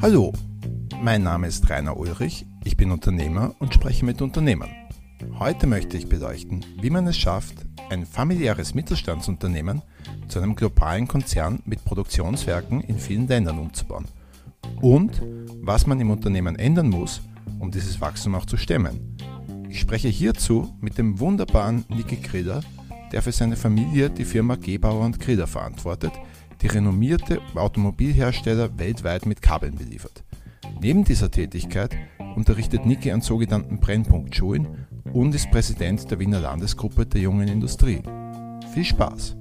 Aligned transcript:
Hallo, 0.00 0.32
mein 1.00 1.22
Name 1.22 1.46
ist 1.46 1.70
Rainer 1.70 1.96
Ulrich, 1.96 2.44
ich 2.64 2.76
bin 2.76 2.90
Unternehmer 2.90 3.54
und 3.60 3.72
spreche 3.72 4.04
mit 4.04 4.20
Unternehmern. 4.20 4.70
Heute 5.38 5.68
möchte 5.68 5.96
ich 5.96 6.08
beleuchten, 6.08 6.64
wie 6.80 6.90
man 6.90 7.06
es 7.06 7.16
schafft, 7.16 7.54
ein 7.88 8.04
familiäres 8.04 8.74
Mittelstandsunternehmen 8.74 9.82
zu 10.26 10.40
einem 10.40 10.56
globalen 10.56 11.06
Konzern 11.06 11.60
mit 11.66 11.84
Produktionswerken 11.84 12.80
in 12.80 12.98
vielen 12.98 13.28
Ländern 13.28 13.60
umzubauen. 13.60 14.06
Und 14.80 15.22
was 15.60 15.86
man 15.86 16.00
im 16.00 16.10
Unternehmen 16.10 16.56
ändern 16.56 16.88
muss, 16.88 17.22
um 17.60 17.70
dieses 17.70 18.00
Wachstum 18.00 18.34
auch 18.34 18.46
zu 18.46 18.56
stemmen. 18.56 19.16
Ich 19.68 19.78
spreche 19.78 20.08
hierzu 20.08 20.76
mit 20.80 20.98
dem 20.98 21.20
wunderbaren 21.20 21.84
Niki 21.88 22.16
Griller, 22.16 22.60
der 23.12 23.22
für 23.22 23.32
seine 23.32 23.56
Familie 23.56 24.10
die 24.10 24.24
Firma 24.24 24.56
Gebauer 24.56 25.04
und 25.04 25.20
Griller 25.20 25.46
verantwortet, 25.46 26.12
die 26.62 26.68
renommierte 26.68 27.40
Automobilhersteller 27.54 28.78
weltweit 28.78 29.26
mit 29.26 29.42
Kabeln 29.42 29.74
beliefert. 29.74 30.22
Neben 30.80 31.04
dieser 31.04 31.30
Tätigkeit 31.30 31.96
unterrichtet 32.36 32.86
Niki 32.86 33.10
an 33.10 33.20
sogenannten 33.20 33.80
Brennpunktschulen 33.80 34.86
und 35.12 35.34
ist 35.34 35.50
Präsident 35.50 36.10
der 36.10 36.18
Wiener 36.20 36.40
Landesgruppe 36.40 37.04
der 37.04 37.20
jungen 37.20 37.48
Industrie. 37.48 38.02
Viel 38.72 38.84
Spaß! 38.84 39.36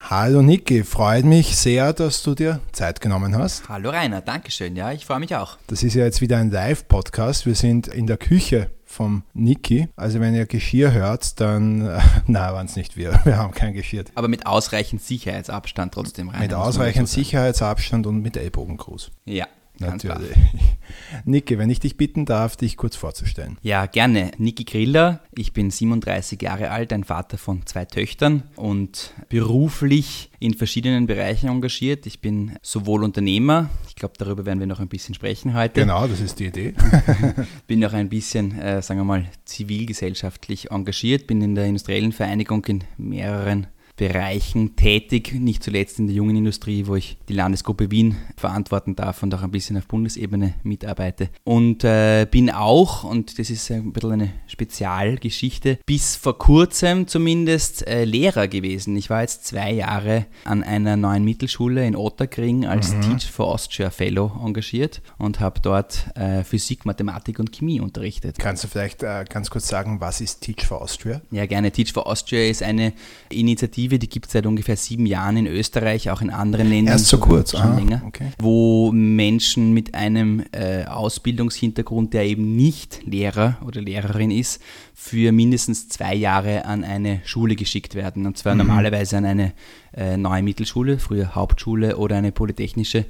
Hallo 0.00 0.42
Niki, 0.42 0.84
freut 0.84 1.24
mich 1.24 1.56
sehr, 1.56 1.92
dass 1.92 2.22
du 2.22 2.34
dir 2.34 2.60
Zeit 2.72 3.00
genommen 3.00 3.36
hast. 3.36 3.68
Hallo 3.68 3.90
Rainer, 3.90 4.20
Dankeschön. 4.20 4.76
Ja, 4.76 4.92
ich 4.92 5.06
freue 5.06 5.20
mich 5.20 5.34
auch. 5.34 5.56
Das 5.68 5.82
ist 5.82 5.94
ja 5.94 6.04
jetzt 6.04 6.20
wieder 6.20 6.38
ein 6.38 6.50
Live-Podcast. 6.50 7.46
Wir 7.46 7.54
sind 7.54 7.88
in 7.88 8.06
der 8.06 8.18
Küche 8.18 8.70
vom 8.92 9.24
Niki. 9.34 9.88
Also 9.96 10.20
wenn 10.20 10.34
ihr 10.34 10.46
Geschirr 10.46 10.92
hört, 10.92 11.40
dann, 11.40 11.78
na, 12.26 12.52
waren 12.52 12.66
es 12.66 12.76
nicht 12.76 12.96
wir. 12.96 13.20
Wir 13.24 13.38
haben 13.38 13.52
kein 13.52 13.72
Geschirr. 13.72 14.04
Aber 14.14 14.28
mit 14.28 14.46
ausreichend 14.46 15.02
Sicherheitsabstand 15.02 15.94
trotzdem 15.94 16.28
rein. 16.28 16.40
Mit 16.40 16.54
ausreichend 16.54 17.08
Sicherheitsabstand 17.08 18.06
und 18.06 18.22
mit 18.22 18.36
Ellbogengruß. 18.36 19.10
Ja, 19.24 19.46
Natürlich. 19.78 20.36
Niki, 21.24 21.58
wenn 21.58 21.70
ich 21.70 21.80
dich 21.80 21.96
bitten 21.96 22.24
darf, 22.24 22.56
dich 22.56 22.76
kurz 22.76 22.96
vorzustellen. 22.96 23.58
Ja, 23.62 23.86
gerne. 23.86 24.30
Niki 24.38 24.64
Griller, 24.64 25.20
ich 25.34 25.52
bin 25.52 25.70
37 25.70 26.40
Jahre 26.40 26.70
alt, 26.70 26.92
ein 26.92 27.04
Vater 27.04 27.38
von 27.38 27.66
zwei 27.66 27.84
Töchtern 27.84 28.44
und 28.56 29.14
beruflich 29.28 30.30
in 30.38 30.54
verschiedenen 30.54 31.06
Bereichen 31.06 31.48
engagiert. 31.48 32.06
Ich 32.06 32.20
bin 32.20 32.56
sowohl 32.62 33.02
Unternehmer, 33.02 33.70
ich 33.88 33.96
glaube, 33.96 34.14
darüber 34.18 34.44
werden 34.44 34.60
wir 34.60 34.66
noch 34.66 34.80
ein 34.80 34.88
bisschen 34.88 35.14
sprechen 35.14 35.54
heute. 35.54 35.80
Genau, 35.80 36.06
das 36.06 36.20
ist 36.20 36.38
die 36.38 36.46
Idee. 36.46 36.74
bin 37.66 37.84
auch 37.84 37.92
ein 37.92 38.08
bisschen, 38.08 38.58
äh, 38.58 38.82
sagen 38.82 39.00
wir 39.00 39.04
mal, 39.04 39.26
zivilgesellschaftlich 39.44 40.70
engagiert, 40.70 41.26
bin 41.26 41.40
in 41.40 41.54
der 41.54 41.66
industriellen 41.66 42.12
Vereinigung 42.12 42.64
in 42.66 42.84
mehreren 42.98 43.66
Bereichen 43.96 44.74
tätig, 44.74 45.34
nicht 45.34 45.62
zuletzt 45.62 45.98
in 45.98 46.06
der 46.06 46.16
jungen 46.16 46.34
Industrie, 46.36 46.86
wo 46.86 46.96
ich 46.96 47.18
die 47.28 47.34
Landesgruppe 47.34 47.90
Wien 47.90 48.16
verantworten 48.36 48.96
darf 48.96 49.22
und 49.22 49.34
auch 49.34 49.42
ein 49.42 49.50
bisschen 49.50 49.76
auf 49.76 49.86
Bundesebene 49.86 50.54
mitarbeite. 50.62 51.28
Und 51.44 51.84
äh, 51.84 52.26
bin 52.30 52.50
auch, 52.50 53.04
und 53.04 53.38
das 53.38 53.50
ist 53.50 53.70
ein 53.70 53.92
bisschen 53.92 54.12
eine 54.12 54.32
Spezialgeschichte, 54.46 55.78
bis 55.86 56.16
vor 56.16 56.38
kurzem 56.38 57.06
zumindest 57.06 57.86
äh, 57.86 58.04
Lehrer 58.04 58.48
gewesen. 58.48 58.96
Ich 58.96 59.10
war 59.10 59.20
jetzt 59.20 59.44
zwei 59.46 59.72
Jahre 59.72 60.26
an 60.44 60.62
einer 60.62 60.96
neuen 60.96 61.24
Mittelschule 61.24 61.86
in 61.86 61.94
Otterkring 61.94 62.64
als 62.64 62.94
mhm. 62.94 63.02
Teach 63.02 63.30
for 63.30 63.46
Austria 63.52 63.90
Fellow 63.90 64.32
engagiert 64.42 65.02
und 65.18 65.38
habe 65.38 65.60
dort 65.60 66.06
äh, 66.16 66.44
Physik, 66.44 66.86
Mathematik 66.86 67.38
und 67.38 67.52
Chemie 67.52 67.80
unterrichtet. 67.80 68.38
Kannst 68.38 68.64
du 68.64 68.68
vielleicht 68.68 69.02
äh, 69.02 69.24
ganz 69.28 69.50
kurz 69.50 69.68
sagen, 69.68 70.00
was 70.00 70.20
ist 70.20 70.40
Teach 70.40 70.66
for 70.66 70.80
Austria? 70.80 71.20
Ja, 71.30 71.46
gerne. 71.46 71.70
Teach 71.70 71.92
for 71.92 72.06
Austria 72.06 72.48
ist 72.48 72.62
eine 72.62 72.94
Initiative, 73.30 73.81
Initiative, 73.82 73.98
die 73.98 74.08
gibt 74.08 74.26
es 74.26 74.32
seit 74.32 74.46
ungefähr 74.46 74.76
sieben 74.76 75.06
Jahren 75.06 75.36
in 75.36 75.46
Österreich, 75.46 76.10
auch 76.10 76.20
in 76.20 76.30
anderen 76.30 76.68
Ländern. 76.68 76.94
Erst 76.94 77.08
so 77.08 77.18
kurz, 77.18 77.52
schon 77.52 77.60
ah, 77.60 77.76
länger, 77.76 78.02
okay. 78.06 78.28
wo 78.38 78.92
Menschen 78.92 79.72
mit 79.72 79.94
einem 79.94 80.42
äh, 80.52 80.84
Ausbildungshintergrund, 80.84 82.14
der 82.14 82.24
eben 82.24 82.56
nicht 82.56 83.00
Lehrer 83.04 83.58
oder 83.66 83.80
Lehrerin 83.80 84.30
ist, 84.30 84.62
für 84.94 85.32
mindestens 85.32 85.88
zwei 85.88 86.14
Jahre 86.14 86.64
an 86.64 86.84
eine 86.84 87.20
Schule 87.24 87.56
geschickt 87.56 87.94
werden. 87.94 88.26
Und 88.26 88.38
zwar 88.38 88.54
mhm. 88.54 88.58
normalerweise 88.58 89.16
an 89.16 89.24
eine 89.24 89.52
äh, 89.94 90.16
neue 90.16 90.42
Mittelschule, 90.42 90.98
früher 90.98 91.34
Hauptschule 91.34 91.96
oder 91.96 92.16
eine 92.16 92.32
polytechnische, 92.32 93.06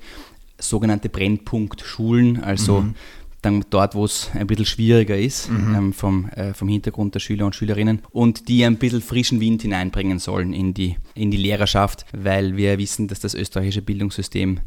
sogenannte 0.58 1.08
Brennpunktschulen, 1.08 2.42
also 2.42 2.82
mhm 2.82 2.94
dann 3.42 3.64
dort, 3.70 3.94
wo 3.94 4.04
es 4.04 4.30
ein 4.34 4.46
bisschen 4.46 4.66
schwieriger 4.66 5.18
ist, 5.18 5.50
mhm. 5.50 5.74
ähm, 5.74 5.92
vom, 5.92 6.28
äh, 6.30 6.54
vom 6.54 6.68
Hintergrund 6.68 7.14
der 7.14 7.20
Schüler 7.20 7.44
und 7.44 7.56
Schülerinnen 7.56 8.02
und 8.10 8.48
die 8.48 8.64
ein 8.64 8.78
bisschen 8.78 9.02
frischen 9.02 9.40
Wind 9.40 9.62
hineinbringen 9.62 10.20
sollen 10.20 10.52
in 10.52 10.74
die, 10.74 10.96
in 11.14 11.30
die 11.30 11.36
Lehrerschaft, 11.36 12.06
weil 12.12 12.56
wir 12.56 12.78
wissen, 12.78 13.08
dass 13.08 13.20
das 13.20 13.34
österreichische 13.34 13.82
Bildungssystem 13.82 14.60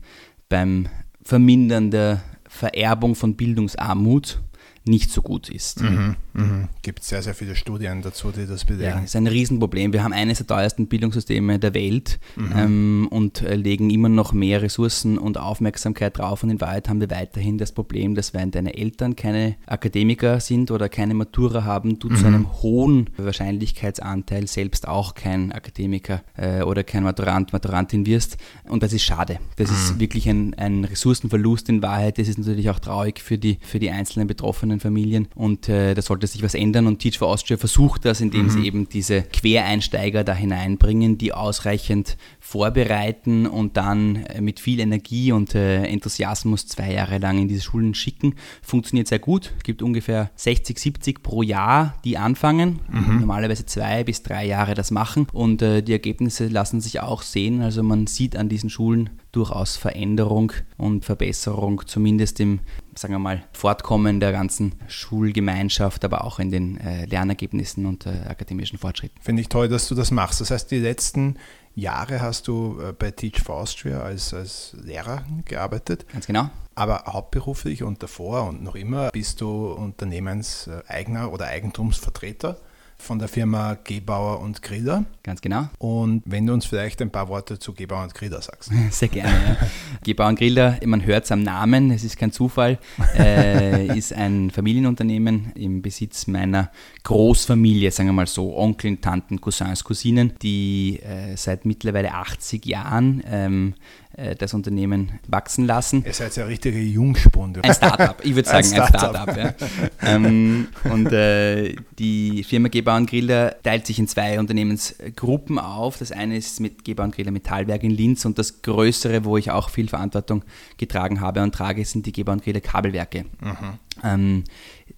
beim 0.49 0.87
Vermindern 1.23 1.89
der 1.89 2.21
Vererbung 2.47 3.15
von 3.15 3.35
Bildungsarmut 3.35 4.41
nicht 4.87 5.11
so 5.11 5.21
gut 5.21 5.49
ist. 5.49 5.81
Mhm, 5.81 6.15
mhm. 6.33 6.67
Gibt 6.83 7.03
sehr, 7.03 7.23
sehr 7.23 7.33
viele 7.33 7.55
Studien 7.55 8.03
dazu, 8.03 8.31
die 8.31 8.45
das 8.45 8.65
belegen. 8.65 8.83
Ja, 8.83 8.99
ist 8.99 9.15
ein 9.15 9.25
Riesenproblem. 9.25 9.93
Wir 9.93 10.03
haben 10.03 10.13
eines 10.13 10.37
der 10.37 10.47
teuersten 10.47 10.87
Bildungssysteme 10.87 11.57
der 11.57 11.73
Welt 11.73 12.19
mhm. 12.35 12.51
ähm, 12.55 13.07
und 13.09 13.41
äh, 13.41 13.55
legen 13.55 13.89
immer 13.89 14.09
noch 14.09 14.31
mehr 14.31 14.61
Ressourcen 14.61 15.17
und 15.17 15.39
Aufmerksamkeit 15.39 16.19
drauf. 16.19 16.43
Und 16.43 16.51
in 16.51 16.61
Wahrheit 16.61 16.87
haben 16.87 17.01
wir 17.01 17.09
weiterhin 17.09 17.57
das 17.57 17.71
Problem, 17.71 18.13
dass 18.13 18.35
wenn 18.35 18.51
deine 18.51 18.77
Eltern 18.77 19.15
keine 19.15 19.55
Akademiker 19.65 20.39
sind 20.39 20.69
oder 20.69 20.87
keine 20.87 21.15
Matura 21.15 21.63
haben, 21.63 21.97
du 21.97 22.09
zu 22.09 22.21
mhm. 22.21 22.25
einem 22.25 22.61
hohen 22.61 23.09
Wahrscheinlichkeitsanteil 23.17 24.47
selbst 24.47 24.87
auch 24.87 25.15
kein 25.15 25.51
Akademiker 25.51 26.21
äh, 26.37 26.61
oder 26.61 26.83
kein 26.83 27.03
Maturant, 27.03 27.53
Maturantin 27.53 28.05
wirst. 28.05 28.37
Und 28.67 28.83
das 28.83 28.93
ist 28.93 29.03
schade. 29.03 29.39
Das 29.55 29.71
ist 29.71 29.95
mhm. 29.95 29.99
wirklich 29.99 30.29
ein, 30.29 30.53
ein 30.53 30.85
Ressourcenverlust 30.85 31.69
in 31.69 31.81
Wahrheit. 31.81 32.19
Das 32.19 32.27
ist 32.27 32.37
natürlich 32.37 32.69
auch 32.69 32.79
traurig 32.79 33.19
für 33.19 33.39
die, 33.39 33.57
für 33.61 33.79
die 33.79 33.89
einzelnen 33.89 34.27
Betroffenen 34.27 34.74
betroffenen 34.75 34.79
Familien 34.79 35.27
und 35.35 35.69
äh, 35.69 35.93
da 35.93 36.01
sollte 36.01 36.27
sich 36.27 36.43
was 36.43 36.53
ändern 36.53 36.87
und 36.87 36.99
Teach 36.99 37.17
for 37.17 37.27
Austria 37.27 37.57
versucht 37.57 38.05
das, 38.05 38.21
indem 38.21 38.45
mhm. 38.45 38.49
sie 38.49 38.65
eben 38.65 38.89
diese 38.89 39.21
Quereinsteiger 39.21 40.23
da 40.23 40.33
hineinbringen, 40.33 41.17
die 41.17 41.33
ausreichend 41.33 42.17
vorbereiten 42.39 43.47
und 43.47 43.77
dann 43.77 44.17
äh, 44.17 44.41
mit 44.41 44.59
viel 44.59 44.79
Energie 44.79 45.31
und 45.31 45.55
äh, 45.55 45.83
Enthusiasmus 45.85 46.67
zwei 46.67 46.93
Jahre 46.93 47.17
lang 47.17 47.39
in 47.39 47.47
diese 47.47 47.63
Schulen 47.63 47.93
schicken. 47.93 48.35
Funktioniert 48.61 49.07
sehr 49.07 49.19
gut, 49.19 49.53
es 49.57 49.63
gibt 49.63 49.81
ungefähr 49.81 50.31
60, 50.35 50.77
70 50.77 51.23
pro 51.23 51.41
Jahr, 51.41 51.95
die 52.03 52.17
anfangen, 52.17 52.79
mhm. 52.91 53.19
normalerweise 53.19 53.65
zwei 53.65 54.03
bis 54.03 54.23
drei 54.23 54.45
Jahre 54.45 54.73
das 54.73 54.91
machen 54.91 55.27
und 55.33 55.61
äh, 55.61 55.81
die 55.81 55.93
Ergebnisse 55.93 56.47
lassen 56.47 56.81
sich 56.81 56.99
auch 56.99 57.21
sehen, 57.21 57.61
also 57.61 57.83
man 57.83 58.07
sieht 58.07 58.35
an 58.35 58.49
diesen 58.49 58.69
Schulen 58.69 59.09
durchaus 59.31 59.75
Veränderung 59.75 60.53
und 60.77 61.03
Verbesserung, 61.03 61.81
zumindest 61.85 62.39
im, 62.39 62.59
sagen 62.97 63.13
wir 63.13 63.19
mal, 63.19 63.43
Fortkommen 63.53 64.19
der 64.19 64.31
ganzen 64.31 64.75
Schulgemeinschaft, 64.87 66.05
aber 66.05 66.23
auch 66.23 66.39
in 66.39 66.51
den 66.51 66.79
äh, 66.79 67.05
Lernergebnissen 67.05 67.85
und 67.85 68.05
äh, 68.05 68.11
akademischen 68.27 68.77
Fortschritten. 68.77 69.21
Finde 69.21 69.41
ich 69.41 69.49
toll, 69.49 69.67
dass 69.67 69.87
du 69.87 69.95
das 69.95 70.11
machst. 70.11 70.41
Das 70.41 70.51
heißt, 70.51 70.71
die 70.71 70.79
letzten 70.79 71.37
Jahre 71.75 72.21
hast 72.21 72.47
du 72.47 72.79
äh, 72.81 72.93
bei 72.93 73.11
Teach 73.11 73.41
for 73.41 73.55
Austria 73.57 74.01
als, 74.01 74.33
als 74.33 74.75
Lehrer 74.81 75.25
gearbeitet. 75.43 76.05
Ganz 76.11 76.25
genau. 76.25 76.49
Aber 76.73 77.03
hauptberuflich 77.07 77.83
und 77.83 78.01
davor 78.01 78.47
und 78.47 78.63
noch 78.63 78.75
immer 78.75 79.11
bist 79.11 79.41
du 79.41 79.71
Unternehmenseigner 79.71 81.31
oder 81.31 81.47
Eigentumsvertreter 81.47 82.57
von 82.97 83.19
der 83.19 83.27
Firma 83.27 83.77
Gebauer 83.83 84.39
und 84.39 84.61
Griller. 84.61 85.05
Ganz 85.23 85.41
genau. 85.41 85.69
Und 85.77 86.23
wenn 86.25 86.47
du 86.47 86.53
uns 86.53 86.65
vielleicht 86.65 87.01
ein 87.01 87.11
paar 87.11 87.27
Worte 87.27 87.59
zu 87.59 87.73
Gebauer 87.73 88.03
und 88.03 88.13
Griller 88.13 88.41
sagst. 88.41 88.71
Sehr 88.91 89.09
gerne. 89.09 89.31
Ja. 89.31 89.67
Gebauer 90.03 90.29
und 90.29 90.39
Griller, 90.39 90.79
man 90.85 91.05
hört 91.05 91.25
es 91.25 91.31
am 91.31 91.43
Namen, 91.43 91.91
es 91.91 92.03
ist 92.03 92.17
kein 92.17 92.31
Zufall, 92.31 92.79
äh, 93.17 93.97
ist 93.97 94.13
ein 94.13 94.49
Familienunternehmen 94.51 95.51
im 95.55 95.81
Besitz 95.81 96.27
meiner 96.27 96.71
Großfamilie, 97.03 97.91
sagen 97.91 98.09
wir 98.09 98.13
mal 98.13 98.27
so, 98.27 98.57
Onkeln, 98.57 99.01
Tanten, 99.01 99.41
Cousins, 99.41 99.83
Cousinen, 99.83 100.33
die 100.41 100.99
äh, 101.01 101.35
seit 101.35 101.65
mittlerweile 101.65 102.13
80 102.13 102.65
Jahren 102.65 103.23
ähm, 103.27 103.73
äh, 104.04 104.04
das 104.37 104.53
Unternehmen 104.53 105.19
wachsen 105.27 105.65
lassen. 105.65 106.03
Ihr 106.05 106.13
seid 106.13 106.35
ja 106.35 106.45
richtige 106.45 106.79
Jungspunde. 106.79 107.63
Ein 107.63 107.73
Startup, 107.73 108.15
ich 108.23 108.35
würde 108.35 108.47
sagen, 108.47 108.67
ein 108.67 108.87
Startup. 108.87 109.27
Ein 109.27 109.33
Startup 109.33 109.61
ja. 109.61 110.15
ähm, 110.15 110.67
und 110.85 111.11
äh, 111.11 111.75
die 111.99 112.43
Firma 112.43 112.69
Gebauer 112.69 112.97
und 112.97 113.09
Griller 113.09 113.55
teilt 113.63 113.85
sich 113.85 113.99
in 113.99 114.07
zwei 114.07 114.39
Unternehmensgruppen 114.39 115.59
auf. 115.59 115.97
Das 115.97 116.11
eine 116.11 116.37
ist 116.37 116.59
mit 116.59 116.85
Gebauer 116.85 117.05
und 117.05 117.15
Griller 117.15 117.31
Metallwerk 117.31 117.83
in 117.83 117.91
Linz 117.91 118.25
und 118.25 118.39
das 118.39 118.61
größere, 118.61 119.25
wo 119.25 119.37
ich 119.37 119.51
auch 119.51 119.69
viel 119.69 119.89
Verantwortung 119.89 120.43
getragen 120.77 121.19
habe 121.19 121.41
und 121.41 121.53
trage, 121.53 121.83
sind 121.83 122.05
die 122.05 122.11
Gebauer 122.11 122.33
und 122.33 122.43
Griller 122.43 122.61
Kabelwerke. 122.61 123.25
Mhm. 123.41 123.79
Ähm, 124.03 124.43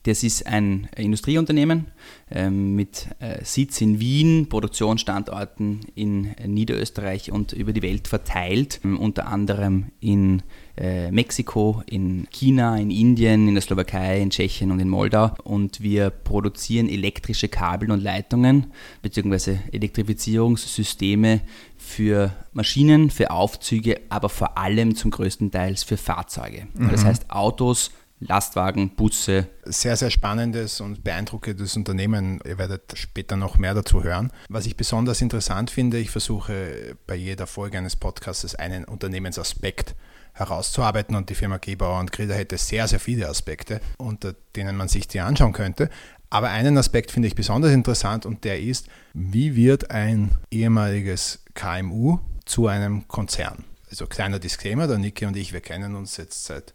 das 0.03 0.23
ist 0.23 0.47
ein 0.47 0.87
Industrieunternehmen 0.95 1.87
ähm, 2.31 2.75
mit 2.75 3.07
äh, 3.19 3.43
Sitz 3.43 3.81
in 3.81 3.99
Wien, 3.99 4.47
Produktionsstandorten 4.47 5.81
in 5.95 6.33
Niederösterreich 6.45 7.31
und 7.31 7.51
über 7.51 7.73
die 7.73 7.81
Welt 7.81 8.07
verteilt, 8.07 8.79
ähm, 8.85 8.97
unter 8.99 9.27
anderem 9.27 9.87
in 9.99 10.43
äh, 10.77 11.11
Mexiko, 11.11 11.83
in 11.87 12.27
China, 12.31 12.77
in 12.77 12.89
Indien, 12.89 13.47
in 13.47 13.55
der 13.55 13.61
Slowakei, 13.61 14.21
in 14.21 14.29
Tschechien 14.29 14.71
und 14.71 14.79
in 14.79 14.87
Moldau. 14.87 15.31
Und 15.43 15.81
wir 15.81 16.09
produzieren 16.09 16.87
elektrische 16.87 17.49
Kabel 17.49 17.91
und 17.91 18.01
Leitungen 18.01 18.67
bzw. 19.01 19.57
Elektrifizierungssysteme 19.71 21.41
für 21.75 22.31
Maschinen, 22.53 23.09
für 23.09 23.31
Aufzüge, 23.31 23.99
aber 24.09 24.29
vor 24.29 24.57
allem 24.57 24.95
zum 24.95 25.11
größten 25.11 25.51
Teil 25.51 25.75
für 25.75 25.97
Fahrzeuge. 25.97 26.67
Mhm. 26.75 26.91
Das 26.91 27.03
heißt 27.03 27.29
Autos, 27.29 27.91
Lastwagen, 28.19 28.95
Busse. 28.95 29.47
Sehr, 29.63 29.95
sehr 29.95 30.09
spannendes 30.09 30.81
und 30.81 31.03
beeindruckendes 31.03 31.75
Unternehmen. 31.75 32.39
Ihr 32.45 32.57
werdet 32.57 32.97
später 32.97 33.35
noch 33.35 33.57
mehr 33.57 33.75
dazu 33.75 34.03
hören. 34.03 34.31
Was 34.49 34.65
ich 34.65 34.75
besonders 34.75 35.21
interessant 35.21 35.69
finde, 35.69 35.99
ich 35.99 36.09
versuche 36.09 36.95
bei 37.05 37.15
jeder 37.15 37.45
Folge 37.45 37.77
eines 37.77 37.95
Podcasts 37.95 38.55
einen 38.55 38.85
Unternehmensaspekt 38.85 39.95
herauszuarbeiten 40.33 41.15
und 41.15 41.29
die 41.29 41.35
Firma 41.35 41.57
Gebauer 41.57 41.99
und 41.99 42.11
Griller 42.11 42.35
hätte 42.35 42.57
sehr, 42.57 42.87
sehr 42.87 42.99
viele 42.99 43.27
Aspekte, 43.27 43.81
unter 43.97 44.33
denen 44.55 44.77
man 44.77 44.87
sich 44.87 45.07
die 45.07 45.19
anschauen 45.19 45.53
könnte. 45.53 45.89
Aber 46.29 46.49
einen 46.49 46.77
Aspekt 46.77 47.11
finde 47.11 47.27
ich 47.27 47.35
besonders 47.35 47.71
interessant 47.71 48.25
und 48.25 48.43
der 48.43 48.59
ist, 48.59 48.87
wie 49.13 49.55
wird 49.55 49.91
ein 49.91 50.31
ehemaliges 50.51 51.43
KMU 51.53 52.19
zu 52.45 52.67
einem 52.67 53.07
Konzern? 53.07 53.63
Also 53.89 54.05
kleiner 54.05 54.37
Disclaimer, 54.39 54.87
der 54.87 54.97
Niki 54.97 55.25
und 55.25 55.37
ich, 55.37 55.53
wir 55.53 55.61
kennen 55.61 55.95
uns 55.95 56.17
jetzt 56.17 56.45
seit 56.45 56.73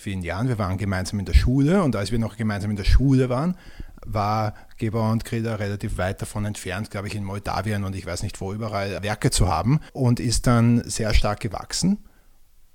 vielen 0.00 0.22
Jahren. 0.22 0.48
Wir 0.48 0.58
waren 0.58 0.78
gemeinsam 0.78 1.18
in 1.18 1.26
der 1.26 1.34
Schule 1.34 1.82
und 1.82 1.96
als 1.96 2.10
wir 2.10 2.18
noch 2.18 2.36
gemeinsam 2.36 2.70
in 2.70 2.76
der 2.76 2.84
Schule 2.84 3.28
waren, 3.28 3.56
war 4.04 4.54
Gebauer 4.78 5.12
und 5.12 5.24
Griller 5.24 5.60
relativ 5.60 5.98
weit 5.98 6.22
davon 6.22 6.44
entfernt, 6.44 6.90
glaube 6.90 7.08
ich, 7.08 7.14
in 7.14 7.24
Moldawien 7.24 7.84
und 7.84 7.94
ich 7.94 8.06
weiß 8.06 8.22
nicht 8.22 8.40
wo 8.40 8.52
überall 8.52 9.02
Werke 9.02 9.30
zu 9.30 9.48
haben 9.48 9.80
und 9.92 10.20
ist 10.20 10.46
dann 10.46 10.82
sehr 10.88 11.14
stark 11.14 11.40
gewachsen 11.40 11.98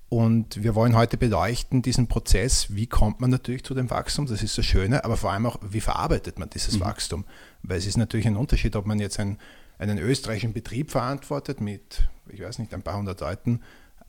und 0.08 0.62
wir 0.62 0.76
wollen 0.76 0.94
heute 0.94 1.16
beleuchten 1.16 1.82
diesen 1.82 2.06
Prozess, 2.06 2.74
wie 2.74 2.86
kommt 2.86 3.20
man 3.20 3.30
natürlich 3.30 3.64
zu 3.64 3.74
dem 3.74 3.90
Wachstum, 3.90 4.26
das 4.26 4.42
ist 4.42 4.56
das 4.56 4.64
Schöne, 4.64 5.04
aber 5.04 5.16
vor 5.16 5.32
allem 5.32 5.46
auch, 5.46 5.58
wie 5.62 5.80
verarbeitet 5.80 6.38
man 6.38 6.48
dieses 6.48 6.76
mhm. 6.76 6.80
Wachstum. 6.80 7.24
Weil 7.62 7.78
es 7.78 7.86
ist 7.86 7.96
natürlich 7.96 8.26
ein 8.26 8.36
Unterschied, 8.36 8.76
ob 8.76 8.86
man 8.86 9.00
jetzt 9.00 9.18
einen, 9.18 9.38
einen 9.78 9.98
österreichischen 9.98 10.52
Betrieb 10.52 10.92
verantwortet 10.92 11.60
mit, 11.60 12.08
ich 12.28 12.40
weiß 12.40 12.60
nicht, 12.60 12.72
ein 12.72 12.82
paar 12.82 12.96
hundert 12.96 13.20
Leuten 13.20 13.62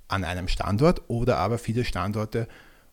an 0.07 0.23
einem 0.23 0.47
Standort 0.47 1.09
oder 1.09 1.37
aber 1.37 1.57
viele 1.57 1.83
Standorte 1.83 2.47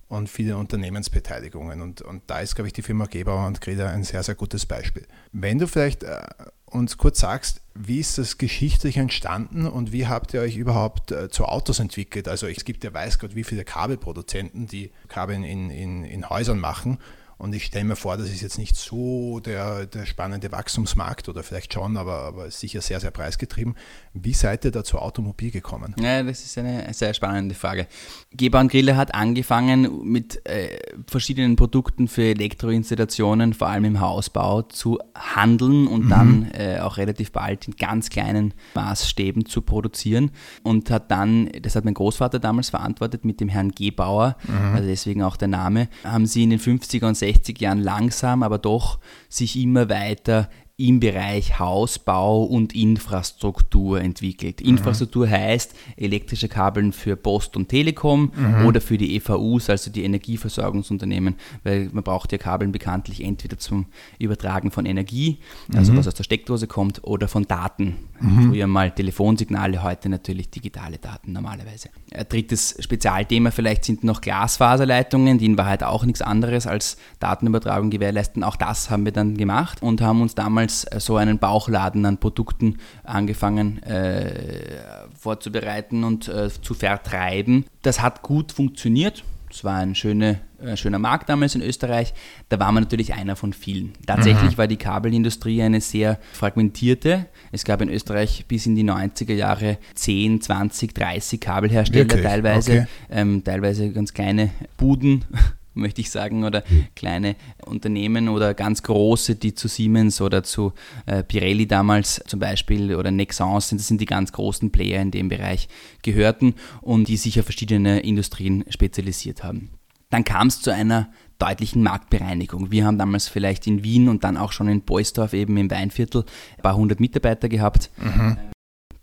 und 0.08 0.28
viele 0.28 0.56
Unternehmensbeteiligungen. 0.56 1.80
Und, 1.80 2.02
und 2.02 2.22
da 2.26 2.40
ist, 2.40 2.54
glaube 2.54 2.68
ich, 2.68 2.72
die 2.72 2.82
Firma 2.82 3.06
Gebauer 3.06 3.46
und 3.46 3.60
Greder 3.60 3.90
ein 3.90 4.04
sehr, 4.04 4.22
sehr 4.22 4.34
gutes 4.34 4.66
Beispiel. 4.66 5.06
Wenn 5.32 5.58
du 5.58 5.66
vielleicht 5.66 6.02
äh, 6.02 6.22
uns 6.66 6.98
kurz 6.98 7.20
sagst, 7.20 7.62
wie 7.74 8.00
ist 8.00 8.18
das 8.18 8.38
geschichtlich 8.38 8.96
entstanden 8.96 9.66
und 9.66 9.92
wie 9.92 10.06
habt 10.06 10.34
ihr 10.34 10.40
euch 10.40 10.56
überhaupt 10.56 11.12
äh, 11.12 11.28
zu 11.28 11.46
Autos 11.46 11.78
entwickelt? 11.78 12.28
Also 12.28 12.46
es 12.46 12.64
gibt 12.64 12.84
ja 12.84 12.92
weiß 12.92 13.18
Gott 13.18 13.34
wie 13.34 13.44
viele 13.44 13.64
Kabelproduzenten, 13.64 14.66
die 14.66 14.90
Kabel 15.08 15.36
in, 15.36 15.70
in, 15.70 16.04
in 16.04 16.28
Häusern 16.28 16.58
machen 16.58 16.98
und 17.38 17.54
ich 17.54 17.64
stelle 17.64 17.84
mir 17.84 17.96
vor, 17.96 18.16
das 18.16 18.28
ist 18.28 18.40
jetzt 18.40 18.58
nicht 18.58 18.76
so 18.76 19.40
der, 19.40 19.86
der 19.86 20.06
spannende 20.06 20.50
Wachstumsmarkt 20.52 21.28
oder 21.28 21.42
vielleicht 21.42 21.72
schon, 21.74 21.96
aber, 21.96 22.20
aber 22.20 22.50
sicher 22.50 22.80
sehr, 22.80 23.00
sehr 23.00 23.10
preisgetrieben. 23.10 23.76
Wie 24.12 24.32
seid 24.32 24.64
ihr 24.64 24.70
da 24.70 24.84
zu 24.84 24.98
Automobil 24.98 25.50
gekommen? 25.50 25.94
Ja, 26.00 26.22
das 26.22 26.44
ist 26.44 26.56
eine 26.58 26.92
sehr 26.94 27.14
spannende 27.14 27.54
Frage. 27.54 27.86
Gebauer 28.32 28.64
Grille 28.68 28.96
hat 28.96 29.14
angefangen 29.14 30.04
mit 30.04 30.46
äh, 30.46 30.78
verschiedenen 31.06 31.56
Produkten 31.56 32.08
für 32.08 32.22
Elektroinstallationen, 32.22 33.54
vor 33.54 33.68
allem 33.68 33.84
im 33.84 34.00
Hausbau, 34.00 34.62
zu 34.62 34.98
handeln 35.14 35.86
und 35.86 36.06
mhm. 36.06 36.08
dann 36.08 36.50
äh, 36.52 36.78
auch 36.80 36.96
relativ 36.96 37.32
bald 37.32 37.66
in 37.66 37.76
ganz 37.76 38.10
kleinen 38.10 38.54
Maßstäben 38.74 39.46
zu 39.46 39.62
produzieren 39.62 40.30
und 40.62 40.90
hat 40.90 41.10
dann, 41.10 41.50
das 41.62 41.76
hat 41.76 41.84
mein 41.84 41.94
Großvater 41.94 42.38
damals 42.38 42.70
verantwortet 42.70 43.24
mit 43.24 43.40
dem 43.40 43.48
Herrn 43.48 43.70
Gebauer, 43.70 44.36
mhm. 44.46 44.74
also 44.74 44.88
deswegen 44.88 45.22
auch 45.22 45.36
der 45.36 45.48
Name, 45.48 45.88
haben 46.04 46.26
sie 46.26 46.44
in 46.44 46.50
den 46.50 46.60
50er 46.60 47.06
und 47.06 47.16
60 47.24 47.58
Jahren 47.60 47.80
langsam, 47.80 48.42
aber 48.42 48.58
doch 48.58 48.98
sich 49.30 49.56
immer 49.56 49.88
weiter 49.88 50.50
im 50.76 50.98
Bereich 50.98 51.60
Hausbau 51.60 52.42
und 52.42 52.74
Infrastruktur 52.74 54.00
entwickelt. 54.00 54.60
Mhm. 54.60 54.70
Infrastruktur 54.70 55.30
heißt 55.30 55.72
elektrische 55.96 56.48
Kabeln 56.48 56.92
für 56.92 57.14
Post 57.14 57.56
und 57.56 57.68
Telekom 57.68 58.32
mhm. 58.34 58.66
oder 58.66 58.80
für 58.80 58.98
die 58.98 59.14
EVUs, 59.14 59.70
also 59.70 59.92
die 59.92 60.02
Energieversorgungsunternehmen, 60.02 61.36
weil 61.62 61.90
man 61.92 62.02
braucht 62.02 62.32
ja 62.32 62.38
Kabeln 62.38 62.72
bekanntlich 62.72 63.22
entweder 63.22 63.56
zum 63.56 63.86
Übertragen 64.18 64.72
von 64.72 64.84
Energie, 64.84 65.38
also 65.72 65.92
mhm. 65.92 65.98
was 65.98 66.08
aus 66.08 66.14
der 66.14 66.24
Steckdose 66.24 66.66
kommt, 66.66 67.04
oder 67.04 67.28
von 67.28 67.44
Daten. 67.44 67.96
Mhm. 68.20 68.50
Früher 68.50 68.66
mal 68.66 68.90
Telefonsignale, 68.90 69.80
heute 69.84 70.08
natürlich 70.08 70.50
digitale 70.50 70.98
Daten 70.98 71.32
normalerweise. 71.32 71.90
Ein 72.12 72.26
drittes 72.28 72.76
Spezialthema 72.80 73.52
vielleicht 73.52 73.84
sind 73.84 74.02
noch 74.02 74.20
Glasfaserleitungen, 74.20 75.38
die 75.38 75.46
in 75.46 75.56
Wahrheit 75.56 75.84
auch 75.84 76.04
nichts 76.04 76.20
anderes 76.20 76.66
als 76.66 76.96
Datenübertragung 77.20 77.90
gewährleisten. 77.90 78.42
Auch 78.42 78.56
das 78.56 78.90
haben 78.90 79.04
wir 79.04 79.12
dann 79.12 79.36
gemacht 79.36 79.80
und 79.80 80.00
haben 80.00 80.20
uns 80.20 80.34
damals 80.34 80.63
damals 80.64 80.84
äh, 80.84 81.00
so 81.00 81.16
einen 81.16 81.38
Bauchladen 81.38 82.04
an 82.06 82.18
Produkten 82.18 82.78
angefangen 83.02 83.82
äh, 83.82 84.80
vorzubereiten 85.18 86.04
und 86.04 86.28
äh, 86.28 86.48
zu 86.50 86.74
vertreiben. 86.74 87.64
Das 87.82 88.00
hat 88.00 88.22
gut 88.22 88.52
funktioniert. 88.52 89.24
Es 89.50 89.62
war 89.62 89.76
ein 89.76 89.94
schöne, 89.94 90.40
äh, 90.60 90.76
schöner 90.76 90.98
Markt 90.98 91.28
damals 91.28 91.54
in 91.54 91.62
Österreich. 91.62 92.12
Da 92.48 92.58
war 92.58 92.72
man 92.72 92.82
natürlich 92.82 93.14
einer 93.14 93.36
von 93.36 93.52
vielen. 93.52 93.92
Tatsächlich 94.04 94.52
mhm. 94.52 94.58
war 94.58 94.66
die 94.66 94.76
Kabelindustrie 94.76 95.62
eine 95.62 95.80
sehr 95.80 96.18
fragmentierte. 96.32 97.26
Es 97.52 97.64
gab 97.64 97.80
in 97.80 97.88
Österreich 97.88 98.46
bis 98.48 98.66
in 98.66 98.74
die 98.74 98.84
90er 98.84 99.34
Jahre 99.34 99.78
10, 99.94 100.40
20, 100.40 100.92
30 100.94 101.40
Kabelhersteller 101.40 102.04
Wirklich? 102.04 102.22
teilweise. 102.22 102.72
Okay. 102.72 102.86
Ähm, 103.10 103.44
teilweise 103.44 103.92
ganz 103.92 104.12
kleine 104.12 104.50
Buden 104.76 105.24
möchte 105.74 106.00
ich 106.00 106.10
sagen, 106.10 106.44
oder 106.44 106.62
kleine 106.96 107.36
Unternehmen 107.64 108.28
oder 108.28 108.54
ganz 108.54 108.82
große, 108.82 109.36
die 109.36 109.54
zu 109.54 109.68
Siemens 109.68 110.20
oder 110.20 110.42
zu 110.42 110.72
äh, 111.06 111.22
Pirelli 111.22 111.66
damals 111.66 112.22
zum 112.26 112.40
Beispiel 112.40 112.94
oder 112.94 113.10
Nexans 113.10 113.68
sind, 113.68 113.80
das 113.80 113.88
sind 113.88 114.00
die 114.00 114.06
ganz 114.06 114.32
großen 114.32 114.70
Player 114.70 115.02
in 115.02 115.10
dem 115.10 115.28
Bereich 115.28 115.68
gehörten 116.02 116.54
und 116.80 117.08
die 117.08 117.16
sich 117.16 117.38
auf 117.38 117.46
verschiedene 117.46 118.00
Industrien 118.00 118.64
spezialisiert 118.68 119.44
haben. 119.44 119.70
Dann 120.10 120.24
kam 120.24 120.46
es 120.46 120.60
zu 120.60 120.72
einer 120.72 121.10
deutlichen 121.38 121.82
Marktbereinigung. 121.82 122.70
Wir 122.70 122.86
haben 122.86 122.98
damals 122.98 123.26
vielleicht 123.26 123.66
in 123.66 123.82
Wien 123.82 124.08
und 124.08 124.22
dann 124.22 124.36
auch 124.36 124.52
schon 124.52 124.68
in 124.68 124.82
Beusdorf 124.82 125.32
eben 125.32 125.56
im 125.56 125.70
Weinviertel 125.70 126.24
ein 126.56 126.62
paar 126.62 126.76
hundert 126.76 127.00
Mitarbeiter 127.00 127.48
gehabt. 127.48 127.90
Mhm. 127.98 128.36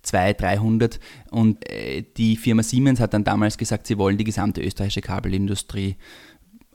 200, 0.04 0.42
300 0.42 1.00
und 1.30 1.70
äh, 1.70 2.04
die 2.18 2.36
Firma 2.36 2.64
Siemens 2.64 3.00
hat 3.00 3.14
dann 3.14 3.24
damals 3.24 3.58
gesagt, 3.58 3.86
sie 3.86 3.98
wollen 3.98 4.18
die 4.18 4.24
gesamte 4.24 4.62
österreichische 4.62 5.02
Kabelindustrie 5.02 5.96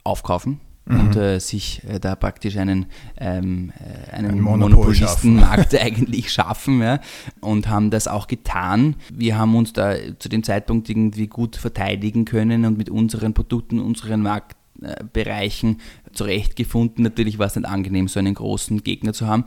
aufkaufen 0.07 0.61
mhm. 0.87 1.01
und 1.01 1.17
äh, 1.17 1.39
sich 1.39 1.83
äh, 1.89 2.01
da 2.01 2.17
praktisch 2.17 2.57
einen, 2.57 2.87
ähm, 3.19 3.73
äh, 3.79 4.15
einen 4.15 4.33
Ein 4.33 4.41
Monopolistenmarkt 4.41 5.75
eigentlich 5.81 6.33
schaffen 6.33 6.81
ja, 6.81 7.01
und 7.41 7.69
haben 7.69 7.91
das 7.91 8.09
auch 8.09 8.27
getan. 8.27 8.97
Wir 9.13 9.37
haben 9.37 9.55
uns 9.57 9.73
da 9.73 9.95
zu 10.19 10.29
dem 10.29 10.43
Zeitpunkt 10.43 10.89
irgendwie 10.89 11.27
gut 11.27 11.57
verteidigen 11.57 12.25
können 12.25 12.65
und 12.65 12.79
mit 12.79 12.91
unseren 12.91 13.35
Produkten, 13.35 13.81
unseren 13.81 14.23
Marktbereichen 14.23 15.81
zurechtgefunden. 16.13 17.03
Natürlich 17.03 17.39
war 17.39 17.47
es 17.47 17.57
nicht 17.57 17.69
angenehm, 17.69 18.09
so 18.09 18.19
einen 18.19 18.35
großen 18.35 18.83
Gegner 18.83 19.13
zu 19.13 19.27
haben. 19.27 19.45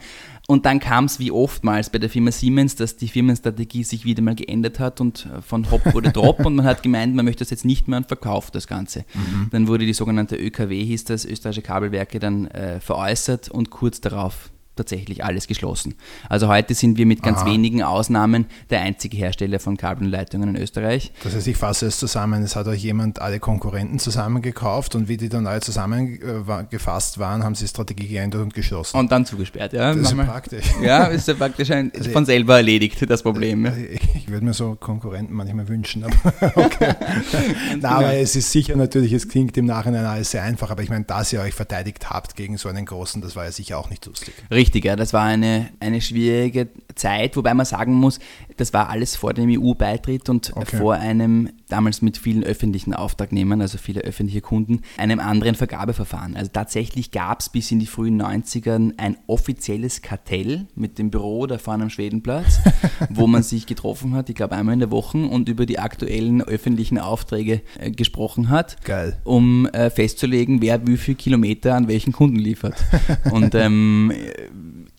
Und 0.50 0.66
dann 0.66 0.80
kam 0.80 1.06
es 1.06 1.20
wie 1.20 1.30
oftmals 1.30 1.92
bei 1.92 2.00
der 2.00 2.10
Firma 2.10 2.32
Siemens, 2.32 2.76
dass 2.76 2.98
die 2.98 3.08
Firmenstrategie 3.08 3.84
sich 3.84 4.04
wieder 4.04 4.24
mal 4.24 4.34
geändert 4.34 4.80
hat 4.80 5.00
und 5.00 5.28
äh, 5.28 5.44
von 5.44 5.70
Hop 5.70 5.94
wurde 5.94 6.12
Drop 6.12 6.40
und 6.44 6.56
man 6.56 6.66
hat 6.66 6.82
gemeint, 6.82 7.14
man 7.14 7.24
möchte 7.24 7.44
das 7.44 7.52
jetzt 7.52 7.66
nicht 7.66 7.88
mehr 7.88 7.98
und 7.98 8.08
verkauft 8.08 8.56
das 8.56 8.66
Ganze. 8.66 9.06
Mhm. 9.14 9.50
Dann 9.52 9.68
wurde 9.68 9.86
die 9.86 9.94
sogenannte 9.94 10.38
ÖKW, 10.38 10.84
hieß 10.84 11.04
das, 11.04 11.24
Österreichische 11.24 11.62
Kabelwerke, 11.62 12.18
dann 12.18 12.48
äh, 12.48 12.80
veräußert 12.80 13.50
und 13.50 13.70
kurz 13.70 14.02
darauf 14.02 14.50
tatsächlich 14.80 15.24
alles 15.24 15.48
geschlossen. 15.48 15.96
Also 16.30 16.48
heute 16.48 16.74
sind 16.74 16.98
wir 16.98 17.06
mit 17.06 17.22
ganz 17.22 17.40
Aha. 17.40 17.48
wenigen 17.48 17.84
Ausnahmen 17.84 18.46
der 18.70 18.82
einzige 18.82 19.18
Hersteller 19.18 19.60
von 19.60 19.78
Kabelleitungen 19.78 20.56
in 20.56 20.62
Österreich. 20.62 21.12
Das 21.24 21.36
heißt, 21.36 21.48
ich 21.48 21.58
fasse 21.58 21.88
es 21.88 22.00
zusammen, 22.00 22.42
es 22.44 22.56
hat 22.56 22.68
euch 22.68 22.82
jemand 22.82 23.22
alle 23.22 23.40
Konkurrenten 23.40 24.00
zusammengekauft 24.00 24.96
und 24.96 25.10
wie 25.10 25.18
die 25.18 25.30
dann 25.30 25.48
alle 25.48 25.60
zusammengefasst 25.60 27.20
waren, 27.20 27.44
haben 27.44 27.56
sie 27.56 27.68
Strategie 27.68 28.08
geändert 28.08 28.42
und 28.42 28.54
geschlossen. 28.54 28.98
Und 28.98 29.12
dann 29.12 29.26
zugesperrt, 29.26 29.74
ja. 29.74 29.94
Das 29.94 30.12
ist 30.12 30.18
praktisch. 30.18 30.66
Ja, 30.82 31.06
ist 31.06 31.28
ja 31.28 31.34
praktisch 31.34 31.72
ein, 31.72 31.92
also 31.96 32.10
von 32.12 32.26
selber 32.26 32.58
erledigt, 32.58 33.04
das 33.10 33.22
Problem. 33.22 33.66
Ja. 33.66 33.74
Ich 34.16 34.30
würde 34.30 34.46
mir 34.46 34.54
so 34.54 34.76
Konkurrenten 34.76 35.34
manchmal 35.36 35.68
wünschen, 35.68 36.06
aber 36.06 36.56
okay. 36.56 36.94
Na, 37.82 37.98
aber 37.98 38.14
es 38.14 38.36
ist 38.36 38.52
sicher 38.52 38.78
natürlich, 38.78 39.12
es 39.12 39.28
klingt 39.28 39.58
im 39.58 39.66
Nachhinein 39.66 40.06
alles 40.06 40.32
sehr 40.32 40.44
einfach, 40.44 40.70
aber 40.70 40.84
ich 40.84 40.90
meine, 40.90 41.04
dass 41.04 41.34
ihr 41.34 41.42
euch 41.42 41.54
verteidigt 41.54 42.10
habt 42.10 42.36
gegen 42.36 42.58
so 42.58 42.70
einen 42.70 42.86
großen, 42.86 43.22
das 43.22 43.36
war 43.36 43.46
ja 43.46 43.52
sicher 43.52 43.78
auch 43.78 43.90
nicht 43.90 44.06
lustig. 44.06 44.34
Richtig 44.50 44.69
richtig, 44.70 44.86
ja, 44.86 44.96
das 44.96 45.14
war 45.14 45.24
eine, 45.24 45.70
eine 45.80 46.00
schwierige 46.00 46.68
Zeit, 46.94 47.36
wobei 47.36 47.56
man 47.56 47.66
sagen 47.66 47.94
muss, 47.94 48.20
das 48.60 48.74
war 48.74 48.90
alles 48.90 49.16
vor 49.16 49.34
dem 49.34 49.50
EU-Beitritt 49.50 50.30
und 50.30 50.52
okay. 50.56 50.78
vor 50.78 50.96
einem, 50.96 51.50
damals 51.70 52.02
mit 52.02 52.18
vielen 52.18 52.44
öffentlichen 52.44 52.94
Auftragnehmern, 52.94 53.62
also 53.62 53.78
viele 53.78 54.02
öffentliche 54.02 54.42
Kunden, 54.42 54.82
einem 54.98 55.20
anderen 55.20 55.56
Vergabeverfahren. 55.56 56.36
Also 56.36 56.52
tatsächlich 56.54 57.12
gab 57.12 57.40
es 57.40 57.50
bis 57.50 57.72
in 57.72 57.80
die 57.80 57.86
frühen 57.86 58.22
90ern 58.22 58.94
ein 58.98 59.18
offizielles 59.28 60.02
Kartell 60.02 60.68
mit 60.76 61.00
dem 61.00 61.10
Büro 61.12 61.48
da 61.48 61.58
vorne 61.58 61.84
am 61.84 61.90
Schwedenplatz, 61.90 62.60
wo 63.10 63.28
man 63.28 63.44
sich 63.44 63.66
getroffen 63.66 64.14
hat, 64.14 64.30
ich 64.30 64.36
glaube 64.36 64.56
einmal 64.56 64.74
in 64.74 64.80
der 64.80 64.92
Woche 64.92 65.18
und 65.18 65.48
über 65.48 65.66
die 65.66 65.80
aktuellen 65.80 66.42
öffentlichen 66.42 66.98
Aufträge 66.98 67.62
äh, 67.80 67.92
gesprochen 67.92 68.50
hat, 68.50 68.84
Geil. 68.84 69.18
um 69.24 69.68
äh, 69.68 69.90
festzulegen, 69.90 70.62
wer 70.62 70.86
wie 70.88 70.98
viele 70.98 71.16
Kilometer 71.16 71.76
an 71.76 71.88
welchen 71.88 72.12
Kunden 72.12 72.38
liefert. 72.38 72.76
und 73.32 73.56
ähm, 73.56 74.12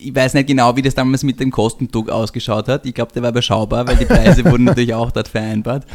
ich 0.01 0.15
weiß 0.15 0.35
nicht 0.35 0.47
genau, 0.47 0.77
wie 0.77 0.83
das 0.83 0.95
damals 0.95 1.23
mit 1.23 1.41
dem 1.41 1.51
Kostendruck 1.51 2.09
ausgeschaut 2.09 2.69
hat. 2.69 2.87
Ich 2.87 2.95
glaube, 2.95 3.13
der 3.13 3.23
war 3.23 3.33
überschaubar, 3.51 3.87
weil 3.87 3.97
die 3.97 4.05
Preise 4.05 4.45
wurden 4.45 4.65
natürlich 4.65 4.95
auch 4.95 5.11
dort 5.11 5.29
vereinbart 5.29 5.87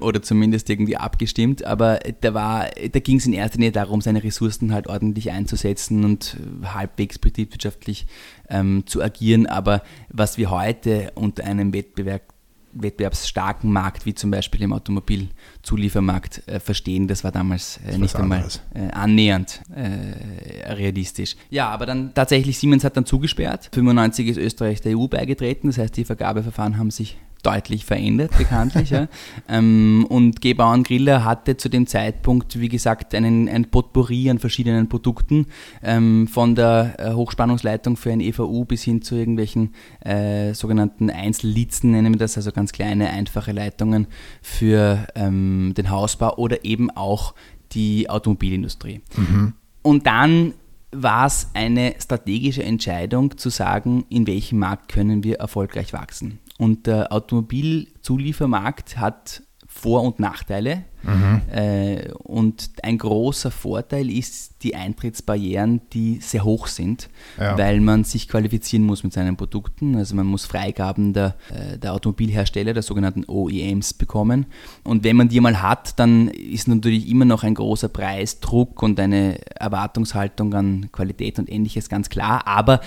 oder 0.00 0.22
zumindest 0.22 0.68
irgendwie 0.68 0.96
abgestimmt. 0.96 1.64
Aber 1.64 2.00
da, 2.20 2.30
da 2.30 3.00
ging 3.00 3.18
es 3.18 3.26
in 3.26 3.32
erster 3.32 3.58
Linie 3.58 3.72
darum, 3.72 4.00
seine 4.00 4.22
Ressourcen 4.22 4.72
halt 4.72 4.88
ordentlich 4.88 5.30
einzusetzen 5.30 6.04
und 6.04 6.36
halbwegs 6.64 7.18
betriebswirtschaftlich 7.18 8.06
ähm, 8.48 8.84
zu 8.86 9.02
agieren. 9.02 9.46
Aber 9.46 9.82
was 10.08 10.38
wir 10.38 10.50
heute 10.50 11.12
unter 11.14 11.44
einem 11.44 11.72
Wettbewerb 11.72 12.22
wettbewerbsstarken 12.72 13.72
Markt, 13.72 14.06
wie 14.06 14.14
zum 14.14 14.30
Beispiel 14.30 14.62
im 14.62 14.72
Automobilzuliefermarkt, 14.72 16.42
äh, 16.46 16.60
verstehen. 16.60 17.08
Das 17.08 17.24
war 17.24 17.32
damals 17.32 17.80
äh, 17.86 17.98
nicht 17.98 18.16
einmal 18.16 18.46
äh, 18.74 18.90
annähernd 18.92 19.62
äh, 19.74 20.72
realistisch. 20.72 21.36
Ja, 21.50 21.68
aber 21.68 21.86
dann 21.86 22.14
tatsächlich 22.14 22.58
Siemens 22.58 22.84
hat 22.84 22.96
dann 22.96 23.06
zugesperrt. 23.06 23.70
95 23.72 24.28
ist 24.28 24.36
Österreich 24.38 24.80
der 24.80 24.98
EU 24.98 25.06
beigetreten, 25.06 25.68
das 25.68 25.78
heißt, 25.78 25.96
die 25.96 26.04
Vergabeverfahren 26.04 26.78
haben 26.78 26.90
sich 26.90 27.18
deutlich 27.42 27.84
verändert, 27.84 28.36
bekanntlich. 28.36 28.90
ja. 28.90 29.08
ähm, 29.48 30.06
und 30.08 30.40
Gebauern 30.40 30.82
Griller 30.82 31.24
hatte 31.24 31.56
zu 31.56 31.68
dem 31.68 31.86
Zeitpunkt, 31.86 32.58
wie 32.60 32.68
gesagt, 32.68 33.14
einen, 33.14 33.48
ein 33.48 33.66
Potpourri 33.66 34.30
an 34.30 34.38
verschiedenen 34.38 34.88
Produkten, 34.88 35.46
ähm, 35.82 36.26
von 36.28 36.54
der 36.54 36.94
äh, 36.98 37.12
Hochspannungsleitung 37.12 37.96
für 37.96 38.12
ein 38.12 38.20
EVU 38.20 38.64
bis 38.64 38.82
hin 38.82 39.02
zu 39.02 39.14
irgendwelchen 39.14 39.74
äh, 40.00 40.52
sogenannten 40.54 41.10
Einzellitzen, 41.10 41.92
nennen 41.92 42.14
wir 42.14 42.18
das, 42.18 42.36
also 42.36 42.52
ganz 42.52 42.72
kleine, 42.72 43.10
einfache 43.10 43.52
Leitungen 43.52 44.06
für 44.42 45.06
ähm, 45.14 45.74
den 45.76 45.90
Hausbau 45.90 46.36
oder 46.36 46.64
eben 46.64 46.90
auch 46.90 47.34
die 47.72 48.08
Automobilindustrie. 48.10 49.00
Mhm. 49.16 49.52
Und 49.82 50.06
dann 50.06 50.54
war 50.90 51.26
es 51.26 51.48
eine 51.54 51.94
strategische 52.00 52.62
Entscheidung 52.62 53.36
zu 53.36 53.50
sagen, 53.50 54.04
in 54.08 54.26
welchem 54.26 54.58
Markt 54.58 54.88
können 54.88 55.22
wir 55.22 55.36
erfolgreich 55.36 55.92
wachsen. 55.92 56.38
Und 56.58 56.86
der 56.86 57.12
Automobilzuliefermarkt 57.12 58.98
hat 58.98 59.42
vor- 59.78 60.02
und 60.02 60.18
Nachteile. 60.18 60.84
Mhm. 61.04 61.42
Äh, 61.52 62.10
und 62.24 62.70
ein 62.82 62.98
großer 62.98 63.52
Vorteil 63.52 64.10
ist 64.10 64.64
die 64.64 64.74
Eintrittsbarrieren, 64.74 65.82
die 65.92 66.18
sehr 66.20 66.42
hoch 66.42 66.66
sind, 66.66 67.08
ja. 67.38 67.56
weil 67.56 67.80
man 67.80 68.02
sich 68.02 68.28
qualifizieren 68.28 68.84
muss 68.84 69.04
mit 69.04 69.12
seinen 69.12 69.36
Produkten. 69.36 69.94
Also 69.94 70.16
man 70.16 70.26
muss 70.26 70.46
Freigaben 70.46 71.12
der, 71.12 71.36
äh, 71.50 71.78
der 71.78 71.92
Automobilhersteller, 71.92 72.74
der 72.74 72.82
sogenannten 72.82 73.24
OEMs, 73.28 73.94
bekommen. 73.94 74.46
Und 74.82 75.04
wenn 75.04 75.16
man 75.16 75.28
die 75.28 75.38
mal 75.38 75.62
hat, 75.62 75.98
dann 76.00 76.26
ist 76.28 76.66
natürlich 76.66 77.08
immer 77.08 77.24
noch 77.24 77.44
ein 77.44 77.54
großer 77.54 77.88
Preisdruck 77.88 78.82
und 78.82 78.98
eine 78.98 79.38
Erwartungshaltung 79.54 80.54
an 80.54 80.88
Qualität 80.90 81.38
und 81.38 81.48
ähnliches 81.48 81.88
ganz 81.88 82.08
klar. 82.08 82.48
Aber 82.48 82.80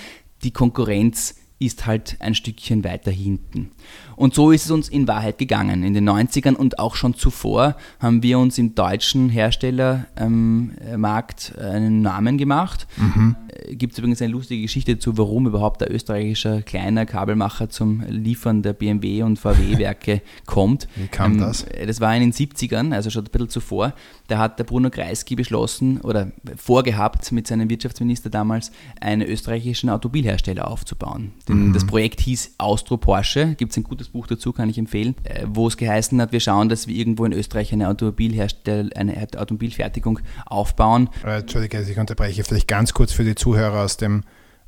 die 0.44 0.52
Konkurrenz 0.52 1.36
ist 1.62 1.86
halt 1.86 2.18
ein 2.20 2.36
Stückchen 2.36 2.84
weiter 2.84 3.12
hinten. 3.12 3.72
Und 4.16 4.34
so 4.34 4.50
ist 4.52 4.66
es 4.66 4.72
uns 4.72 4.90
in 4.90 5.08
Wahrheit 5.08 5.38
gegangen. 5.38 5.84
In 5.84 5.94
den 5.94 6.10
90ern 6.10 6.56
und 6.56 6.80
auch 6.80 6.96
schon 6.96 7.14
zuvor 7.14 7.78
haben 8.00 8.24
wir 8.24 8.40
uns 8.40 8.58
im 8.58 8.74
deutschen 8.76 9.30
Herstellermarkt 9.30 11.54
ähm, 11.58 11.64
einen 11.64 12.02
Namen 12.02 12.38
gemacht. 12.38 12.88
Mhm. 12.98 13.38
Gibt 13.70 13.94
es 13.94 14.00
übrigens 14.00 14.22
eine 14.22 14.32
lustige 14.32 14.62
Geschichte 14.62 14.96
dazu, 14.96 15.18
warum 15.18 15.48
überhaupt 15.48 15.82
der 15.82 15.94
österreichische 15.94 16.62
kleiner 16.64 17.06
Kabelmacher 17.06 17.70
zum 17.70 18.04
Liefern 18.08 18.62
der 18.64 18.74
BMW 18.74 19.24
und 19.24 19.38
VW-Werke 19.38 20.22
kommt. 20.46 20.88
Wie 20.96 21.08
kam 21.08 21.34
ähm, 21.34 21.40
das? 21.40 21.66
Das 21.86 22.02
war 22.02 22.16
in 22.16 22.22
den 22.22 22.34
70ern, 22.34 22.94
also 22.94 23.10
schon 23.10 23.26
ein 23.26 23.32
bisschen 23.32 23.50
zuvor. 23.50 23.94
Da 24.28 24.38
hat 24.38 24.60
der 24.60 24.64
Bruno 24.64 24.90
Kreisky 24.90 25.36
beschlossen 25.36 26.02
oder 26.02 26.32
vorgehabt, 26.58 27.32
mit 27.32 27.48
seinem 27.48 27.70
Wirtschaftsminister 27.70 28.30
damals 28.30 28.72
einen 29.00 29.22
österreichischen 29.22 29.90
Automobilhersteller 29.90 30.68
aufzubauen. 30.68 31.32
Mhm. 31.48 31.74
Das 31.74 31.86
Projekt 31.86 32.22
hieß 32.22 32.56
Austro 32.58 32.98
Porsche, 32.98 33.56
gibt 33.56 33.72
es 33.72 33.78
ein 33.78 33.84
gutes 33.84 34.10
Buch 34.10 34.28
dazu, 34.28 34.54
kann 34.54 34.70
ich 34.70 34.78
empfehlen, 34.78 35.16
äh, 35.24 35.46
wo 35.48 35.68
es 35.68 35.78
geheißen 35.78 36.20
hat, 36.22 36.32
wir 36.32 36.40
schauen, 36.40 36.70
dass 36.70 36.88
wir 36.88 36.96
irgendwo 36.96 37.26
in 37.26 37.34
Österreich 37.34 37.72
eine 37.74 37.90
Automobilherstell 37.90 38.92
eine 38.96 39.28
Automobilfertigung 39.38 40.20
aufbauen. 40.46 41.10
Äh, 41.26 41.40
Entschuldige, 41.40 41.82
ich 41.82 41.98
unterbreche 41.98 42.44
vielleicht 42.44 42.68
ganz 42.68 42.94
kurz 42.94 43.12
für 43.12 43.24
die 43.24 43.36
Zuhörer 43.36 43.51
aus 43.58 43.98
dem 43.98 44.24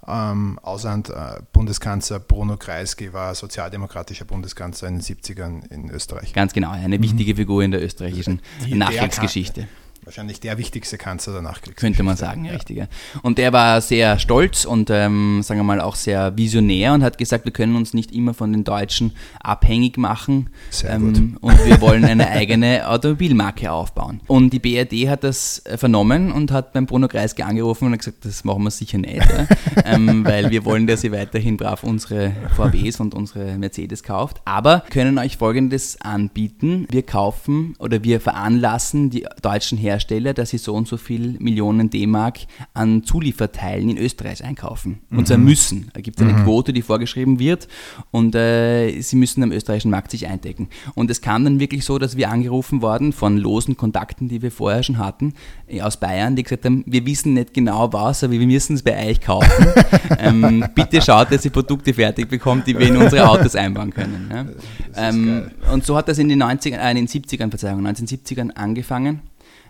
ähm, 0.08 0.60
Ausland. 0.62 1.10
Äh, 1.10 1.42
Bundeskanzler 1.52 2.20
Bruno 2.20 2.58
Kreisky 2.58 3.13
war 3.13 3.36
sozialdemokratischer 3.36 4.25
Bundeskanzler 4.25 4.90
in 4.90 4.96
den 4.96 5.02
70ern 5.02 5.72
in 5.72 5.90
Österreich. 5.90 6.34
Ganz 6.34 6.54
genau, 6.54 6.72
eine 6.72 6.98
mhm. 6.98 7.04
wichtige 7.04 7.36
Figur 7.36 7.63
in 7.63 7.72
der 7.72 7.84
österreichischen 7.84 8.42
die, 8.66 8.75
Nachkriegsgeschichte. 8.75 9.68
Wahrscheinlich 10.05 10.39
der 10.41 10.57
wichtigste 10.57 10.98
Kanzler 10.98 11.33
der 11.33 11.41
Nachkriegsgeschichte. 11.43 11.81
Könnte 11.81 12.03
man 12.03 12.17
sagen, 12.17 12.45
ja. 12.45 12.51
richtig. 12.51 12.77
Ja. 12.77 12.88
Und 13.22 13.38
der 13.38 13.53
war 13.53 13.79
sehr 13.79 14.19
stolz 14.19 14.65
und, 14.65 14.89
ähm, 14.89 15.41
sagen 15.43 15.60
wir 15.62 15.63
mal, 15.63 15.79
auch 15.79 15.95
sehr 15.95 16.36
visionär 16.38 16.93
und 16.93 17.03
hat 17.03 17.17
gesagt, 17.17 17.45
wir 17.45 17.53
können 17.53 17.75
uns 17.75 17.93
nicht 17.93 18.12
immer 18.12 18.33
von 18.33 18.51
den 18.51 18.63
Deutschen 18.63 19.13
abhängig 19.39 19.98
machen. 19.98 20.50
Sehr 20.69 20.91
ähm, 20.91 21.13
gut. 21.13 21.24
Und 21.53 21.65
wir 21.65 21.81
wollen 21.81 22.05
eine 22.05 22.29
eigene 22.29 22.88
Automobilmarke 22.88 23.72
aufbauen. 23.72 24.22
Und 24.27 24.51
die 24.53 24.60
BRD 24.60 25.10
hat 25.10 25.24
das 25.24 25.60
äh, 25.65 25.77
vernommen 25.77 26.31
und 26.31 26.51
hat 26.51 26.74
beim 26.74 26.86
Bruno 26.86 27.07
Kreisky 27.07 27.43
angerufen 27.43 27.86
und 27.86 27.93
hat 27.93 28.00
gesagt, 28.00 28.25
das 28.25 28.43
machen 28.43 28.63
wir 28.63 28.72
sicher 28.72 28.98
nicht, 28.98 29.15
ja, 29.15 29.48
ähm, 29.86 30.25
weil 30.25 30.50
wir 30.50 30.65
wollen, 30.65 30.88
dass 30.88 31.03
ihr 31.03 31.12
weiterhin 31.12 31.57
brav 31.57 31.83
unsere 31.83 32.33
VWs 32.55 33.00
und 33.00 33.13
unsere 33.13 33.57
Mercedes 33.57 34.03
kauft. 34.03 34.41
Aber 34.45 34.83
können 34.89 35.17
euch 35.17 35.38
Folgendes 35.38 36.00
anbieten. 36.01 36.88
Wir 36.89 37.03
kaufen 37.03 37.75
oder 37.79 38.03
wir 38.03 38.19
veranlassen 38.19 39.10
die 39.10 39.25
deutschen 39.41 39.77
Hersteller 39.77 39.93
Hersteller, 39.94 40.34
dass 40.34 40.50
sie 40.50 40.58
so 40.58 40.74
und 40.74 40.88
so 40.88 40.98
viel 40.98 41.38
Millionen 41.40 41.90
D-Mark 41.90 42.40
an 42.74 43.04
Zulieferteilen 43.04 43.90
in 43.90 43.98
Österreich 43.98 44.44
einkaufen. 44.44 45.00
Mhm. 45.10 45.18
Und 45.20 45.28
zwar 45.28 45.38
müssen. 45.38 45.90
Da 45.94 46.02
gibt 46.02 46.20
es 46.20 46.28
eine 46.28 46.38
mhm. 46.38 46.44
Quote, 46.44 46.74
die 46.74 46.82
vorgeschrieben 46.82 47.40
wird 47.40 47.68
und 48.12 48.36
äh, 48.36 49.00
sie 49.02 49.16
müssen 49.16 49.44
am 49.44 49.52
österreichischen 49.52 49.92
Markt 49.92 50.12
sich 50.12 50.28
eindecken. 50.28 50.70
Und 50.96 51.12
es 51.12 51.22
kam 51.22 51.44
dann 51.44 51.60
wirklich 51.60 51.86
so, 51.86 52.00
dass 52.00 52.18
wir 52.18 52.30
angerufen 52.30 52.82
worden 52.82 53.14
von 53.14 53.38
losen 53.38 53.78
Kontakten, 53.78 54.28
die 54.28 54.42
wir 54.42 54.52
vorher 54.52 54.84
schon 54.84 54.98
hatten, 54.98 55.34
äh, 55.68 55.82
aus 55.82 55.98
Bayern, 55.98 56.36
die 56.36 56.44
gesagt 56.44 56.66
haben, 56.66 56.84
wir 56.88 57.06
wissen 57.06 57.34
nicht 57.34 57.54
genau 57.54 57.92
was, 57.94 58.24
aber 58.24 58.34
wir 58.34 58.48
müssen 58.48 58.76
es 58.76 58.84
bei 58.84 59.10
euch 59.10 59.22
kaufen. 59.22 59.68
ähm, 60.20 60.66
bitte 60.74 61.02
schaut, 61.02 61.32
dass 61.32 61.46
ihr 61.46 61.52
Produkte 61.52 61.94
fertig 61.94 62.30
bekommt, 62.30 62.68
die 62.68 62.78
wir 62.78 62.88
in 62.88 62.98
unsere 62.98 63.30
Autos 63.30 63.56
einbauen 63.56 63.94
können. 63.94 64.30
Ja? 64.32 64.46
Ähm, 64.96 65.52
und 65.72 65.86
so 65.86 65.96
hat 65.96 66.08
das 66.08 66.18
in 66.18 66.30
den 66.30 66.40
90 66.40 66.74
äh, 66.74 66.90
in 66.92 66.96
den 66.96 67.08
70ern, 67.08 67.50
Verzeihung, 67.50 67.86
1970ern 67.86 68.52
angefangen. 68.52 69.22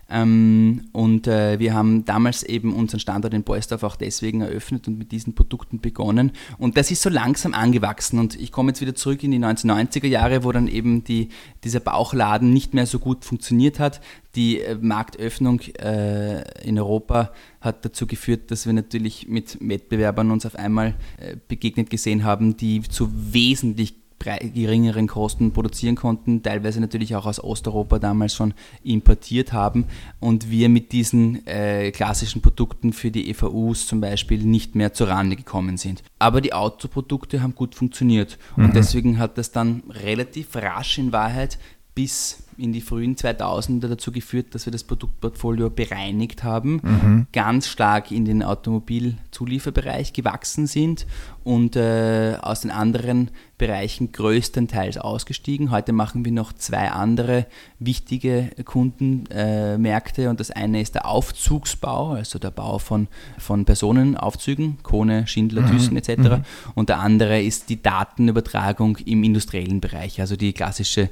Ähm, 0.08 0.88
und 0.92 1.26
äh, 1.26 1.58
wir 1.58 1.74
haben 1.74 2.04
damals 2.04 2.42
eben 2.42 2.74
unseren 2.74 3.00
Standort 3.00 3.34
in 3.34 3.42
Boisdorf 3.42 3.82
auch 3.82 3.96
deswegen 3.96 4.42
eröffnet 4.42 4.86
und 4.88 4.98
mit 4.98 5.12
diesen 5.12 5.34
Produkten 5.34 5.80
begonnen. 5.80 6.32
Und 6.58 6.76
das 6.76 6.90
ist 6.90 7.02
so 7.02 7.10
langsam 7.10 7.54
angewachsen. 7.54 8.18
Und 8.18 8.38
ich 8.38 8.52
komme 8.52 8.70
jetzt 8.70 8.80
wieder 8.80 8.94
zurück 8.94 9.22
in 9.22 9.30
die 9.30 9.38
1990er 9.38 10.06
Jahre, 10.06 10.44
wo 10.44 10.52
dann 10.52 10.68
eben 10.68 11.04
die, 11.04 11.28
dieser 11.64 11.80
Bauchladen 11.80 12.52
nicht 12.52 12.74
mehr 12.74 12.86
so 12.86 12.98
gut 12.98 13.24
funktioniert 13.24 13.78
hat. 13.78 14.00
Die 14.34 14.60
äh, 14.60 14.76
Marktöffnung 14.80 15.60
äh, 15.78 16.42
in 16.62 16.78
Europa 16.78 17.32
hat 17.60 17.84
dazu 17.84 18.06
geführt, 18.06 18.50
dass 18.50 18.66
wir 18.66 18.72
natürlich 18.72 19.28
mit 19.28 19.56
Wettbewerbern 19.60 20.30
uns 20.30 20.44
auf 20.44 20.56
einmal 20.56 20.94
äh, 21.16 21.36
begegnet 21.48 21.88
gesehen 21.88 22.24
haben, 22.24 22.56
die 22.56 22.82
zu 22.82 23.10
wesentlich 23.12 24.03
geringeren 24.24 25.06
Kosten 25.06 25.52
produzieren 25.52 25.94
konnten, 25.94 26.42
teilweise 26.42 26.80
natürlich 26.80 27.14
auch 27.16 27.26
aus 27.26 27.42
Osteuropa 27.42 27.98
damals 27.98 28.34
schon 28.34 28.54
importiert 28.82 29.52
haben 29.52 29.86
und 30.20 30.50
wir 30.50 30.68
mit 30.68 30.92
diesen 30.92 31.46
äh, 31.46 31.90
klassischen 31.90 32.42
Produkten 32.42 32.92
für 32.92 33.10
die 33.10 33.30
EVUs 33.30 33.86
zum 33.86 34.00
Beispiel 34.00 34.44
nicht 34.44 34.74
mehr 34.74 34.92
zur 34.92 35.08
Rande 35.08 35.36
gekommen 35.36 35.76
sind. 35.76 36.02
Aber 36.18 36.40
die 36.40 36.52
Autoprodukte 36.52 37.42
haben 37.42 37.54
gut 37.54 37.74
funktioniert 37.74 38.38
und 38.56 38.68
mhm. 38.68 38.72
deswegen 38.72 39.18
hat 39.18 39.38
das 39.38 39.52
dann 39.52 39.82
relativ 39.90 40.56
rasch 40.56 40.98
in 40.98 41.12
Wahrheit 41.12 41.58
bis 41.94 42.44
in 42.56 42.72
die 42.72 42.80
frühen 42.80 43.16
2000er 43.16 43.88
dazu 43.88 44.12
geführt, 44.12 44.54
dass 44.54 44.66
wir 44.66 44.72
das 44.72 44.84
Produktportfolio 44.84 45.70
bereinigt 45.70 46.44
haben, 46.44 46.80
mhm. 46.82 47.26
ganz 47.32 47.68
stark 47.68 48.10
in 48.10 48.24
den 48.24 48.42
Automobilzulieferbereich 48.42 50.12
gewachsen 50.12 50.66
sind 50.66 51.06
und 51.42 51.76
äh, 51.76 52.36
aus 52.40 52.60
den 52.60 52.70
anderen 52.70 53.30
Bereichen 53.58 54.12
größtenteils 54.12 54.98
ausgestiegen. 54.98 55.70
Heute 55.70 55.92
machen 55.92 56.24
wir 56.24 56.32
noch 56.32 56.52
zwei 56.52 56.90
andere 56.90 57.46
wichtige 57.78 58.50
Kundenmärkte 58.64 60.22
äh, 60.24 60.26
und 60.28 60.40
das 60.40 60.50
eine 60.50 60.80
ist 60.80 60.94
der 60.94 61.06
Aufzugsbau, 61.06 62.12
also 62.12 62.38
der 62.38 62.50
Bau 62.50 62.78
von, 62.78 63.08
von 63.38 63.64
Personenaufzügen, 63.64 64.78
Kone, 64.82 65.26
Schindler, 65.26 65.62
mhm. 65.62 65.70
Thyssen 65.70 65.96
etc. 65.96 66.18
Mhm. 66.18 66.44
Und 66.74 66.88
der 66.88 67.00
andere 67.00 67.42
ist 67.42 67.68
die 67.68 67.82
Datenübertragung 67.82 68.96
im 68.98 69.24
industriellen 69.24 69.80
Bereich, 69.80 70.20
also 70.20 70.36
die 70.36 70.52
klassische 70.52 71.10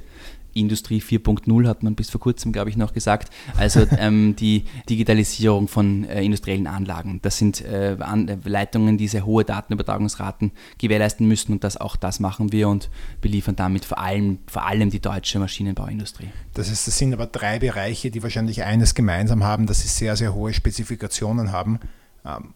Industrie 0.54 1.00
4.0 1.00 1.66
hat 1.66 1.82
man 1.82 1.94
bis 1.94 2.10
vor 2.10 2.20
kurzem, 2.20 2.52
glaube 2.52 2.70
ich, 2.70 2.76
noch 2.76 2.92
gesagt. 2.92 3.32
Also 3.56 3.86
ähm, 3.98 4.36
die 4.36 4.64
Digitalisierung 4.88 5.68
von 5.68 6.04
äh, 6.04 6.22
industriellen 6.22 6.66
Anlagen. 6.66 7.20
Das 7.22 7.38
sind 7.38 7.64
äh, 7.64 7.96
An 8.00 8.40
Leitungen, 8.44 8.98
die 8.98 9.08
sehr 9.08 9.26
hohe 9.26 9.44
Datenübertragungsraten 9.44 10.52
gewährleisten 10.78 11.26
müssen 11.26 11.52
und 11.52 11.64
das 11.64 11.76
auch 11.76 11.96
das 11.96 12.20
machen 12.20 12.52
wir 12.52 12.68
und 12.68 12.90
beliefern 13.20 13.56
damit 13.56 13.84
vor 13.84 13.98
allem, 13.98 14.38
vor 14.46 14.66
allem 14.66 14.90
die 14.90 15.00
deutsche 15.00 15.38
Maschinenbauindustrie. 15.38 16.28
Das, 16.54 16.70
ist, 16.70 16.86
das 16.86 16.98
sind 16.98 17.12
aber 17.12 17.26
drei 17.26 17.58
Bereiche, 17.58 18.10
die 18.10 18.22
wahrscheinlich 18.22 18.62
eines 18.62 18.94
gemeinsam 18.94 19.44
haben, 19.44 19.66
dass 19.66 19.80
sie 19.82 19.88
sehr, 19.88 20.16
sehr 20.16 20.34
hohe 20.34 20.52
Spezifikationen 20.52 21.52
haben 21.52 21.78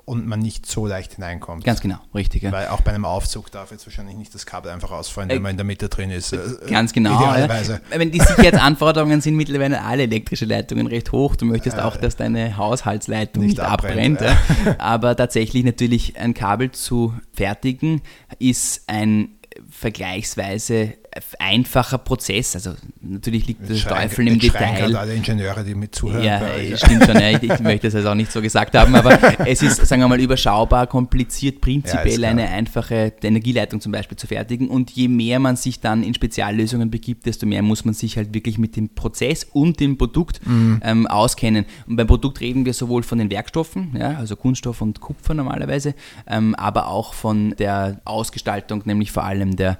und 0.04 0.28
man 0.28 0.38
nicht 0.38 0.64
so 0.64 0.87
leicht 0.87 1.14
hineinkommt. 1.14 1.64
Ganz 1.64 1.80
genau, 1.80 1.99
richtig. 2.14 2.44
Ja. 2.44 2.52
Weil 2.52 2.68
auch 2.68 2.82
bei 2.82 2.92
einem 2.92 3.04
Aufzug 3.04 3.50
darf 3.50 3.73
jetzt 3.73 3.85
wahrscheinlich 3.85 4.16
nicht 4.16 4.32
das 4.32 4.46
Kabel 4.46 4.70
einfach 4.70 4.92
ausfallen, 4.92 5.28
wenn 5.28 5.38
äh, 5.38 5.40
man 5.40 5.50
in 5.52 5.56
der 5.56 5.66
Mitte 5.66 5.88
drin 5.88 6.11
ist. 6.11 6.32
Äh, 6.32 6.38
ganz 6.70 6.92
genau. 6.92 7.16
Idealerweise. 7.16 7.80
Ja. 7.90 7.99
Wenn 7.99 8.12
die 8.12 8.20
Sicherheitsanforderungen 8.20 9.20
sind 9.20 9.35
mittlerweile 9.35 9.82
alle 9.82 10.04
elektrische 10.04 10.44
Leitungen 10.44 10.87
recht 10.87 11.11
hoch. 11.11 11.35
Du 11.35 11.46
möchtest 11.46 11.80
auch, 11.80 11.96
dass 11.96 12.14
deine 12.14 12.56
Haushaltsleitung 12.56 13.42
nicht, 13.42 13.58
nicht 13.58 13.66
abbrennt. 13.66 14.23
abbrennt. 14.23 14.80
Aber 14.80 15.16
tatsächlich 15.16 15.64
natürlich 15.64 16.16
ein 16.16 16.32
Kabel 16.32 16.70
zu 16.70 17.14
fertigen 17.32 18.02
ist 18.38 18.85
ein 18.87 19.30
vergleichsweise 19.68 20.94
einfacher 21.38 21.99
Prozess. 21.99 22.54
Also 22.54 22.75
natürlich 23.00 23.46
liegt 23.46 23.68
der 23.68 23.76
Teufel 23.76 24.28
im 24.28 24.38
Detail. 24.38 24.94
alle 24.96 25.14
Ingenieure, 25.14 25.64
die 25.64 25.75
mit 25.75 25.94
zuhören. 25.94 26.25
Ja, 26.25 26.40
stimmt 26.76 27.04
schon. 27.04 27.16
Ich, 27.16 27.42
ich, 27.42 27.61
möchte 27.61 27.88
das 27.88 27.94
also 27.94 28.11
auch 28.11 28.14
nicht 28.14 28.32
so 28.32 28.40
gesagt 28.40 28.75
haben, 28.75 28.94
aber 28.94 29.18
es 29.46 29.62
ist, 29.62 29.85
sagen 29.87 30.02
wir 30.02 30.08
mal, 30.08 30.20
überschaubar, 30.20 30.87
kompliziert, 30.87 31.61
prinzipiell 31.61 32.20
ja, 32.20 32.30
eine 32.30 32.49
einfache 32.49 33.12
Energieleitung 33.23 33.80
zum 33.80 33.92
Beispiel 33.92 34.16
zu 34.16 34.26
fertigen. 34.26 34.68
Und 34.68 34.90
je 34.90 35.08
mehr 35.08 35.38
man 35.38 35.56
sich 35.56 35.80
dann 35.80 36.02
in 36.02 36.14
Speziallösungen 36.14 36.90
begibt, 36.90 37.26
desto 37.26 37.46
mehr 37.46 37.62
muss 37.62 37.85
man 37.85 37.94
sich 37.94 38.16
halt 38.16 38.35
wirklich 38.35 38.58
mit 38.58 38.76
dem 38.76 38.90
Prozess 38.94 39.44
und 39.44 39.80
dem 39.80 39.99
Produkt 39.99 40.46
mhm. 40.46 40.80
ähm, 40.85 41.06
auskennen. 41.06 41.66
Und 41.87 41.96
beim 41.96 42.06
Produkt 42.06 42.40
reden 42.40 42.64
wir 42.64 42.75
sowohl 42.75 43.02
von 43.02 43.18
den 43.18 43.30
Werkstoffen, 43.30 43.94
ja, 43.99 44.16
also 44.16 44.37
Kunststoff 44.37 44.80
und 44.82 45.00
Kupfer 45.00 45.35
normalerweise, 45.35 45.94
ähm, 46.26 46.54
aber 46.54 46.88
auch 46.88 47.14
von 47.14 47.54
der 47.58 48.00
Ausgestaltung, 48.04 48.82
nämlich 48.85 49.12
vor 49.12 49.25
allem 49.25 49.56
der, 49.56 49.78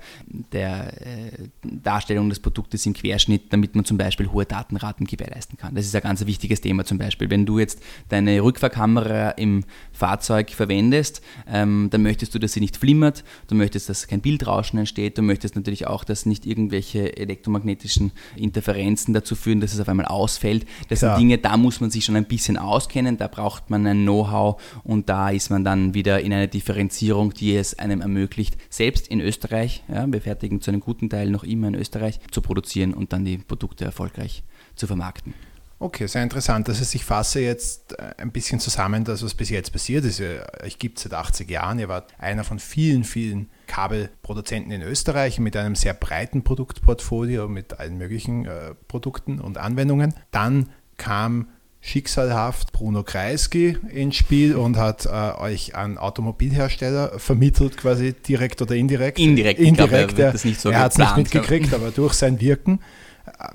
der 0.53 0.93
äh, 1.01 1.26
Darstellung 1.63 2.29
des 2.29 2.41
Produktes 2.41 2.87
im 2.87 2.95
Querschnitt, 2.95 3.53
damit 3.53 3.75
man 3.75 3.85
zum 3.85 3.99
Beispiel 3.99 4.29
hohe 4.29 4.45
Datenraten 4.45 5.07
gewährleisten 5.07 5.59
kann. 5.59 5.75
Das 5.75 5.87
ist 5.87 5.95
ein 5.95 6.03
ganz 6.03 6.25
wichtiges 6.27 6.61
Thema 6.61 6.85
zum 6.85 6.99
Beispiel. 6.99 7.31
Wenn 7.31 7.47
du 7.47 7.59
jetzt 7.59 7.81
deine 8.09 8.43
Rückfahrkamera 8.43 9.31
im 9.31 9.65
Fahrzeug 9.93 10.51
verwendest, 10.51 11.23
ähm, 11.49 11.89
dann 11.91 12.03
möchtest 12.03 12.35
du, 12.35 12.39
dass 12.39 12.53
sie 12.53 12.61
nicht 12.61 12.77
flimmert, 12.77 13.25
du 13.49 13.55
möchtest, 13.55 13.89
dass 13.89 14.07
kein 14.07 14.21
Bildrauschen 14.21 14.79
entsteht, 14.79 15.19
du 15.19 15.23
möchtest 15.23 15.57
natürlich 15.57 15.87
auch, 15.87 16.05
dass 16.05 16.27
nicht 16.27 16.47
irgendwelche 16.47 17.17
elektromagnetischen 17.17 18.13
Interferenzen 18.37 19.15
dazu 19.15 19.35
führen, 19.35 19.61
dass 19.61 19.75
es 19.75 19.81
auf 19.81 19.89
einmal 19.89 20.07
ausfällt. 20.07 20.67
Das 20.89 21.01
Klar. 21.01 21.17
sind 21.17 21.29
Dinge, 21.29 21.39
da 21.39 21.57
muss 21.57 21.81
man 21.81 21.91
sich 21.91 22.05
schon 22.05 22.17
ein 22.17 22.27
bisschen 22.27 22.57
auskennen, 22.57 23.17
da 23.17 23.29
braucht 23.29 23.71
man 23.71 23.87
ein 23.87 24.03
Know-how 24.03 24.61
und 24.85 25.09
da 25.09 25.31
ist 25.31 25.51
man 25.51 25.65
dann 25.65 25.95
wieder 25.95 26.21
in 26.21 26.33
einer 26.33 26.47
Differenzierung, 26.47 27.33
die 27.33 27.57
es 27.57 27.79
einem 27.79 28.01
ermöglicht, 28.01 28.57
selbst 28.71 29.09
in 29.09 29.21
Österreich, 29.21 29.83
ja, 29.89 30.11
wir 30.11 30.21
fertigen 30.21 30.61
zu 30.61 30.71
einem 30.71 30.81
guten 30.81 31.09
Teil 31.09 31.16
Teil 31.17 31.31
noch 31.31 31.45
immer 31.45 31.69
in 31.69 31.75
Österreich 31.75 32.21
zu 32.31 32.41
produzieren 32.43 32.95
und 32.95 33.13
dann 33.13 33.25
die 33.25 33.39
Produkte 33.39 33.85
erfolgreich 33.85 34.43
zu 34.75 34.87
vermarkten. 34.87 35.35
Okay, 35.79 36.07
sehr 36.07 36.23
interessant. 36.23 36.69
Das 36.69 36.95
ich 36.95 37.05
fasse 37.05 37.41
jetzt 37.41 37.99
äh, 37.99 38.15
ein 38.17 38.33
bisschen 38.33 38.61
zusammen, 38.61 39.05
das, 39.05 39.23
was 39.23 39.35
bis 39.35 39.51
jetzt 39.51 39.73
passiert 39.73 40.07
ist. 40.07 40.23
Ich 40.65 40.79
gibt 40.79 40.99
seit 40.99 41.13
80 41.13 41.51
Jahren. 41.51 41.79
Ihr 41.79 41.89
wart 41.89 42.15
einer 42.19 42.45
von 42.45 42.59
vielen, 42.59 43.05
vielen 43.05 43.51
Kabelproduzenten 43.67 44.73
in 44.73 44.81
Österreich 44.81 45.39
mit 45.39 45.55
einem 45.55 45.75
sehr 45.75 45.93
breiten 45.93 46.45
Produktportfolio 46.45 47.49
mit 47.49 47.79
allen 47.79 47.99
möglichen 47.99 48.47
äh, 48.47 48.75
Produkten 48.89 49.39
und 49.39 49.59
Anwendungen. 49.59 50.15
Dann 50.31 50.71
kam 50.97 51.49
schicksalhaft 51.87 52.73
Bruno 52.73 53.05
Kreisky 53.05 53.79
ins 53.93 54.17
Spiel 54.17 54.57
und 54.57 54.77
hat 54.77 55.07
äh, 55.07 55.09
euch 55.39 55.77
an 55.77 55.99
Automobilhersteller 55.99 57.21
vermittelt, 57.21 57.77
quasi 57.77 58.13
direkt 58.13 58.61
oder 58.61 58.75
indirekt. 58.75 59.21
Indirekt, 59.21 59.61
indirekt. 59.61 60.17
Glaub, 60.17 60.35
er, 60.35 60.45
er, 60.45 60.55
so 60.55 60.71
er 60.71 60.81
hat 60.81 60.93
es 60.93 60.99
nicht 60.99 61.17
mitgekriegt, 61.17 61.73
aber 61.73 61.93
durch 61.93 62.15
sein 62.15 62.41
Wirken. 62.41 62.81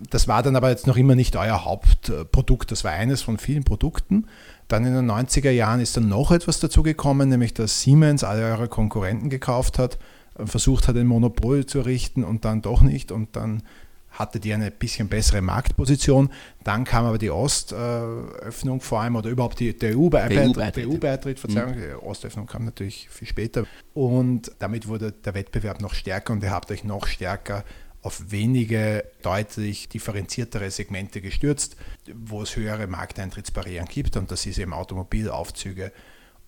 Das 0.10 0.30
war 0.30 0.44
dann 0.44 0.56
aber 0.56 0.70
jetzt 0.70 0.88
noch 0.88 0.96
immer 0.96 1.16
nicht 1.16 1.36
euer 1.36 1.66
Hauptprodukt, 1.66 2.72
das 2.72 2.86
war 2.86 2.92
eines 2.92 3.22
von 3.22 3.38
vielen 3.38 3.66
Produkten. 3.66 4.28
Dann 4.70 4.86
in 4.86 4.94
den 4.94 5.12
90er 5.12 5.52
Jahren 5.52 5.82
ist 5.82 5.98
dann 5.98 6.08
noch 6.08 6.32
etwas 6.32 6.62
dazu 6.62 6.84
gekommen, 6.84 7.28
nämlich 7.28 7.54
dass 7.54 7.82
Siemens 7.82 8.24
alle 8.24 8.46
eure 8.46 8.70
Konkurrenten 8.70 9.30
gekauft 9.30 9.78
hat, 9.78 9.98
versucht 10.46 10.88
hat, 10.88 10.96
ein 10.96 11.08
Monopol 11.08 11.66
zu 11.66 11.80
errichten 11.80 12.24
und 12.24 12.46
dann 12.46 12.62
doch 12.62 12.82
nicht. 12.82 13.12
Und 13.12 13.36
dann 13.36 13.64
hatte 14.12 14.40
die 14.40 14.54
eine 14.54 14.72
bisschen 14.72 15.08
bessere 15.08 15.42
Marktposition. 15.42 16.32
Dann 16.64 16.84
kam 16.84 17.06
aber 17.06 17.18
die 17.18 17.32
Ostöffnung 17.32 18.82
vor 18.82 19.02
allem 19.02 19.16
oder 19.16 19.30
überhaupt 19.30 19.60
die, 19.60 19.78
der 19.78 19.98
EU-Beitritt, 19.98 20.78
EU 20.78 20.92
EU 20.92 21.36
Verzeihung, 21.36 21.76
mhm. 21.76 21.82
die 21.82 21.94
Ostöffnung 22.06 22.46
kam 22.46 22.66
natürlich 22.66 23.10
viel 23.10 23.28
später. 23.28 23.66
Und 23.94 24.52
damit 24.60 24.88
wurde 24.88 25.12
der 25.12 25.34
Wettbewerb 25.34 25.82
noch 25.82 25.94
stärker 25.94 26.34
und 26.34 26.44
ihr 26.44 26.52
habt 26.52 26.72
euch 26.72 26.84
noch 26.84 27.08
stärker 27.08 27.64
auf 28.04 28.32
wenige 28.32 29.06
deutlich 29.22 29.88
differenziertere 29.88 30.72
Segmente 30.72 31.22
gestürzt, 31.22 31.76
wo 32.14 32.42
es 32.42 32.56
höhere 32.56 32.88
Markteintrittsbarrieren 32.88 33.88
gibt 33.88 34.18
und 34.18 34.32
das 34.32 34.46
ist 34.46 34.58
eben 34.58 34.74
Automobilaufzüge 34.74 35.92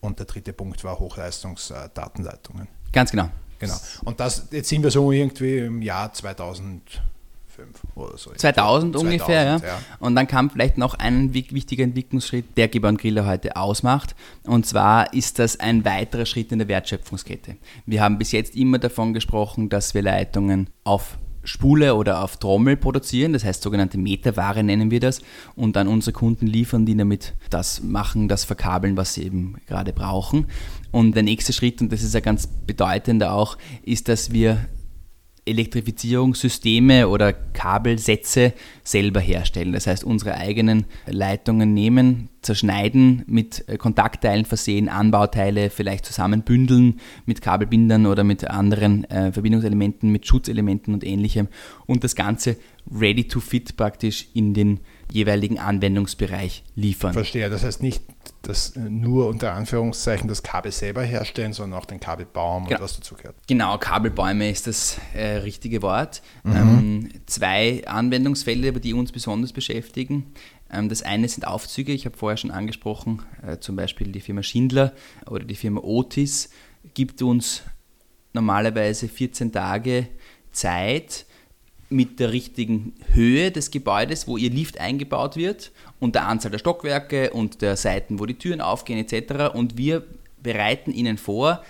und 0.01 0.19
der 0.19 0.25
dritte 0.25 0.51
Punkt 0.51 0.83
war 0.83 0.99
Hochleistungsdatenleitungen. 0.99 2.67
Ganz 2.91 3.11
genau. 3.11 3.29
Genau. 3.59 3.75
Und 4.03 4.19
das, 4.19 4.47
jetzt 4.51 4.67
sind 4.67 4.83
wir 4.83 4.91
so 4.91 5.11
irgendwie 5.11 5.59
im 5.59 5.81
Jahr 5.81 6.11
2000 6.11 7.01
oder 7.95 8.17
so. 8.17 8.31
2000 8.31 8.95
ungefähr, 8.95 9.59
2000, 9.59 9.63
ja. 9.63 9.69
ja. 9.69 9.79
Und 9.99 10.15
dann 10.15 10.27
kam 10.27 10.49
vielleicht 10.49 10.77
noch 10.77 10.95
ein 10.95 11.33
wichtiger 11.33 11.83
Entwicklungsschritt, 11.83 12.57
der 12.57 12.67
Geber 12.67 12.89
und 12.89 12.99
Griller 12.99 13.25
heute 13.25 13.55
ausmacht. 13.55 14.15
Und 14.43 14.65
zwar 14.65 15.13
ist 15.13 15.39
das 15.39 15.59
ein 15.59 15.85
weiterer 15.85 16.25
Schritt 16.25 16.51
in 16.51 16.59
der 16.59 16.67
Wertschöpfungskette. 16.67 17.57
Wir 17.85 18.01
haben 18.01 18.17
bis 18.17 18.31
jetzt 18.31 18.55
immer 18.55 18.79
davon 18.79 19.13
gesprochen, 19.13 19.69
dass 19.69 19.93
wir 19.93 20.01
Leitungen 20.01 20.69
auf 20.83 21.17
Spule 21.43 21.95
oder 21.95 22.23
auf 22.23 22.37
Trommel 22.37 22.77
produzieren, 22.77 23.33
das 23.33 23.43
heißt 23.43 23.61
sogenannte 23.63 23.97
Meterware 23.97 24.63
nennen 24.63 24.91
wir 24.91 24.99
das, 24.99 25.21
und 25.55 25.75
dann 25.75 25.87
unsere 25.87 26.13
Kunden 26.13 26.47
liefern, 26.47 26.85
die 26.85 26.95
damit 26.95 27.33
das 27.49 27.83
machen, 27.83 28.27
das 28.27 28.45
verkabeln, 28.45 28.95
was 28.95 29.13
sie 29.13 29.23
eben 29.23 29.55
gerade 29.67 29.91
brauchen. 29.91 30.47
Und 30.91 31.15
der 31.15 31.23
nächste 31.23 31.53
Schritt, 31.53 31.81
und 31.81 31.91
das 31.91 32.01
ist 32.01 32.13
ja 32.13 32.21
ganz 32.21 32.47
bedeutender 32.47 33.33
auch, 33.33 33.57
ist, 33.83 34.07
dass 34.07 34.31
wir 34.31 34.65
Elektrifizierungssysteme 35.45 37.07
oder 37.09 37.33
Kabelsätze 37.33 38.53
selber 38.83 39.19
herstellen. 39.19 39.73
Das 39.73 39.87
heißt, 39.87 40.03
unsere 40.03 40.35
eigenen 40.35 40.85
Leitungen 41.05 41.73
nehmen, 41.73 42.29
zerschneiden, 42.41 43.23
mit 43.27 43.67
äh, 43.67 43.77
Kontaktteilen 43.77 44.45
versehen, 44.45 44.89
Anbauteile 44.89 45.69
vielleicht 45.69 46.05
zusammenbündeln 46.05 46.99
mit 47.25 47.41
Kabelbindern 47.41 48.05
oder 48.05 48.23
mit 48.23 48.49
anderen 48.49 49.03
äh, 49.05 49.31
Verbindungselementen, 49.31 50.11
mit 50.11 50.25
Schutzelementen 50.27 50.93
und 50.93 51.03
ähnlichem 51.03 51.47
und 51.85 52.03
das 52.03 52.15
Ganze 52.15 52.57
ready 52.89 53.27
to 53.27 53.39
fit 53.39 53.75
praktisch 53.75 54.27
in 54.33 54.53
den 54.53 54.79
jeweiligen 55.11 55.59
Anwendungsbereich 55.59 56.63
liefern. 56.75 57.13
Verstehe, 57.13 57.49
das 57.49 57.63
heißt 57.63 57.83
nicht 57.83 58.01
das 58.43 58.75
nur 58.75 59.27
unter 59.27 59.53
Anführungszeichen 59.53 60.27
das 60.27 60.43
Kabel 60.43 60.71
selber 60.71 61.01
herstellen, 61.01 61.53
sondern 61.53 61.79
auch 61.79 61.85
den 61.85 62.01
Kabelbaum 62.01 62.65
genau. 62.65 62.77
und 62.77 62.83
was 62.83 62.97
dazu 62.97 63.15
gehört. 63.15 63.35
Genau, 63.47 63.77
Kabelbäume 63.77 64.49
ist 64.49 64.67
das 64.67 64.99
äh, 65.13 65.37
richtige 65.37 65.81
Wort. 65.81 66.21
Mhm. 66.43 66.55
Ähm, 66.55 67.09
zwei 67.25 67.87
Anwendungsfelder, 67.87 68.73
die 68.73 68.93
uns 68.93 69.13
besonders 69.13 69.53
beschäftigen. 69.53 70.33
Ähm, 70.69 70.89
das 70.89 71.03
eine 71.03 71.27
sind 71.29 71.47
Aufzüge, 71.47 71.93
ich 71.93 72.05
habe 72.05 72.17
vorher 72.17 72.35
schon 72.35 72.51
angesprochen, 72.51 73.21
äh, 73.47 73.59
zum 73.59 73.77
Beispiel 73.77 74.11
die 74.11 74.21
Firma 74.21 74.43
Schindler 74.43 74.93
oder 75.25 75.45
die 75.45 75.55
Firma 75.55 75.79
Otis 75.81 76.49
gibt 76.93 77.21
uns 77.21 77.63
normalerweise 78.33 79.07
14 79.07 79.53
Tage 79.53 80.07
Zeit, 80.51 81.25
mit 81.93 82.19
der 82.19 82.31
richtigen 82.31 82.93
Höhe 83.11 83.51
des 83.51 83.71
Gebäudes, 83.71 84.27
wo 84.27 84.37
ihr 84.37 84.49
Lift 84.49 84.79
eingebaut 84.79 85.37
wird 85.37 85.71
und 85.99 86.15
der 86.15 86.27
Anzahl 86.27 86.51
der 86.51 86.59
Stockwerke 86.59 87.31
und 87.31 87.61
der 87.61 87.77
Seiten, 87.77 88.19
wo 88.19 88.25
die 88.25 88.37
Türen 88.37 88.61
aufgehen 88.61 88.99
etc. 88.99 89.53
Und 89.53 89.77
wir 89.77 90.03
bereiten 90.41 90.91
Ihnen 90.91 91.17
vor, 91.17 91.61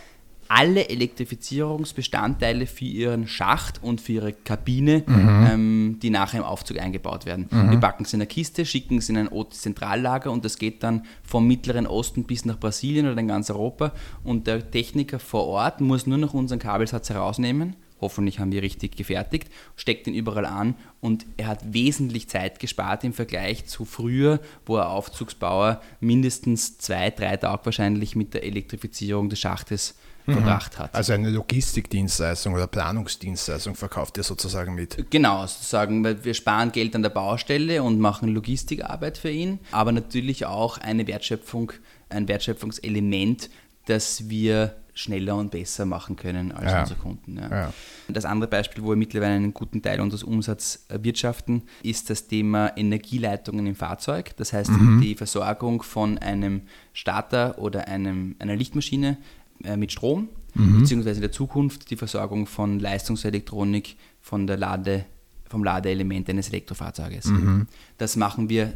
alle 0.48 0.90
Elektrifizierungsbestandteile 0.90 2.68
für 2.68 2.86
ihren 2.86 3.28
Schacht 3.28 3.82
und 3.82 4.02
für 4.02 4.12
ihre 4.14 4.34
Kabine, 4.34 5.04
mhm. 5.06 5.48
ähm, 5.50 6.00
die 6.02 6.10
nachher 6.10 6.40
im 6.40 6.44
Aufzug 6.44 6.80
eingebaut 6.80 7.26
werden. 7.26 7.48
Mhm. 7.50 7.72
Wir 7.72 7.80
packen 7.80 8.04
es 8.04 8.14
in 8.14 8.18
eine 8.22 8.28
Kiste, 8.28 8.66
schicken 8.66 9.00
es 9.00 9.10
in 9.10 9.18
ein 9.18 9.30
Zentrallager 9.50 10.32
und 10.32 10.46
das 10.46 10.58
geht 10.58 10.84
dann 10.84 11.06
vom 11.24 11.48
Mittleren 11.48 11.88
Osten 11.88 12.26
bis 12.26 12.46
nach 12.46 12.60
Brasilien 12.60 13.08
oder 13.08 13.20
in 13.20 13.28
ganz 13.28 13.50
Europa. 13.50 13.94
Und 14.24 14.46
der 14.46 14.70
Techniker 14.70 15.18
vor 15.18 15.48
Ort 15.48 15.82
muss 15.82 16.06
nur 16.06 16.18
noch 16.18 16.34
unseren 16.34 16.60
Kabelsatz 16.60 17.10
herausnehmen 17.10 17.76
hoffentlich 18.04 18.39
haben 18.39 18.52
wir 18.52 18.62
richtig 18.62 18.96
gefertigt, 18.96 19.50
steckt 19.76 20.08
ihn 20.08 20.13
überall 20.13 20.46
an 20.46 20.76
und 21.02 21.26
er 21.38 21.48
hat 21.48 21.74
wesentlich 21.74 22.30
Zeit 22.30 22.60
gespart 22.60 23.04
im 23.04 23.13
Vergleich 23.13 23.66
zu 23.66 23.86
früher, 23.86 24.39
wo 24.66 24.78
er 24.78 24.89
Aufzugsbauer 24.89 25.82
mindestens 26.00 26.78
zwei, 26.78 27.10
drei 27.10 27.38
Tage 27.38 27.66
wahrscheinlich 27.66 28.16
mit 28.16 28.34
der 28.34 28.44
Elektrifizierung 28.44 29.30
des 29.30 29.39
Schachtes 29.39 29.96
mhm. 30.26 30.34
verbracht 30.34 30.80
hat. 30.80 30.94
Also 30.94 31.13
eine 31.13 31.30
Logistikdienstleistung 31.30 32.54
oder 32.54 32.68
Planungsdienstleistung 32.68 33.76
verkauft 33.76 34.18
ihr 34.18 34.24
sozusagen 34.24 34.76
mit? 34.76 35.10
Genau, 35.10 35.46
sozusagen, 35.46 36.04
weil 36.04 36.24
wir 36.24 36.34
sparen 36.34 36.72
Geld 36.72 36.96
an 36.96 37.04
der 37.04 37.10
Baustelle 37.10 37.84
und 37.84 38.00
machen 38.00 38.30
Logistikarbeit 38.30 39.18
für 39.18 39.32
ihn, 39.32 39.60
aber 39.72 39.92
natürlich 39.92 40.46
auch 40.46 40.78
eine 40.78 41.08
Wertschöpfung, 41.08 41.72
ein 42.10 42.28
Wertschöpfungselement, 42.28 43.50
das 43.86 44.30
wir 44.30 44.76
schneller 44.93 45.36
und 45.36 45.51
besser 45.51 45.86
machen 45.86 46.15
können 46.15 46.51
als 46.51 46.71
ja. 46.71 46.82
unsere 46.82 46.99
Kunden. 46.99 47.38
Ja. 47.38 47.49
Ja. 47.49 47.73
Das 48.08 48.25
andere 48.25 48.49
Beispiel, 48.49 48.84
wo 48.84 48.89
wir 48.89 48.95
mittlerweile 48.95 49.34
einen 49.34 49.53
guten 49.53 49.82
Teil 49.82 49.99
unseres 50.01 50.23
Umsatzes 50.23 50.86
erwirtschaften, 50.88 51.63
ist 51.82 52.10
das 52.10 52.27
Thema 52.27 52.75
Energieleitungen 52.77 53.65
im 53.65 53.75
Fahrzeug. 53.75 54.36
Das 54.38 54.53
heißt, 54.53 54.69
mhm. 54.69 55.01
die 55.01 55.15
Versorgung 55.15 55.82
von 55.82 56.17
einem 56.19 56.63
Starter 56.93 57.58
oder 57.58 57.88
einem, 57.88 58.36
einer 58.39 58.56
Lichtmaschine 58.56 59.17
äh, 59.63 59.77
mit 59.77 59.91
Strom, 59.91 60.29
mhm. 60.53 60.82
beziehungsweise 60.82 61.17
in 61.17 61.23
der 61.23 61.32
Zukunft 61.32 61.89
die 61.89 61.95
Versorgung 61.95 62.45
von 62.45 62.79
Leistungselektronik 62.79 63.95
von 64.21 64.45
der 64.45 64.58
Lade, 64.58 65.06
vom 65.49 65.63
Ladeelement 65.63 66.29
eines 66.29 66.49
Elektrofahrzeuges. 66.49 67.25
Mhm. 67.25 67.67
Das 67.97 68.15
machen 68.15 68.49
wir 68.49 68.73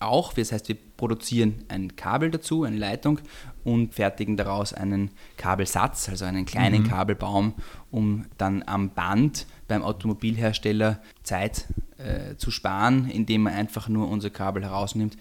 auch. 0.00 0.34
Das 0.34 0.52
heißt, 0.52 0.68
wir 0.68 0.76
produzieren 0.96 1.64
ein 1.68 1.96
Kabel 1.96 2.30
dazu, 2.30 2.64
eine 2.64 2.76
Leitung 2.76 3.20
und 3.66 3.94
fertigen 3.94 4.36
daraus 4.36 4.72
einen 4.72 5.10
Kabelsatz, 5.36 6.08
also 6.08 6.24
einen 6.24 6.46
kleinen 6.46 6.84
mhm. 6.84 6.88
Kabelbaum, 6.88 7.54
um 7.90 8.26
dann 8.38 8.62
am 8.64 8.90
Band 8.90 9.46
beim 9.66 9.82
Automobilhersteller 9.82 11.00
Zeit 11.24 11.66
äh, 11.98 12.36
zu 12.36 12.52
sparen, 12.52 13.10
indem 13.10 13.42
man 13.42 13.54
einfach 13.54 13.88
nur 13.88 14.08
unser 14.08 14.30
Kabel 14.30 14.62
herausnimmt, 14.62 15.18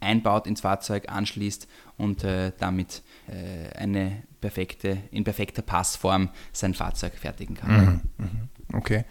einbaut 0.00 0.48
ins 0.48 0.62
Fahrzeug, 0.62 1.08
anschließt 1.08 1.68
und 1.96 2.24
äh, 2.24 2.52
damit 2.58 3.02
äh, 3.28 3.72
eine 3.76 4.24
perfekte, 4.40 4.98
in 5.12 5.22
perfekter 5.22 5.62
Passform 5.62 6.30
sein 6.52 6.74
Fahrzeug 6.74 7.14
fertigen 7.14 7.56
kann. 7.56 8.02
Mhm. 8.16 8.24
Mhm. 8.24 8.48
Okay. 8.76 9.04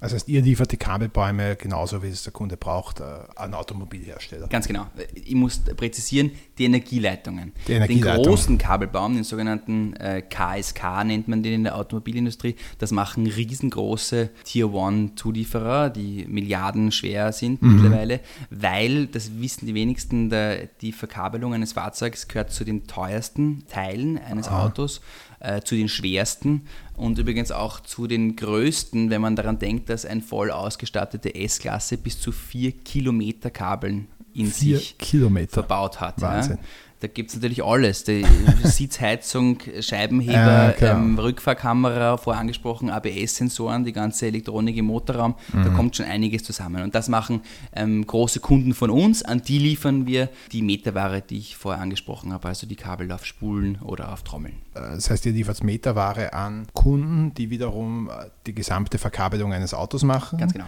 Das 0.00 0.14
heißt, 0.14 0.28
ihr 0.28 0.40
liefert 0.40 0.72
die 0.72 0.78
Kabelbäume 0.78 1.56
genauso, 1.56 2.02
wie 2.02 2.08
es 2.08 2.22
der 2.22 2.32
Kunde 2.32 2.56
braucht, 2.56 3.00
äh, 3.00 3.04
an 3.36 3.54
Automobilhersteller. 3.54 4.48
Ganz 4.48 4.66
genau. 4.66 4.86
Ich 5.14 5.34
muss 5.34 5.58
präzisieren, 5.58 6.30
die 6.58 6.64
Energieleitungen. 6.64 7.52
Die 7.68 7.72
Energieleitung. 7.72 8.22
Den 8.22 8.30
großen 8.30 8.58
Kabelbaum, 8.58 9.14
den 9.14 9.24
sogenannten 9.24 9.94
äh, 9.96 10.22
KSK 10.22 11.04
nennt 11.04 11.28
man 11.28 11.42
den 11.42 11.52
in 11.52 11.64
der 11.64 11.76
Automobilindustrie, 11.76 12.56
das 12.78 12.92
machen 12.92 13.26
riesengroße 13.26 14.30
Tier-One-Zulieferer, 14.44 15.90
die 15.90 16.24
Milliarden 16.26 16.92
schwer 16.92 17.32
sind 17.32 17.60
mhm. 17.60 17.74
mittlerweile, 17.74 18.20
weil, 18.48 19.06
das 19.06 19.38
wissen 19.38 19.66
die 19.66 19.74
wenigsten, 19.74 20.32
die 20.80 20.92
Verkabelung 20.92 21.52
eines 21.52 21.74
Fahrzeugs 21.74 22.26
gehört 22.26 22.52
zu 22.52 22.64
den 22.64 22.86
teuersten 22.86 23.66
Teilen 23.66 24.18
eines 24.18 24.48
Aha. 24.48 24.66
Autos 24.66 25.00
äh, 25.40 25.60
zu 25.62 25.74
den 25.74 25.88
schwersten 25.88 26.62
und 26.96 27.18
übrigens 27.18 27.50
auch 27.50 27.80
zu 27.80 28.06
den 28.06 28.36
größten, 28.36 29.10
wenn 29.10 29.20
man 29.20 29.36
daran 29.36 29.58
denkt, 29.58 29.88
dass 29.88 30.04
ein 30.04 30.22
voll 30.22 30.50
ausgestattete 30.50 31.34
S-Klasse 31.34 31.96
bis 31.96 32.20
zu 32.20 32.30
vier 32.32 32.72
Kilometer 32.72 33.50
Kabeln 33.50 34.06
in 34.34 34.46
vier 34.46 34.78
sich 34.78 34.98
Kilometer. 34.98 35.52
verbaut 35.52 36.00
hat. 36.00 36.20
Wahnsinn. 36.20 36.58
Ja. 36.58 36.68
Da 37.00 37.08
gibt 37.08 37.30
es 37.30 37.36
natürlich 37.36 37.64
alles. 37.64 38.04
Die 38.04 38.26
Sitzheizung, 38.64 39.58
Scheibenheber, 39.80 40.74
ja, 40.78 40.92
ähm, 40.92 41.18
Rückfahrkamera, 41.18 42.18
vorher 42.18 42.40
angesprochen, 42.40 42.90
ABS-Sensoren, 42.90 43.84
die 43.84 43.92
ganze 43.92 44.26
Elektronik 44.26 44.76
im 44.76 44.84
Motorraum. 44.84 45.34
Mhm. 45.52 45.64
Da 45.64 45.70
kommt 45.70 45.96
schon 45.96 46.06
einiges 46.06 46.44
zusammen. 46.44 46.82
Und 46.82 46.94
das 46.94 47.08
machen 47.08 47.40
ähm, 47.72 48.06
große 48.06 48.40
Kunden 48.40 48.74
von 48.74 48.90
uns. 48.90 49.22
An 49.22 49.40
die 49.40 49.58
liefern 49.58 50.06
wir 50.06 50.28
die 50.52 50.60
Meterware, 50.60 51.22
die 51.22 51.38
ich 51.38 51.56
vorher 51.56 51.80
angesprochen 51.80 52.34
habe, 52.34 52.48
also 52.48 52.66
die 52.66 52.76
Kabel 52.76 53.10
auf 53.12 53.24
Spulen 53.24 53.78
oder 53.80 54.12
auf 54.12 54.22
Trommeln. 54.22 54.56
Äh, 54.74 54.80
das 54.80 55.08
heißt, 55.08 55.24
ihr 55.24 55.32
liefert 55.32 55.64
Meterware 55.64 56.34
an 56.34 56.66
Kunden, 56.74 57.32
die 57.32 57.48
wiederum 57.48 58.10
äh, 58.10 58.26
die 58.46 58.54
gesamte 58.54 58.98
Verkabelung 58.98 59.54
eines 59.54 59.72
Autos 59.72 60.02
machen. 60.02 60.38
Ganz 60.38 60.52
genau. 60.52 60.66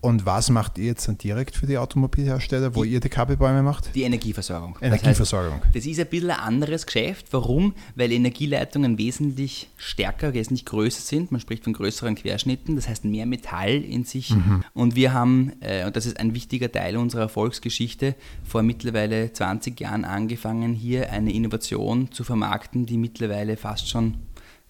Und 0.00 0.26
was 0.26 0.50
macht 0.50 0.78
ihr 0.78 0.84
jetzt 0.84 1.08
dann 1.08 1.18
direkt 1.18 1.56
für 1.56 1.66
die 1.66 1.78
Automobilhersteller, 1.78 2.74
wo 2.76 2.84
die, 2.84 2.90
ihr 2.90 3.00
die 3.00 3.08
Kabelbäume 3.08 3.62
macht? 3.62 3.94
Die 3.94 4.02
Energieversorgung. 4.02 4.78
Energieversorgung. 4.80 5.60
Das, 5.60 5.62
heißt, 5.62 5.76
das 5.76 5.86
ist 5.86 6.00
ein 6.00 6.06
bisschen 6.06 6.30
ein 6.30 6.38
anderes 6.38 6.86
Geschäft. 6.86 7.26
Warum? 7.32 7.74
Weil 7.94 8.12
Energieleitungen 8.12 8.98
wesentlich 8.98 9.68
stärker, 9.76 10.34
wesentlich 10.34 10.64
größer 10.64 11.00
sind. 11.00 11.32
Man 11.32 11.40
spricht 11.40 11.64
von 11.64 11.72
größeren 11.72 12.14
Querschnitten, 12.14 12.76
das 12.76 12.88
heißt 12.88 13.04
mehr 13.04 13.26
Metall 13.26 13.82
in 13.82 14.04
sich. 14.04 14.30
Mhm. 14.30 14.64
Und 14.74 14.94
wir 14.94 15.12
haben, 15.12 15.52
äh, 15.60 15.86
und 15.86 15.96
das 15.96 16.06
ist 16.06 16.20
ein 16.20 16.34
wichtiger 16.34 16.70
Teil 16.70 16.96
unserer 16.96 17.22
Erfolgsgeschichte, 17.22 18.14
vor 18.44 18.62
mittlerweile 18.62 19.32
20 19.32 19.80
Jahren 19.80 20.04
angefangen, 20.04 20.74
hier 20.74 21.10
eine 21.10 21.32
Innovation 21.32 22.12
zu 22.12 22.22
vermarkten, 22.22 22.86
die 22.86 22.98
mittlerweile 22.98 23.56
fast 23.56 23.88
schon 23.88 24.18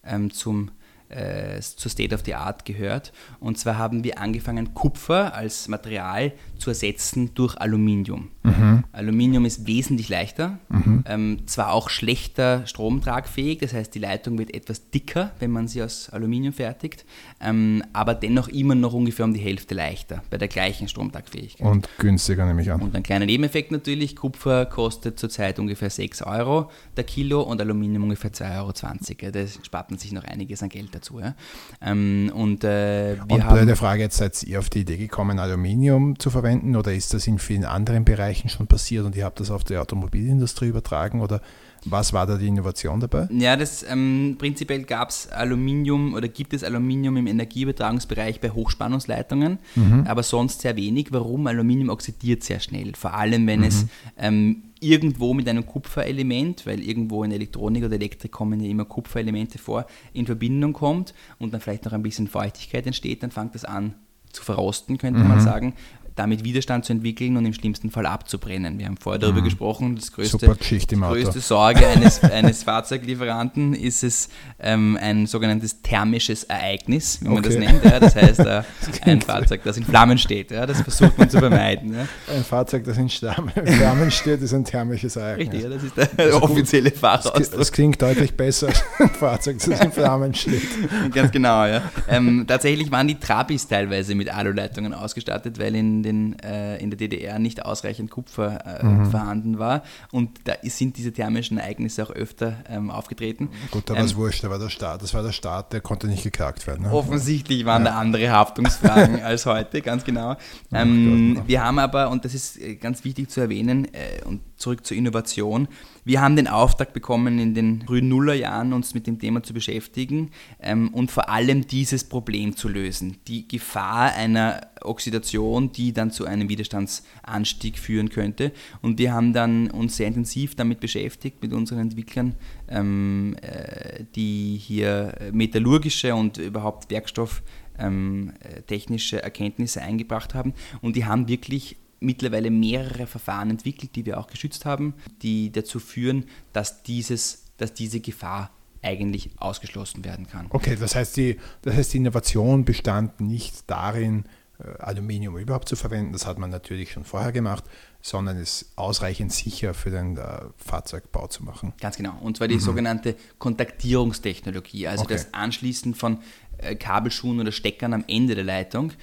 ähm, 0.03 0.31
zum 0.31 0.71
äh, 1.09 1.59
zur 1.61 1.91
State 1.91 2.13
of 2.13 2.21
the 2.25 2.35
Art 2.35 2.65
gehört. 2.65 3.13
Und 3.39 3.57
zwar 3.57 3.77
haben 3.77 4.03
wir 4.03 4.19
angefangen, 4.19 4.73
Kupfer 4.73 5.33
als 5.33 5.67
Material 5.67 6.33
zu 6.57 6.71
ersetzen 6.71 7.33
durch 7.33 7.55
Aluminium. 7.57 8.29
Mhm. 8.43 8.83
Aluminium 8.91 9.45
ist 9.45 9.67
wesentlich 9.67 10.09
leichter, 10.09 10.59
mhm. 10.69 11.03
ähm, 11.07 11.39
zwar 11.45 11.71
auch 11.71 11.89
schlechter 11.89 12.65
stromtragfähig, 12.65 13.59
das 13.59 13.73
heißt 13.73 13.93
die 13.93 13.99
Leitung 13.99 14.37
wird 14.37 14.53
etwas 14.53 14.89
dicker, 14.89 15.31
wenn 15.39 15.51
man 15.51 15.67
sie 15.67 15.83
aus 15.83 16.09
Aluminium 16.09 16.53
fertigt, 16.53 17.05
ähm, 17.41 17.83
aber 17.93 18.15
dennoch 18.15 18.47
immer 18.47 18.75
noch 18.75 18.93
ungefähr 18.93 19.25
um 19.25 19.33
die 19.33 19.39
Hälfte 19.39 19.75
leichter 19.75 20.23
bei 20.29 20.37
der 20.37 20.47
gleichen 20.47 20.87
Stromtragfähigkeit. 20.87 21.67
Und 21.67 21.89
günstiger 21.99 22.45
nehme 22.45 22.61
ich 22.61 22.71
an. 22.71 22.81
Und 22.81 22.95
ein 22.95 23.03
kleiner 23.03 23.25
Nebeneffekt 23.25 23.71
natürlich, 23.71 24.15
Kupfer 24.15 24.65
kostet 24.65 25.19
zurzeit 25.19 25.59
ungefähr 25.59 25.89
6 25.89 26.23
Euro 26.23 26.71
der 26.95 27.03
Kilo 27.03 27.41
und 27.41 27.61
Aluminium 27.61 28.03
ungefähr 28.03 28.31
2,20 28.31 29.23
Euro. 29.23 29.31
Da 29.31 29.47
spart 29.63 29.91
man 29.91 29.99
sich 29.99 30.11
noch 30.11 30.23
einiges 30.23 30.63
an 30.63 30.69
Geld 30.69 30.95
dazu. 30.97 31.19
Ja? 31.19 31.35
Ähm, 31.81 32.31
und 32.35 32.63
äh, 32.63 33.15
wir 33.15 33.35
und 33.35 33.43
haben... 33.45 33.75
Frage, 33.75 34.03
jetzt 34.03 34.17
seid 34.17 34.41
ihr 34.43 34.59
auf 34.59 34.69
die 34.69 34.81
Idee 34.81 34.97
gekommen, 34.97 35.39
Aluminium 35.39 36.19
zu 36.19 36.29
verwenden 36.29 36.75
oder 36.75 36.93
ist 36.93 37.13
das 37.13 37.25
in 37.27 37.39
vielen 37.39 37.65
anderen 37.65 38.05
Bereichen 38.05 38.17
Bereichen 38.27 38.49
schon 38.49 38.67
passiert 38.67 39.05
und 39.05 39.15
ihr 39.15 39.25
habt 39.25 39.39
das 39.39 39.51
auf 39.51 39.63
die 39.63 39.77
Automobilindustrie 39.77 40.67
übertragen 40.67 41.21
oder 41.21 41.41
was 41.85 42.13
war 42.13 42.25
da 42.27 42.37
die 42.37 42.47
Innovation 42.47 42.99
dabei? 42.99 43.27
Ja, 43.31 43.55
das 43.55 43.83
ähm, 43.83 44.35
prinzipiell 44.37 44.83
gab 44.83 45.09
es 45.09 45.29
Aluminium 45.29 46.13
oder 46.13 46.27
gibt 46.27 46.53
es 46.53 46.63
Aluminium 46.63 47.17
im 47.17 47.27
Energieübertragungsbereich 47.27 48.41
bei 48.41 48.49
Hochspannungsleitungen, 48.49 49.59
mhm. 49.75 50.05
aber 50.07 50.23
sonst 50.23 50.61
sehr 50.61 50.75
wenig. 50.75 51.07
Warum? 51.11 51.47
Aluminium 51.47 51.89
oxidiert 51.89 52.43
sehr 52.43 52.59
schnell, 52.59 52.93
vor 52.95 53.13
allem 53.13 53.47
wenn 53.47 53.59
mhm. 53.59 53.65
es 53.65 53.85
ähm, 54.17 54.63
irgendwo 54.79 55.33
mit 55.33 55.47
einem 55.47 55.65
Kupferelement, 55.65 56.65
weil 56.65 56.81
irgendwo 56.81 57.23
in 57.23 57.31
Elektronik 57.31 57.83
oder 57.83 57.95
Elektrik 57.95 58.31
kommen 58.31 58.59
ja 58.59 58.69
immer 58.69 58.85
Kupferelemente 58.85 59.57
vor, 59.57 59.85
in 60.13 60.25
Verbindung 60.25 60.73
kommt 60.73 61.13
und 61.39 61.53
dann 61.53 61.61
vielleicht 61.61 61.85
noch 61.85 61.93
ein 61.93 62.03
bisschen 62.03 62.27
Feuchtigkeit 62.27 62.85
entsteht, 62.85 63.23
dann 63.23 63.31
fängt 63.31 63.55
das 63.55 63.65
an 63.65 63.95
zu 64.31 64.43
verrosten, 64.43 64.97
könnte 64.97 65.21
mhm. 65.21 65.29
man 65.29 65.41
sagen 65.41 65.73
damit 66.17 66.43
Widerstand 66.43 66.85
zu 66.85 66.93
entwickeln 66.93 67.37
und 67.37 67.45
im 67.45 67.53
schlimmsten 67.53 67.91
Fall 67.91 68.05
abzubrennen. 68.05 68.79
Wir 68.79 68.87
haben 68.87 68.97
vorher 68.97 69.19
darüber 69.19 69.41
mhm. 69.41 69.45
gesprochen, 69.45 69.95
das 69.95 70.11
größte, 70.11 70.37
die 70.37 70.95
größte 70.95 71.39
Sorge 71.39 71.87
eines, 71.87 72.21
eines 72.23 72.63
Fahrzeuglieferanten 72.63 73.73
ist 73.73 74.03
es 74.03 74.29
ähm, 74.59 74.97
ein 74.99 75.27
sogenanntes 75.27 75.81
thermisches 75.81 76.43
Ereignis, 76.45 77.19
wie 77.21 77.29
man 77.29 77.37
okay. 77.39 77.49
das 77.49 77.57
nennt. 77.57 77.83
Ja, 77.83 77.99
das 77.99 78.15
heißt, 78.15 78.39
äh, 78.39 78.63
ein 79.03 79.21
Fahrzeug, 79.21 79.61
das 79.63 79.77
in 79.77 79.83
Flammen 79.83 80.17
steht. 80.17 80.51
Ja, 80.51 80.65
das 80.65 80.81
versucht 80.81 81.17
man 81.17 81.29
zu 81.29 81.37
vermeiden. 81.39 81.93
Ja. 81.93 82.07
Ein 82.35 82.43
Fahrzeug, 82.43 82.83
das 82.85 82.97
in 82.97 83.09
Flammen 83.09 84.11
steht, 84.11 84.41
ist 84.41 84.53
ein 84.53 84.65
thermisches 84.65 85.15
Ereignis. 85.15 85.53
Richtig, 85.53 85.63
ja, 85.63 85.69
das 85.69 85.83
ist 85.83 85.97
der 85.97 86.25
also 86.25 86.41
offizielle 86.41 86.91
Fachausdruck. 86.91 87.59
Das 87.59 87.71
klingt 87.71 88.01
deutlich 88.01 88.35
besser 88.35 88.67
als 88.67 88.83
ein 88.99 89.09
Fahrzeug, 89.09 89.57
das 89.59 89.79
in 89.79 89.91
Flammen 89.91 90.33
steht. 90.33 90.67
Ganz 91.13 91.31
genau, 91.31 91.65
ja. 91.65 91.83
Ähm, 92.09 92.45
tatsächlich 92.47 92.91
waren 92.91 93.07
die 93.07 93.19
Trabis 93.19 93.67
teilweise 93.67 94.15
mit 94.15 94.33
Aluleitungen 94.33 94.93
ausgestattet, 94.93 95.59
weil 95.59 95.75
in 95.75 96.06
den, 96.07 96.39
äh, 96.39 96.77
in 96.77 96.89
der 96.89 96.97
DDR 96.97 97.37
nicht 97.39 97.65
ausreichend 97.65 98.09
Kupfer 98.09 98.81
äh, 98.81 98.85
mhm. 98.85 99.11
vorhanden 99.11 99.59
war. 99.59 99.83
Und 100.11 100.29
da 100.45 100.53
sind 100.63 100.97
diese 100.97 101.11
thermischen 101.13 101.57
Ereignisse 101.57 102.03
auch 102.03 102.11
öfter 102.11 102.55
ähm, 102.69 102.89
aufgetreten. 102.89 103.49
Gut, 103.71 103.89
aber 103.91 103.99
ähm, 103.99 104.05
es 104.05 104.15
wurscht, 104.15 104.43
da 104.43 104.49
war 104.49 104.59
der 104.59 104.69
Staat, 104.69 105.01
das 105.01 105.13
war 105.13 105.23
der 105.23 105.31
Staat, 105.31 105.73
der 105.73 105.81
konnte 105.81 106.07
nicht 106.07 106.23
geklagt 106.23 106.65
werden. 106.65 106.83
Ne? 106.83 106.91
Offensichtlich 106.93 107.65
waren 107.65 107.85
ja. 107.85 107.91
da 107.91 107.97
andere 107.97 108.29
Haftungsfragen 108.31 109.21
als 109.23 109.45
heute, 109.45 109.81
ganz 109.81 110.03
genau. 110.03 110.37
Ähm, 110.71 111.43
wir 111.45 111.63
haben 111.63 111.79
aber, 111.79 112.09
und 112.09 112.25
das 112.25 112.33
ist 112.33 112.59
äh, 112.59 112.75
ganz 112.75 113.03
wichtig 113.03 113.29
zu 113.29 113.41
erwähnen, 113.41 113.85
äh, 113.93 114.23
und 114.25 114.41
zurück 114.57 114.85
zur 114.85 114.97
Innovation. 114.97 115.67
Wir 116.03 116.21
haben 116.21 116.35
den 116.35 116.47
Auftrag 116.47 116.93
bekommen, 116.93 117.39
in 117.39 117.53
den 117.53 117.83
frühen 117.83 118.09
Nullerjahren 118.09 118.73
uns 118.73 118.93
mit 118.93 119.07
dem 119.07 119.19
Thema 119.19 119.43
zu 119.43 119.53
beschäftigen 119.53 120.31
ähm, 120.59 120.93
und 120.93 121.11
vor 121.11 121.29
allem 121.29 121.67
dieses 121.67 122.03
Problem 122.03 122.55
zu 122.55 122.67
lösen. 122.67 123.17
Die 123.27 123.47
Gefahr 123.47 124.13
einer 124.13 124.67
Oxidation, 124.81 125.71
die 125.71 125.93
dann 125.93 126.11
zu 126.11 126.25
einem 126.25 126.49
Widerstandsanstieg 126.49 127.77
führen 127.77 128.09
könnte. 128.09 128.51
Und 128.81 128.99
wir 128.99 129.13
haben 129.13 129.33
dann 129.33 129.69
uns 129.69 129.97
sehr 129.97 130.07
intensiv 130.07 130.55
damit 130.55 130.79
beschäftigt, 130.79 131.41
mit 131.41 131.53
unseren 131.53 131.79
Entwicklern, 131.79 132.35
ähm, 132.67 133.35
äh, 133.41 134.05
die 134.15 134.57
hier 134.57 135.13
metallurgische 135.31 136.15
und 136.15 136.37
überhaupt 136.37 136.89
werkstofftechnische 136.89 139.17
ähm, 139.17 139.23
Erkenntnisse 139.23 139.81
eingebracht 139.81 140.33
haben. 140.33 140.53
Und 140.81 140.95
die 140.95 141.05
haben 141.05 141.27
wirklich 141.27 141.77
mittlerweile 141.99 142.51
mehrere 142.51 143.07
Verfahren 143.07 143.49
entwickelt, 143.49 143.95
die 143.95 144.05
wir 144.05 144.19
auch 144.19 144.27
geschützt 144.27 144.65
haben, 144.65 144.93
die 145.21 145.51
dazu 145.51 145.79
führen, 145.79 146.25
dass, 146.53 146.83
dieses, 146.83 147.45
dass 147.57 147.73
diese 147.73 147.99
Gefahr 147.99 148.51
eigentlich 148.81 149.31
ausgeschlossen 149.37 150.05
werden 150.05 150.27
kann. 150.27 150.47
Okay, 150.49 150.77
das 150.79 150.95
heißt, 150.95 151.17
die, 151.17 151.37
das 151.63 151.75
heißt, 151.75 151.93
die 151.93 151.97
Innovation 151.97 152.63
bestand 152.63 153.19
nicht 153.19 153.69
darin, 153.69 154.25
äh, 154.59 154.69
Aluminium 154.79 155.37
überhaupt 155.37 155.67
zu 155.67 155.75
verwenden, 155.75 156.13
das 156.13 156.25
hat 156.25 156.37
man 156.37 156.49
natürlich 156.49 156.91
schon 156.91 157.03
vorher 157.03 157.31
gemacht, 157.31 157.63
sondern 158.01 158.37
es 158.37 158.71
ausreichend 158.75 159.33
sicher 159.33 159.73
für 159.73 159.91
den 159.91 160.17
äh, 160.17 160.41
Fahrzeugbau 160.57 161.27
zu 161.27 161.43
machen. 161.43 161.73
Ganz 161.79 161.97
genau, 161.97 162.17
und 162.21 162.37
zwar 162.37 162.47
die 162.47 162.55
mhm. 162.55 162.61
sogenannte 162.61 163.15
Kontaktierungstechnologie, 163.39 164.87
also 164.87 165.03
okay. 165.03 165.13
das 165.13 165.33
Anschließen 165.33 165.93
von 165.93 166.19
äh, 166.57 166.75
Kabelschuhen 166.75 167.39
oder 167.39 167.51
Steckern 167.51 167.93
am 167.93 168.05
Ende 168.07 168.35
der 168.35 168.43
Leitung, 168.43 168.93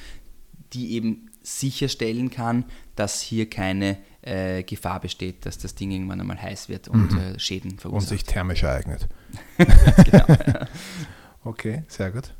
die 0.72 0.92
eben 0.92 1.30
sicherstellen 1.44 2.30
kann, 2.30 2.64
dass 2.96 3.20
hier 3.20 3.48
keine 3.48 3.98
äh, 4.22 4.62
Gefahr 4.62 5.00
besteht, 5.00 5.46
dass 5.46 5.58
das 5.58 5.74
Ding 5.74 5.90
irgendwann 5.90 6.20
einmal 6.20 6.40
heiß 6.40 6.68
wird 6.68 6.88
und 6.88 7.12
mhm. 7.12 7.18
äh, 7.18 7.38
Schäden 7.38 7.78
verursacht. 7.78 8.10
Und 8.10 8.18
sich 8.18 8.24
thermisch 8.24 8.62
ereignet. 8.62 9.08
genau. 9.58 10.26
Okay, 11.46 11.82
sehr 11.88 12.10
gut. 12.10 12.32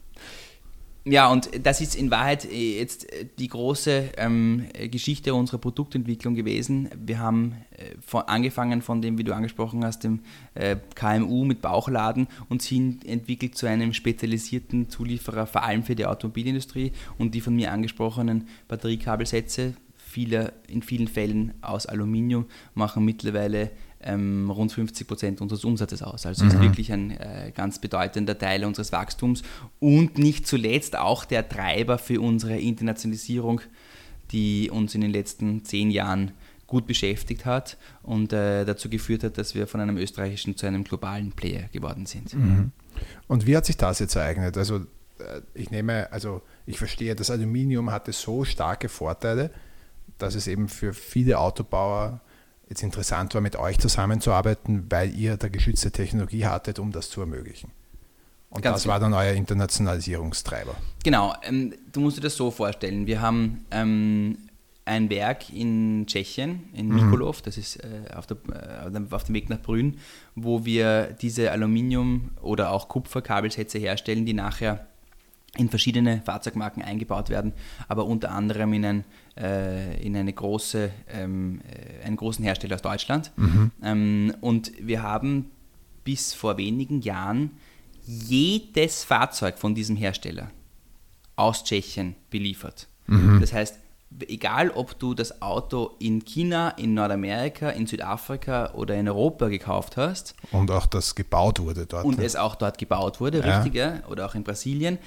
Ja, 1.06 1.30
und 1.30 1.50
das 1.66 1.82
ist 1.82 1.94
in 1.96 2.10
Wahrheit 2.10 2.46
äh, 2.46 2.78
jetzt 2.78 3.12
äh, 3.12 3.26
die 3.38 3.48
große 3.48 4.12
ähm, 4.16 4.64
Geschichte 4.90 5.34
unserer 5.34 5.58
Produktentwicklung 5.58 6.34
gewesen. 6.34 6.88
Wir 6.96 7.18
haben 7.18 7.56
äh, 7.72 7.94
von, 8.00 8.22
angefangen 8.22 8.80
von 8.80 9.02
dem, 9.02 9.18
wie 9.18 9.24
du 9.24 9.34
angesprochen 9.34 9.84
hast, 9.84 10.04
dem 10.04 10.20
äh, 10.54 10.76
KMU 10.94 11.44
mit 11.44 11.60
Bauchladen 11.60 12.26
und 12.48 12.62
sind 12.62 13.06
entwickelt 13.06 13.54
zu 13.54 13.66
einem 13.66 13.92
spezialisierten 13.92 14.88
Zulieferer, 14.88 15.46
vor 15.46 15.62
allem 15.64 15.82
für 15.82 15.94
die 15.94 16.06
Automobilindustrie 16.06 16.92
und 17.18 17.34
die 17.34 17.42
von 17.42 17.54
mir 17.54 17.70
angesprochenen 17.70 18.48
Batteriekabelsätze, 18.68 19.74
viele, 19.98 20.54
in 20.68 20.82
vielen 20.82 21.08
Fällen 21.08 21.52
aus 21.60 21.84
Aluminium, 21.84 22.46
machen 22.74 23.04
mittlerweile 23.04 23.70
ähm, 24.04 24.50
rund 24.50 24.72
50 24.72 25.06
Prozent 25.06 25.40
unseres 25.40 25.64
Umsatzes 25.64 26.02
aus. 26.02 26.26
Also 26.26 26.44
mhm. 26.44 26.50
ist 26.50 26.60
wirklich 26.60 26.92
ein 26.92 27.10
äh, 27.12 27.52
ganz 27.54 27.78
bedeutender 27.78 28.38
Teil 28.38 28.64
unseres 28.64 28.92
Wachstums 28.92 29.42
und 29.80 30.18
nicht 30.18 30.46
zuletzt 30.46 30.96
auch 30.96 31.24
der 31.24 31.48
Treiber 31.48 31.98
für 31.98 32.20
unsere 32.20 32.58
Internationalisierung, 32.58 33.60
die 34.30 34.70
uns 34.70 34.94
in 34.94 35.00
den 35.00 35.10
letzten 35.10 35.64
zehn 35.64 35.90
Jahren 35.90 36.32
gut 36.66 36.86
beschäftigt 36.86 37.44
hat 37.44 37.76
und 38.02 38.32
äh, 38.32 38.64
dazu 38.64 38.88
geführt 38.88 39.22
hat, 39.22 39.38
dass 39.38 39.54
wir 39.54 39.66
von 39.66 39.80
einem 39.80 39.96
österreichischen 39.96 40.56
zu 40.56 40.66
einem 40.66 40.84
globalen 40.84 41.32
Player 41.32 41.68
geworden 41.72 42.06
sind. 42.06 42.34
Mhm. 42.34 42.72
Und 43.28 43.46
wie 43.46 43.56
hat 43.56 43.66
sich 43.66 43.76
das 43.76 43.98
jetzt 43.98 44.16
ereignet? 44.16 44.56
Also 44.56 44.78
äh, 45.18 45.40
ich 45.54 45.70
nehme, 45.70 46.10
also 46.12 46.42
ich 46.66 46.78
verstehe, 46.78 47.14
das 47.14 47.30
Aluminium 47.30 47.90
hatte 47.90 48.12
so 48.12 48.44
starke 48.44 48.88
Vorteile, 48.88 49.50
dass 50.18 50.34
es 50.34 50.46
eben 50.46 50.68
für 50.68 50.94
viele 50.94 51.38
Autobauer 51.38 52.20
jetzt 52.68 52.82
interessant 52.82 53.34
war, 53.34 53.40
mit 53.40 53.56
euch 53.56 53.78
zusammenzuarbeiten, 53.78 54.86
weil 54.90 55.14
ihr 55.14 55.36
da 55.36 55.48
geschützte 55.48 55.90
Technologie 55.90 56.46
hattet, 56.46 56.78
um 56.78 56.92
das 56.92 57.10
zu 57.10 57.20
ermöglichen. 57.20 57.70
Und 58.50 58.62
Ganz 58.62 58.76
das 58.76 58.82
genau. 58.84 58.92
war 58.92 59.00
dann 59.00 59.14
euer 59.14 59.32
Internationalisierungstreiber. 59.32 60.74
Genau, 61.02 61.34
ähm, 61.42 61.74
du 61.92 62.00
musst 62.00 62.18
dir 62.18 62.22
das 62.22 62.36
so 62.36 62.50
vorstellen. 62.52 63.06
Wir 63.06 63.20
haben 63.20 63.66
ähm, 63.72 64.38
ein 64.84 65.10
Werk 65.10 65.50
in 65.50 66.06
Tschechien, 66.06 66.68
in 66.72 66.88
Mikolov, 66.88 67.40
mhm. 67.40 67.44
das 67.44 67.56
ist 67.58 67.76
äh, 67.76 68.14
auf, 68.14 68.26
der, 68.26 68.36
äh, 68.52 69.14
auf, 69.14 69.24
dem 69.24 69.34
Weg 69.34 69.48
nach 69.50 69.60
Brünn, 69.60 69.98
wo 70.34 70.64
wir 70.64 71.16
diese 71.20 71.50
Aluminium- 71.50 72.30
oder 72.42 72.70
auch 72.70 72.88
Kupferkabelsätze 72.88 73.78
herstellen, 73.78 74.26
die 74.26 74.34
nachher 74.34 74.86
in 75.56 75.68
verschiedene 75.68 76.20
Fahrzeugmarken 76.22 76.82
eingebaut 76.82 77.30
werden, 77.30 77.52
aber 77.88 78.06
unter 78.06 78.30
anderem 78.32 78.72
in, 78.72 78.84
ein, 78.84 79.04
in 79.36 80.16
eine 80.16 80.32
große, 80.32 80.90
ähm, 81.08 81.60
äh, 81.68 82.04
einen 82.04 82.16
großen 82.16 82.44
Hersteller 82.44 82.76
aus 82.76 82.82
Deutschland. 82.82 83.32
Mhm. 83.36 83.70
Ähm, 83.82 84.34
und 84.40 84.72
wir 84.80 85.02
haben 85.02 85.50
bis 86.04 86.34
vor 86.34 86.56
wenigen 86.56 87.00
Jahren 87.00 87.52
jedes 88.06 89.02
Fahrzeug 89.02 89.58
von 89.58 89.74
diesem 89.74 89.96
Hersteller 89.96 90.50
aus 91.36 91.64
Tschechien 91.64 92.14
beliefert. 92.30 92.86
Mhm. 93.06 93.40
Das 93.40 93.52
heißt, 93.52 93.78
egal 94.28 94.70
ob 94.70 94.98
du 94.98 95.14
das 95.14 95.42
Auto 95.42 95.96
in 95.98 96.24
China, 96.24 96.70
in 96.70 96.94
Nordamerika, 96.94 97.70
in 97.70 97.86
Südafrika 97.86 98.72
oder 98.74 98.94
in 98.94 99.08
Europa 99.08 99.48
gekauft 99.48 99.96
hast. 99.96 100.36
Und 100.52 100.70
auch 100.70 100.86
das 100.86 101.14
gebaut 101.14 101.58
wurde 101.58 101.86
dort. 101.86 102.04
Und 102.04 102.18
ne? 102.18 102.24
es 102.24 102.36
auch 102.36 102.54
dort 102.54 102.78
gebaut 102.78 103.20
wurde, 103.20 103.40
ja. 103.40 103.56
richtig, 103.56 103.74
ja? 103.74 104.00
oder 104.08 104.26
auch 104.26 104.34
in 104.34 104.44
Brasilien 104.44 104.98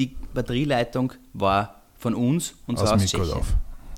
die 0.00 0.16
Batterieleitung 0.32 1.12
war 1.32 1.79
von 2.00 2.14
uns 2.14 2.54
und 2.66 2.78
aus 2.78 2.84
zwar 2.84 2.96
aus 2.96 3.12
Mikolov. 3.12 3.46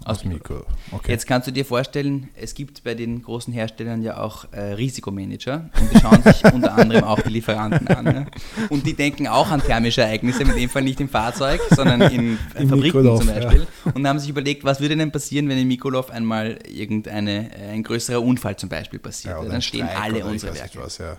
Aus 0.05 0.25
Mikro. 0.25 0.65
Okay. 0.91 1.13
Jetzt 1.13 1.27
kannst 1.27 1.47
du 1.47 1.53
dir 1.53 1.65
vorstellen, 1.65 2.29
es 2.35 2.55
gibt 2.55 2.83
bei 2.83 2.95
den 2.95 3.23
großen 3.23 3.53
Herstellern 3.53 4.03
ja 4.03 4.19
auch 4.19 4.47
äh, 4.53 4.73
Risikomanager 4.73 5.71
und 5.81 5.93
die 5.93 6.01
schauen 6.01 6.23
sich 6.23 6.45
unter 6.53 6.75
anderem 6.77 7.05
auch 7.05 7.21
die 7.21 7.31
Lieferanten 7.31 7.87
an. 7.89 8.07
Ja? 8.07 8.27
Und 8.69 8.85
die 8.85 8.95
denken 8.95 9.29
auch 9.29 9.51
an 9.51 9.61
thermische 9.61 10.03
Ereignisse, 10.03 10.43
in 10.43 10.55
dem 10.55 10.69
Fall 10.69 10.83
nicht 10.83 11.01
im 11.01 11.09
Fahrzeug, 11.09 11.61
sondern 11.71 12.01
in, 12.03 12.39
in 12.59 12.69
Fabriken 12.69 12.99
Mikolov, 12.99 13.21
zum 13.21 13.29
Beispiel. 13.29 13.67
Ja. 13.85 13.93
Und 13.93 14.07
haben 14.09 14.19
sich 14.19 14.29
überlegt, 14.29 14.65
was 14.65 14.81
würde 14.81 14.97
denn 14.97 15.13
passieren, 15.13 15.49
wenn 15.49 15.59
in 15.59 15.69
Mikolov 15.69 16.11
einmal 16.11 16.59
irgendeine, 16.69 17.57
äh, 17.57 17.71
ein 17.71 17.85
größerer 17.85 18.21
Unfall 18.21 18.57
zum 18.57 18.69
Beispiel 18.69 18.99
passiert. 18.99 19.37
Ja, 19.41 19.49
Dann 19.49 19.63
stehen 19.63 19.87
alle 19.89 20.25
unsere 20.25 20.55
Werke. 20.55 20.81
Was, 20.81 20.99
ja. 20.99 21.17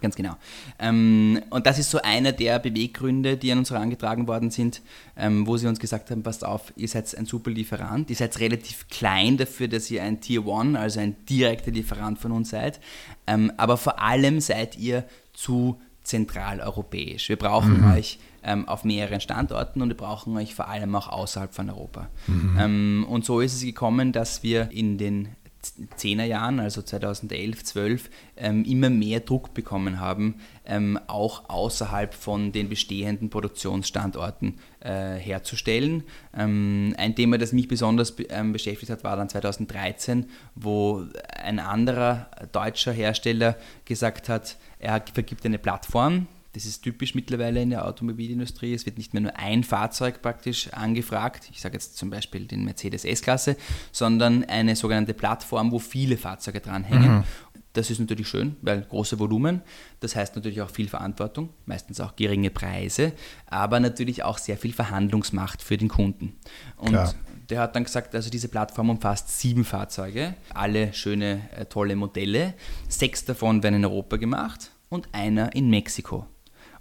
Ganz 0.00 0.16
genau. 0.16 0.36
Ähm, 0.78 1.40
und 1.50 1.66
das 1.66 1.78
ist 1.78 1.90
so 1.90 2.00
einer 2.00 2.32
der 2.32 2.58
Beweggründe, 2.58 3.36
die 3.36 3.52
an 3.52 3.58
uns 3.58 3.70
herangetragen 3.70 4.26
worden 4.26 4.50
sind, 4.50 4.82
ähm, 5.16 5.46
wo 5.46 5.56
sie 5.56 5.66
uns 5.66 5.78
gesagt 5.78 6.10
haben, 6.10 6.22
passt 6.22 6.44
auf, 6.44 6.72
ihr 6.76 6.88
seid 6.88 7.14
ein 7.16 7.26
super 7.26 7.50
Lieferant, 7.50 8.10
ihr 8.10 8.16
seid 8.16 8.38
relativ 8.40 8.88
klein 8.88 9.36
dafür, 9.36 9.68
dass 9.68 9.90
ihr 9.90 10.02
ein 10.02 10.20
Tier 10.20 10.46
One, 10.46 10.78
also 10.78 11.00
ein 11.00 11.16
direkter 11.26 11.70
Lieferant 11.70 12.18
von 12.18 12.32
uns 12.32 12.50
seid, 12.50 12.80
ähm, 13.26 13.52
aber 13.56 13.76
vor 13.76 14.00
allem 14.00 14.40
seid 14.40 14.78
ihr 14.78 15.04
zu 15.32 15.80
zentraleuropäisch. 16.02 17.28
Wir 17.28 17.36
brauchen 17.36 17.82
mhm. 17.82 17.92
euch 17.92 18.18
ähm, 18.42 18.66
auf 18.68 18.84
mehreren 18.84 19.20
Standorten 19.20 19.82
und 19.82 19.88
wir 19.88 19.96
brauchen 19.96 20.36
euch 20.36 20.54
vor 20.54 20.68
allem 20.68 20.94
auch 20.94 21.08
außerhalb 21.08 21.54
von 21.54 21.70
Europa. 21.70 22.08
Mhm. 22.26 22.56
Ähm, 22.58 23.06
und 23.08 23.24
so 23.24 23.40
ist 23.40 23.54
es 23.54 23.62
gekommen, 23.62 24.12
dass 24.12 24.42
wir 24.42 24.70
in 24.72 24.98
den 24.98 25.28
10er 25.62 26.24
Jahren, 26.24 26.58
also 26.58 26.80
2011, 26.80 27.64
12, 27.64 28.10
ähm, 28.36 28.64
immer 28.64 28.88
mehr 28.88 29.20
Druck 29.20 29.52
bekommen 29.52 30.00
haben, 30.00 30.36
ähm, 30.64 30.98
auch 31.06 31.48
außerhalb 31.48 32.14
von 32.14 32.52
den 32.52 32.68
bestehenden 32.68 33.28
Produktionsstandorten 33.28 34.58
äh, 34.80 35.16
herzustellen. 35.16 36.04
Ähm, 36.34 36.94
ein 36.96 37.14
Thema, 37.14 37.36
das 37.36 37.52
mich 37.52 37.68
besonders 37.68 38.14
ähm, 38.30 38.52
beschäftigt 38.52 38.90
hat, 38.90 39.04
war 39.04 39.16
dann 39.16 39.28
2013, 39.28 40.26
wo 40.54 41.04
ein 41.36 41.58
anderer 41.58 42.30
deutscher 42.52 42.92
Hersteller 42.92 43.56
gesagt 43.84 44.28
hat, 44.28 44.56
er 44.78 45.02
vergibt 45.12 45.44
eine 45.44 45.58
Plattform, 45.58 46.26
das 46.52 46.64
ist 46.64 46.82
typisch 46.82 47.14
mittlerweile 47.14 47.62
in 47.62 47.70
der 47.70 47.86
Automobilindustrie. 47.86 48.74
Es 48.74 48.84
wird 48.84 48.98
nicht 48.98 49.14
mehr 49.14 49.22
nur 49.22 49.36
ein 49.36 49.62
Fahrzeug 49.62 50.20
praktisch 50.20 50.72
angefragt, 50.72 51.48
ich 51.52 51.60
sage 51.60 51.74
jetzt 51.74 51.96
zum 51.96 52.10
Beispiel 52.10 52.46
den 52.46 52.64
Mercedes 52.64 53.04
S-Klasse, 53.04 53.56
sondern 53.92 54.44
eine 54.44 54.74
sogenannte 54.74 55.14
Plattform, 55.14 55.70
wo 55.70 55.78
viele 55.78 56.16
Fahrzeuge 56.16 56.60
dranhängen. 56.60 57.18
Mhm. 57.18 57.24
Das 57.72 57.88
ist 57.88 58.00
natürlich 58.00 58.26
schön, 58.26 58.56
weil 58.62 58.82
große 58.82 59.20
Volumen, 59.20 59.62
das 60.00 60.16
heißt 60.16 60.34
natürlich 60.34 60.60
auch 60.60 60.70
viel 60.70 60.88
Verantwortung, 60.88 61.50
meistens 61.66 62.00
auch 62.00 62.16
geringe 62.16 62.50
Preise, 62.50 63.12
aber 63.46 63.78
natürlich 63.78 64.24
auch 64.24 64.38
sehr 64.38 64.56
viel 64.56 64.72
Verhandlungsmacht 64.72 65.62
für 65.62 65.76
den 65.76 65.86
Kunden. 65.86 66.36
Und 66.76 66.88
Klar. 66.88 67.14
der 67.48 67.60
hat 67.60 67.76
dann 67.76 67.84
gesagt, 67.84 68.12
also 68.16 68.28
diese 68.28 68.48
Plattform 68.48 68.90
umfasst 68.90 69.38
sieben 69.38 69.64
Fahrzeuge, 69.64 70.34
alle 70.52 70.92
schöne, 70.94 71.42
äh, 71.56 71.64
tolle 71.66 71.94
Modelle. 71.94 72.54
Sechs 72.88 73.24
davon 73.24 73.62
werden 73.62 73.76
in 73.76 73.84
Europa 73.84 74.16
gemacht 74.16 74.72
und 74.88 75.08
einer 75.12 75.54
in 75.54 75.70
Mexiko 75.70 76.26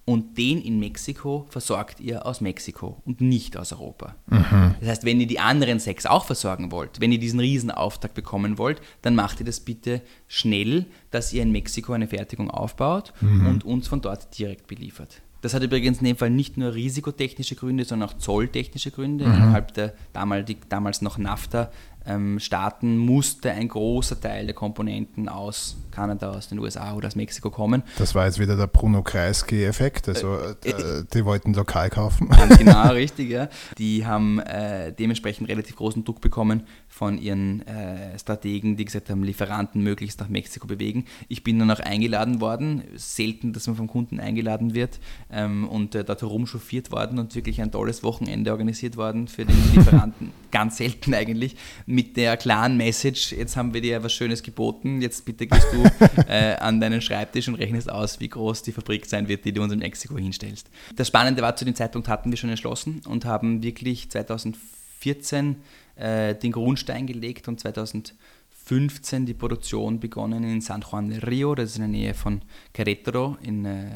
und 0.06 0.38
den 0.38 0.62
in 0.62 0.80
Mexiko 0.80 1.46
versorgt 1.50 2.00
ihr 2.00 2.26
aus 2.26 2.42
Mexiko 2.42 3.02
und 3.06 3.22
nicht 3.22 3.58
aus 3.58 3.74
Europa. 3.74 4.16
Mhm. 4.28 4.76
Das 4.80 4.90
heißt, 4.90 5.06
wenn 5.06 5.20
ihr 5.22 5.28
die 5.28 5.40
anderen 5.40 5.80
sechs 5.80 6.06
auch 6.06 6.26
versorgen 6.26 6.72
wollt, 6.72 7.00
wenn 7.00 7.12
ihr 7.12 7.20
diesen 7.20 7.40
Riesenauftrag 7.40 8.14
bekommen 8.14 8.58
wollt, 8.58 8.82
dann 9.02 9.16
macht 9.16 9.40
ihr 9.40 9.46
das 9.46 9.60
bitte 9.60 10.02
schnell, 10.28 10.86
dass 11.12 11.32
ihr 11.32 11.44
in 11.44 11.52
Mexiko 11.52 11.94
eine 11.94 12.08
Fertigung 12.08 12.50
aufbaut 12.50 13.14
mhm. 13.22 13.46
und 13.46 13.66
uns 13.66 13.88
von 13.88 14.02
dort 14.02 14.38
direkt 14.38 14.68
beliefert. 14.68 15.22
Das 15.42 15.54
hat 15.54 15.64
übrigens 15.64 16.00
in 16.00 16.06
dem 16.06 16.18
Fall 16.18 16.30
nicht 16.30 16.58
nur 16.58 16.74
risikotechnische 16.74 17.56
Gründe, 17.56 17.86
sondern 17.86 18.10
auch 18.10 18.18
zolltechnische 18.18 18.92
Gründe. 18.92 19.26
Mhm. 19.26 19.34
Innerhalb 19.34 19.74
der 19.74 19.94
damals, 20.12 20.52
damals 20.68 21.02
noch 21.02 21.18
NAFTA 21.18 21.72
ähm, 22.10 22.40
starten, 22.40 22.98
musste 22.98 23.52
ein 23.52 23.68
großer 23.68 24.20
Teil 24.20 24.46
der 24.46 24.56
Komponenten 24.56 25.30
aus 25.30 25.78
Kanada, 25.92 26.32
aus 26.32 26.50
den 26.50 26.60
USA 26.60 26.94
oder 26.94 27.08
aus 27.08 27.16
Mexiko 27.16 27.52
kommen. 27.52 27.84
Das 27.98 28.16
war 28.16 28.26
jetzt 28.26 28.40
wieder 28.40 28.56
der 28.56 28.68
Bruno 28.68 29.04
Kreisky-Effekt, 29.04 30.10
also 30.10 30.38
äh, 30.64 30.70
äh, 30.70 31.04
die 31.14 31.24
wollten 31.24 31.54
lokal 31.54 31.90
kaufen. 31.90 32.30
Ganz 32.30 32.58
genau, 32.58 32.88
richtig, 32.90 33.30
ja. 33.30 33.48
Die 33.78 34.06
haben 34.06 34.40
äh, 34.40 34.92
dementsprechend 34.92 35.48
relativ 35.48 35.76
großen 35.76 36.04
Druck 36.04 36.22
bekommen 36.22 36.64
von 37.00 37.18
ihren 37.18 37.66
äh, 37.66 38.20
Strategen, 38.20 38.76
die 38.76 38.84
gesagt 38.84 39.10
haben, 39.10 39.24
Lieferanten 39.24 39.82
möglichst 39.82 40.20
nach 40.20 40.28
Mexiko 40.28 40.68
bewegen. 40.68 41.06
Ich 41.30 41.46
bin 41.46 41.58
dann 41.58 41.72
auch 41.72 41.80
eingeladen 41.80 42.42
worden, 42.42 42.84
selten, 42.96 43.54
dass 43.54 43.68
man 43.68 43.78
vom 43.78 43.88
Kunden 43.88 44.20
eingeladen 44.20 44.74
wird 44.74 45.00
ähm, 45.32 45.66
und 45.70 45.96
äh, 45.96 46.04
dort 46.04 46.22
herumchauffiert 46.22 46.92
worden 46.92 47.18
und 47.18 47.36
wirklich 47.36 47.62
ein 47.62 47.72
tolles 47.72 48.04
Wochenende 48.04 48.52
organisiert 48.52 48.98
worden 48.98 49.30
für 49.30 49.46
den 49.46 49.56
Lieferanten, 49.74 50.32
ganz 50.52 50.76
selten 50.76 51.14
eigentlich, 51.14 51.56
mit 51.86 52.18
der 52.18 52.36
klaren 52.36 52.76
Message, 52.76 53.32
jetzt 53.32 53.56
haben 53.56 53.74
wir 53.74 53.80
dir 53.80 54.04
was 54.04 54.12
Schönes 54.12 54.44
geboten, 54.44 55.02
jetzt 55.02 55.24
bitte 55.24 55.48
gehst 55.48 55.68
du 55.72 55.82
äh, 56.28 56.56
an 56.56 56.82
deinen 56.82 57.02
Schreibtisch 57.02 57.48
und 57.48 57.56
rechnest 57.56 57.90
aus, 57.90 58.20
wie 58.20 58.28
groß 58.28 58.64
die 58.64 58.74
Fabrik 58.74 59.06
sein 59.06 59.30
wird, 59.30 59.46
die 59.46 59.54
du 59.54 59.64
uns 59.64 59.72
in 59.72 59.80
Mexiko 59.80 60.18
hinstellst. 60.18 60.70
Das 60.98 61.08
Spannende 61.08 61.42
war, 61.42 61.56
zu 61.56 61.64
dem 61.64 61.76
Zeitpunkt 61.76 62.10
hatten 62.10 62.30
wir 62.30 62.38
schon 62.38 62.50
entschlossen 62.50 63.02
und 63.08 63.24
haben 63.24 63.64
wirklich 63.64 64.10
2014 64.10 65.56
äh, 66.00 66.36
den 66.36 66.52
Grundstein 66.52 67.08
gelegt 67.08 67.48
und 67.48 67.60
2015 67.60 69.26
die 69.26 69.34
Produktion 69.34 70.00
begonnen 70.00 70.44
in 70.44 70.62
San 70.62 70.82
Juan 70.82 71.10
del 71.10 71.20
Rio, 71.20 71.56
das 71.56 71.72
ist 71.72 71.76
in 71.76 71.82
der 71.82 71.90
Nähe 71.90 72.14
von 72.14 72.42
Querétaro, 72.74 73.38
in 73.42 73.66
äh, 73.66 73.90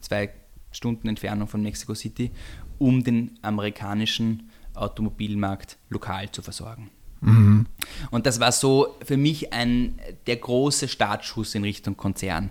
zwei 0.00 0.30
Stunden 0.70 1.08
Entfernung 1.08 1.48
von 1.48 1.62
Mexico 1.62 1.94
City, 1.94 2.30
um 2.78 3.04
den 3.04 3.38
amerikanischen 3.42 4.50
Automobilmarkt 4.74 5.78
lokal 5.88 6.30
zu 6.30 6.42
versorgen. 6.42 6.90
Mhm. 7.20 7.66
Und 8.10 8.26
das 8.26 8.40
war 8.40 8.52
so 8.52 8.96
für 9.04 9.16
mich 9.16 9.52
ein, 9.52 9.98
der 10.26 10.36
große 10.36 10.88
Startschuss 10.88 11.54
in 11.54 11.64
Richtung 11.64 11.96
Konzern. 11.96 12.50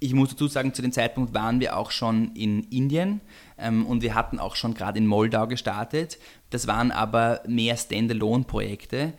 Ich 0.00 0.14
muss 0.14 0.30
dazu 0.30 0.48
sagen, 0.48 0.74
zu 0.74 0.82
dem 0.82 0.92
Zeitpunkt 0.92 1.32
waren 1.32 1.60
wir 1.60 1.76
auch 1.76 1.90
schon 1.90 2.34
in 2.34 2.64
Indien 2.64 3.20
ähm, 3.56 3.86
und 3.86 4.02
wir 4.02 4.14
hatten 4.14 4.38
auch 4.38 4.56
schon 4.56 4.74
gerade 4.74 4.98
in 4.98 5.06
Moldau 5.06 5.46
gestartet. 5.46 6.18
Das 6.52 6.66
waren 6.66 6.90
aber 6.90 7.40
mehr 7.48 7.76
Standalone-Projekte. 7.76 9.14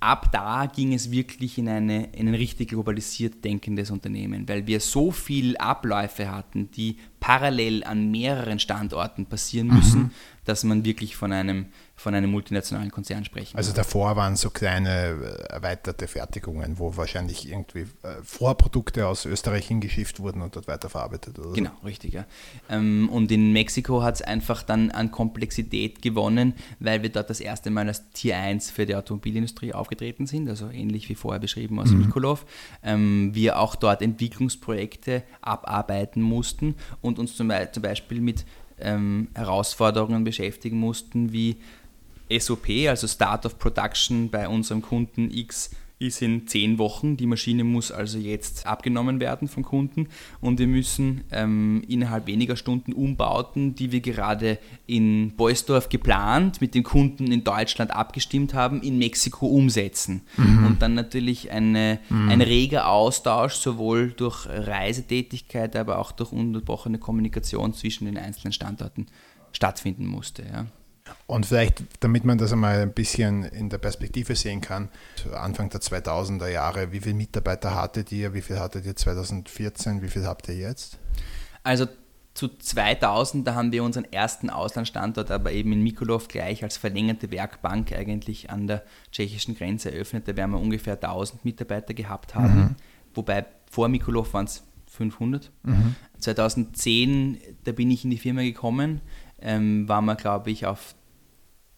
Ab 0.00 0.32
da 0.32 0.64
ging 0.64 0.94
es 0.94 1.10
wirklich 1.10 1.58
in, 1.58 1.68
eine, 1.68 2.06
in 2.12 2.28
ein 2.28 2.34
richtig 2.34 2.70
globalisiert 2.70 3.44
denkendes 3.44 3.90
Unternehmen, 3.90 4.48
weil 4.48 4.66
wir 4.66 4.80
so 4.80 5.10
viele 5.10 5.60
Abläufe 5.60 6.32
hatten, 6.32 6.70
die 6.70 6.96
parallel 7.20 7.84
an 7.84 8.10
mehreren 8.10 8.58
Standorten 8.58 9.26
passieren 9.26 9.66
müssen, 9.68 10.04
mhm. 10.04 10.10
dass 10.46 10.64
man 10.64 10.86
wirklich 10.86 11.16
von 11.16 11.32
einem 11.32 11.66
von 12.00 12.14
einem 12.14 12.30
multinationalen 12.30 12.90
Konzern 12.90 13.26
sprechen. 13.26 13.56
Also 13.58 13.72
davor 13.72 14.16
waren 14.16 14.34
so 14.34 14.48
kleine 14.48 14.90
äh, 14.90 15.52
erweiterte 15.52 16.08
Fertigungen, 16.08 16.78
wo 16.78 16.96
wahrscheinlich 16.96 17.46
irgendwie 17.46 17.80
äh, 17.80 18.22
Vorprodukte 18.22 19.06
aus 19.06 19.26
Österreich 19.26 19.66
hingeschifft 19.68 20.18
wurden 20.18 20.40
und 20.40 20.56
dort 20.56 20.66
weiterverarbeitet. 20.66 21.38
Oder 21.38 21.52
genau, 21.52 21.72
richtig. 21.84 22.14
Ja. 22.14 22.24
Ähm, 22.70 23.10
und 23.12 23.30
in 23.30 23.52
Mexiko 23.52 24.02
hat 24.02 24.14
es 24.14 24.22
einfach 24.22 24.62
dann 24.62 24.90
an 24.90 25.10
Komplexität 25.10 26.00
gewonnen, 26.00 26.54
weil 26.78 27.02
wir 27.02 27.10
dort 27.10 27.28
das 27.28 27.40
erste 27.40 27.70
Mal 27.70 27.86
als 27.86 28.10
Tier 28.12 28.38
1 28.38 28.70
für 28.70 28.86
die 28.86 28.96
Automobilindustrie 28.96 29.74
aufgetreten 29.74 30.26
sind, 30.26 30.48
also 30.48 30.70
ähnlich 30.70 31.06
wie 31.10 31.14
vorher 31.14 31.38
beschrieben 31.38 31.78
aus 31.78 31.90
mhm. 31.90 32.06
Mikolov. 32.06 32.46
Ähm, 32.82 33.34
wir 33.34 33.58
auch 33.58 33.76
dort 33.76 34.00
Entwicklungsprojekte 34.00 35.22
abarbeiten 35.42 36.22
mussten 36.22 36.76
und 37.02 37.18
uns 37.18 37.36
zum 37.36 37.48
Beispiel 37.48 38.22
mit 38.22 38.46
ähm, 38.80 39.28
Herausforderungen 39.34 40.24
beschäftigen 40.24 40.78
mussten, 40.78 41.32
wie 41.32 41.56
SOP, 42.38 42.68
also 42.88 43.06
Start 43.06 43.46
of 43.46 43.58
Production 43.58 44.30
bei 44.30 44.48
unserem 44.48 44.82
Kunden 44.82 45.30
X 45.30 45.70
ist 46.00 46.22
in 46.22 46.48
zehn 46.48 46.78
Wochen. 46.78 47.18
Die 47.18 47.26
Maschine 47.26 47.62
muss 47.62 47.92
also 47.92 48.18
jetzt 48.18 48.66
abgenommen 48.66 49.20
werden 49.20 49.48
vom 49.48 49.62
Kunden 49.62 50.08
und 50.40 50.58
wir 50.58 50.66
müssen 50.66 51.24
ähm, 51.30 51.82
innerhalb 51.86 52.26
weniger 52.26 52.56
Stunden 52.56 52.94
Umbauten, 52.94 53.74
die 53.74 53.92
wir 53.92 54.00
gerade 54.00 54.58
in 54.86 55.36
Beusdorf 55.36 55.90
geplant, 55.90 56.62
mit 56.62 56.74
den 56.74 56.84
Kunden 56.84 57.30
in 57.30 57.44
Deutschland 57.44 57.90
abgestimmt 57.90 58.54
haben, 58.54 58.82
in 58.82 58.98
Mexiko 58.98 59.46
umsetzen. 59.46 60.22
Mhm. 60.38 60.66
Und 60.66 60.82
dann 60.82 60.94
natürlich 60.94 61.50
eine, 61.50 62.00
mhm. 62.08 62.30
ein 62.30 62.40
reger 62.40 62.88
Austausch, 62.88 63.54
sowohl 63.54 64.12
durch 64.12 64.46
Reisetätigkeit, 64.48 65.76
aber 65.76 65.98
auch 65.98 66.12
durch 66.12 66.32
unterbrochene 66.32 66.98
Kommunikation 66.98 67.74
zwischen 67.74 68.06
den 68.06 68.16
einzelnen 68.16 68.52
Standorten 68.52 69.06
stattfinden 69.52 70.06
musste. 70.06 70.44
Ja. 70.50 70.66
Und 71.26 71.46
vielleicht, 71.46 71.82
damit 72.00 72.24
man 72.24 72.38
das 72.38 72.52
einmal 72.52 72.80
ein 72.80 72.92
bisschen 72.92 73.44
in 73.44 73.68
der 73.68 73.78
Perspektive 73.78 74.34
sehen 74.34 74.60
kann, 74.60 74.88
Anfang 75.32 75.70
der 75.70 75.80
2000er 75.80 76.48
Jahre, 76.48 76.92
wie 76.92 77.00
viele 77.00 77.14
Mitarbeiter 77.14 77.74
hattet 77.74 78.12
ihr, 78.12 78.34
wie 78.34 78.42
viel 78.42 78.58
hattet 78.58 78.86
ihr 78.86 78.96
2014, 78.96 80.02
wie 80.02 80.08
viel 80.08 80.26
habt 80.26 80.48
ihr 80.48 80.56
jetzt? 80.56 80.98
Also 81.62 81.86
zu 82.34 82.48
2000, 82.48 83.46
da 83.46 83.54
haben 83.54 83.72
wir 83.72 83.84
unseren 83.84 84.04
ersten 84.04 84.50
Auslandsstandort, 84.50 85.30
aber 85.30 85.52
eben 85.52 85.72
in 85.72 85.82
Mikolov 85.82 86.28
gleich 86.28 86.62
als 86.62 86.76
verlängerte 86.76 87.30
Werkbank 87.30 87.92
eigentlich 87.92 88.50
an 88.50 88.66
der 88.66 88.82
tschechischen 89.12 89.56
Grenze 89.56 89.92
eröffnet. 89.92 90.28
Da 90.28 90.36
werden 90.36 90.52
wir 90.52 90.60
ungefähr 90.60 90.94
1000 90.94 91.44
Mitarbeiter 91.44 91.92
gehabt 91.92 92.34
haben, 92.34 92.58
mhm. 92.58 92.76
wobei 93.14 93.46
vor 93.70 93.88
Mikolov 93.88 94.32
waren 94.32 94.46
es 94.46 94.62
500. 94.86 95.50
Mhm. 95.64 95.94
2010, 96.18 97.38
da 97.64 97.72
bin 97.72 97.90
ich 97.90 98.04
in 98.04 98.10
die 98.10 98.18
Firma 98.18 98.42
gekommen, 98.42 99.00
ähm, 99.40 99.88
waren 99.88 100.04
wir, 100.04 100.16
glaube 100.16 100.50
ich, 100.50 100.66
auf 100.66 100.94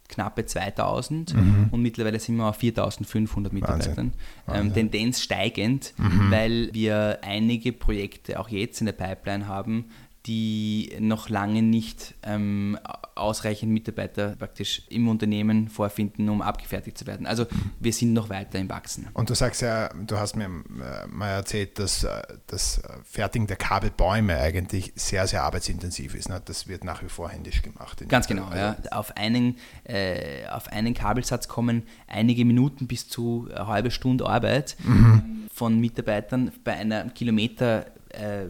knappe 0.08 0.44
2000 0.44 1.34
mhm. 1.34 1.68
und 1.70 1.80
mittlerweile 1.82 2.20
sind 2.20 2.36
wir 2.36 2.46
auf 2.46 2.56
4500 2.56 3.52
Mitarbeitern. 3.52 4.12
Ähm, 4.52 4.74
Tendenz 4.74 5.20
steigend, 5.20 5.94
mhm. 5.96 6.30
weil 6.30 6.70
wir 6.72 7.20
einige 7.22 7.72
Projekte 7.72 8.38
auch 8.38 8.48
jetzt 8.48 8.80
in 8.80 8.86
der 8.86 8.92
Pipeline 8.92 9.46
haben, 9.46 9.86
die 10.26 10.96
noch 11.00 11.28
lange 11.28 11.62
nicht 11.62 12.14
ähm, 12.22 12.78
ausreichend 13.16 13.72
Mitarbeiter 13.72 14.36
praktisch 14.36 14.82
im 14.88 15.08
Unternehmen 15.08 15.68
vorfinden, 15.68 16.28
um 16.28 16.42
abgefertigt 16.42 16.96
zu 16.96 17.06
werden. 17.06 17.26
Also 17.26 17.46
wir 17.80 17.92
sind 17.92 18.12
noch 18.12 18.28
weiter 18.28 18.58
im 18.58 18.68
Wachsen. 18.68 19.08
Und 19.14 19.30
du 19.30 19.34
sagst 19.34 19.62
ja, 19.62 19.88
du 19.88 20.16
hast 20.18 20.36
mir 20.36 20.44
äh, 20.44 21.06
mal 21.08 21.28
erzählt, 21.28 21.78
dass 21.78 22.04
äh, 22.04 22.22
das 22.46 22.80
Fertigen 23.04 23.48
der 23.48 23.56
Kabelbäume 23.56 24.36
eigentlich 24.36 24.92
sehr, 24.94 25.26
sehr 25.26 25.42
arbeitsintensiv 25.42 26.14
ist. 26.14 26.28
Ne? 26.28 26.40
Das 26.44 26.68
wird 26.68 26.84
nach 26.84 27.02
wie 27.02 27.08
vor 27.08 27.28
händisch 27.28 27.62
gemacht. 27.62 28.02
Ganz 28.08 28.28
genau, 28.28 28.48
ja. 28.54 28.76
Auf 28.92 29.16
einen, 29.16 29.56
äh, 29.84 30.46
auf 30.46 30.68
einen 30.68 30.94
Kabelsatz 30.94 31.48
kommen 31.48 31.82
einige 32.06 32.44
Minuten 32.44 32.86
bis 32.86 33.08
zu 33.08 33.48
eine 33.52 33.66
halbe 33.66 33.90
Stunde 33.90 34.26
Arbeit 34.26 34.76
mhm. 34.84 35.48
von 35.52 35.80
Mitarbeitern 35.80 36.52
bei 36.62 36.74
einer 36.74 37.08
Kilometer 37.10 37.86
äh, 38.10 38.46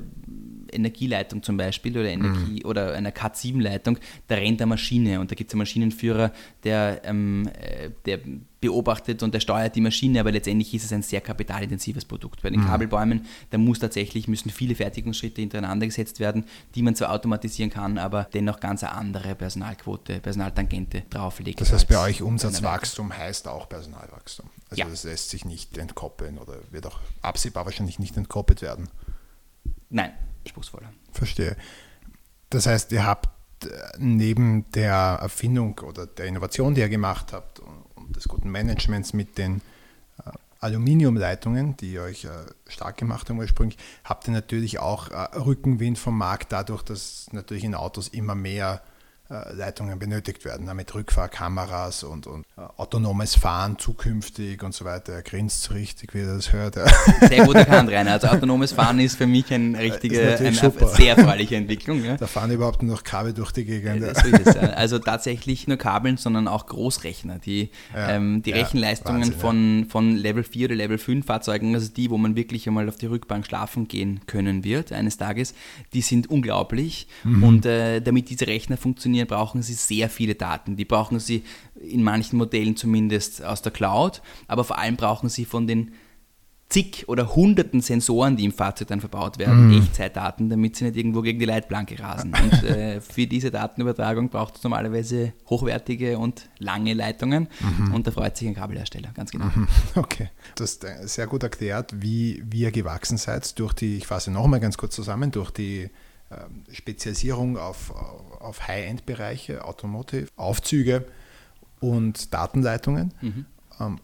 Energieleitung 0.73 1.43
zum 1.43 1.57
Beispiel 1.57 1.97
oder, 1.99 2.09
Energie, 2.09 2.61
mhm. 2.61 2.69
oder 2.69 2.95
einer 2.95 3.11
Cat7-Leitung, 3.11 3.99
da 4.29 4.35
rennt 4.37 4.61
eine 4.61 4.69
Maschine 4.69 5.21
und 5.21 5.31
da 5.31 5.35
gibt 5.35 5.51
es 5.51 5.55
einen 5.55 5.59
Maschinenführer, 5.59 6.33
der, 6.65 7.03
ähm, 7.05 7.49
äh, 7.59 7.91
der 8.07 8.21
beobachtet 8.63 9.23
und 9.25 9.35
der 9.35 9.41
steuert 9.41 9.75
die 9.75 9.81
Maschine, 9.81 10.21
aber 10.21 10.31
letztendlich 10.31 10.73
ist 10.73 10.85
es 10.85 10.93
ein 10.93 11.03
sehr 11.03 11.21
kapitalintensives 11.21 12.05
Produkt. 12.05 12.43
Bei 12.43 12.49
den 12.49 12.61
mhm. 12.61 12.67
Kabelbäumen, 12.67 13.27
da 13.51 13.59
muss 13.59 13.81
tatsächlich, 13.81 14.29
müssen 14.29 14.51
viele 14.51 14.77
Fertigungsschritte 14.77 15.41
hintereinander 15.41 15.85
gesetzt 15.85 16.21
werden, 16.21 16.45
die 16.75 16.83
man 16.83 16.95
zwar 16.95 17.13
automatisieren 17.13 17.71
kann, 17.71 17.99
aber 17.99 18.29
dennoch 18.33 18.61
ganz 18.61 18.85
eine 18.85 18.93
andere 18.93 19.35
Personalquote, 19.35 20.21
Personaltangente 20.21 21.03
drauflegt. 21.11 21.61
Das 21.61 21.73
heißt, 21.73 21.89
bei 21.89 21.99
euch 21.99 22.23
Umsatzwachstum 22.23 23.15
heißt 23.15 23.49
auch 23.49 23.69
Personalwachstum. 23.69 24.49
Also 24.71 24.81
ja. 24.81 24.89
das 24.89 25.03
lässt 25.05 25.31
sich 25.31 25.45
nicht 25.45 25.77
entkoppeln 25.77 26.39
oder 26.39 26.55
wird 26.71 26.87
auch 26.87 27.01
absehbar 27.21 27.65
wahrscheinlich 27.65 27.99
nicht 27.99 28.17
entkoppelt 28.17 28.63
werden. 28.63 28.89
Nein, 29.91 30.13
anspruchsvoller. 30.45 30.93
Verstehe. 31.13 31.57
Das 32.51 32.67
heißt, 32.67 32.93
ihr 32.93 33.07
habt 33.07 33.29
äh, 33.65 33.69
neben 33.99 34.71
der 34.73 35.19
Erfindung 35.23 35.79
oder 35.81 36.07
der 36.07 36.27
Innovation, 36.27 36.75
die 36.75 36.81
ihr 36.81 36.89
gemacht 36.89 37.33
habt 37.33 37.61
und 37.61 38.17
des 38.17 38.29
guten 38.29 38.51
Managements 38.51 39.13
mit 39.13 39.39
den 39.39 39.63
äh, 40.19 40.31
Aluminiumleitungen, 40.61 41.77
die 41.77 41.99
euch 41.99 42.25
äh, 42.25 42.29
stark 42.69 42.99
gemacht 42.99 43.31
haben 43.31 43.39
ursprünglich, 43.39 43.79
habt 44.05 44.29
ihr 44.29 44.33
natürlich 44.33 44.79
auch 44.79 45.11
Rückenwind 45.35 45.99
vom 45.99 46.17
Markt 46.19 46.53
dadurch, 46.53 46.83
dass 46.83 47.29
natürlich 47.33 47.65
in 47.65 47.75
Autos 47.75 48.09
immer 48.09 48.35
mehr 48.35 48.83
Leitungen 49.53 49.99
benötigt 49.99 50.45
werden, 50.45 50.67
ne, 50.67 50.75
mit 50.75 50.95
Rückfahrkameras 50.95 52.05
und, 52.05 52.27
und 52.27 52.45
äh, 52.57 52.61
autonomes 52.77 53.35
Fahren 53.35 53.79
zukünftig 53.79 54.63
und 54.63 54.75
so 54.75 54.85
weiter. 54.85 55.15
Er 55.15 55.23
grinst 55.23 55.63
so 55.63 55.75
richtig, 55.75 56.15
wie 56.15 56.21
er 56.21 56.37
das 56.37 56.53
hört. 56.53 56.75
Sehr 57.21 57.47
gut 57.47 57.57
erkannt, 57.57 57.91
Rainer. 57.91 58.13
Also 58.13 58.29
autonomes 58.29 58.73
Fahren 58.73 59.01
ist 59.01 59.17
für 59.17 59.27
mich 59.27 59.53
eine 59.53 59.79
richtige, 59.79 60.37
eine 60.39 60.53
super. 60.53 60.89
sehr 60.89 61.17
erfreuliche 61.17 61.57
Entwicklung. 61.57 62.05
Ja. 62.05 62.17
Da 62.17 62.27
fahren 62.27 62.51
überhaupt 62.51 62.83
nur 62.83 62.97
noch 62.97 63.05
Kabel 63.05 63.33
durch 63.33 63.53
die 63.53 63.65
Gegend. 63.65 64.03
Ja, 64.03 64.15
so 64.15 64.29
es, 64.29 64.57
Also 64.57 64.99
tatsächlich 64.99 65.67
nur 65.67 65.79
Kabeln, 65.79 66.17
sondern 66.17 66.47
auch 66.47 66.67
Großrechner. 66.67 67.39
Die, 67.39 67.71
ja, 67.95 68.11
ähm, 68.11 68.43
die 68.43 68.53
Rechenleistungen 68.53 69.23
Wahnsinn, 69.23 69.39
von, 69.39 69.87
von 69.89 70.17
Level 70.17 70.45
4 70.45 70.67
oder 70.67 70.75
Level 70.75 70.99
5 70.99 71.25
Fahrzeugen, 71.25 71.75
also 71.75 71.89
die, 71.89 72.11
wo 72.11 72.19
man 72.19 72.37
wirklich 72.37 72.67
einmal 72.67 72.89
auf 72.89 72.97
die 72.97 73.07
Rückbank 73.07 73.47
schlafen 73.47 73.89
gehen 73.89 74.21
können 74.27 74.65
wird 74.65 74.93
eines 74.93 75.17
Tages, 75.17 75.55
die 75.95 76.03
sind 76.03 76.29
unglaublich. 76.29 77.07
Mhm. 77.25 77.45
Und 77.45 77.67
äh, 77.67 78.01
damit 78.01 78.29
diese 78.29 78.47
Rechner 78.47 78.77
funktionieren, 78.77 79.22
brauchen 79.27 79.63
sie 79.63 79.75
sehr 79.75 80.09
viele 80.09 80.35
Daten. 80.35 80.77
Die 80.77 80.85
brauchen 80.85 81.19
sie 81.21 81.45
in 81.75 82.03
manchen 82.03 82.39
Modellen 82.39 82.77
zumindest 82.77 83.45
aus 83.45 83.63
der 83.63 83.73
Cloud, 83.73 84.23
aber 84.49 84.65
vor 84.65 84.79
allem 84.79 84.97
brauchen 84.97 85.29
sie 85.29 85.45
von 85.45 85.67
den 85.67 85.93
zig 86.73 87.07
oder 87.07 87.35
hunderten 87.35 87.83
Sensoren, 87.83 88.37
die 88.37 88.45
im 88.45 88.53
Fahrzeug 88.53 88.89
dann 88.89 89.01
verbaut 89.01 89.39
werden, 89.39 89.69
mhm. 89.69 89.83
Echtzeitdaten, 89.83 90.49
damit 90.49 90.77
sie 90.77 90.85
nicht 90.85 90.97
irgendwo 90.97 91.21
gegen 91.21 91.39
die 91.39 91.45
Leitplanke 91.45 91.99
rasen. 91.99 92.33
Und 92.33 92.63
äh, 92.65 93.01
für 93.01 93.27
diese 93.27 93.51
Datenübertragung 93.51 94.31
braucht 94.31 94.57
es 94.57 94.63
normalerweise 94.63 95.35
hochwertige 95.51 96.19
und 96.19 96.49
lange 96.59 96.95
Leitungen 96.95 97.49
mhm. 97.61 97.95
und 97.95 98.07
da 98.07 98.11
freut 98.11 98.37
sich 98.37 98.49
ein 98.49 98.55
Kabelhersteller, 98.55 99.11
ganz 99.15 99.31
genau. 99.31 99.47
Mhm. 99.55 99.69
Okay, 99.95 100.31
du 100.57 100.65
hast 100.65 100.85
äh, 100.85 101.07
sehr 101.07 101.27
gut 101.27 101.43
erklärt, 101.43 101.93
wie, 102.01 102.43
wie 102.47 102.61
ihr 102.61 102.73
gewachsen 102.73 103.19
seid 103.19 103.59
durch 103.59 103.75
die, 103.75 103.99
ich 103.99 104.07
fasse 104.07 104.31
nochmal 104.31 104.61
ganz 104.61 104.79
kurz 104.79 104.95
zusammen, 104.95 105.31
durch 105.31 105.51
die 105.51 105.91
Spezialisierung 106.71 107.57
auf, 107.57 107.91
auf 107.91 108.67
High-End-Bereiche, 108.69 109.65
Automotive, 109.65 110.29
Aufzüge 110.37 111.05
und 111.81 112.33
Datenleitungen. 112.33 113.15
Mhm. 113.21 113.47
Ähm, 113.81 114.01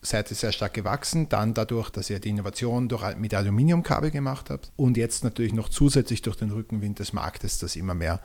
seid 0.00 0.30
ihr 0.30 0.36
sehr 0.36 0.52
stark 0.52 0.74
gewachsen, 0.74 1.28
dann 1.28 1.54
dadurch, 1.54 1.90
dass 1.90 2.08
ihr 2.08 2.20
die 2.20 2.28
Innovation 2.28 2.88
durch, 2.88 3.16
mit 3.16 3.34
Aluminiumkabel 3.34 4.10
gemacht 4.10 4.50
habt 4.50 4.70
und 4.76 4.96
jetzt 4.96 5.24
natürlich 5.24 5.52
noch 5.52 5.68
zusätzlich 5.68 6.22
durch 6.22 6.36
den 6.36 6.50
Rückenwind 6.50 6.98
des 6.98 7.12
Marktes, 7.12 7.58
dass 7.58 7.76
immer 7.76 7.94
mehr 7.94 8.20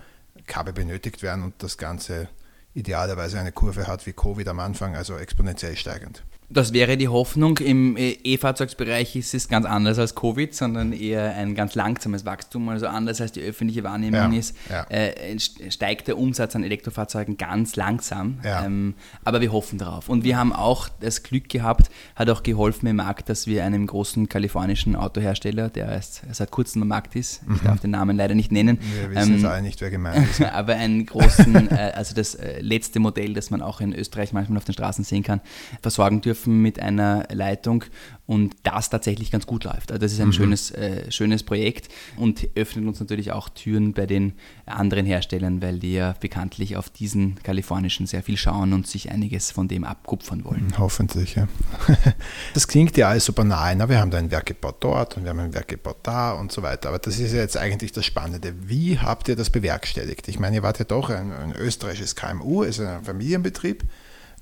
Kabel 0.46 0.74
benötigt 0.74 1.24
werden 1.24 1.44
und 1.44 1.56
das 1.60 1.78
Ganze 1.78 2.30
idealerweise 2.74 3.40
eine 3.40 3.52
Kurve 3.52 3.88
hat 3.88 4.06
wie 4.06 4.14
Covid 4.14 4.48
am 4.48 4.60
Anfang, 4.60 4.96
also 4.96 5.18
exponentiell 5.18 5.76
steigend. 5.76 6.24
Das 6.54 6.72
wäre 6.72 6.98
die 6.98 7.08
Hoffnung. 7.08 7.58
Im 7.58 7.98
äh, 7.98 8.12
E-Fahrzeugsbereich 8.24 9.16
ist 9.16 9.34
es 9.34 9.48
ganz 9.48 9.66
anders 9.66 9.98
als 9.98 10.14
Covid, 10.14 10.54
sondern 10.54 10.94
eher 10.94 11.36
ein 11.36 11.56
ganz 11.56 11.74
langsames 11.74 12.26
Wachstum. 12.26 12.70
Also 12.70 12.88
anders 12.88 13.20
als 13.22 13.32
die 13.32 13.42
öffentliche 13.42 13.84
Wahrnehmung 13.84 14.34
ja, 14.34 14.40
ist, 14.40 14.56
ja. 14.70 14.84
Äh, 14.90 15.40
steigt 15.40 16.08
der 16.08 16.18
Umsatz 16.18 16.56
an 16.56 16.64
Elektrofahrzeugen 16.64 17.38
ganz 17.38 17.76
langsam. 17.76 18.40
Ja. 18.44 18.66
Ähm, 18.66 18.94
aber 19.24 19.42
wir 19.42 19.52
hoffen 19.52 19.80
darauf. 19.80 20.10
Und 20.10 20.24
wir 20.24 20.38
haben 20.38 20.54
auch 20.54 20.90
das 21.00 21.24
Glück 21.24 21.50
gehabt, 21.50 21.90
hat 22.16 22.30
auch 22.30 22.44
geholfen 22.44 22.86
im 22.86 22.98
Markt, 22.98 23.30
dass 23.30 23.48
wir 23.48 23.66
einem 23.66 23.88
großen 23.88 24.30
kalifornischen 24.30 24.96
Autohersteller, 24.96 25.70
der 25.70 25.88
erst 25.88 26.22
seit 26.32 26.52
kurzem 26.52 26.84
am 26.84 26.90
Markt 26.90 27.16
ist, 27.16 27.48
mhm. 27.48 27.56
ich 27.56 27.62
darf 27.62 27.80
den 27.80 27.92
Namen 27.92 28.16
leider 28.16 28.36
nicht 28.36 28.52
nennen. 28.52 28.78
Wir 28.80 29.10
wissen 29.10 29.32
ähm, 29.32 29.36
jetzt 29.38 29.46
alle 29.46 29.62
nicht, 29.64 29.82
wer 29.82 29.90
gemeint 29.90 30.30
ist. 30.30 30.42
aber 30.54 30.76
einen 30.76 31.08
großen, 31.08 31.72
äh, 31.72 31.94
also 31.96 32.14
das 32.14 32.36
äh, 32.36 32.62
letzte 32.62 33.00
Modell, 33.00 33.34
das 33.34 33.50
man 33.50 33.64
auch 33.64 33.82
in 33.82 33.92
Österreich 33.94 34.34
manchmal 34.34 34.58
auf 34.58 34.66
den 34.66 34.74
Straßen 34.74 35.04
sehen 35.04 35.24
kann, 35.24 35.42
versorgen 35.82 36.22
dürfen 36.22 36.43
dürfen 36.44 36.62
mit 36.62 36.80
einer 36.80 37.26
Leitung 37.32 37.86
und 38.26 38.56
das 38.64 38.90
tatsächlich 38.90 39.32
ganz 39.32 39.46
gut 39.46 39.66
läuft. 39.66 39.92
Also 39.92 40.00
das 40.00 40.14
ist 40.14 40.22
ein 40.22 40.28
mhm. 40.28 40.34
schönes, 40.34 40.72
äh, 40.72 41.12
schönes 41.12 41.44
Projekt 41.44 41.90
und 42.16 42.48
öffnet 42.56 42.88
uns 42.88 43.00
natürlich 43.00 43.32
auch 43.32 43.50
Türen 43.50 43.94
bei 43.94 44.06
den 44.06 44.34
anderen 44.66 45.06
Herstellern, 45.06 45.62
weil 45.62 45.80
die 45.80 45.94
ja 45.94 46.16
bekanntlich 46.20 46.78
auf 46.78 46.90
diesen 46.90 47.36
kalifornischen 47.44 48.08
sehr 48.08 48.24
viel 48.24 48.38
schauen 48.38 48.72
und 48.72 48.88
sich 48.88 49.12
einiges 49.12 49.52
von 49.52 49.68
dem 49.68 49.84
abkupfern 49.84 50.46
wollen. 50.46 50.68
Mhm, 50.68 50.78
hoffentlich, 50.78 51.36
ja. 51.36 51.48
Das 52.54 52.68
klingt 52.68 52.96
ja 52.98 53.10
alles 53.10 53.26
super 53.26 53.44
nahe. 53.44 53.76
Na, 53.76 53.90
wir 53.90 54.00
haben 54.00 54.12
da 54.12 54.18
ein 54.18 54.32
Werk 54.32 54.46
gebaut 54.46 54.78
dort 54.80 55.18
und 55.18 55.24
wir 55.24 55.32
haben 55.32 55.40
ein 55.40 55.54
Werk 55.54 55.68
gebaut 55.68 55.98
da 56.04 56.32
und 56.32 56.52
so 56.52 56.62
weiter. 56.62 56.90
Aber 56.90 57.00
das 57.00 57.20
ist 57.20 57.34
ja 57.34 57.40
jetzt 57.40 57.58
eigentlich 57.58 57.92
das 57.92 58.06
Spannende. 58.06 58.54
Wie 58.68 59.00
habt 59.00 59.28
ihr 59.28 59.36
das 59.36 59.50
bewerkstelligt? 59.50 60.28
Ich 60.28 60.40
meine, 60.40 60.58
ihr 60.58 60.64
wart 60.64 60.80
ja 60.80 60.86
doch 60.86 61.10
ein, 61.10 61.32
ein 61.32 61.54
österreichisches 61.54 62.16
KMU, 62.16 62.64
ist 62.64 62.80
ein 62.80 63.04
Familienbetrieb 63.04 63.84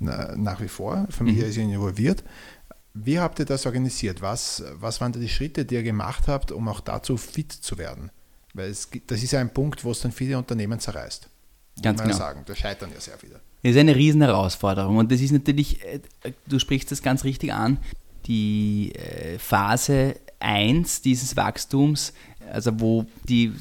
nach 0.01 0.59
wie 0.61 0.67
vor. 0.67 1.07
Familie 1.09 1.43
mhm. 1.43 1.49
ist 1.49 1.57
involviert. 1.57 2.23
Wie 2.93 3.19
habt 3.19 3.39
ihr 3.39 3.45
das 3.45 3.65
organisiert? 3.65 4.21
Was, 4.21 4.63
was 4.73 4.99
waren 4.99 5.13
die 5.13 5.29
Schritte, 5.29 5.63
die 5.63 5.75
ihr 5.75 5.83
gemacht 5.83 6.27
habt, 6.27 6.51
um 6.51 6.67
auch 6.67 6.81
dazu 6.81 7.15
fit 7.15 7.51
zu 7.51 7.77
werden? 7.77 8.11
Weil 8.53 8.69
es, 8.69 8.89
das 9.07 9.23
ist 9.23 9.31
ja 9.31 9.39
ein 9.39 9.53
Punkt, 9.53 9.85
wo 9.85 9.91
es 9.91 10.01
dann 10.01 10.11
viele 10.11 10.37
Unternehmen 10.37 10.79
zerreißt. 10.79 11.29
Ganz 11.81 12.01
genau. 12.01 12.15
sagen. 12.15 12.43
Da 12.45 12.55
scheitern 12.55 12.91
ja 12.93 12.99
sehr 12.99 13.17
viele. 13.17 13.39
Das 13.63 13.71
ist 13.71 13.77
eine 13.77 13.95
riesen 13.95 14.21
Herausforderung 14.21 14.97
und 14.97 15.11
das 15.11 15.21
ist 15.21 15.31
natürlich, 15.31 15.83
äh, 15.85 16.01
du 16.47 16.59
sprichst 16.59 16.91
das 16.91 17.01
ganz 17.01 17.23
richtig 17.23 17.53
an, 17.53 17.77
die 18.25 18.93
äh, 18.95 19.39
Phase 19.39 20.15
1 20.39 21.01
dieses 21.01 21.37
Wachstums, 21.37 22.13
also 22.51 22.79
wo 22.79 23.05
die, 23.27 23.51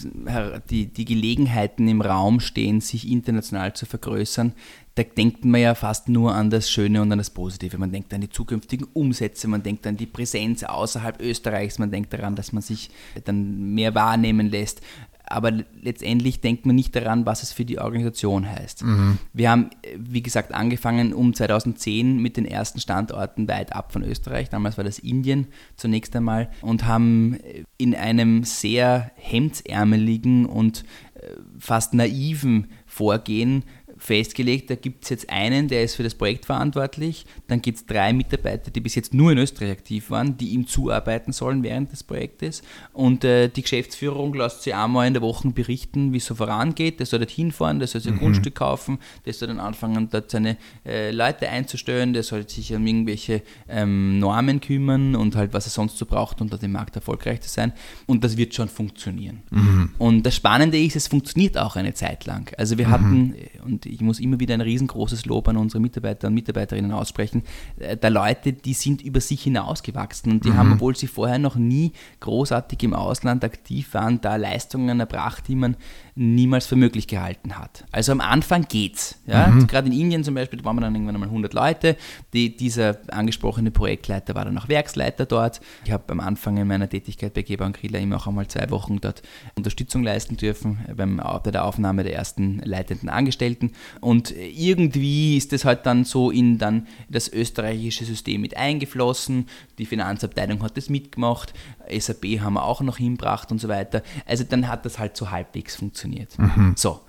die, 0.70 0.86
die 0.86 1.04
Gelegenheiten 1.04 1.88
im 1.88 2.00
Raum 2.00 2.40
stehen, 2.40 2.80
sich 2.80 3.08
international 3.08 3.74
zu 3.74 3.86
vergrößern, 3.86 4.52
da 4.96 5.04
denkt 5.04 5.44
man 5.44 5.60
ja 5.60 5.74
fast 5.74 6.08
nur 6.08 6.34
an 6.34 6.50
das 6.50 6.70
Schöne 6.70 7.00
und 7.00 7.12
an 7.12 7.18
das 7.18 7.30
Positive. 7.30 7.78
Man 7.78 7.92
denkt 7.92 8.12
an 8.12 8.20
die 8.20 8.28
zukünftigen 8.28 8.86
Umsätze, 8.92 9.48
man 9.48 9.62
denkt 9.62 9.86
an 9.86 9.96
die 9.96 10.06
Präsenz 10.06 10.62
außerhalb 10.64 11.20
Österreichs, 11.22 11.78
man 11.78 11.90
denkt 11.90 12.12
daran, 12.12 12.34
dass 12.34 12.52
man 12.52 12.62
sich 12.62 12.90
dann 13.24 13.74
mehr 13.74 13.94
wahrnehmen 13.94 14.50
lässt. 14.50 14.82
Aber 15.30 15.52
letztendlich 15.80 16.40
denkt 16.40 16.66
man 16.66 16.74
nicht 16.74 16.94
daran, 16.96 17.24
was 17.24 17.42
es 17.42 17.52
für 17.52 17.64
die 17.64 17.78
Organisation 17.78 18.50
heißt. 18.50 18.84
Mhm. 18.84 19.18
Wir 19.32 19.50
haben, 19.50 19.70
wie 19.96 20.22
gesagt, 20.22 20.52
angefangen 20.52 21.12
um 21.12 21.32
2010 21.32 22.20
mit 22.20 22.36
den 22.36 22.44
ersten 22.44 22.80
Standorten 22.80 23.46
weit 23.46 23.72
ab 23.72 23.92
von 23.92 24.02
Österreich. 24.02 24.50
Damals 24.50 24.76
war 24.76 24.84
das 24.84 24.98
Indien 24.98 25.46
zunächst 25.76 26.14
einmal 26.16 26.50
und 26.62 26.84
haben 26.84 27.38
in 27.78 27.94
einem 27.94 28.42
sehr 28.42 29.12
hemdsärmeligen 29.14 30.46
und 30.46 30.84
äh, 31.14 31.36
fast 31.58 31.94
naiven 31.94 32.66
Vorgehen 32.86 33.62
festgelegt, 34.00 34.70
da 34.70 34.74
gibt 34.76 35.04
es 35.04 35.10
jetzt 35.10 35.30
einen, 35.30 35.68
der 35.68 35.84
ist 35.84 35.94
für 35.94 36.02
das 36.02 36.14
Projekt 36.14 36.46
verantwortlich, 36.46 37.26
dann 37.48 37.60
gibt 37.60 37.78
es 37.78 37.86
drei 37.86 38.12
Mitarbeiter, 38.14 38.70
die 38.70 38.80
bis 38.80 38.94
jetzt 38.94 39.12
nur 39.12 39.32
in 39.32 39.38
Österreich 39.38 39.72
aktiv 39.72 40.10
waren, 40.10 40.38
die 40.38 40.48
ihm 40.48 40.66
zuarbeiten 40.66 41.32
sollen 41.32 41.62
während 41.62 41.92
des 41.92 42.02
Projektes 42.02 42.62
und 42.94 43.24
äh, 43.24 43.48
die 43.48 43.60
Geschäftsführung 43.60 44.32
lässt 44.34 44.62
sie 44.62 44.72
einmal 44.72 45.06
in 45.06 45.12
der 45.12 45.22
Woche 45.22 45.48
berichten, 45.50 46.14
wie 46.14 46.16
es 46.16 46.24
so 46.24 46.34
vorangeht, 46.34 46.98
der 46.98 47.06
soll 47.06 47.18
dort 47.18 47.30
hinfahren, 47.30 47.78
der 47.78 47.88
soll 47.88 48.00
sich 48.00 48.10
ein 48.10 48.16
mhm. 48.16 48.20
Grundstück 48.20 48.54
kaufen, 48.54 48.98
der 49.26 49.34
soll 49.34 49.48
dann 49.48 49.60
anfangen, 49.60 50.08
dort 50.10 50.30
seine 50.30 50.56
äh, 50.86 51.10
Leute 51.10 51.48
einzustellen, 51.48 52.14
der 52.14 52.22
soll 52.22 52.48
sich 52.48 52.74
um 52.74 52.86
irgendwelche 52.86 53.42
ähm, 53.68 54.18
Normen 54.18 54.62
kümmern 54.62 55.14
und 55.14 55.36
halt, 55.36 55.52
was 55.52 55.66
er 55.66 55.70
sonst 55.70 55.98
so 55.98 56.06
braucht, 56.06 56.40
um 56.40 56.48
dort 56.48 56.62
im 56.62 56.72
Markt 56.72 56.96
erfolgreich 56.96 57.42
zu 57.42 57.50
sein 57.50 57.74
und 58.06 58.24
das 58.24 58.38
wird 58.38 58.54
schon 58.54 58.70
funktionieren. 58.70 59.42
Mhm. 59.50 59.90
Und 59.98 60.22
das 60.24 60.36
Spannende 60.36 60.80
ist, 60.80 60.96
es 60.96 61.08
funktioniert 61.08 61.58
auch 61.58 61.76
eine 61.76 61.92
Zeit 61.92 62.24
lang. 62.24 62.50
Also 62.56 62.78
wir 62.78 62.86
mhm. 62.86 62.90
hatten, 62.90 63.34
und 63.64 63.89
ich 63.90 64.00
muss 64.00 64.20
immer 64.20 64.40
wieder 64.40 64.54
ein 64.54 64.60
riesengroßes 64.60 65.26
Lob 65.26 65.48
an 65.48 65.56
unsere 65.56 65.80
Mitarbeiter 65.80 66.28
und 66.28 66.34
Mitarbeiterinnen 66.34 66.92
aussprechen, 66.92 67.42
äh, 67.78 67.96
der 67.96 68.10
Leute, 68.10 68.52
die 68.52 68.74
sind 68.74 69.02
über 69.02 69.20
sich 69.20 69.42
hinausgewachsen 69.42 70.32
und 70.32 70.44
die 70.44 70.50
mhm. 70.50 70.56
haben, 70.56 70.72
obwohl 70.74 70.96
sie 70.96 71.06
vorher 71.06 71.38
noch 71.38 71.56
nie 71.56 71.92
großartig 72.20 72.82
im 72.82 72.94
Ausland 72.94 73.44
aktiv 73.44 73.92
waren, 73.94 74.20
da 74.20 74.36
Leistungen 74.36 75.00
erbracht, 75.00 75.48
die 75.48 75.56
man 75.56 75.76
niemals 76.20 76.66
für 76.66 76.76
möglich 76.76 77.08
gehalten 77.08 77.58
hat. 77.58 77.84
Also 77.92 78.12
am 78.12 78.20
Anfang 78.20 78.66
geht's. 78.68 79.18
Ja? 79.26 79.46
Mhm. 79.46 79.66
Gerade 79.66 79.88
in 79.88 79.98
Indien 79.98 80.22
zum 80.22 80.34
Beispiel, 80.34 80.58
da 80.58 80.66
waren 80.66 80.76
wir 80.76 80.82
dann 80.82 80.94
irgendwann 80.94 81.14
einmal 81.14 81.30
100 81.30 81.54
Leute. 81.54 81.96
Die, 82.34 82.54
dieser 82.54 82.98
angesprochene 83.10 83.70
Projektleiter 83.70 84.34
war 84.34 84.44
dann 84.44 84.58
auch 84.58 84.68
Werksleiter 84.68 85.24
dort. 85.24 85.62
Ich 85.86 85.92
habe 85.92 86.04
am 86.12 86.20
Anfang 86.20 86.58
in 86.58 86.68
meiner 86.68 86.90
Tätigkeit 86.90 87.32
bei 87.32 87.40
Geber 87.40 87.64
und 87.64 87.74
Griller 87.74 88.00
immer 88.00 88.18
auch 88.18 88.26
einmal 88.26 88.46
zwei 88.48 88.68
Wochen 88.68 89.00
dort 89.00 89.22
Unterstützung 89.56 90.02
leisten 90.02 90.36
dürfen 90.36 90.80
beim, 90.94 91.22
bei 91.42 91.50
der 91.50 91.64
Aufnahme 91.64 92.02
der 92.02 92.14
ersten 92.14 92.60
leitenden 92.64 93.08
Angestellten. 93.08 93.72
Und 94.00 94.30
irgendwie 94.36 95.38
ist 95.38 95.52
das 95.52 95.64
halt 95.64 95.86
dann 95.86 96.04
so 96.04 96.30
in 96.30 96.58
dann 96.58 96.86
das 97.08 97.32
österreichische 97.32 98.04
System 98.04 98.42
mit 98.42 98.58
eingeflossen. 98.58 99.46
Die 99.78 99.86
Finanzabteilung 99.86 100.62
hat 100.62 100.76
das 100.76 100.90
mitgemacht. 100.90 101.54
SAP 101.90 102.40
haben 102.40 102.54
wir 102.54 102.64
auch 102.64 102.82
noch 102.82 102.98
hinbracht 102.98 103.50
und 103.50 103.58
so 103.58 103.68
weiter. 103.68 104.02
Also 104.26 104.44
dann 104.44 104.68
hat 104.68 104.84
das 104.84 104.98
halt 104.98 105.16
so 105.16 105.30
halbwegs 105.30 105.76
funktioniert. 105.76 106.09
Mhm. 106.38 106.74
So. 106.76 107.00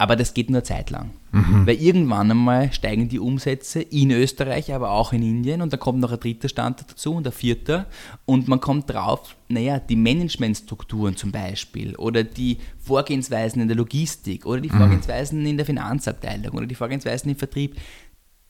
Aber 0.00 0.14
das 0.14 0.32
geht 0.32 0.48
nur 0.48 0.62
Zeit 0.62 0.90
lang. 0.90 1.10
Mhm. 1.32 1.66
Weil 1.66 1.74
irgendwann 1.76 2.30
einmal 2.30 2.72
steigen 2.72 3.08
die 3.08 3.18
Umsätze 3.18 3.82
in 3.82 4.12
Österreich, 4.12 4.72
aber 4.72 4.92
auch 4.92 5.12
in 5.12 5.22
Indien 5.22 5.60
und 5.60 5.72
dann 5.72 5.80
kommt 5.80 5.98
noch 5.98 6.12
ein 6.12 6.20
dritter 6.20 6.48
Standort 6.48 6.90
dazu 6.90 7.14
und 7.14 7.26
ein 7.26 7.32
vierter 7.32 7.86
und 8.24 8.48
man 8.48 8.60
kommt 8.60 8.88
drauf, 8.88 9.36
naja, 9.48 9.78
die 9.80 9.96
Managementstrukturen 9.96 11.16
zum 11.16 11.32
Beispiel 11.32 11.96
oder 11.96 12.22
die 12.22 12.58
Vorgehensweisen 12.78 13.60
in 13.60 13.68
der 13.68 13.76
Logistik 13.76 14.46
oder 14.46 14.60
die 14.60 14.70
mhm. 14.70 14.78
Vorgehensweisen 14.78 15.44
in 15.44 15.56
der 15.56 15.66
Finanzabteilung 15.66 16.56
oder 16.56 16.66
die 16.66 16.76
Vorgehensweisen 16.76 17.30
im 17.30 17.36
Vertrieb, 17.36 17.76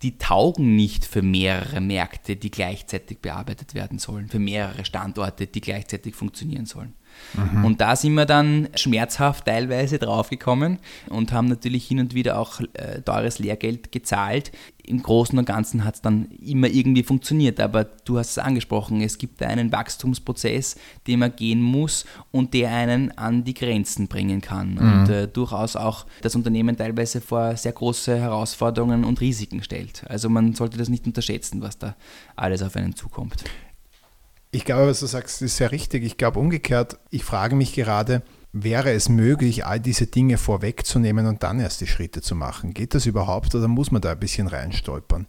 die 0.03 0.18
taugen 0.18 0.76
nicht 0.76 1.05
für 1.05 1.22
mehrere 1.22 1.81
Märkte, 1.81 2.37
die 2.37 2.51
gleichzeitig 2.51 3.18
bearbeitet 3.18 3.74
werden 3.74 3.99
sollen, 3.99 4.29
für 4.29 4.39
mehrere 4.39 4.85
Standorte, 4.85 5.47
die 5.47 5.61
gleichzeitig 5.61 6.14
funktionieren 6.14 6.66
sollen. 6.66 6.95
Mhm. 7.34 7.64
Und 7.64 7.80
da 7.80 7.96
sind 7.96 8.14
wir 8.14 8.26
dann 8.26 8.68
schmerzhaft 8.74 9.46
teilweise 9.46 9.98
draufgekommen 9.98 10.78
und 11.08 11.32
haben 11.32 11.48
natürlich 11.48 11.86
hin 11.86 12.00
und 12.00 12.14
wieder 12.14 12.38
auch 12.38 12.60
äh, 12.74 13.02
teures 13.02 13.38
Lehrgeld 13.38 13.92
gezahlt. 13.92 14.52
Im 14.84 15.02
Großen 15.02 15.38
und 15.38 15.44
Ganzen 15.44 15.84
hat 15.84 15.96
es 15.96 16.00
dann 16.00 16.30
immer 16.42 16.68
irgendwie 16.68 17.02
funktioniert, 17.02 17.60
aber 17.60 17.84
du 17.84 18.18
hast 18.18 18.30
es 18.30 18.38
angesprochen, 18.38 19.02
es 19.02 19.18
gibt 19.18 19.42
einen 19.42 19.70
Wachstumsprozess, 19.70 20.76
den 21.06 21.18
man 21.18 21.36
gehen 21.36 21.60
muss 21.60 22.06
und 22.30 22.54
der 22.54 22.70
einen 22.70 23.16
an 23.18 23.44
die 23.44 23.52
Grenzen 23.52 24.08
bringen 24.08 24.40
kann 24.40 24.74
mhm. 24.74 24.78
und 24.78 25.10
äh, 25.10 25.28
durchaus 25.28 25.76
auch 25.76 26.06
das 26.22 26.34
Unternehmen 26.34 26.76
teilweise 26.76 27.20
vor 27.20 27.54
sehr 27.56 27.72
große 27.72 28.18
Herausforderungen 28.18 29.04
und 29.04 29.20
Risiken 29.20 29.62
stellt. 29.62 30.04
Also 30.08 30.30
man 30.30 30.54
sollte 30.54 30.78
das 30.78 30.88
nicht 30.88 31.06
unterschätzen, 31.06 31.60
was 31.60 31.78
da 31.78 31.94
alles 32.34 32.62
auf 32.62 32.74
einen 32.74 32.94
zukommt. 32.94 33.44
Ich 34.51 34.64
glaube, 34.64 34.88
was 34.88 35.01
du 35.01 35.07
sagst, 35.07 35.42
ist 35.42 35.57
sehr 35.57 35.72
richtig. 35.72 36.05
Ich 36.05 36.16
glaube 36.16 36.38
umgekehrt, 36.38 36.99
ich 37.11 37.24
frage 37.24 37.55
mich 37.55 37.74
gerade, 37.74 38.22
wäre 38.53 38.92
es 38.92 39.09
möglich, 39.09 39.66
all 39.66 39.80
diese 39.80 40.07
Dinge 40.07 40.38
vorwegzunehmen 40.38 41.26
und 41.26 41.42
dann 41.42 41.61
erst 41.61 41.80
die 41.80 41.86
Schritte 41.86 42.22
zu 42.22 42.34
machen? 42.34 42.72
Geht 42.72 42.94
das 42.94 43.07
überhaupt 43.07 43.55
oder 43.55 43.68
muss 43.68 43.90
man 43.90 44.01
da 44.01 44.12
ein 44.12 44.20
bisschen 44.20 44.46
reinstolpern? 44.46 45.26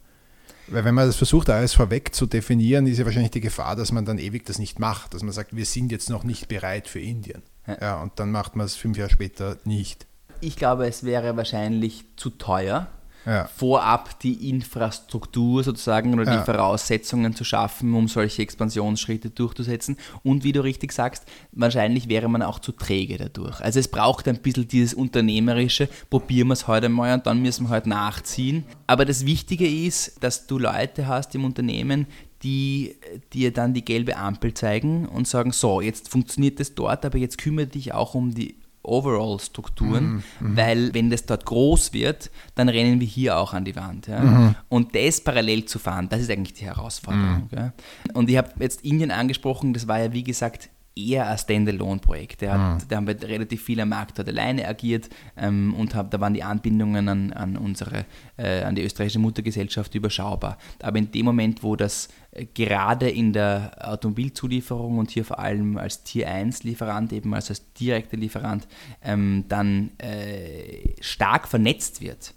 Weil 0.67 0.85
wenn 0.85 0.95
man 0.95 1.07
das 1.07 1.15
versucht, 1.15 1.49
alles 1.49 1.73
vorweg 1.73 2.13
zu 2.13 2.27
definieren, 2.27 2.85
ist 2.85 2.99
ja 2.99 3.05
wahrscheinlich 3.05 3.31
die 3.31 3.41
Gefahr, 3.41 3.75
dass 3.75 3.91
man 3.91 4.05
dann 4.05 4.19
ewig 4.19 4.45
das 4.45 4.59
nicht 4.59 4.79
macht, 4.79 5.13
dass 5.13 5.23
man 5.23 5.33
sagt, 5.33 5.55
wir 5.55 5.65
sind 5.65 5.91
jetzt 5.91 6.09
noch 6.09 6.23
nicht 6.23 6.47
bereit 6.47 6.87
für 6.87 6.99
Indien. 6.99 7.41
Ja, 7.81 8.01
und 8.01 8.19
dann 8.19 8.31
macht 8.31 8.55
man 8.55 8.65
es 8.65 8.75
fünf 8.75 8.97
Jahre 8.97 9.09
später 9.09 9.57
nicht. 9.65 10.05
Ich 10.41 10.55
glaube, 10.55 10.87
es 10.87 11.03
wäre 11.03 11.35
wahrscheinlich 11.35 12.05
zu 12.15 12.29
teuer 12.29 12.87
ja. 13.29 13.45
vorab 13.45 14.19
die 14.19 14.49
Infrastruktur 14.49 15.63
sozusagen 15.63 16.13
oder 16.13 16.23
ja. 16.23 16.37
die 16.37 16.45
Voraussetzungen 16.45 17.35
zu 17.35 17.43
schaffen, 17.43 17.93
um 17.93 18.07
solche 18.07 18.41
Expansionsschritte 18.41 19.29
durchzusetzen. 19.29 19.97
Und 20.23 20.43
wie 20.43 20.51
du 20.51 20.63
richtig 20.63 20.91
sagst, 20.91 21.25
wahrscheinlich 21.51 22.09
wäre 22.09 22.27
man 22.27 22.41
auch 22.41 22.59
zu 22.59 22.71
träge 22.71 23.17
dadurch. 23.17 23.61
Also 23.61 23.79
es 23.79 23.87
braucht 23.87 24.27
ein 24.27 24.41
bisschen 24.41 24.67
dieses 24.67 24.93
Unternehmerische, 24.93 25.87
probieren 26.09 26.47
wir 26.47 26.53
es 26.53 26.67
heute 26.67 26.89
mal 26.89 27.13
und 27.13 27.27
dann 27.27 27.41
müssen 27.41 27.67
wir 27.67 27.69
halt 27.69 27.85
nachziehen. 27.85 28.65
Aber 28.87 29.05
das 29.05 29.25
Wichtige 29.25 29.67
ist, 29.67 30.23
dass 30.23 30.47
du 30.47 30.57
Leute 30.57 31.07
hast 31.07 31.35
im 31.35 31.45
Unternehmen, 31.45 32.07
die 32.41 32.95
dir 33.33 33.51
dann 33.51 33.73
die 33.73 33.83
gelbe 33.83 34.15
Ampel 34.15 34.53
zeigen 34.53 35.07
und 35.07 35.27
sagen, 35.27 35.51
so, 35.51 35.81
jetzt 35.81 36.09
funktioniert 36.09 36.59
das 36.59 36.73
dort, 36.73 37.05
aber 37.05 37.17
jetzt 37.17 37.37
kümmere 37.37 37.67
dich 37.67 37.93
auch 37.93 38.15
um 38.15 38.33
die 38.33 38.55
Overall-Strukturen, 38.89 40.05
mhm, 40.05 40.23
mhm, 40.39 40.57
weil 40.57 40.93
wenn 40.93 41.09
das 41.09 41.25
dort 41.25 41.45
groß 41.45 41.93
wird, 41.93 42.31
dann 42.55 42.69
rennen 42.69 42.99
wir 42.99 43.07
hier 43.07 43.37
auch 43.37 43.53
an 43.53 43.65
die 43.65 43.75
Wand. 43.75 44.07
Ja? 44.07 44.19
Mhm. 44.19 44.55
Und 44.67 44.95
das 44.95 45.21
parallel 45.21 45.65
zu 45.65 45.79
fahren, 45.79 46.09
das 46.09 46.21
ist 46.21 46.31
eigentlich 46.31 46.53
die 46.53 46.65
Herausforderung. 46.65 47.49
Mhm. 47.51 47.71
Und 48.13 48.29
ich 48.29 48.37
habe 48.37 48.51
jetzt 48.59 48.83
Indien 48.83 49.11
angesprochen, 49.11 49.73
das 49.73 49.87
war 49.87 49.99
ja 49.99 50.11
wie 50.13 50.23
gesagt 50.23 50.69
eher 51.07 51.27
ein 51.27 51.37
Standalone-Projekt. 51.37 52.41
Mhm. 52.41 52.77
Da 52.87 52.95
haben 52.95 53.07
wir 53.07 53.21
relativ 53.21 53.63
viel 53.63 53.79
am 53.79 53.89
Markt 53.89 54.17
dort 54.17 54.27
alleine 54.27 54.67
agiert 54.67 55.09
ähm, 55.37 55.73
und 55.75 55.95
hab, 55.95 56.11
da 56.11 56.19
waren 56.19 56.33
die 56.33 56.43
Anbindungen 56.43 57.07
an, 57.07 57.33
an 57.33 57.57
unsere, 57.57 58.05
äh, 58.37 58.63
an 58.63 58.75
die 58.75 58.83
österreichische 58.83 59.19
Muttergesellschaft 59.19 59.95
überschaubar. 59.95 60.57
Aber 60.81 60.97
in 60.97 61.11
dem 61.11 61.25
Moment, 61.25 61.63
wo 61.63 61.75
das 61.75 62.09
äh, 62.31 62.45
gerade 62.45 63.09
in 63.09 63.33
der 63.33 63.71
Automobilzulieferung 63.79 64.97
und 64.97 65.11
hier 65.11 65.25
vor 65.25 65.39
allem 65.39 65.77
als 65.77 66.03
Tier 66.03 66.27
1 66.29 66.63
Lieferant, 66.63 67.13
eben 67.13 67.33
also 67.33 67.51
als 67.51 67.73
direkter 67.73 68.17
Lieferant, 68.17 68.67
ähm, 69.03 69.45
dann 69.47 69.91
äh, 69.97 70.93
stark 71.01 71.47
vernetzt 71.47 72.01
wird, 72.01 72.33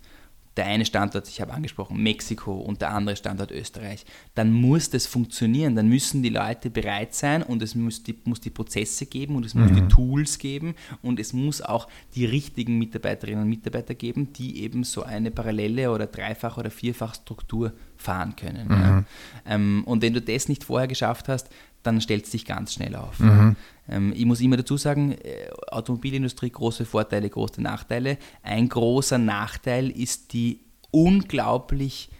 der 0.56 0.66
eine 0.66 0.84
Standort, 0.84 1.28
ich 1.28 1.40
habe 1.40 1.54
angesprochen, 1.54 2.02
Mexiko 2.02 2.52
und 2.52 2.82
der 2.82 2.92
andere 2.92 3.16
Standort 3.16 3.50
Österreich, 3.50 4.04
dann 4.34 4.52
muss 4.52 4.90
das 4.90 5.06
funktionieren. 5.06 5.74
Dann 5.76 5.88
müssen 5.88 6.22
die 6.22 6.28
Leute 6.28 6.68
bereit 6.68 7.14
sein 7.14 7.42
und 7.42 7.62
es 7.62 7.74
muss 7.74 8.02
die, 8.02 8.18
muss 8.24 8.40
die 8.40 8.50
Prozesse 8.50 9.06
geben 9.06 9.36
und 9.36 9.46
es 9.46 9.54
muss 9.54 9.70
mhm. 9.70 9.76
die 9.76 9.88
Tools 9.88 10.38
geben 10.38 10.74
und 11.00 11.18
es 11.18 11.32
muss 11.32 11.62
auch 11.62 11.88
die 12.14 12.26
richtigen 12.26 12.78
Mitarbeiterinnen 12.78 13.44
und 13.44 13.48
Mitarbeiter 13.48 13.94
geben, 13.94 14.32
die 14.34 14.62
eben 14.62 14.84
so 14.84 15.02
eine 15.02 15.30
parallele 15.30 15.90
oder 15.90 16.06
dreifach 16.06 16.58
oder 16.58 16.70
vierfach 16.70 17.14
Struktur 17.14 17.72
fahren 17.96 18.36
können. 18.36 18.68
Mhm. 18.68 18.74
Ja. 18.74 19.04
Ähm, 19.46 19.82
und 19.86 20.02
wenn 20.02 20.12
du 20.12 20.20
das 20.20 20.48
nicht 20.48 20.64
vorher 20.64 20.88
geschafft 20.88 21.28
hast, 21.28 21.48
dann 21.82 22.00
stellt 22.00 22.24
es 22.24 22.30
sich 22.30 22.44
ganz 22.44 22.74
schnell 22.74 22.94
auf. 22.94 23.18
Mhm. 23.20 23.56
Ähm, 23.88 24.12
ich 24.14 24.24
muss 24.24 24.40
immer 24.40 24.56
dazu 24.56 24.76
sagen, 24.76 25.12
äh, 25.12 25.50
Automobilindustrie, 25.68 26.50
große 26.50 26.84
Vorteile, 26.84 27.28
große 27.28 27.60
Nachteile. 27.60 28.18
Ein 28.42 28.68
großer 28.68 29.18
Nachteil 29.18 29.90
ist 29.90 30.32
die 30.32 30.60
unglaublich 30.90 32.10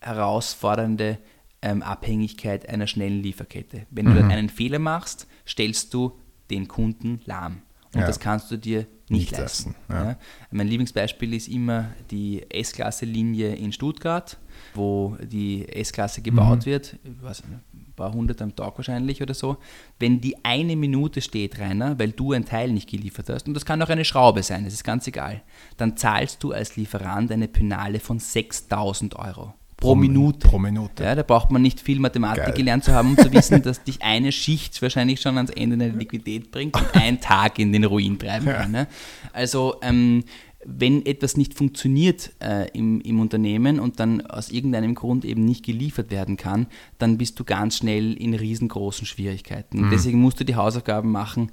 herausfordernde 0.00 1.18
ähm, 1.60 1.82
Abhängigkeit 1.82 2.68
einer 2.68 2.86
schnellen 2.86 3.22
Lieferkette. 3.22 3.86
Wenn 3.90 4.06
mhm. 4.06 4.14
du 4.14 4.24
einen 4.24 4.48
Fehler 4.48 4.78
machst, 4.78 5.26
stellst 5.46 5.94
du 5.94 6.18
den 6.50 6.68
Kunden 6.68 7.20
lahm. 7.24 7.62
Und 7.94 8.00
ja. 8.00 8.06
das 8.06 8.18
kannst 8.18 8.50
du 8.50 8.56
dir 8.56 8.86
nicht, 9.08 9.30
nicht 9.30 9.38
leisten. 9.38 9.74
Ja. 9.88 10.10
Ja. 10.10 10.16
Mein 10.50 10.66
Lieblingsbeispiel 10.66 11.34
ist 11.34 11.48
immer 11.48 11.90
die 12.10 12.50
S-Klasse-Linie 12.50 13.54
in 13.54 13.72
Stuttgart, 13.72 14.38
wo 14.74 15.16
die 15.22 15.68
S-Klasse 15.68 16.22
gebaut 16.22 16.60
mhm. 16.60 16.66
wird. 16.66 16.98
Ich 17.04 17.22
weiß 17.22 17.44
nicht, 17.44 17.60
paar 18.02 18.12
hundert 18.12 18.42
am 18.42 18.54
Tag 18.54 18.76
wahrscheinlich 18.76 19.22
oder 19.22 19.34
so. 19.34 19.56
Wenn 19.98 20.20
die 20.20 20.44
eine 20.44 20.76
Minute 20.76 21.20
steht, 21.20 21.58
Rainer, 21.58 21.98
weil 21.98 22.10
du 22.10 22.32
ein 22.32 22.44
Teil 22.44 22.72
nicht 22.72 22.90
geliefert 22.90 23.28
hast, 23.28 23.46
und 23.46 23.54
das 23.54 23.64
kann 23.64 23.80
auch 23.82 23.88
eine 23.88 24.04
Schraube 24.04 24.42
sein, 24.42 24.64
das 24.64 24.74
ist 24.74 24.84
ganz 24.84 25.06
egal, 25.06 25.42
dann 25.76 25.96
zahlst 25.96 26.42
du 26.42 26.52
als 26.52 26.76
Lieferant 26.76 27.30
eine 27.30 27.48
Penale 27.48 28.00
von 28.00 28.18
6000 28.18 29.16
Euro 29.16 29.54
pro 29.82 29.94
Minute. 29.96 30.48
Pro 30.48 30.58
Minute. 30.58 31.02
Ja, 31.02 31.14
da 31.14 31.22
braucht 31.22 31.50
man 31.50 31.60
nicht 31.60 31.80
viel 31.80 31.98
Mathematik 31.98 32.44
Geil. 32.44 32.54
gelernt 32.54 32.84
zu 32.84 32.92
haben, 32.92 33.10
um 33.10 33.18
zu 33.18 33.32
wissen, 33.32 33.62
dass 33.62 33.82
dich 33.82 34.00
eine 34.02 34.30
Schicht 34.30 34.80
wahrscheinlich 34.80 35.20
schon 35.20 35.36
ans 35.36 35.50
Ende 35.50 35.76
der 35.76 35.88
Liquidität 35.88 36.50
bringt 36.50 36.76
und 36.76 36.94
ein 36.94 37.20
Tag 37.20 37.58
in 37.58 37.72
den 37.72 37.84
Ruin 37.84 38.18
treiben 38.18 38.46
kann. 38.46 38.70
Ne? 38.70 38.86
Also 39.32 39.76
ähm, 39.82 40.24
wenn 40.64 41.04
etwas 41.06 41.36
nicht 41.36 41.54
funktioniert 41.54 42.32
äh, 42.40 42.68
im, 42.76 43.00
im 43.00 43.20
Unternehmen 43.20 43.80
und 43.80 43.98
dann 44.00 44.20
aus 44.20 44.50
irgendeinem 44.50 44.94
Grund 44.94 45.24
eben 45.24 45.44
nicht 45.44 45.64
geliefert 45.64 46.10
werden 46.10 46.36
kann, 46.36 46.66
dann 46.98 47.18
bist 47.18 47.38
du 47.40 47.44
ganz 47.44 47.78
schnell 47.78 48.14
in 48.14 48.34
riesengroßen 48.34 49.06
Schwierigkeiten. 49.06 49.82
Mhm. 49.86 49.90
Deswegen 49.90 50.20
musst 50.20 50.40
du 50.40 50.44
die 50.44 50.56
Hausaufgaben 50.56 51.10
machen, 51.10 51.50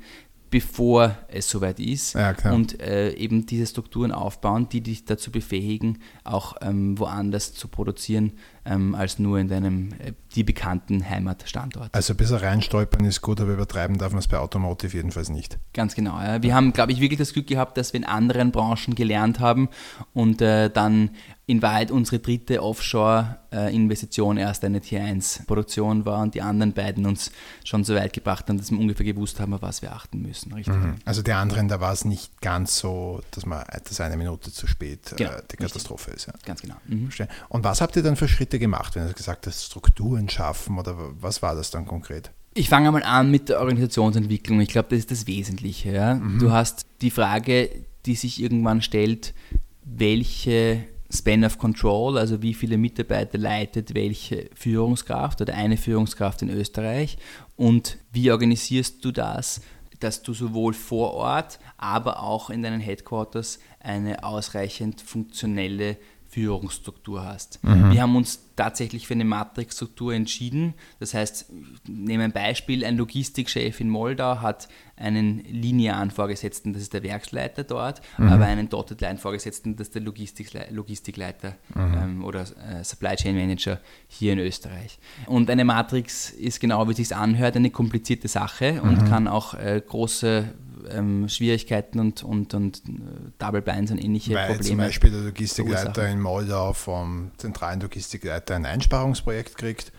bevor 0.49 1.17
es 1.27 1.49
soweit 1.49 1.79
ist 1.79 2.13
ja, 2.13 2.35
und 2.51 2.81
äh, 2.81 3.13
eben 3.13 3.45
diese 3.45 3.67
Strukturen 3.67 4.11
aufbauen, 4.11 4.67
die 4.69 4.81
dich 4.81 5.05
dazu 5.05 5.31
befähigen, 5.31 5.99
auch 6.23 6.55
ähm, 6.61 6.97
woanders 6.97 7.53
zu 7.53 7.67
produzieren 7.67 8.33
ähm, 8.69 8.93
als 8.93 9.19
nur 9.19 9.39
in 9.39 9.47
deinem 9.47 9.89
äh, 9.99 10.13
die 10.35 10.43
bekannten 10.43 11.09
Heimatstandort. 11.09 11.93
Also 11.93 12.13
ein 12.13 12.17
bisschen 12.17 12.37
reinstolpern 12.37 13.03
ist 13.03 13.21
gut, 13.21 13.41
aber 13.41 13.53
übertreiben 13.53 13.97
darf 13.97 14.11
man 14.11 14.19
es 14.19 14.27
bei 14.27 14.37
Automotive 14.37 14.95
jedenfalls 14.95 15.29
nicht. 15.29 15.57
Ganz 15.73 15.95
genau. 15.95 16.19
Ja. 16.21 16.41
Wir 16.43 16.53
haben, 16.53 16.71
glaube 16.71 16.91
ich, 16.91 17.01
wirklich 17.01 17.17
das 17.17 17.33
Glück 17.33 17.47
gehabt, 17.47 17.77
dass 17.77 17.93
wir 17.93 17.99
in 17.99 18.05
anderen 18.05 18.51
Branchen 18.51 18.93
gelernt 18.95 19.39
haben 19.39 19.69
und 20.13 20.41
äh, 20.41 20.69
dann 20.69 21.11
in 21.49 21.63
Wahrheit 21.63 21.89
unsere 21.89 22.19
dritte 22.19 22.61
Offshore-Investition 22.61 24.37
erst 24.37 24.63
eine 24.63 24.81
Tier-1-Produktion 24.81 26.05
war 26.05 26.21
und 26.21 26.35
die 26.35 26.43
anderen 26.43 26.73
beiden 26.73 27.07
uns 27.07 27.31
schon 27.63 27.83
so 27.83 27.95
weit 27.95 28.13
gebracht 28.13 28.47
haben, 28.47 28.59
dass 28.59 28.69
wir 28.69 28.77
ungefähr 28.77 29.03
gewusst 29.03 29.39
haben, 29.39 29.55
auf 29.55 29.63
was 29.63 29.81
wir 29.81 29.91
achten 29.91 30.21
müssen. 30.21 30.53
Richtig? 30.53 30.75
Mhm. 30.75 30.97
Also 31.05 31.23
die 31.23 31.31
anderen, 31.31 31.67
da 31.67 31.81
war 31.81 31.91
es 31.91 32.05
nicht 32.05 32.39
ganz 32.41 32.77
so, 32.77 33.21
dass 33.31 33.47
man 33.47 33.63
das 33.83 33.99
eine 33.99 34.15
Minute 34.15 34.51
zu 34.51 34.67
spät 34.67 35.11
äh, 35.13 35.15
genau, 35.15 35.31
die 35.51 35.57
Katastrophe 35.57 36.11
richtig. 36.11 36.27
ist. 36.27 36.39
Ja. 36.39 36.45
Ganz 36.45 36.61
genau. 36.61 36.75
Mhm. 36.85 37.09
Und 37.49 37.63
was 37.63 37.81
habt 37.81 37.95
ihr 37.95 38.03
dann 38.03 38.15
für 38.15 38.27
Schritte 38.27 38.59
gemacht, 38.59 38.95
wenn 38.95 39.07
du 39.07 39.13
gesagt 39.13 39.47
hast, 39.47 39.65
Strukturen 39.65 40.29
schaffen 40.29 40.77
oder 40.77 40.95
was 41.19 41.41
war 41.41 41.55
das 41.55 41.71
dann 41.71 41.87
konkret? 41.87 42.29
Ich 42.53 42.69
fange 42.69 42.91
mal 42.91 43.01
an 43.01 43.31
mit 43.31 43.49
der 43.49 43.59
Organisationsentwicklung. 43.59 44.61
Ich 44.61 44.69
glaube, 44.69 44.89
das 44.89 44.99
ist 44.99 45.09
das 45.09 45.25
Wesentliche. 45.25 45.93
Ja? 45.93 46.13
Mhm. 46.13 46.37
Du 46.37 46.51
hast 46.51 46.85
die 47.01 47.09
Frage, 47.09 47.71
die 48.05 48.13
sich 48.13 48.39
irgendwann 48.39 48.83
stellt, 48.83 49.33
welche 49.83 50.85
Span 51.11 51.43
of 51.43 51.57
Control, 51.57 52.17
also 52.17 52.41
wie 52.41 52.53
viele 52.53 52.77
Mitarbeiter 52.77 53.37
leitet 53.37 53.95
welche 53.95 54.49
Führungskraft 54.53 55.41
oder 55.41 55.55
eine 55.55 55.77
Führungskraft 55.77 56.43
in 56.43 56.49
Österreich 56.49 57.17
und 57.55 57.97
wie 58.11 58.31
organisierst 58.31 59.03
du 59.03 59.11
das, 59.11 59.61
dass 59.99 60.21
du 60.21 60.33
sowohl 60.33 60.73
vor 60.73 61.13
Ort, 61.13 61.59
aber 61.77 62.21
auch 62.21 62.49
in 62.49 62.61
deinen 62.61 62.79
Headquarters 62.79 63.59
eine 63.79 64.23
ausreichend 64.23 65.01
funktionelle 65.01 65.97
Führungsstruktur 66.29 67.25
hast. 67.25 67.63
Mhm. 67.63 67.91
Wir 67.91 68.03
haben 68.03 68.15
uns 68.15 68.39
tatsächlich 68.55 69.07
für 69.07 69.15
eine 69.15 69.25
Matrixstruktur 69.25 70.13
entschieden. 70.13 70.75
Das 70.99 71.13
heißt, 71.13 71.51
nehme 71.87 72.25
ein 72.25 72.31
Beispiel, 72.31 72.85
ein 72.85 72.97
Logistikchef 72.97 73.79
in 73.79 73.89
Moldau 73.89 74.41
hat 74.41 74.67
einen 74.95 75.39
linearen 75.45 76.11
Vorgesetzten, 76.11 76.73
das 76.73 76.83
ist 76.83 76.93
der 76.93 77.03
Werksleiter 77.03 77.63
dort, 77.63 78.01
mhm. 78.17 78.27
aber 78.27 78.45
einen 78.45 78.69
Dotted 78.69 78.99
Line 79.01 79.17
Vorgesetzten, 79.17 79.75
das 79.75 79.87
ist 79.87 79.95
der 79.95 80.01
Logistikle 80.01 80.67
Logistikleiter 80.71 81.55
mhm. 81.73 81.97
ähm, 81.97 82.23
oder 82.23 82.41
äh, 82.41 82.83
Supply 82.83 83.15
Chain 83.15 83.35
Manager 83.35 83.79
hier 84.07 84.33
in 84.33 84.39
Österreich. 84.39 84.99
Und 85.25 85.49
eine 85.49 85.65
Matrix 85.65 86.29
ist 86.29 86.59
genau, 86.59 86.85
wie 86.87 86.91
es 86.91 86.97
sich 86.97 87.15
anhört, 87.15 87.55
eine 87.55 87.71
komplizierte 87.71 88.27
Sache 88.27 88.81
und 88.81 89.01
mhm. 89.01 89.05
kann 89.05 89.27
auch 89.27 89.53
äh, 89.53 89.81
große 89.87 90.53
ähm, 90.89 91.27
Schwierigkeiten 91.29 91.99
und, 91.99 92.23
und, 92.23 92.53
und 92.53 92.77
äh, 92.77 92.91
Double 93.37 93.61
Blinds 93.61 93.91
und 93.91 94.03
ähnliche 94.03 94.33
Weil 94.33 94.47
Probleme. 94.47 94.67
zum 94.67 94.77
Beispiel 94.77 95.11
der 95.11 95.21
Logistikleiter 95.21 96.07
in 96.07 96.21
Moldau 96.21 96.73
vom 96.73 97.31
zentralen 97.37 97.79
Logistikleiter 97.79 98.55
ein 98.55 98.65
Einsparungsprojekt 98.65 99.57
kriegt 99.57 99.91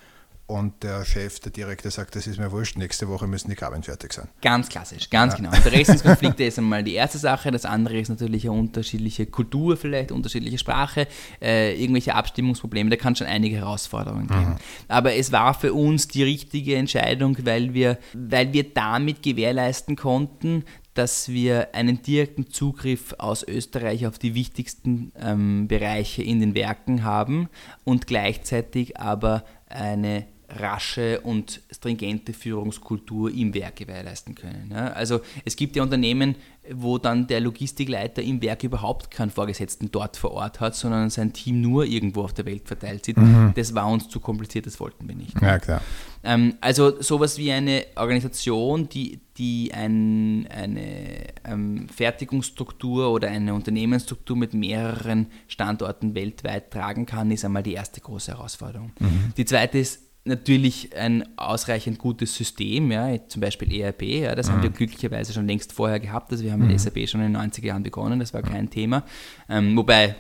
und 0.51 0.83
der 0.83 1.05
Chef, 1.05 1.39
der 1.39 1.53
Direktor 1.53 1.93
sagt, 1.93 2.17
das 2.17 2.27
ist 2.27 2.39
mir 2.39 2.51
wurscht, 2.51 2.77
nächste 2.77 3.09
Woche 3.09 3.29
müssen 3.29 3.49
die 3.51 3.55
Kabeln 3.55 3.85
fertig 3.85 4.13
sein. 4.13 4.27
Ganz 4.43 4.69
klassisch, 4.69 5.09
ganz 5.09 5.35
ja. 5.35 5.37
genau. 5.37 5.53
Interessenskonflikte 5.55 6.43
ist 6.43 6.59
einmal 6.59 6.83
die 6.83 6.95
erste 6.95 7.19
Sache, 7.19 7.53
das 7.53 7.65
andere 7.65 8.01
ist 8.01 8.09
natürlich 8.09 8.49
eine 8.49 8.59
unterschiedliche 8.59 9.27
Kultur 9.27 9.77
vielleicht, 9.77 10.11
unterschiedliche 10.11 10.59
Sprache, 10.59 11.07
äh, 11.41 11.81
irgendwelche 11.81 12.17
Abstimmungsprobleme, 12.17 12.91
da 12.91 12.97
kann 12.97 13.15
schon 13.15 13.29
einige 13.29 13.57
Herausforderungen 13.57 14.27
geben. 14.27 14.51
Mhm. 14.51 14.57
Aber 14.89 15.15
es 15.15 15.31
war 15.31 15.55
für 15.55 15.73
uns 15.73 16.09
die 16.09 16.25
richtige 16.25 16.75
Entscheidung, 16.75 17.37
weil 17.45 17.73
wir, 17.73 17.99
weil 18.13 18.53
wir 18.53 18.65
damit 18.75 19.23
gewährleisten 19.23 19.95
konnten, 19.95 20.65
dass 20.95 21.29
wir 21.29 21.75
einen 21.75 22.03
direkten 22.03 22.51
Zugriff 22.51 23.15
aus 23.19 23.47
Österreich 23.47 24.07
auf 24.07 24.19
die 24.19 24.35
wichtigsten 24.35 25.13
ähm, 25.19 25.69
Bereiche 25.69 26.23
in 26.23 26.41
den 26.41 26.55
Werken 26.55 27.05
haben 27.05 27.49
und 27.85 28.09
gleichzeitig 28.09 28.99
aber 28.99 29.45
eine 29.69 30.27
rasche 30.59 31.21
und 31.21 31.61
stringente 31.71 32.33
Führungskultur 32.33 33.33
im 33.33 33.55
Werk 33.55 33.77
gewährleisten 33.77 34.35
können. 34.35 34.71
Ja, 34.73 34.89
also 34.89 35.21
es 35.45 35.57
gibt 35.57 35.77
ja 35.77 35.83
Unternehmen, 35.83 36.35
wo 36.73 36.99
dann 36.99 37.27
der 37.27 37.41
Logistikleiter 37.41 38.23
im 38.23 38.43
Werk 38.43 38.65
überhaupt 38.65 39.11
keinen 39.11 39.31
Vorgesetzten 39.31 39.91
dort 39.91 40.17
vor 40.17 40.33
Ort 40.33 40.61
hat, 40.61 40.77
sondern 40.77 41.11
sein 41.11 41.33
Team 41.33 41.61
nur 41.61 41.85
irgendwo 41.85 42.23
auf 42.23 42.33
der 42.33 42.47
Welt 42.47 42.69
verteilt 42.69 43.05
sieht. 43.05 43.17
Mhm. 43.17 43.53
Das 43.55 43.75
war 43.75 43.89
uns 43.89 44.09
zu 44.09 44.21
kompliziert, 44.21 44.67
das 44.67 44.79
wollten 44.79 45.09
wir 45.09 45.15
nicht. 45.15 45.41
Ja, 45.41 45.59
klar. 45.59 45.81
Ähm, 46.23 46.55
also 46.61 47.01
sowas 47.01 47.39
wie 47.39 47.51
eine 47.51 47.87
Organisation, 47.97 48.89
die, 48.89 49.21
die 49.39 49.73
ein, 49.73 50.47
eine 50.49 51.29
ähm, 51.45 51.89
Fertigungsstruktur 51.89 53.11
oder 53.11 53.29
eine 53.29 53.55
Unternehmensstruktur 53.55 54.37
mit 54.37 54.53
mehreren 54.53 55.29
Standorten 55.49 56.15
weltweit 56.15 56.71
tragen 56.71 57.07
kann, 57.07 57.31
ist 57.31 57.45
einmal 57.45 57.63
die 57.63 57.73
erste 57.73 58.01
große 58.01 58.33
Herausforderung. 58.33 58.93
Mhm. 58.99 59.33
Die 59.37 59.45
zweite 59.47 59.79
ist 59.79 60.10
natürlich 60.25 60.97
ein 60.97 61.25
ausreichend 61.37 61.99
gutes 61.99 62.35
System, 62.35 62.91
ja, 62.93 63.27
zum 63.29 63.41
Beispiel 63.41 63.81
ERP, 63.81 64.03
ja, 64.03 64.35
das 64.35 64.49
mhm. 64.49 64.53
haben 64.53 64.63
wir 64.63 64.71
glücklicherweise 64.71 65.33
schon 65.33 65.47
längst 65.47 65.73
vorher 65.73 66.01
gehabt, 66.01 66.31
also 66.31 66.45
wir 66.45 66.53
haben 66.53 66.63
mhm. 66.63 66.69
mit 66.69 66.81
SAP 66.81 67.09
schon 67.09 67.23
in 67.23 67.33
den 67.33 67.43
90er 67.43 67.67
Jahren 67.67 67.83
begonnen, 67.83 68.21
das 68.21 68.35
war 68.35 68.43
kein 68.43 68.69
Thema, 68.71 69.05
ähm, 69.49 69.77
wobei 69.77 70.17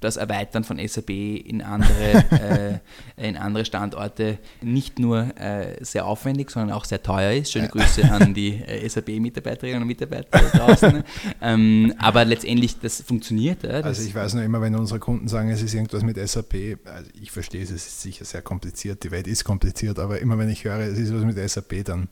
das 0.00 0.16
Erweitern 0.16 0.64
von 0.64 0.78
SAP 0.86 1.10
in 1.10 1.62
andere, 1.62 2.80
äh, 3.18 3.28
in 3.28 3.36
andere 3.36 3.64
Standorte 3.64 4.38
nicht 4.60 4.98
nur 4.98 5.36
äh, 5.38 5.82
sehr 5.84 6.06
aufwendig, 6.06 6.50
sondern 6.50 6.76
auch 6.76 6.84
sehr 6.84 7.02
teuer 7.02 7.32
ist. 7.32 7.52
Schöne 7.52 7.68
Grüße 7.68 8.10
an 8.10 8.32
die 8.34 8.62
äh, 8.62 8.88
SAP-Mitarbeiterinnen 8.88 9.82
und 9.82 9.88
Mitarbeiter 9.88 10.38
draußen. 10.38 11.02
ähm, 11.42 11.94
aber 11.98 12.24
letztendlich, 12.24 12.78
das 12.78 13.02
funktioniert. 13.02 13.64
Das 13.64 13.84
also 13.84 14.02
ich 14.02 14.14
weiß 14.14 14.34
nur 14.34 14.44
immer, 14.44 14.60
wenn 14.60 14.74
unsere 14.76 15.00
Kunden 15.00 15.28
sagen, 15.28 15.50
es 15.50 15.62
ist 15.62 15.74
irgendwas 15.74 16.02
mit 16.02 16.16
SAP, 16.16 16.78
also 16.84 17.10
ich 17.20 17.30
verstehe 17.30 17.62
es, 17.62 17.70
es 17.70 17.86
ist 17.86 18.00
sicher 18.02 18.24
sehr 18.24 18.42
kompliziert, 18.42 19.02
die 19.02 19.10
Welt 19.10 19.26
ist 19.26 19.44
kompliziert, 19.44 19.98
aber 19.98 20.20
immer 20.20 20.38
wenn 20.38 20.48
ich 20.48 20.64
höre, 20.64 20.78
es 20.78 20.98
ist 20.98 21.12
was 21.12 21.24
mit 21.24 21.36
SAP, 21.50 21.84
dann 21.84 22.08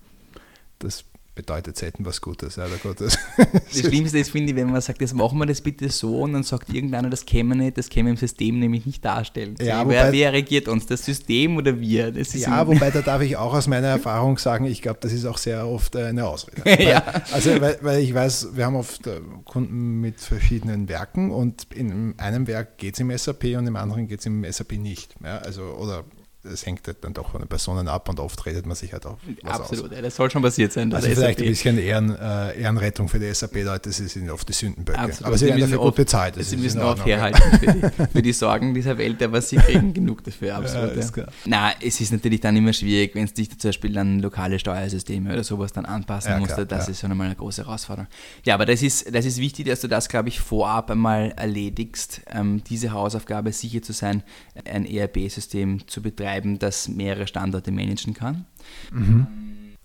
das 0.78 1.05
bedeutet 1.37 1.76
selten 1.76 2.05
was 2.05 2.20
Gutes, 2.20 2.57
leider 2.57 2.78
Gottes. 2.78 3.16
Das 3.37 3.78
Schlimmste 3.80 4.18
ist, 4.18 4.30
finde 4.30 4.51
ich, 4.51 4.57
wenn 4.57 4.70
man 4.70 4.80
sagt, 4.80 5.01
jetzt 5.01 5.14
machen 5.14 5.39
wir 5.39 5.47
das 5.47 5.61
bitte 5.61 5.89
so 5.91 6.22
und 6.22 6.32
dann 6.32 6.43
sagt 6.43 6.70
irgendeiner, 6.72 7.11
das 7.11 7.26
käme 7.26 7.55
nicht, 7.55 7.78
das 7.78 7.89
käme 7.89 8.11
im 8.11 8.16
System 8.16 8.59
nämlich 8.59 8.87
nicht 8.87 9.05
darstellen. 9.05 9.55
Ja, 9.61 9.87
wer, 9.87 10.12
wer, 10.12 10.32
regiert 10.32 10.66
uns, 10.66 10.87
das 10.87 11.05
System 11.05 11.57
oder 11.59 11.78
wir? 11.78 12.12
ja, 12.16 12.66
wobei 12.66 12.91
da 12.91 13.03
darf 13.03 13.20
ich 13.22 13.37
auch 13.37 13.53
aus 13.53 13.68
meiner 13.68 13.89
Erfahrung 13.89 14.39
sagen, 14.39 14.64
ich 14.64 14.80
glaube, 14.80 14.99
das 15.03 15.12
ist 15.12 15.26
auch 15.26 15.39
sehr 15.39 15.68
oft 15.68 15.95
eine 15.95 16.26
Ausrede. 16.26 16.82
ja. 16.82 17.03
also, 17.32 17.61
weil, 17.61 17.78
weil, 17.82 18.01
ich 18.01 18.14
weiß, 18.14 18.57
wir 18.57 18.64
haben 18.64 18.76
oft 18.76 19.07
äh, 19.07 19.20
Kunden 19.45 20.01
mit 20.01 20.20
verschiedenen 20.20 20.89
Werken 20.89 21.30
und 21.30 21.66
in 21.74 22.18
einem 22.18 22.47
Werk 22.47 22.78
geht 22.78 22.95
es 22.95 23.01
im 23.01 23.16
SAP 23.16 23.45
und 23.59 23.66
im 23.66 23.76
anderen 23.76 24.09
geht 24.09 24.20
es 24.20 24.26
im 24.26 24.51
SAP 24.51 24.72
nicht. 24.72 25.14
Ja, 25.22 25.39
also, 25.39 25.62
oder 25.62 26.05
es 26.53 26.66
hängt 26.66 26.86
halt 26.86 27.03
dann 27.03 27.14
doch 27.14 27.30
von 27.30 27.40
den 27.40 27.49
Personen 27.49 27.88
ab 27.88 28.09
und 28.09 28.20
oft 28.20 28.44
redet 28.47 28.66
man 28.66 28.76
sich 28.76 28.92
halt 28.92 29.07
auch 29.07 29.18
Absolut. 29.44 29.92
Ja, 29.92 30.03
das 30.03 30.16
soll 30.16 30.30
schon 30.30 30.42
passiert 30.42 30.72
sein. 30.72 30.92
Also 30.92 31.09
vielleicht 31.09 31.40
ein 31.40 31.49
bisschen 31.49 31.78
Ehren, 31.78 32.16
äh, 32.16 32.61
Ehrenrettung 32.61 33.09
für 33.09 33.18
die 33.18 33.32
SAP-Leute, 33.32 33.92
sie 33.92 34.09
sind 34.09 34.30
oft 34.30 34.49
die 34.49 34.53
Sündenböcke. 34.53 34.99
Absolut. 34.99 35.26
Aber 35.26 35.38
sie 35.38 35.47
werden 35.47 35.61
dafür 35.61 35.78
gut 35.78 35.94
bezahlt. 35.97 36.36
Das 36.36 36.51
sie 36.51 36.57
müssen 36.57 36.80
auch 36.80 37.05
herhalten 37.05 37.59
für 37.59 37.72
die, 37.72 38.07
für 38.12 38.22
die, 38.22 38.32
Sorgen 38.32 38.74
dieser 38.74 38.99
Welt, 38.99 39.22
aber 39.22 39.40
sie 39.40 39.57
kriegen 39.57 39.94
genug 39.94 40.24
dafür, 40.24 40.57
absolut. 40.57 40.97
Ja, 40.97 41.03
ja. 41.16 41.26
Na, 41.47 41.72
es 41.80 42.01
ist 42.01 42.12
natürlich 42.12 42.40
dann 42.40 42.57
immer 42.57 42.72
schwierig, 42.72 43.14
wenn 43.14 43.24
es 43.24 43.34
dich 43.34 43.59
zum 43.59 43.68
Beispiel 43.68 43.97
an 43.99 44.20
lokale 44.20 44.59
Steuersysteme 44.59 45.32
oder 45.32 45.44
sowas 45.44 45.72
dann 45.72 45.86
anpassen 45.86 46.32
ja, 46.32 46.38
musst, 46.38 46.55
klar, 46.55 46.66
das 46.66 46.88
ist 46.88 47.01
schon 47.01 47.11
einmal 47.11 47.26
eine 47.26 47.36
große 47.36 47.64
Herausforderung. 47.64 48.09
Ja, 48.44 48.55
aber 48.55 48.66
das 48.66 48.82
ist, 48.82 49.14
das 49.14 49.24
ist 49.24 49.38
wichtig, 49.38 49.66
dass 49.66 49.80
du 49.80 49.88
das, 49.88 50.09
glaube 50.09 50.28
ich, 50.28 50.40
vorab 50.40 50.90
einmal 50.90 51.32
erledigst, 51.36 52.20
ähm, 52.30 52.62
diese 52.64 52.92
Hausaufgabe 52.92 53.53
sicher 53.53 53.82
zu 53.82 53.92
sein, 53.92 54.22
ein 54.64 54.86
ERP-System 54.86 55.86
zu 55.86 56.03
betreiben, 56.03 56.36
das 56.41 56.89
mehr 56.89 57.07
mehrere 57.07 57.26
Standorte 57.26 57.70
managen 57.70 58.14
kann. 58.14 58.47
Mhm. 58.91 59.26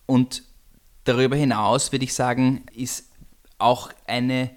Und 0.06 0.43
darüber 1.04 1.36
hinaus 1.36 1.91
würde 1.91 2.06
ich 2.06 2.14
sagen, 2.14 2.64
ist 2.74 3.10
auch 3.58 3.91
eine 4.08 4.49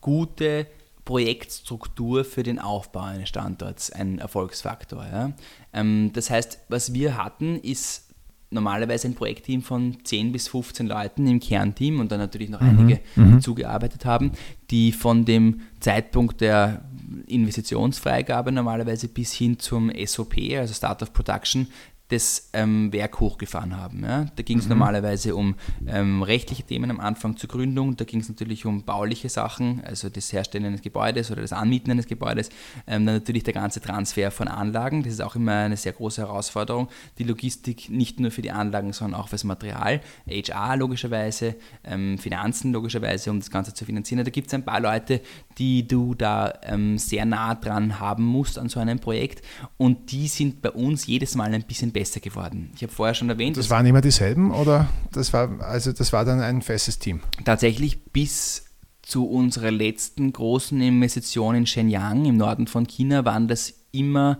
gute 0.00 0.66
Projektstruktur 1.04 2.24
für 2.24 2.42
den 2.42 2.58
Aufbau 2.58 3.00
eines 3.00 3.28
Standorts 3.28 3.90
ein 3.90 4.18
Erfolgsfaktor. 4.18 5.06
Ja. 5.06 5.32
Ähm, 5.72 6.10
das 6.12 6.30
heißt, 6.30 6.60
was 6.68 6.92
wir 6.92 7.16
hatten, 7.16 7.56
ist 7.56 8.09
normalerweise 8.50 9.08
ein 9.08 9.14
Projektteam 9.14 9.62
von 9.62 9.98
10 10.04 10.32
bis 10.32 10.48
15 10.48 10.86
Leuten 10.86 11.26
im 11.26 11.40
Kernteam 11.40 12.00
und 12.00 12.10
dann 12.12 12.18
natürlich 12.18 12.50
noch 12.50 12.60
mhm. 12.60 12.68
einige, 12.68 13.00
die 13.16 13.20
mhm. 13.20 13.40
zugearbeitet 13.40 14.04
haben, 14.04 14.32
die 14.70 14.92
von 14.92 15.24
dem 15.24 15.62
Zeitpunkt 15.78 16.40
der 16.40 16.84
Investitionsfreigabe 17.26 18.52
normalerweise 18.52 19.08
bis 19.08 19.32
hin 19.32 19.58
zum 19.58 19.90
SOP, 20.04 20.34
also 20.56 20.74
Start 20.74 21.02
of 21.02 21.12
Production, 21.12 21.68
das 22.10 22.50
ähm, 22.52 22.92
Werk 22.92 23.20
hochgefahren 23.20 23.76
haben. 23.76 24.02
Ja. 24.02 24.26
Da 24.34 24.42
ging 24.42 24.58
es 24.58 24.64
mhm. 24.64 24.70
normalerweise 24.70 25.34
um 25.34 25.54
ähm, 25.86 26.22
rechtliche 26.22 26.64
Themen 26.64 26.90
am 26.90 27.00
Anfang 27.00 27.36
zur 27.36 27.48
Gründung, 27.48 27.96
da 27.96 28.04
ging 28.04 28.20
es 28.20 28.28
natürlich 28.28 28.66
um 28.66 28.82
bauliche 28.82 29.28
Sachen, 29.28 29.82
also 29.84 30.08
das 30.08 30.32
Herstellen 30.32 30.64
eines 30.64 30.82
Gebäudes 30.82 31.30
oder 31.30 31.42
das 31.42 31.52
Anmieten 31.52 31.90
eines 31.92 32.06
Gebäudes, 32.06 32.50
ähm, 32.86 33.06
dann 33.06 33.16
natürlich 33.16 33.44
der 33.44 33.54
ganze 33.54 33.80
Transfer 33.80 34.30
von 34.30 34.48
Anlagen, 34.48 35.04
das 35.04 35.14
ist 35.14 35.20
auch 35.20 35.36
immer 35.36 35.52
eine 35.52 35.76
sehr 35.76 35.92
große 35.92 36.22
Herausforderung, 36.22 36.88
die 37.18 37.24
Logistik 37.24 37.88
nicht 37.90 38.18
nur 38.18 38.30
für 38.30 38.42
die 38.42 38.50
Anlagen, 38.50 38.92
sondern 38.92 39.20
auch 39.20 39.28
fürs 39.28 39.44
Material, 39.44 40.00
HR 40.28 40.76
logischerweise, 40.76 41.54
ähm, 41.84 42.18
Finanzen 42.18 42.72
logischerweise, 42.72 43.30
um 43.30 43.38
das 43.38 43.50
Ganze 43.50 43.72
zu 43.72 43.84
finanzieren. 43.84 44.24
Da 44.24 44.30
gibt 44.30 44.48
es 44.48 44.54
ein 44.54 44.64
paar 44.64 44.80
Leute, 44.80 45.20
die 45.58 45.86
du 45.86 46.14
da 46.14 46.52
ähm, 46.64 46.98
sehr 46.98 47.24
nah 47.24 47.54
dran 47.54 48.00
haben 48.00 48.24
musst 48.24 48.58
an 48.58 48.68
so 48.68 48.80
einem 48.80 48.98
Projekt 48.98 49.44
und 49.76 50.10
die 50.10 50.26
sind 50.26 50.60
bei 50.60 50.70
uns 50.70 51.06
jedes 51.06 51.36
Mal 51.36 51.54
ein 51.54 51.62
bisschen 51.62 51.92
besser 51.92 51.99
besser 52.00 52.20
geworden. 52.20 52.70
Ich 52.74 52.82
habe 52.82 52.90
vorher 52.90 53.14
schon 53.14 53.28
erwähnt. 53.28 53.58
Das 53.58 53.68
waren 53.68 53.84
immer 53.84 54.00
dieselben 54.00 54.52
oder 54.52 54.88
das 55.12 55.34
war 55.34 55.60
also 55.60 55.92
das 55.92 56.14
war 56.14 56.24
dann 56.24 56.40
ein 56.40 56.62
festes 56.62 56.98
Team? 56.98 57.20
Tatsächlich 57.44 58.04
bis 58.04 58.64
zu 59.02 59.28
unserer 59.28 59.70
letzten 59.70 60.32
großen 60.32 60.80
Investition 60.80 61.54
in 61.56 61.66
Shenyang 61.66 62.24
im 62.24 62.38
Norden 62.38 62.66
von 62.68 62.86
China 62.86 63.26
waren 63.26 63.48
das 63.48 63.74
immer 63.92 64.38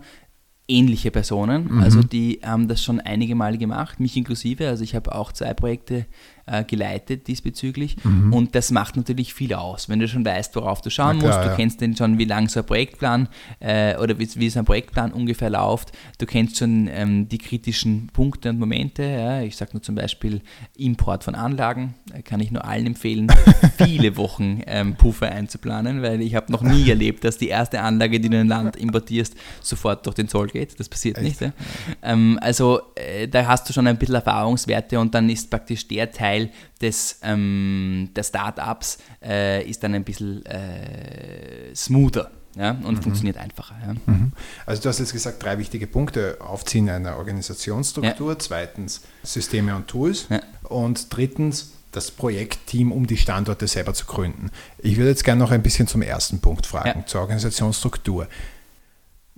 ähnliche 0.67 1.11
Personen. 1.11 1.75
Mhm. 1.75 1.83
Also 1.83 2.01
die 2.01 2.39
haben 2.43 2.67
das 2.67 2.81
schon 2.81 2.99
einige 2.99 3.35
Male 3.35 3.59
gemacht, 3.59 3.99
mich 3.99 4.17
inklusive. 4.17 4.67
Also 4.67 4.83
ich 4.83 4.95
habe 4.95 5.13
auch 5.13 5.31
zwei 5.31 5.53
Projekte 5.53 6.07
äh, 6.51 6.63
geleitet 6.63 7.27
diesbezüglich. 7.27 7.95
Mhm. 8.03 8.33
Und 8.33 8.55
das 8.55 8.71
macht 8.71 8.97
natürlich 8.97 9.33
viel 9.33 9.53
aus. 9.53 9.89
Wenn 9.89 9.99
du 9.99 10.07
schon 10.07 10.25
weißt, 10.25 10.55
worauf 10.55 10.81
du 10.81 10.89
schauen 10.89 11.19
klar, 11.19 11.31
musst, 11.31 11.45
du 11.45 11.49
ja. 11.49 11.55
kennst 11.55 11.81
denn 11.81 11.95
schon, 11.95 12.17
wie 12.17 12.25
lang 12.25 12.49
so 12.49 12.59
ein 12.59 12.65
Projektplan 12.65 13.29
äh, 13.59 13.95
oder 13.97 14.19
wie, 14.19 14.27
wie 14.35 14.49
so 14.49 14.59
ein 14.59 14.65
Projektplan 14.65 15.13
ungefähr 15.13 15.49
läuft. 15.49 15.91
Du 16.17 16.25
kennst 16.25 16.57
schon 16.57 16.89
ähm, 16.91 17.29
die 17.29 17.37
kritischen 17.37 18.07
Punkte 18.13 18.49
und 18.49 18.59
Momente. 18.59 19.03
Ja. 19.03 19.41
Ich 19.41 19.55
sage 19.55 19.71
nur 19.73 19.81
zum 19.81 19.95
Beispiel 19.95 20.41
Import 20.77 21.23
von 21.23 21.35
Anlagen. 21.35 21.95
Da 22.11 22.21
kann 22.21 22.39
ich 22.39 22.51
nur 22.51 22.65
allen 22.65 22.87
empfehlen, 22.87 23.31
viele 23.77 24.17
Wochen 24.17 24.61
ähm, 24.67 24.95
Puffer 24.95 25.31
einzuplanen, 25.31 26.01
weil 26.01 26.21
ich 26.21 26.35
habe 26.35 26.51
noch 26.51 26.61
nie 26.61 26.89
erlebt, 26.89 27.23
dass 27.23 27.37
die 27.37 27.47
erste 27.47 27.81
Anlage, 27.81 28.19
die 28.19 28.29
du 28.29 28.35
in 28.35 28.41
ein 28.41 28.47
Land 28.47 28.75
importierst, 28.75 29.35
sofort 29.61 30.05
durch 30.05 30.15
den 30.15 30.27
Zoll 30.27 30.47
geht. 30.47 30.79
Das 30.79 30.89
passiert 30.89 31.17
Echt? 31.17 31.25
nicht. 31.25 31.41
Ja. 31.41 31.53
Ähm, 32.01 32.37
also 32.41 32.81
äh, 32.95 33.27
da 33.27 33.45
hast 33.47 33.69
du 33.69 33.73
schon 33.73 33.87
ein 33.87 33.97
bisschen 33.97 34.15
Erfahrungswerte 34.15 34.99
und 34.99 35.15
dann 35.15 35.29
ist 35.29 35.49
praktisch 35.49 35.87
der 35.87 36.11
Teil, 36.11 36.40
Teil 36.41 36.51
des, 36.81 37.19
ähm, 37.21 38.09
der 38.15 38.23
Startups 38.23 38.97
äh, 39.23 39.67
ist 39.67 39.83
dann 39.83 39.93
ein 39.93 40.03
bisschen 40.03 40.45
äh, 40.45 41.73
smoother. 41.75 42.31
Ja, 42.57 42.71
und 42.71 42.97
mhm. 42.97 43.01
funktioniert 43.01 43.37
einfacher. 43.37 43.75
Ja. 43.81 43.93
Mhm. 44.07 44.33
Also 44.65 44.81
du 44.81 44.89
hast 44.89 44.99
jetzt 44.99 45.13
gesagt, 45.13 45.41
drei 45.41 45.57
wichtige 45.57 45.87
Punkte. 45.87 46.37
Aufziehen 46.41 46.89
einer 46.89 47.15
Organisationsstruktur, 47.15 48.33
ja. 48.33 48.39
zweitens 48.39 49.03
Systeme 49.23 49.73
und 49.73 49.87
Tools 49.87 50.27
und 50.63 51.15
drittens 51.15 51.71
das 51.93 52.11
Projektteam, 52.11 52.91
um 52.91 53.07
die 53.07 53.15
Standorte 53.15 53.67
selber 53.67 53.93
zu 53.93 54.05
gründen. 54.05 54.51
Ich 54.79 54.97
würde 54.97 55.11
jetzt 55.11 55.23
gerne 55.23 55.39
noch 55.39 55.51
ein 55.51 55.63
bisschen 55.63 55.87
zum 55.87 56.01
ersten 56.01 56.41
Punkt 56.41 56.65
fragen, 56.65 57.05
zur 57.07 57.21
Organisationsstruktur. 57.21 58.27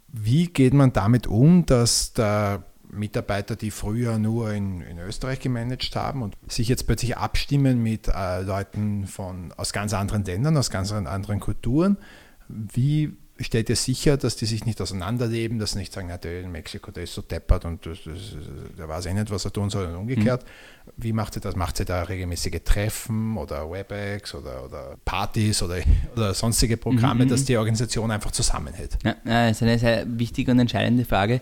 Wie 0.07 0.47
geht 0.47 0.73
man 0.73 0.91
damit 0.91 1.27
um, 1.27 1.67
dass 1.67 2.13
der 2.13 2.63
Mitarbeiter, 2.93 3.55
die 3.55 3.71
früher 3.71 4.17
nur 4.17 4.51
in, 4.53 4.81
in 4.81 4.99
Österreich 4.99 5.39
gemanagt 5.39 5.95
haben 5.95 6.21
und 6.21 6.35
sich 6.47 6.67
jetzt 6.67 6.85
plötzlich 6.85 7.17
abstimmen 7.17 7.81
mit 7.81 8.07
äh, 8.07 8.41
Leuten 8.41 9.07
von, 9.07 9.51
aus 9.57 9.73
ganz 9.73 9.93
anderen 9.93 10.23
Ländern, 10.23 10.57
aus 10.57 10.69
ganz 10.69 10.91
anderen 10.91 11.39
Kulturen. 11.39 11.97
Wie 12.47 13.17
stellt 13.39 13.69
ihr 13.69 13.75
sicher, 13.75 14.17
dass 14.17 14.35
die 14.35 14.45
sich 14.45 14.65
nicht 14.65 14.79
auseinanderleben, 14.79 15.57
dass 15.57 15.71
sie 15.71 15.79
nicht 15.79 15.91
sagen, 15.91 16.11
der 16.23 16.41
in 16.41 16.51
Mexiko, 16.51 16.91
der 16.91 17.03
ist 17.03 17.13
so 17.13 17.21
deppert 17.21 17.65
und 17.65 17.85
das, 17.85 17.99
das, 18.05 18.35
der 18.77 18.87
weiß 18.87 19.07
eh 19.07 19.13
nicht, 19.13 19.31
was 19.31 19.45
er 19.45 19.51
tun 19.51 19.69
soll 19.69 19.85
und 19.87 19.95
umgekehrt. 19.95 20.43
Mhm. 20.43 20.91
Wie 20.97 21.13
macht 21.13 21.35
ihr 21.35 21.41
das? 21.41 21.55
Macht 21.55 21.79
ihr 21.79 21.85
da 21.85 22.03
regelmäßige 22.03 22.61
Treffen 22.63 23.37
oder 23.37 23.69
Webex 23.69 24.35
oder, 24.35 24.65
oder 24.65 24.97
Partys 25.03 25.63
oder, 25.63 25.77
oder 26.15 26.33
sonstige 26.33 26.77
Programme, 26.77 27.25
mhm. 27.25 27.29
dass 27.29 27.45
die 27.45 27.57
Organisation 27.57 28.11
einfach 28.11 28.31
zusammenhält? 28.31 28.97
Ja, 29.03 29.15
das 29.23 29.57
ist 29.57 29.63
eine 29.63 29.79
sehr 29.79 30.05
wichtige 30.07 30.51
und 30.51 30.59
entscheidende 30.59 31.05
Frage 31.05 31.41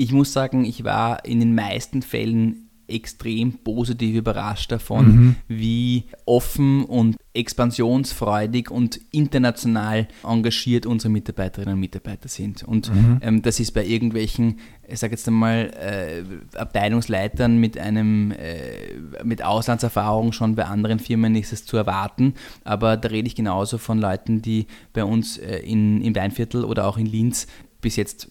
ich 0.00 0.12
muss 0.12 0.32
sagen, 0.32 0.64
ich 0.64 0.82
war 0.82 1.26
in 1.26 1.40
den 1.40 1.54
meisten 1.54 2.00
Fällen 2.00 2.70
extrem 2.88 3.52
positiv 3.58 4.16
überrascht 4.16 4.72
davon, 4.72 5.06
mhm. 5.06 5.36
wie 5.46 6.04
offen 6.24 6.84
und 6.86 7.16
expansionsfreudig 7.34 8.70
und 8.70 8.98
international 9.12 10.08
engagiert 10.24 10.86
unsere 10.86 11.12
Mitarbeiterinnen 11.12 11.74
und 11.74 11.80
Mitarbeiter 11.80 12.28
sind. 12.28 12.64
Und 12.64 12.92
mhm. 12.92 13.18
ähm, 13.20 13.42
das 13.42 13.60
ist 13.60 13.72
bei 13.72 13.84
irgendwelchen, 13.84 14.58
ich 14.88 14.98
sage 14.98 15.12
jetzt 15.12 15.28
einmal, 15.28 15.70
äh, 15.78 16.24
Abteilungsleitern 16.56 17.58
mit 17.58 17.78
einem 17.78 18.32
äh, 18.32 19.22
mit 19.22 19.44
Auslandserfahrung 19.44 20.32
schon 20.32 20.56
bei 20.56 20.64
anderen 20.64 20.98
Firmen 20.98 21.36
ist 21.36 21.52
es 21.52 21.66
zu 21.66 21.76
erwarten. 21.76 22.34
Aber 22.64 22.96
da 22.96 23.10
rede 23.10 23.28
ich 23.28 23.36
genauso 23.36 23.76
von 23.76 23.98
Leuten, 24.00 24.40
die 24.40 24.66
bei 24.94 25.04
uns 25.04 25.36
äh, 25.36 25.58
in, 25.58 26.00
im 26.00 26.16
Weinviertel 26.16 26.64
oder 26.64 26.88
auch 26.88 26.96
in 26.96 27.06
Linz 27.06 27.46
bis 27.80 27.96
jetzt 27.96 28.28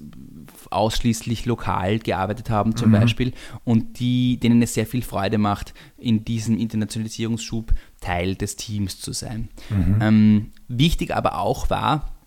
ausschließlich 0.69 1.45
lokal 1.45 1.99
gearbeitet 1.99 2.49
haben 2.49 2.75
zum 2.75 2.89
mhm. 2.89 2.93
Beispiel 2.93 3.33
und 3.63 3.99
die, 3.99 4.39
denen 4.39 4.61
es 4.61 4.73
sehr 4.73 4.85
viel 4.85 5.01
Freude 5.01 5.37
macht, 5.37 5.73
in 5.97 6.25
diesem 6.25 6.57
Internationalisierungsschub 6.57 7.73
Teil 8.01 8.35
des 8.35 8.55
Teams 8.55 8.99
zu 8.99 9.13
sein. 9.13 9.49
Mhm. 9.69 9.97
Ähm, 10.01 10.51
wichtig 10.67 11.15
aber 11.15 11.39
auch 11.39 11.69
war, 11.69 12.19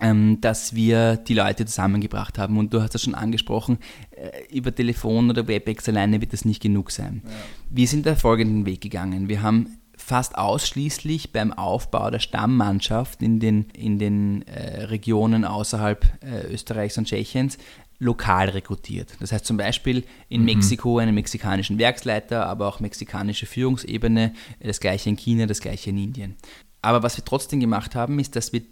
ähm, 0.00 0.40
dass 0.40 0.74
wir 0.74 1.16
die 1.16 1.34
Leute 1.34 1.64
zusammengebracht 1.64 2.38
haben. 2.38 2.58
Und 2.58 2.74
du 2.74 2.82
hast 2.82 2.94
das 2.94 3.02
schon 3.02 3.14
angesprochen, 3.14 3.78
äh, 4.10 4.54
über 4.54 4.74
Telefon 4.74 5.30
oder 5.30 5.48
WebEx 5.48 5.88
alleine 5.88 6.20
wird 6.20 6.32
das 6.32 6.44
nicht 6.44 6.62
genug 6.62 6.90
sein. 6.90 7.22
Ja. 7.24 7.30
Wir 7.70 7.88
sind 7.88 8.06
da 8.06 8.14
folgenden 8.14 8.66
Weg 8.66 8.80
gegangen. 8.80 9.28
Wir 9.28 9.42
haben 9.42 9.78
fast 10.06 10.38
ausschließlich 10.38 11.32
beim 11.32 11.52
Aufbau 11.52 12.12
der 12.12 12.20
Stammmannschaft 12.20 13.22
in 13.22 13.40
den, 13.40 13.70
in 13.70 13.98
den 13.98 14.46
äh, 14.46 14.84
Regionen 14.84 15.44
außerhalb 15.44 16.06
äh, 16.22 16.46
Österreichs 16.46 16.96
und 16.96 17.08
Tschechiens 17.08 17.58
lokal 17.98 18.50
rekrutiert. 18.50 19.16
Das 19.18 19.32
heißt 19.32 19.44
zum 19.44 19.56
Beispiel 19.56 20.04
in 20.28 20.42
mhm. 20.42 20.46
Mexiko 20.46 20.98
einen 20.98 21.12
mexikanischen 21.12 21.80
Werksleiter, 21.80 22.46
aber 22.46 22.68
auch 22.68 22.78
mexikanische 22.78 23.46
Führungsebene, 23.46 24.32
das 24.60 24.78
gleiche 24.78 25.10
in 25.10 25.16
China, 25.16 25.46
das 25.46 25.60
gleiche 25.60 25.90
in 25.90 25.98
Indien. 25.98 26.36
Aber 26.82 27.02
was 27.02 27.16
wir 27.16 27.24
trotzdem 27.24 27.58
gemacht 27.58 27.96
haben, 27.96 28.20
ist, 28.20 28.36
dass 28.36 28.52
wir 28.52 28.62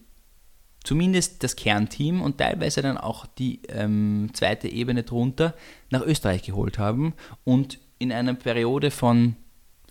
zumindest 0.85 1.43
das 1.43 1.57
Kernteam 1.57 2.23
und 2.23 2.39
teilweise 2.39 2.81
dann 2.81 2.97
auch 2.97 3.27
die 3.27 3.59
ähm, 3.71 4.31
zweite 4.35 4.69
Ebene 4.69 5.03
drunter 5.03 5.55
nach 5.91 6.03
Österreich 6.03 6.45
geholt 6.45 6.79
haben 6.79 7.15
und 7.43 7.81
in 7.99 8.13
einer 8.13 8.35
Periode 8.35 8.93
von 8.93 9.35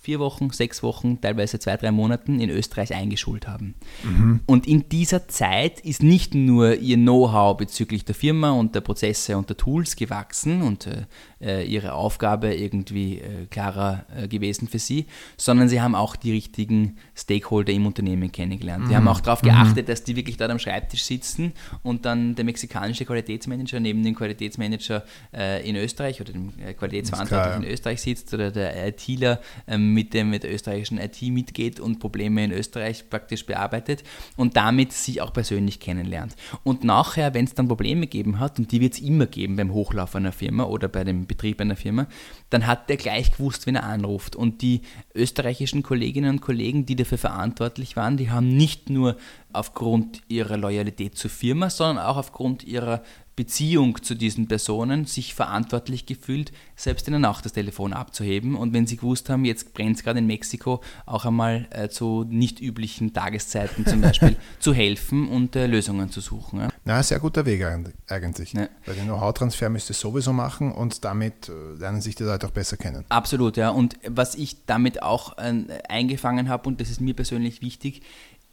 vier 0.03 0.19
Wochen, 0.19 0.49
sechs 0.49 0.83
Wochen, 0.83 1.21
teilweise 1.21 1.59
zwei, 1.59 1.77
drei 1.77 1.89
Monaten 1.89 2.41
in 2.41 2.49
Österreich 2.49 2.93
eingeschult 2.93 3.47
haben. 3.47 3.73
Mhm. 4.03 4.41
Und 4.45 4.67
in 4.67 4.89
dieser 4.89 5.29
Zeit 5.29 5.79
ist 5.79 6.03
nicht 6.03 6.35
nur 6.35 6.75
ihr 6.75 6.97
Know-how 6.97 7.55
bezüglich 7.55 8.03
der 8.03 8.13
Firma 8.13 8.51
und 8.51 8.75
der 8.75 8.81
Prozesse 8.81 9.37
und 9.37 9.47
der 9.47 9.55
Tools 9.55 9.95
gewachsen 9.95 10.61
und 10.61 10.87
äh, 10.87 11.05
äh, 11.39 11.65
ihre 11.65 11.93
Aufgabe 11.93 12.53
irgendwie 12.53 13.19
äh, 13.19 13.45
klarer 13.49 14.05
äh, 14.13 14.27
gewesen 14.27 14.67
für 14.67 14.79
sie, 14.79 15.05
sondern 15.37 15.69
sie 15.69 15.79
haben 15.79 15.95
auch 15.95 16.17
die 16.17 16.31
richtigen 16.31 16.97
Stakeholder 17.15 17.71
im 17.71 17.85
Unternehmen 17.85 18.29
kennengelernt. 18.29 18.83
Mhm. 18.83 18.89
Sie 18.89 18.95
haben 18.97 19.07
auch 19.07 19.21
darauf 19.21 19.41
geachtet, 19.41 19.87
mhm. 19.87 19.91
dass 19.91 20.03
die 20.03 20.17
wirklich 20.17 20.35
dort 20.35 20.51
am 20.51 20.59
Schreibtisch 20.59 21.03
sitzen 21.03 21.53
und 21.81 22.05
dann 22.05 22.35
der 22.35 22.43
mexikanische 22.43 23.05
Qualitätsmanager 23.05 23.79
neben 23.79 24.03
dem 24.03 24.15
Qualitätsmanager 24.15 25.05
äh, 25.33 25.67
in 25.67 25.77
Österreich 25.77 26.19
oder 26.19 26.33
dem 26.33 26.51
äh, 26.59 26.73
Qualitätsverantwortlichen 26.73 27.63
in 27.63 27.71
Österreich 27.71 28.01
sitzt 28.01 28.33
oder 28.33 28.51
der 28.51 28.85
ITler 28.85 29.39
ähm, 29.67 29.92
mit, 29.93 30.13
dem, 30.13 30.29
mit 30.29 30.43
der 30.43 30.53
österreichischen 30.53 30.97
IT 30.97 31.21
mitgeht 31.21 31.79
und 31.79 31.99
Probleme 31.99 32.43
in 32.43 32.51
Österreich 32.51 33.09
praktisch 33.09 33.45
bearbeitet 33.45 34.03
und 34.35 34.57
damit 34.57 34.91
sich 34.91 35.21
auch 35.21 35.33
persönlich 35.33 35.79
kennenlernt. 35.79 36.35
Und 36.63 36.83
nachher, 36.83 37.33
wenn 37.33 37.45
es 37.45 37.53
dann 37.53 37.67
Probleme 37.67 38.01
gegeben 38.01 38.39
hat, 38.39 38.59
und 38.59 38.71
die 38.71 38.81
wird 38.81 38.93
es 38.93 38.99
immer 38.99 39.25
geben 39.25 39.55
beim 39.55 39.73
Hochlauf 39.73 40.15
einer 40.15 40.31
Firma 40.31 40.65
oder 40.65 40.87
bei 40.87 41.03
dem 41.03 41.25
Betrieb 41.27 41.61
einer 41.61 41.75
Firma, 41.75 42.07
dann 42.49 42.67
hat 42.67 42.89
der 42.89 42.97
gleich 42.97 43.31
gewusst, 43.31 43.65
wenn 43.65 43.75
er 43.75 43.83
anruft. 43.83 44.35
Und 44.35 44.61
die 44.61 44.81
österreichischen 45.15 45.83
Kolleginnen 45.83 46.31
und 46.31 46.41
Kollegen, 46.41 46.85
die 46.85 46.95
dafür 46.95 47.17
verantwortlich 47.17 47.95
waren, 47.95 48.17
die 48.17 48.29
haben 48.29 48.47
nicht 48.47 48.89
nur 48.89 49.17
aufgrund 49.53 50.21
ihrer 50.27 50.57
Loyalität 50.57 51.17
zur 51.17 51.29
Firma, 51.29 51.69
sondern 51.69 52.03
auch 52.03 52.17
aufgrund 52.17 52.63
ihrer 52.63 53.03
Beziehung 53.35 54.01
zu 54.03 54.15
diesen 54.15 54.47
Personen 54.47 55.05
sich 55.05 55.33
verantwortlich 55.33 56.05
gefühlt, 56.05 56.51
selbst 56.75 57.07
in 57.07 57.13
der 57.13 57.19
Nacht 57.19 57.45
das 57.45 57.53
Telefon 57.53 57.93
abzuheben 57.93 58.55
und 58.55 58.73
wenn 58.73 58.85
sie 58.85 58.97
gewusst 58.97 59.29
haben, 59.29 59.43
jetzt 59.45 59.73
brennt 59.73 59.97
es 59.97 60.03
gerade 60.03 60.19
in 60.19 60.27
Mexiko, 60.27 60.81
auch 61.05 61.25
einmal 61.25 61.67
äh, 61.71 61.89
zu 61.89 62.25
nicht 62.27 62.61
üblichen 62.61 63.13
Tageszeiten 63.13 63.85
zum 63.85 64.01
Beispiel 64.01 64.35
zu 64.59 64.73
helfen 64.73 65.27
und 65.27 65.55
äh, 65.55 65.65
Lösungen 65.65 66.11
zu 66.11 66.21
suchen. 66.21 66.59
Ja. 66.59 66.67
Na, 66.85 67.01
sehr 67.01 67.19
guter 67.19 67.45
Weg 67.45 67.63
eigentlich. 68.07 68.53
Ja. 68.53 68.67
Weil 68.85 68.95
den 68.95 69.05
Know-how-Transfer 69.05 69.69
müsst 69.69 69.89
ihr 69.89 69.95
sowieso 69.95 70.33
machen 70.33 70.71
und 70.71 71.03
damit 71.03 71.49
äh, 71.49 71.79
lernen 71.79 72.01
sich 72.01 72.15
die 72.15 72.23
Leute 72.23 72.47
auch 72.47 72.51
besser 72.51 72.77
kennen. 72.77 73.03
Absolut, 73.09 73.57
ja. 73.57 73.69
Und 73.69 73.97
was 74.07 74.35
ich 74.35 74.65
damit 74.65 75.01
auch 75.01 75.37
äh, 75.37 75.63
eingefangen 75.89 76.49
habe, 76.49 76.67
und 76.69 76.79
das 76.81 76.89
ist 76.89 77.01
mir 77.01 77.15
persönlich 77.15 77.61
wichtig, 77.61 78.01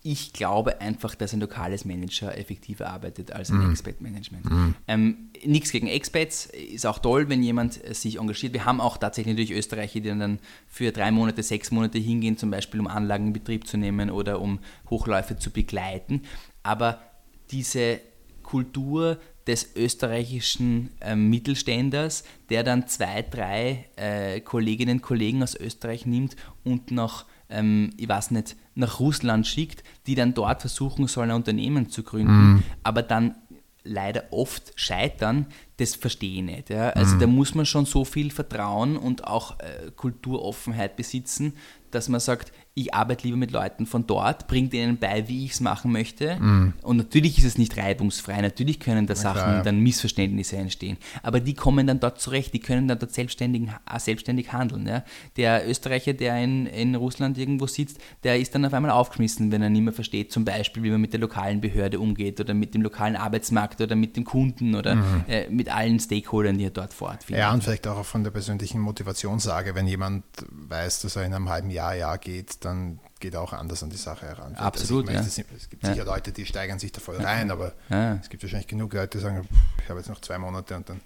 ich 0.03 0.32
glaube 0.32 0.80
einfach, 0.80 1.14
dass 1.14 1.34
ein 1.34 1.40
lokales 1.40 1.84
Manager 1.84 2.36
effektiver 2.36 2.88
arbeitet 2.88 3.32
als 3.32 3.51
ein 3.51 3.59
mm. 3.59 3.70
Expat-Management. 3.70 4.44
Mm. 4.44 4.74
Ähm, 4.88 5.16
Nichts 5.44 5.72
gegen 5.72 5.88
Expats, 5.88 6.46
ist 6.46 6.86
auch 6.86 6.98
toll, 6.98 7.28
wenn 7.28 7.42
jemand 7.42 7.74
sich 7.94 8.18
engagiert. 8.18 8.53
Wir 8.53 8.64
haben 8.64 8.80
auch 8.80 8.96
tatsächlich 8.96 9.34
natürlich 9.34 9.57
Österreicher, 9.57 10.01
die 10.01 10.09
dann 10.09 10.38
für 10.68 10.92
drei 10.92 11.11
Monate, 11.11 11.42
sechs 11.42 11.70
Monate 11.70 11.98
hingehen, 11.98 12.36
zum 12.36 12.51
Beispiel 12.51 12.80
um 12.80 12.86
Anlagen 12.86 13.28
in 13.28 13.32
Betrieb 13.32 13.66
zu 13.66 13.76
nehmen 13.76 14.11
oder 14.11 14.40
um 14.40 14.61
Hochläufe 14.88 15.38
zu 15.38 15.51
begleiten. 15.51 16.22
Aber 16.62 17.03
diese 17.51 18.01
Kultur 18.42 19.18
des 19.46 19.74
österreichischen 19.76 20.90
äh, 21.01 21.16
Mittelständers, 21.16 22.24
der 22.51 22.62
dann 22.62 22.88
zwei, 22.88 23.22
drei 23.22 23.86
äh, 23.96 24.40
Kolleginnen 24.40 24.98
und 24.98 25.03
Kollegen 25.03 25.42
aus 25.42 25.55
Österreich 25.55 26.07
nimmt 26.07 26.36
und 26.64 26.90
nach 26.90 27.26
ähm, 27.51 27.90
ich 27.96 28.09
weiß 28.09 28.30
nicht, 28.30 28.57
nach 28.74 29.01
Russland 29.01 29.46
schickt, 29.46 29.84
die 30.07 30.14
dann 30.14 30.34
dort 30.34 30.61
versuchen 30.61 31.07
sollen, 31.07 31.30
ein 31.30 31.36
Unternehmen 31.36 31.90
zu 31.90 32.03
gründen, 32.03 32.53
mhm. 32.53 32.62
aber 32.82 33.03
dann 33.03 33.34
leider 33.82 34.24
oft 34.30 34.72
scheitern, 34.76 35.46
das 35.78 35.94
verstehe 35.94 36.36
ich 36.36 36.42
nicht. 36.42 36.70
Ja. 36.70 36.90
Also 36.90 37.16
mhm. 37.16 37.20
da 37.20 37.26
muss 37.26 37.55
man 37.55 37.66
schon 37.66 37.86
so 37.86 38.05
viel 38.05 38.30
Vertrauen 38.30 38.96
und 38.96 39.26
auch 39.26 39.59
äh, 39.59 39.90
Kulturoffenheit 39.96 40.96
besitzen, 40.96 41.55
dass 41.90 42.09
man 42.09 42.20
sagt, 42.20 42.53
ich 42.75 42.95
arbeite 42.95 43.27
lieber 43.27 43.37
mit 43.37 43.51
Leuten 43.51 43.85
von 43.85 44.07
dort, 44.07 44.47
bringe 44.47 44.68
denen 44.68 44.97
bei, 44.97 45.27
wie 45.29 45.45
ich 45.45 45.53
es 45.53 45.61
machen 45.61 45.91
möchte. 45.91 46.37
Mm. 46.37 46.75
Und 46.83 46.97
natürlich 46.99 47.37
ist 47.39 47.45
es 47.45 47.59
nicht 47.59 47.77
reibungsfrei, 47.77 48.41
natürlich 48.41 48.79
können 48.79 49.07
da 49.07 49.16
Sachen, 49.16 49.41
klar, 49.41 49.55
ja. 49.57 49.62
dann 49.62 49.81
Missverständnisse 49.81 50.57
entstehen. 50.57 50.97
Aber 51.23 51.41
die 51.41 51.55
kommen 51.55 51.89
dann 51.89 51.99
dort 51.99 52.21
zurecht, 52.21 52.55
die 52.55 52.61
können 52.61 52.87
dann 52.87 53.01
dort 53.01 53.12
selbstständig, 53.12 53.68
äh, 53.68 53.99
selbstständig 53.99 54.53
handeln. 54.53 54.87
Ja. 54.87 55.05
Der 55.37 55.68
Österreicher, 55.68 56.12
der 56.12 56.43
in, 56.43 56.66
in 56.66 56.95
Russland 56.95 57.39
irgendwo 57.39 57.66
sitzt, 57.66 57.99
der 58.23 58.39
ist 58.39 58.55
dann 58.55 58.64
auf 58.64 58.73
einmal 58.73 58.93
aufgeschmissen, 58.93 59.51
wenn 59.51 59.62
er 59.62 59.71
nicht 59.71 59.83
mehr 59.83 59.93
versteht, 59.93 60.31
zum 60.31 60.45
Beispiel, 60.45 60.85
wie 60.85 60.91
man 60.91 61.01
mit 61.01 61.12
der 61.12 61.21
lokalen 61.21 61.61
Behörde 61.61 61.99
umgeht 61.99 62.41
oder 62.41 62.55
mit 62.55 62.75
dem 62.75 62.83
lokalen 62.83 63.16
Arbeitsmarkt 63.16 63.81
oder 63.81 63.97
mit 63.97 64.16
dem 64.16 64.25
Kunden 64.25 64.77
oder 64.77 64.95
mm. 64.95 65.25
äh, 65.27 65.51
mit 65.51 65.75
allen 65.75 65.99
Stakeholdern, 65.99 66.57
die 66.57 66.64
er 66.64 66.71
dort 66.71 66.95
fortfindet. 66.95 67.41
Ja, 67.41 67.53
und 67.53 67.64
vielleicht 67.64 67.89
auch 67.89 68.05
von 68.05 68.23
der 68.23 68.31
persönlichen 68.31 68.81
Motivationssage, 68.81 69.75
wenn 69.75 69.89
jemand 69.89 70.23
weiß, 70.51 71.03
dass 71.03 71.16
er 71.16 71.25
in 71.25 71.35
einem 71.35 71.49
halben 71.49 71.71
Jahr, 71.71 71.97
Jahr 71.97 72.16
geht, 72.16 72.60
dann 72.61 73.01
geht 73.21 73.37
auch 73.37 73.53
anders 73.53 73.83
an 73.83 73.91
die 73.91 73.97
Sache 73.97 74.27
heran. 74.27 74.55
Absolut. 74.55 75.09
Also 75.09 75.19
meine, 75.19 75.27
ja. 75.27 75.57
Es 75.57 75.69
gibt 75.71 75.85
sicher 75.85 76.05
Leute, 76.05 76.33
die 76.33 76.47
steigern 76.47 76.79
sich 76.79 76.93
da 76.93 77.01
voll 77.01 77.17
rein, 77.17 77.51
aber 77.51 77.73
ja. 77.89 78.15
es 78.15 78.29
gibt 78.29 78.43
wahrscheinlich 78.43 78.69
genug 78.69 78.93
Leute, 78.95 79.19
die 79.19 79.23
sagen, 79.23 79.49
ich 79.83 79.89
habe 79.89 79.99
jetzt 79.99 80.09
noch 80.09 80.21
zwei 80.21 80.39
Monate 80.39 80.77
und 80.77 80.89
dann 80.89 81.01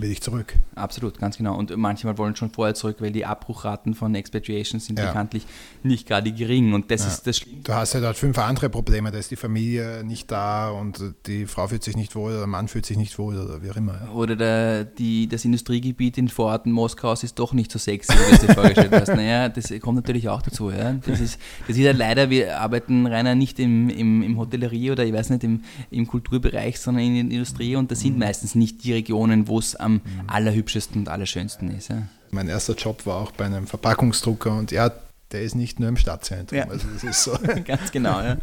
will 0.00 0.10
ich 0.10 0.20
zurück. 0.20 0.54
Absolut, 0.74 1.18
ganz 1.18 1.36
genau. 1.36 1.56
Und 1.56 1.76
manchmal 1.76 2.16
wollen 2.18 2.36
schon 2.36 2.50
vorher 2.50 2.74
zurück, 2.74 2.96
weil 3.00 3.12
die 3.12 3.26
Abbruchraten 3.26 3.94
von 3.94 4.14
Expatriations 4.14 4.86
sind 4.86 4.98
ja. 4.98 5.06
bekanntlich 5.06 5.46
nicht 5.82 6.06
gerade 6.06 6.32
gering. 6.32 6.72
Und 6.72 6.90
das 6.90 7.02
ja. 7.02 7.08
ist 7.08 7.26
das 7.26 7.40
Du 7.64 7.74
hast 7.74 7.94
ja 7.94 8.00
dort 8.00 8.16
fünf 8.16 8.38
andere 8.38 8.70
Probleme. 8.70 9.10
Da 9.10 9.18
ist 9.18 9.30
die 9.30 9.36
Familie 9.36 10.02
nicht 10.04 10.30
da 10.30 10.70
und 10.70 11.02
die 11.26 11.46
Frau 11.46 11.68
fühlt 11.68 11.84
sich 11.84 11.96
nicht 11.96 12.14
wohl 12.14 12.30
oder 12.30 12.38
der 12.38 12.46
Mann 12.46 12.68
fühlt 12.68 12.86
sich 12.86 12.96
nicht 12.96 13.18
wohl 13.18 13.36
oder 13.38 13.62
wie 13.62 13.70
auch 13.70 13.76
immer. 13.76 13.94
Ja. 13.94 14.10
Oder 14.12 14.36
der, 14.36 14.84
die, 14.84 15.28
das 15.28 15.44
Industriegebiet 15.44 16.18
in 16.18 16.28
Vororten 16.28 16.72
Moskaus 16.72 17.22
ist 17.22 17.38
doch 17.38 17.52
nicht 17.52 17.70
so 17.70 17.78
sexy, 17.78 18.12
wie 18.12 18.38
du 18.38 18.46
dir 18.46 18.54
vorgestellt 18.54 18.92
hast. 18.92 19.08
Naja, 19.08 19.48
das 19.48 19.72
kommt 19.80 19.96
natürlich 19.96 20.28
auch 20.28 20.42
dazu. 20.42 20.70
Das, 20.70 21.20
ist, 21.20 21.38
das 21.66 21.76
ist 21.76 21.82
ja 21.82 21.92
leider, 21.92 22.30
wir 22.30 22.60
arbeiten 22.60 23.06
reiner 23.06 23.34
nicht 23.34 23.58
im, 23.58 23.88
im, 23.90 24.22
im 24.22 24.38
Hotellerie 24.38 24.90
oder 24.90 25.04
ich 25.04 25.12
weiß 25.12 25.30
nicht, 25.30 25.44
im, 25.44 25.62
im 25.90 26.06
Kulturbereich, 26.06 26.78
sondern 26.78 27.04
in 27.04 27.28
der 27.28 27.36
Industrie 27.36 27.76
und 27.76 27.90
das 27.90 28.00
sind 28.00 28.18
meistens 28.18 28.54
nicht 28.54 28.84
die 28.84 28.92
Regionen, 28.92 29.48
wo 29.48 29.58
es 29.58 29.76
am 29.76 29.89
allerhübschesten 30.26 31.02
und 31.02 31.08
allerschönsten 31.08 31.70
ist. 31.76 31.88
Ja. 31.88 32.02
Mein 32.30 32.48
erster 32.48 32.74
Job 32.74 33.06
war 33.06 33.16
auch 33.16 33.32
bei 33.32 33.46
einem 33.46 33.66
Verpackungsdrucker 33.66 34.56
und 34.56 34.70
ja, 34.70 34.90
der 35.32 35.42
ist 35.42 35.54
nicht 35.54 35.78
nur 35.78 35.88
im 35.88 35.96
Stadtzentrum. 35.96 36.58
Ja. 36.58 36.68
Also 36.68 36.86
das 36.92 37.04
ist 37.04 37.22
so. 37.22 37.32
Ganz 37.64 37.92
genau, 37.92 38.20
ja. 38.20 38.36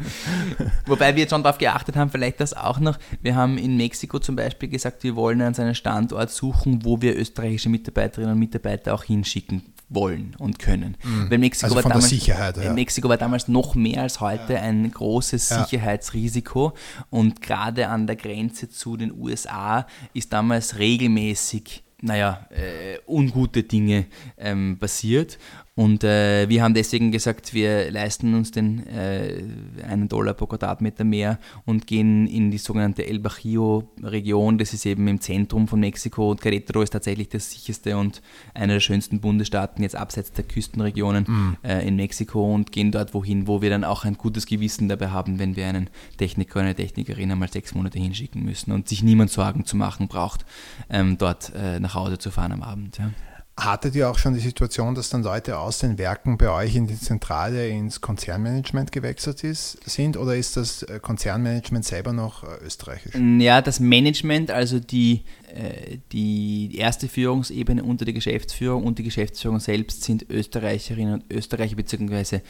Wobei 0.86 1.16
wir 1.16 1.22
jetzt 1.22 1.32
schon 1.32 1.44
darauf 1.44 1.58
geachtet 1.58 1.96
haben, 1.96 2.10
vielleicht 2.10 2.40
das 2.40 2.54
auch 2.54 2.80
noch. 2.80 2.98
Wir 3.22 3.36
haben 3.36 3.58
in 3.58 3.76
Mexiko 3.78 4.20
zum 4.20 4.36
Beispiel 4.36 4.70
gesagt, 4.70 5.04
wir 5.04 5.16
wollen 5.16 5.42
an 5.42 5.54
seinen 5.54 5.76
Standort 5.76 6.32
suchen, 6.32 6.86
wo 6.86 7.02
wir 7.02 7.18
österreichische 7.18 7.70
Mitarbeiterinnen 7.70 8.34
und 8.34 8.40
Mitarbeiter 8.40 8.94
auch 8.94 9.04
hinschicken 9.04 9.64
wollen 9.90 10.36
und 10.38 10.60
können. 10.60 10.98
Mhm. 11.04 11.32
Weil 11.32 11.38
Mexiko, 11.38 11.66
also 11.66 11.76
war 11.76 11.84
damals, 11.84 12.10
Sicherheit, 12.10 12.58
ja. 12.58 12.74
Mexiko 12.74 13.10
war 13.10 13.18
damals 13.18 13.48
noch 13.48 13.76
mehr 13.76 14.02
als 14.02 14.20
heute 14.20 14.54
ja. 14.54 14.62
ein 14.62 14.90
großes 14.92 15.50
ja. 15.50 15.64
Sicherheitsrisiko 15.64 16.74
und 17.10 17.42
gerade 17.42 17.88
an 17.88 18.08
der 18.08 18.16
Grenze 18.16 18.70
zu 18.70 18.98
den 18.98 19.14
USA 19.14 19.88
ist 20.14 20.34
damals 20.34 20.78
regelmäßig 20.78 21.84
naja, 22.02 22.48
äh, 22.52 23.00
ungute 23.08 23.64
Dinge 23.64 24.06
ähm, 24.38 24.78
passiert. 24.80 25.40
Und 25.78 26.04
äh, 26.04 26.50
wir 26.50 26.64
haben 26.64 26.74
deswegen 26.74 27.12
gesagt, 27.12 27.54
wir 27.54 27.92
leisten 27.92 28.34
uns 28.34 28.50
den 28.50 28.88
äh, 28.88 29.44
einen 29.88 30.10
Dollar 30.10 30.34
pro 30.34 30.48
Quadratmeter 30.48 31.04
mehr 31.04 31.38
und 31.66 31.86
gehen 31.86 32.26
in 32.26 32.50
die 32.50 32.58
sogenannte 32.58 33.06
El 33.06 33.20
Bajío-Region. 33.20 34.58
Das 34.58 34.74
ist 34.74 34.88
eben 34.88 35.08
im 35.08 35.22
Zentrum 35.22 35.68
von 35.68 35.80
Mexiko 35.80 36.32
und 36.32 36.42
Querétaro 36.42 36.82
ist 36.82 36.94
tatsächlich 36.94 37.30
das 37.30 37.52
sicherste 37.52 37.96
und 37.96 38.24
einer 38.56 38.74
der 38.74 38.80
schönsten 38.80 39.20
Bundesstaaten 39.20 39.84
jetzt 39.84 39.96
abseits 39.96 40.32
der 40.32 40.46
Küstenregionen 40.46 41.26
mhm. 41.28 41.58
äh, 41.62 41.88
in 41.88 41.96
Mexiko 41.96 42.56
und 42.56 42.72
gehen 42.72 42.92
dort 42.92 43.14
wohin, 43.14 43.46
wo 43.46 43.62
wir 43.62 43.70
dann 43.70 43.84
auch 43.84 44.04
ein 44.04 44.16
gutes 44.16 44.48
Gewissen 44.48 44.90
dabei 44.90 45.10
haben, 45.10 45.38
wenn 45.38 45.56
wir 45.56 45.68
einen 45.68 45.92
Techniker 46.18 46.56
oder 46.56 46.66
eine 46.66 46.76
Technikerin 46.76 47.32
einmal 47.32 47.52
sechs 47.52 47.76
Monate 47.76 48.00
hinschicken 48.00 48.44
müssen 48.44 48.72
und 48.72 48.90
sich 48.90 49.04
niemand 49.04 49.30
Sorgen 49.30 49.64
zu 49.64 49.78
machen 49.78 50.08
braucht, 50.08 50.44
ähm, 50.90 51.20
dort 51.20 51.54
äh, 51.56 51.80
nach 51.80 51.94
Hause 51.94 52.18
zu 52.18 52.32
fahren 52.32 52.52
am 52.52 52.64
Abend. 52.64 52.98
Ja. 52.98 53.12
Hattet 53.60 53.96
ihr 53.96 54.08
auch 54.08 54.20
schon 54.20 54.36
die 54.36 54.40
Situation, 54.40 54.94
dass 54.94 55.10
dann 55.10 55.24
Leute 55.24 55.58
aus 55.58 55.80
den 55.80 55.98
Werken 55.98 56.38
bei 56.38 56.52
euch 56.52 56.76
in 56.76 56.86
die 56.86 57.00
Zentrale 57.00 57.68
ins 57.68 58.02
Konzernmanagement 58.02 58.92
gewechselt 58.92 59.44
ist, 59.44 59.80
sind 59.84 60.16
oder 60.16 60.36
ist 60.36 60.58
das 60.58 60.84
äh, 60.84 61.00
Konzernmanagement 61.02 61.84
selber 61.84 62.14
noch 62.14 62.44
äh, 62.44 62.64
österreichisch? 62.64 63.16
Ja, 63.16 63.64
das 63.64 63.80
Management, 63.80 64.52
also 64.52 64.80
die, 64.80 65.24
äh, 65.56 65.98
die 66.12 66.78
erste 66.78 67.08
Führungsebene 67.08 67.84
unter 67.84 68.06
der 68.06 68.14
Geschäftsführung 68.14 68.84
und 68.84 69.00
die 69.00 69.04
Geschäftsführung 69.04 69.60
selbst 69.60 70.04
sind 70.04 70.30
Österreicherinnen 70.30 71.16
und 71.16 71.34
Österreicher, 71.34 71.76
beziehungsweise 71.76 72.44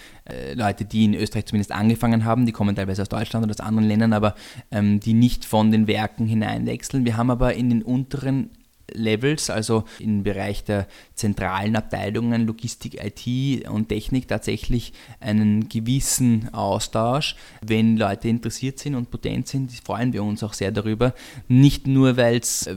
Leute, 0.55 0.83
die 0.83 1.05
in 1.05 1.13
Österreich 1.13 1.45
zumindest 1.45 1.71
angefangen 1.71 2.25
haben, 2.25 2.45
die 2.45 2.51
kommen 2.51 2.75
teilweise 2.75 3.03
aus 3.03 3.09
Deutschland 3.09 3.45
oder 3.45 3.53
aus 3.53 3.65
anderen 3.65 3.87
Ländern, 3.87 4.11
aber 4.11 4.35
ähm, 4.71 4.99
die 4.99 5.13
nicht 5.13 5.45
von 5.45 5.71
den 5.71 5.87
Werken 5.87 6.25
hineinwechseln. 6.25 7.05
Wir 7.05 7.15
haben 7.15 7.31
aber 7.31 7.53
in 7.53 7.69
den 7.69 7.81
unteren 7.81 8.49
Levels, 8.93 9.49
also 9.49 9.83
im 9.99 10.23
Bereich 10.23 10.63
der 10.63 10.87
zentralen 11.13 11.75
Abteilungen 11.75 12.47
Logistik, 12.47 13.03
IT 13.03 13.67
und 13.67 13.89
Technik 13.89 14.27
tatsächlich 14.27 14.93
einen 15.19 15.67
gewissen 15.67 16.53
Austausch. 16.53 17.35
Wenn 17.61 17.97
Leute 17.97 18.29
interessiert 18.29 18.79
sind 18.79 18.95
und 18.95 19.11
potent 19.11 19.47
sind, 19.47 19.71
freuen 19.83 20.13
wir 20.13 20.23
uns 20.23 20.43
auch 20.43 20.53
sehr 20.53 20.71
darüber. 20.71 21.13
Nicht 21.47 21.87
nur, 21.87 22.17
weil 22.17 22.37
es 22.37 22.67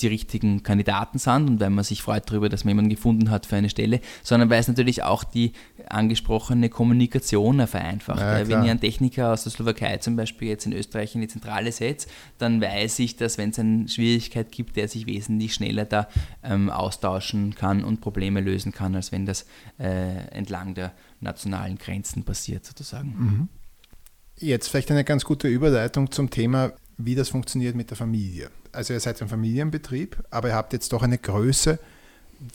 die 0.00 0.06
richtigen 0.06 0.62
Kandidaten 0.62 1.18
sind 1.18 1.48
und 1.48 1.60
weil 1.60 1.70
man 1.70 1.84
sich 1.84 2.02
freut 2.02 2.28
darüber, 2.30 2.48
dass 2.48 2.64
man 2.64 2.72
jemanden 2.72 2.90
gefunden 2.90 3.30
hat 3.30 3.46
für 3.46 3.56
eine 3.56 3.70
Stelle, 3.70 4.00
sondern 4.22 4.50
weil 4.50 4.60
es 4.60 4.68
natürlich 4.68 5.02
auch 5.02 5.24
die 5.24 5.52
angesprochene 5.88 6.68
Kommunikation 6.68 7.66
vereinfacht. 7.66 8.20
Ja, 8.20 8.48
Wenn 8.48 8.64
ich 8.64 8.70
einen 8.70 8.80
Techniker 8.80 9.32
aus 9.32 9.44
der 9.44 9.52
Slowakei 9.52 9.98
zum 9.98 10.16
Beispiel 10.16 10.48
jetzt 10.48 10.66
in 10.66 10.72
Österreich 10.72 11.14
in 11.14 11.20
die 11.20 11.28
Zentrale 11.28 11.72
setze, 11.72 12.08
dann 12.38 12.60
weiß 12.60 12.98
ich, 13.00 13.16
dass 13.16 13.38
wenn 13.38 13.50
es 13.50 13.58
eine 13.58 13.88
Schwierigkeit 13.88 14.50
gibt, 14.50 14.76
der 14.76 14.88
sich 14.88 15.06
wesentlich 15.06 15.54
schneller 15.60 15.84
da 15.84 16.08
ähm, 16.42 16.70
austauschen 16.70 17.54
kann 17.54 17.84
und 17.84 18.00
Probleme 18.00 18.40
lösen 18.40 18.72
kann, 18.72 18.94
als 18.94 19.12
wenn 19.12 19.26
das 19.26 19.44
äh, 19.78 20.26
entlang 20.30 20.74
der 20.74 20.92
nationalen 21.20 21.76
Grenzen 21.76 22.24
passiert 22.24 22.64
sozusagen. 22.64 23.14
Mhm. 23.18 23.48
Jetzt 24.36 24.68
vielleicht 24.68 24.90
eine 24.90 25.04
ganz 25.04 25.24
gute 25.24 25.48
Überleitung 25.48 26.10
zum 26.10 26.30
Thema, 26.30 26.72
wie 26.96 27.14
das 27.14 27.28
funktioniert 27.28 27.76
mit 27.76 27.90
der 27.90 27.96
Familie. 27.96 28.50
Also 28.72 28.94
ihr 28.94 29.00
seid 29.00 29.20
ein 29.20 29.28
Familienbetrieb, 29.28 30.16
aber 30.30 30.48
ihr 30.48 30.54
habt 30.54 30.72
jetzt 30.72 30.92
doch 30.92 31.02
eine 31.02 31.18
Größe, 31.18 31.78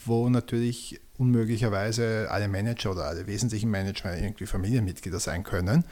wo 0.03 0.28
natürlich 0.30 0.99
unmöglicherweise 1.18 2.28
alle 2.32 2.47
Manager 2.47 2.91
oder 2.91 3.06
alle 3.06 3.28
wesentlichen 3.28 3.70
Manager 3.70 4.18
irgendwie 4.18 4.47
Familienmitglieder 4.47 5.20
sein 5.20 5.43
können. 5.43 5.86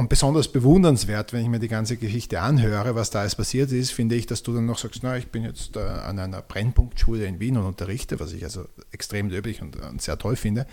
Und 0.00 0.08
besonders 0.08 0.48
bewundernswert, 0.48 1.34
wenn 1.34 1.42
ich 1.42 1.48
mir 1.48 1.58
die 1.58 1.68
ganze 1.68 1.98
Geschichte 1.98 2.40
anhöre, 2.40 2.94
was 2.94 3.10
da 3.10 3.20
alles 3.20 3.34
passiert 3.34 3.70
ist, 3.70 3.90
finde 3.90 4.14
ich, 4.14 4.24
dass 4.24 4.42
du 4.42 4.54
dann 4.54 4.64
noch 4.64 4.78
sagst, 4.78 5.00
na, 5.02 5.18
ich 5.18 5.26
bin 5.26 5.42
jetzt 5.42 5.76
äh, 5.76 5.80
an 5.80 6.18
einer 6.18 6.40
Brennpunktschule 6.40 7.26
in 7.26 7.38
Wien 7.38 7.58
und 7.58 7.66
unterrichte, 7.66 8.18
was 8.18 8.32
ich 8.32 8.42
also 8.42 8.64
extrem 8.92 9.28
löblich 9.28 9.60
und, 9.60 9.76
und 9.76 10.00
sehr 10.00 10.16
toll 10.16 10.36
finde. 10.36 10.66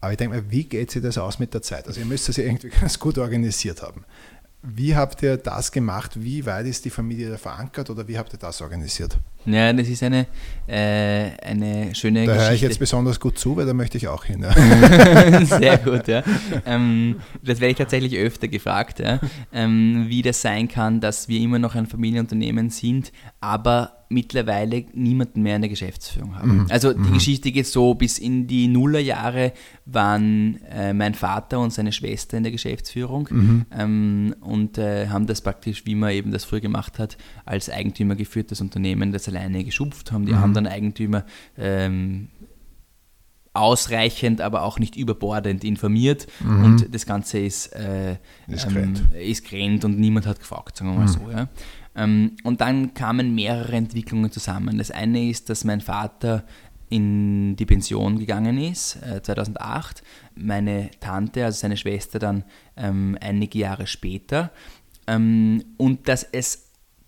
Aber 0.00 0.12
ich 0.12 0.16
denke 0.16 0.36
mir, 0.36 0.50
wie 0.50 0.64
geht 0.64 0.90
sich 0.90 1.02
das 1.02 1.18
aus 1.18 1.40
mit 1.40 1.52
der 1.52 1.60
Zeit? 1.60 1.86
Also 1.86 2.00
ihr 2.00 2.06
müsst 2.06 2.26
das 2.26 2.38
ja 2.38 2.44
irgendwie 2.44 2.68
ganz 2.80 2.98
gut 2.98 3.18
organisiert 3.18 3.82
haben. 3.82 4.06
Wie 4.62 4.96
habt 4.96 5.22
ihr 5.22 5.36
das 5.36 5.70
gemacht? 5.70 6.12
Wie 6.14 6.46
weit 6.46 6.64
ist 6.64 6.86
die 6.86 6.90
Familie 6.90 7.28
da 7.28 7.36
verankert 7.36 7.90
oder 7.90 8.08
wie 8.08 8.16
habt 8.16 8.32
ihr 8.32 8.38
das 8.38 8.62
organisiert? 8.62 9.18
Ja, 9.46 9.72
das 9.72 9.88
ist 9.88 10.02
eine, 10.02 10.26
äh, 10.66 11.30
eine 11.42 11.94
schöne 11.94 12.26
da 12.26 12.32
Geschichte. 12.32 12.38
Da 12.38 12.48
höre 12.48 12.54
ich 12.54 12.60
jetzt 12.60 12.78
besonders 12.78 13.18
gut 13.18 13.38
zu, 13.38 13.56
weil 13.56 13.66
da 13.66 13.74
möchte 13.74 13.98
ich 13.98 14.08
auch 14.08 14.24
hin. 14.24 14.42
Ja. 14.42 15.44
Sehr 15.44 15.78
gut, 15.78 16.06
ja. 16.08 16.22
Ähm, 16.66 17.20
das 17.42 17.60
werde 17.60 17.72
ich 17.72 17.78
tatsächlich 17.78 18.16
öfter 18.16 18.48
gefragt, 18.48 19.00
ja. 19.00 19.20
ähm, 19.52 20.06
wie 20.08 20.22
das 20.22 20.40
sein 20.42 20.68
kann, 20.68 21.00
dass 21.00 21.28
wir 21.28 21.40
immer 21.40 21.58
noch 21.58 21.74
ein 21.74 21.86
Familienunternehmen 21.86 22.70
sind, 22.70 23.12
aber 23.40 24.02
mittlerweile 24.12 24.84
niemanden 24.92 25.42
mehr 25.42 25.56
in 25.56 25.62
der 25.62 25.68
Geschäftsführung 25.70 26.36
haben. 26.36 26.58
Mhm. 26.58 26.66
Also 26.68 26.92
die 26.92 26.98
mhm. 26.98 27.14
Geschichte 27.14 27.50
geht 27.50 27.66
so, 27.66 27.94
bis 27.94 28.18
in 28.18 28.46
die 28.46 28.68
Nullerjahre 28.68 29.52
waren 29.86 30.60
äh, 30.70 30.92
mein 30.92 31.14
Vater 31.14 31.58
und 31.58 31.72
seine 31.72 31.92
Schwester 31.92 32.36
in 32.36 32.42
der 32.42 32.52
Geschäftsführung 32.52 33.28
mhm. 33.30 33.66
ähm, 33.76 34.34
und 34.40 34.78
äh, 34.78 35.08
haben 35.08 35.26
das 35.26 35.40
praktisch, 35.40 35.86
wie 35.86 35.94
man 35.94 36.12
eben 36.12 36.30
das 36.30 36.44
früher 36.44 36.60
gemacht 36.60 36.98
hat, 36.98 37.16
als 37.44 37.70
Eigentümer 37.70 38.14
geführtes 38.14 38.60
Unternehmen, 38.60 39.12
das 39.12 39.31
alleine 39.36 39.64
geschupft 39.64 40.12
haben. 40.12 40.26
Die 40.26 40.32
mhm. 40.32 40.42
anderen 40.42 40.66
Eigentümer 40.66 41.24
ähm, 41.56 42.28
ausreichend, 43.54 44.40
aber 44.40 44.62
auch 44.62 44.78
nicht 44.78 44.96
überbordend 44.96 45.64
informiert 45.64 46.26
mhm. 46.40 46.64
und 46.64 46.94
das 46.94 47.04
Ganze 47.04 47.38
ist, 47.38 47.66
äh, 47.74 48.16
ist, 48.48 48.66
ähm, 48.70 49.80
und 49.82 49.98
niemand 49.98 50.26
hat 50.26 50.38
gefragt, 50.38 50.78
sagen 50.78 50.92
wir 50.92 50.98
mal 50.98 51.06
mhm. 51.06 51.08
so. 51.08 51.30
Ja. 51.30 51.48
Ähm, 51.94 52.36
und 52.44 52.62
dann 52.62 52.94
kamen 52.94 53.34
mehrere 53.34 53.76
Entwicklungen 53.76 54.30
zusammen. 54.30 54.78
Das 54.78 54.90
eine 54.90 55.28
ist, 55.28 55.50
dass 55.50 55.64
mein 55.64 55.82
Vater 55.82 56.44
in 56.88 57.56
die 57.56 57.66
Pension 57.66 58.18
gegangen 58.18 58.58
ist, 58.58 58.96
äh, 59.02 59.22
2008, 59.22 60.02
meine 60.34 60.90
Tante, 61.00 61.44
also 61.44 61.58
seine 61.58 61.76
Schwester 61.76 62.18
dann 62.18 62.44
ähm, 62.76 63.18
einige 63.20 63.58
Jahre 63.58 63.86
später 63.86 64.50
ähm, 65.06 65.64
und 65.76 66.08
dass 66.08 66.22
es 66.22 66.61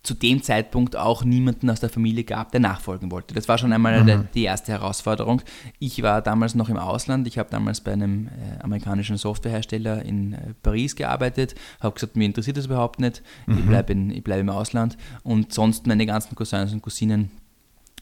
zu 0.05 0.13
dem 0.13 0.41
Zeitpunkt 0.43 0.95
auch 0.95 1.23
niemanden 1.23 1.69
aus 1.69 1.79
der 1.79 1.89
Familie 1.89 2.23
gab, 2.23 2.51
der 2.51 2.59
nachfolgen 2.59 3.11
wollte. 3.11 3.33
Das 3.33 3.47
war 3.47 3.57
schon 3.57 3.73
einmal 3.73 4.03
mhm. 4.03 4.27
die 4.33 4.43
erste 4.43 4.71
Herausforderung. 4.71 5.41
Ich 5.79 6.01
war 6.01 6.21
damals 6.21 6.55
noch 6.55 6.69
im 6.69 6.77
Ausland. 6.77 7.27
Ich 7.27 7.37
habe 7.37 7.49
damals 7.49 7.81
bei 7.81 7.93
einem 7.93 8.27
äh, 8.27 8.63
amerikanischen 8.63 9.17
Softwarehersteller 9.17 10.03
in 10.03 10.33
äh, 10.33 10.53
Paris 10.61 10.95
gearbeitet. 10.95 11.55
Habe 11.81 11.95
gesagt, 11.95 12.15
mir 12.15 12.25
interessiert 12.25 12.57
das 12.57 12.65
überhaupt 12.65 12.99
nicht. 12.99 13.23
Mhm. 13.47 13.57
Ich 13.57 13.65
bleibe 13.65 13.95
bleib 14.21 14.39
im 14.39 14.49
Ausland. 14.49 14.97
Und 15.23 15.53
sonst 15.53 15.87
meine 15.87 16.05
ganzen 16.05 16.35
Cousins 16.35 16.71
und 16.73 16.81
Cousinen 16.81 17.31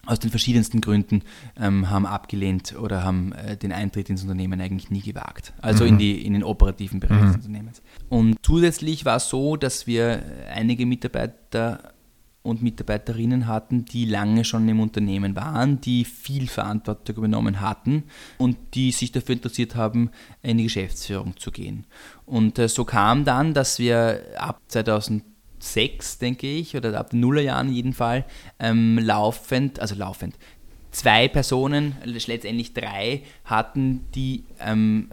aus 0.05 0.19
den 0.19 0.31
verschiedensten 0.31 0.81
Gründen 0.81 1.21
ähm, 1.57 1.89
haben 1.89 2.05
abgelehnt 2.05 2.75
oder 2.77 3.03
haben 3.03 3.31
äh, 3.33 3.55
den 3.55 3.71
Eintritt 3.71 4.09
ins 4.09 4.21
Unternehmen 4.21 4.59
eigentlich 4.59 4.91
nie 4.91 5.01
gewagt. 5.01 5.53
Also 5.61 5.85
mhm. 5.85 5.91
in, 5.91 5.97
die, 5.97 6.25
in 6.25 6.33
den 6.33 6.43
operativen 6.43 6.99
Bereich 6.99 7.21
mhm. 7.21 7.27
des 7.27 7.35
Unternehmens. 7.37 7.81
Und 8.09 8.35
zusätzlich 8.41 9.05
war 9.05 9.17
es 9.17 9.29
so, 9.29 9.55
dass 9.55 9.87
wir 9.87 10.21
einige 10.53 10.85
Mitarbeiter 10.85 11.92
und 12.43 12.61
Mitarbeiterinnen 12.61 13.47
hatten, 13.47 13.85
die 13.85 14.05
lange 14.05 14.43
schon 14.43 14.67
im 14.67 14.81
Unternehmen 14.81 15.35
waren, 15.35 15.79
die 15.79 16.03
viel 16.03 16.47
Verantwortung 16.47 17.15
übernommen 17.15 17.61
hatten 17.61 18.03
und 18.37 18.57
die 18.73 18.91
sich 18.91 19.13
dafür 19.13 19.35
interessiert 19.35 19.75
haben, 19.75 20.11
in 20.41 20.57
die 20.57 20.65
Geschäftsführung 20.65 21.37
zu 21.37 21.51
gehen. 21.51 21.85
Und 22.25 22.59
äh, 22.59 22.67
so 22.67 22.83
kam 22.83 23.23
dann, 23.23 23.53
dass 23.53 23.79
wir 23.79 24.21
ab 24.37 24.61
2006, 24.67 26.19
denke 26.19 26.47
ich, 26.47 26.75
oder 26.75 26.99
ab 26.99 27.11
den 27.11 27.21
Nullerjahren 27.21 27.69
in 27.69 27.75
jedem 27.75 27.93
Fall, 27.93 28.25
ähm, 28.59 28.99
laufend, 28.99 29.79
also 29.79 29.95
laufend, 29.95 30.35
zwei 30.91 31.29
Personen, 31.29 31.95
letztendlich 32.03 32.73
drei, 32.73 33.23
hatten, 33.45 34.05
die 34.15 34.43
ähm, 34.59 35.09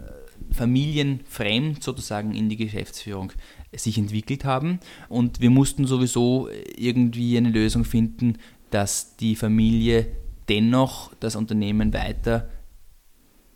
familienfremd 0.51 1.81
sozusagen 1.81 2.33
in 2.33 2.49
die 2.49 2.57
Geschäftsführung 2.57 3.31
sich 3.73 3.97
entwickelt 3.97 4.45
haben. 4.45 4.79
Und 5.09 5.41
wir 5.41 5.49
mussten 5.49 5.85
sowieso 5.85 6.49
irgendwie 6.75 7.37
eine 7.37 7.49
Lösung 7.49 7.85
finden, 7.85 8.37
dass 8.69 9.15
die 9.17 9.35
Familie 9.35 10.07
dennoch 10.49 11.13
das 11.19 11.35
Unternehmen 11.35 11.93
weiter 11.93 12.49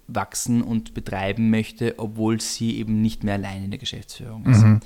wachsen 0.08 0.62
und 0.62 0.94
betreiben 0.94 1.50
möchte, 1.50 1.96
obwohl 1.98 2.40
sie 2.40 2.78
eben 2.78 3.02
nicht 3.02 3.24
mehr 3.24 3.36
allein 3.36 3.66
in 3.66 3.72
der 3.72 3.80
Geschäftsführung 3.80 4.46
ist. 4.46 4.62
Mhm. 4.62 4.80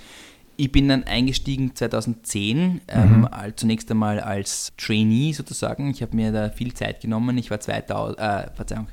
Ich 0.56 0.72
bin 0.72 0.90
dann 0.90 1.04
eingestiegen 1.04 1.76
2010, 1.76 2.82
ähm, 2.88 3.22
mhm. 3.22 3.28
zunächst 3.56 3.90
einmal 3.92 4.20
als 4.20 4.74
Trainee 4.78 5.32
sozusagen. 5.32 5.90
Ich 5.90 6.02
habe 6.02 6.16
mir 6.16 6.32
da 6.32 6.50
viel 6.50 6.74
Zeit 6.74 7.02
genommen. 7.02 7.38
Ich 7.38 7.50
war 7.50 7.60
2000, 7.60 8.20
äh, 8.20 8.52
Verzeihung, 8.56 8.88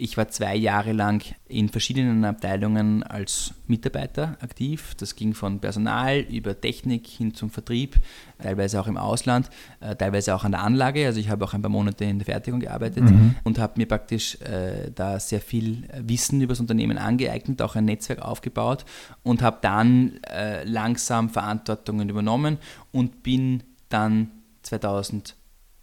ich 0.00 0.16
war 0.16 0.28
zwei 0.28 0.54
Jahre 0.54 0.92
lang 0.92 1.24
in 1.48 1.68
verschiedenen 1.68 2.24
Abteilungen 2.24 3.02
als 3.02 3.54
Mitarbeiter 3.66 4.36
aktiv. 4.40 4.94
Das 4.96 5.16
ging 5.16 5.34
von 5.34 5.58
Personal 5.58 6.20
über 6.20 6.58
Technik 6.60 7.08
hin 7.08 7.34
zum 7.34 7.50
Vertrieb, 7.50 7.96
teilweise 8.40 8.80
auch 8.80 8.86
im 8.86 8.96
Ausland, 8.96 9.50
äh, 9.80 9.96
teilweise 9.96 10.36
auch 10.36 10.44
an 10.44 10.52
der 10.52 10.62
Anlage. 10.62 11.04
Also 11.04 11.18
ich 11.18 11.30
habe 11.30 11.44
auch 11.44 11.52
ein 11.52 11.62
paar 11.62 11.70
Monate 11.70 12.04
in 12.04 12.20
der 12.20 12.26
Fertigung 12.26 12.60
gearbeitet 12.60 13.02
mhm. 13.02 13.34
und 13.42 13.58
habe 13.58 13.74
mir 13.76 13.86
praktisch 13.86 14.40
äh, 14.42 14.92
da 14.94 15.18
sehr 15.18 15.40
viel 15.40 15.88
Wissen 16.00 16.40
über 16.40 16.52
das 16.52 16.60
Unternehmen 16.60 16.96
angeeignet, 16.96 17.60
auch 17.60 17.74
ein 17.74 17.86
Netzwerk 17.86 18.22
aufgebaut 18.22 18.84
und 19.24 19.42
habe 19.42 19.58
dann 19.62 20.20
äh, 20.30 20.62
langsam 20.62 21.28
Verantwortungen 21.28 22.08
übernommen 22.08 22.58
und 22.92 23.24
bin 23.24 23.64
dann 23.88 24.30
2000 24.62 25.34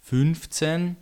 2015 0.06 0.96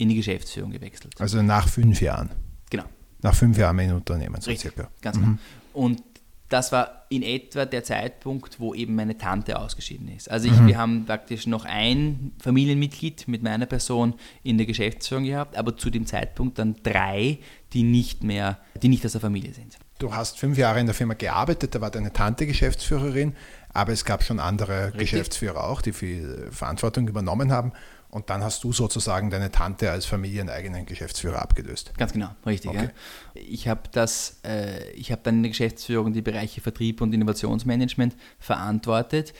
in 0.00 0.08
die 0.08 0.16
Geschäftsführung 0.16 0.70
gewechselt. 0.70 1.14
Also 1.18 1.42
nach 1.42 1.68
fünf 1.68 2.00
Jahren. 2.00 2.30
Genau. 2.70 2.84
Nach 3.20 3.34
fünf 3.34 3.58
Jahren 3.58 3.78
in 3.80 3.92
Unternehmen, 3.92 4.40
so 4.40 4.50
Richtig, 4.50 4.72
circa. 4.72 4.90
Ganz 5.02 5.16
genau. 5.16 5.28
Mhm. 5.28 5.38
Und 5.74 6.02
das 6.48 6.72
war 6.72 7.04
in 7.10 7.22
etwa 7.22 7.66
der 7.66 7.84
Zeitpunkt, 7.84 8.58
wo 8.58 8.74
eben 8.74 8.94
meine 8.94 9.18
Tante 9.18 9.58
ausgeschieden 9.58 10.08
ist. 10.08 10.30
Also 10.30 10.48
ich, 10.48 10.58
mhm. 10.58 10.66
wir 10.66 10.78
haben 10.78 11.04
praktisch 11.04 11.46
noch 11.46 11.66
ein 11.66 12.32
Familienmitglied 12.42 13.28
mit 13.28 13.42
meiner 13.42 13.66
Person 13.66 14.14
in 14.42 14.56
der 14.56 14.66
Geschäftsführung 14.66 15.24
gehabt, 15.24 15.56
aber 15.56 15.76
zu 15.76 15.90
dem 15.90 16.06
Zeitpunkt 16.06 16.58
dann 16.58 16.76
drei, 16.82 17.38
die 17.74 17.82
nicht 17.82 18.24
mehr, 18.24 18.58
die 18.82 18.88
nicht 18.88 19.04
aus 19.04 19.12
der 19.12 19.20
Familie 19.20 19.52
sind. 19.52 19.76
Du 19.98 20.14
hast 20.14 20.38
fünf 20.38 20.56
Jahre 20.56 20.80
in 20.80 20.86
der 20.86 20.94
Firma 20.94 21.12
gearbeitet, 21.12 21.74
da 21.74 21.82
war 21.82 21.90
deine 21.90 22.12
Tante 22.12 22.46
Geschäftsführerin, 22.46 23.36
aber 23.72 23.92
es 23.92 24.06
gab 24.06 24.24
schon 24.24 24.40
andere 24.40 24.86
Richtig. 24.86 25.10
Geschäftsführer 25.10 25.68
auch, 25.68 25.82
die 25.82 25.92
viel 25.92 26.48
Verantwortung 26.50 27.06
übernommen 27.06 27.52
haben. 27.52 27.72
Und 28.10 28.28
dann 28.28 28.42
hast 28.42 28.64
du 28.64 28.72
sozusagen 28.72 29.30
deine 29.30 29.52
Tante 29.52 29.90
als 29.90 30.04
familieneigenen 30.04 30.84
Geschäftsführer 30.84 31.40
abgelöst. 31.40 31.92
Ganz 31.96 32.12
genau, 32.12 32.30
richtig. 32.44 32.70
Okay. 32.70 32.88
Ja. 33.34 33.40
Ich 33.40 33.68
habe 33.68 33.82
das, 33.92 34.40
äh, 34.44 34.90
ich 34.92 35.12
habe 35.12 35.22
dann 35.22 35.36
in 35.36 35.42
der 35.44 35.50
Geschäftsführung 35.50 36.12
die 36.12 36.22
Bereiche 36.22 36.60
Vertrieb 36.60 37.00
und 37.00 37.12
Innovationsmanagement 37.14 38.16
verantwortet. 38.40 39.32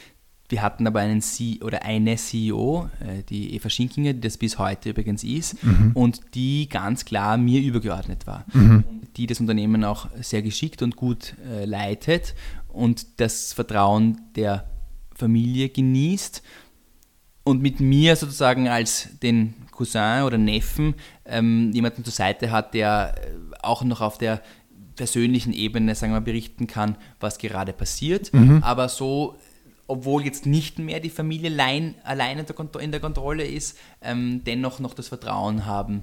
Wir 0.48 0.62
hatten 0.62 0.86
aber 0.86 1.00
einen 1.00 1.20
C 1.20 1.60
oder 1.62 1.84
eine 1.84 2.16
CEO, 2.16 2.88
äh, 3.00 3.22
die 3.22 3.54
Eva 3.54 3.70
Schinkinger, 3.70 4.12
die 4.12 4.20
das 4.20 4.36
bis 4.36 4.58
heute 4.58 4.90
übrigens 4.90 5.24
ist, 5.24 5.62
mhm. 5.64 5.92
und 5.94 6.20
die 6.34 6.68
ganz 6.68 7.04
klar 7.04 7.36
mir 7.38 7.60
übergeordnet 7.60 8.26
war. 8.26 8.44
Mhm. 8.52 8.84
Die 9.16 9.26
das 9.26 9.40
Unternehmen 9.40 9.84
auch 9.84 10.08
sehr 10.20 10.42
geschickt 10.42 10.82
und 10.82 10.96
gut 10.96 11.34
äh, 11.44 11.64
leitet 11.64 12.34
und 12.68 13.20
das 13.20 13.52
Vertrauen 13.52 14.20
der 14.36 14.68
Familie 15.14 15.68
genießt 15.68 16.42
und 17.50 17.62
mit 17.62 17.80
mir 17.80 18.16
sozusagen 18.16 18.68
als 18.68 19.08
den 19.22 19.54
Cousin 19.72 20.22
oder 20.22 20.38
Neffen 20.38 20.94
ähm, 21.24 21.72
jemanden 21.72 22.04
zur 22.04 22.12
Seite 22.12 22.50
hat, 22.50 22.74
der 22.74 23.14
äh, 23.16 23.56
auch 23.60 23.82
noch 23.82 24.00
auf 24.00 24.18
der 24.18 24.40
persönlichen 24.96 25.52
Ebene, 25.52 25.94
sagen 25.94 26.12
wir 26.12 26.20
mal, 26.20 26.24
berichten 26.24 26.66
kann, 26.66 26.96
was 27.18 27.38
gerade 27.38 27.72
passiert. 27.72 28.32
Mhm. 28.32 28.62
Aber 28.62 28.88
so, 28.88 29.36
obwohl 29.86 30.24
jetzt 30.24 30.46
nicht 30.46 30.78
mehr 30.78 31.00
die 31.00 31.10
Familie 31.10 31.50
allein, 31.50 31.94
allein 32.04 32.38
in, 32.38 32.46
der 32.46 32.80
in 32.80 32.90
der 32.92 33.00
Kontrolle 33.00 33.44
ist, 33.44 33.78
ähm, 34.02 34.42
dennoch 34.44 34.78
noch 34.78 34.94
das 34.94 35.08
Vertrauen 35.08 35.66
haben, 35.66 36.02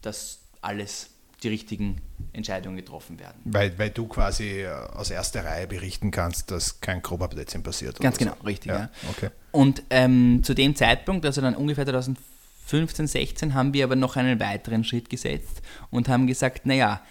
dass 0.00 0.40
alles 0.62 1.10
die 1.42 1.48
richtigen 1.48 2.00
Entscheidungen 2.32 2.76
getroffen 2.76 3.18
werden. 3.18 3.40
Weil, 3.44 3.78
weil 3.78 3.90
du 3.90 4.06
quasi 4.06 4.62
äh, 4.62 4.68
aus 4.68 5.10
erster 5.10 5.44
Reihe 5.44 5.66
berichten 5.66 6.10
kannst, 6.10 6.50
dass 6.50 6.80
kein 6.80 7.02
grober 7.02 7.28
Blödsinn 7.28 7.62
passiert. 7.62 8.00
Ganz 8.00 8.18
genau, 8.18 8.34
so. 8.40 8.46
richtig. 8.46 8.72
Ja. 8.72 8.78
ja. 8.78 8.90
Okay. 9.10 9.30
Und 9.52 9.82
ähm, 9.90 10.40
zu 10.42 10.54
dem 10.54 10.74
Zeitpunkt, 10.74 11.24
also 11.24 11.40
dann 11.40 11.54
ungefähr 11.54 11.84
2015, 11.84 13.06
16, 13.06 13.54
haben 13.54 13.72
wir 13.72 13.84
aber 13.84 13.96
noch 13.96 14.16
einen 14.16 14.40
weiteren 14.40 14.84
Schritt 14.84 15.08
gesetzt 15.10 15.62
und 15.90 16.08
haben 16.08 16.26
gesagt, 16.26 16.66
naja, 16.66 17.02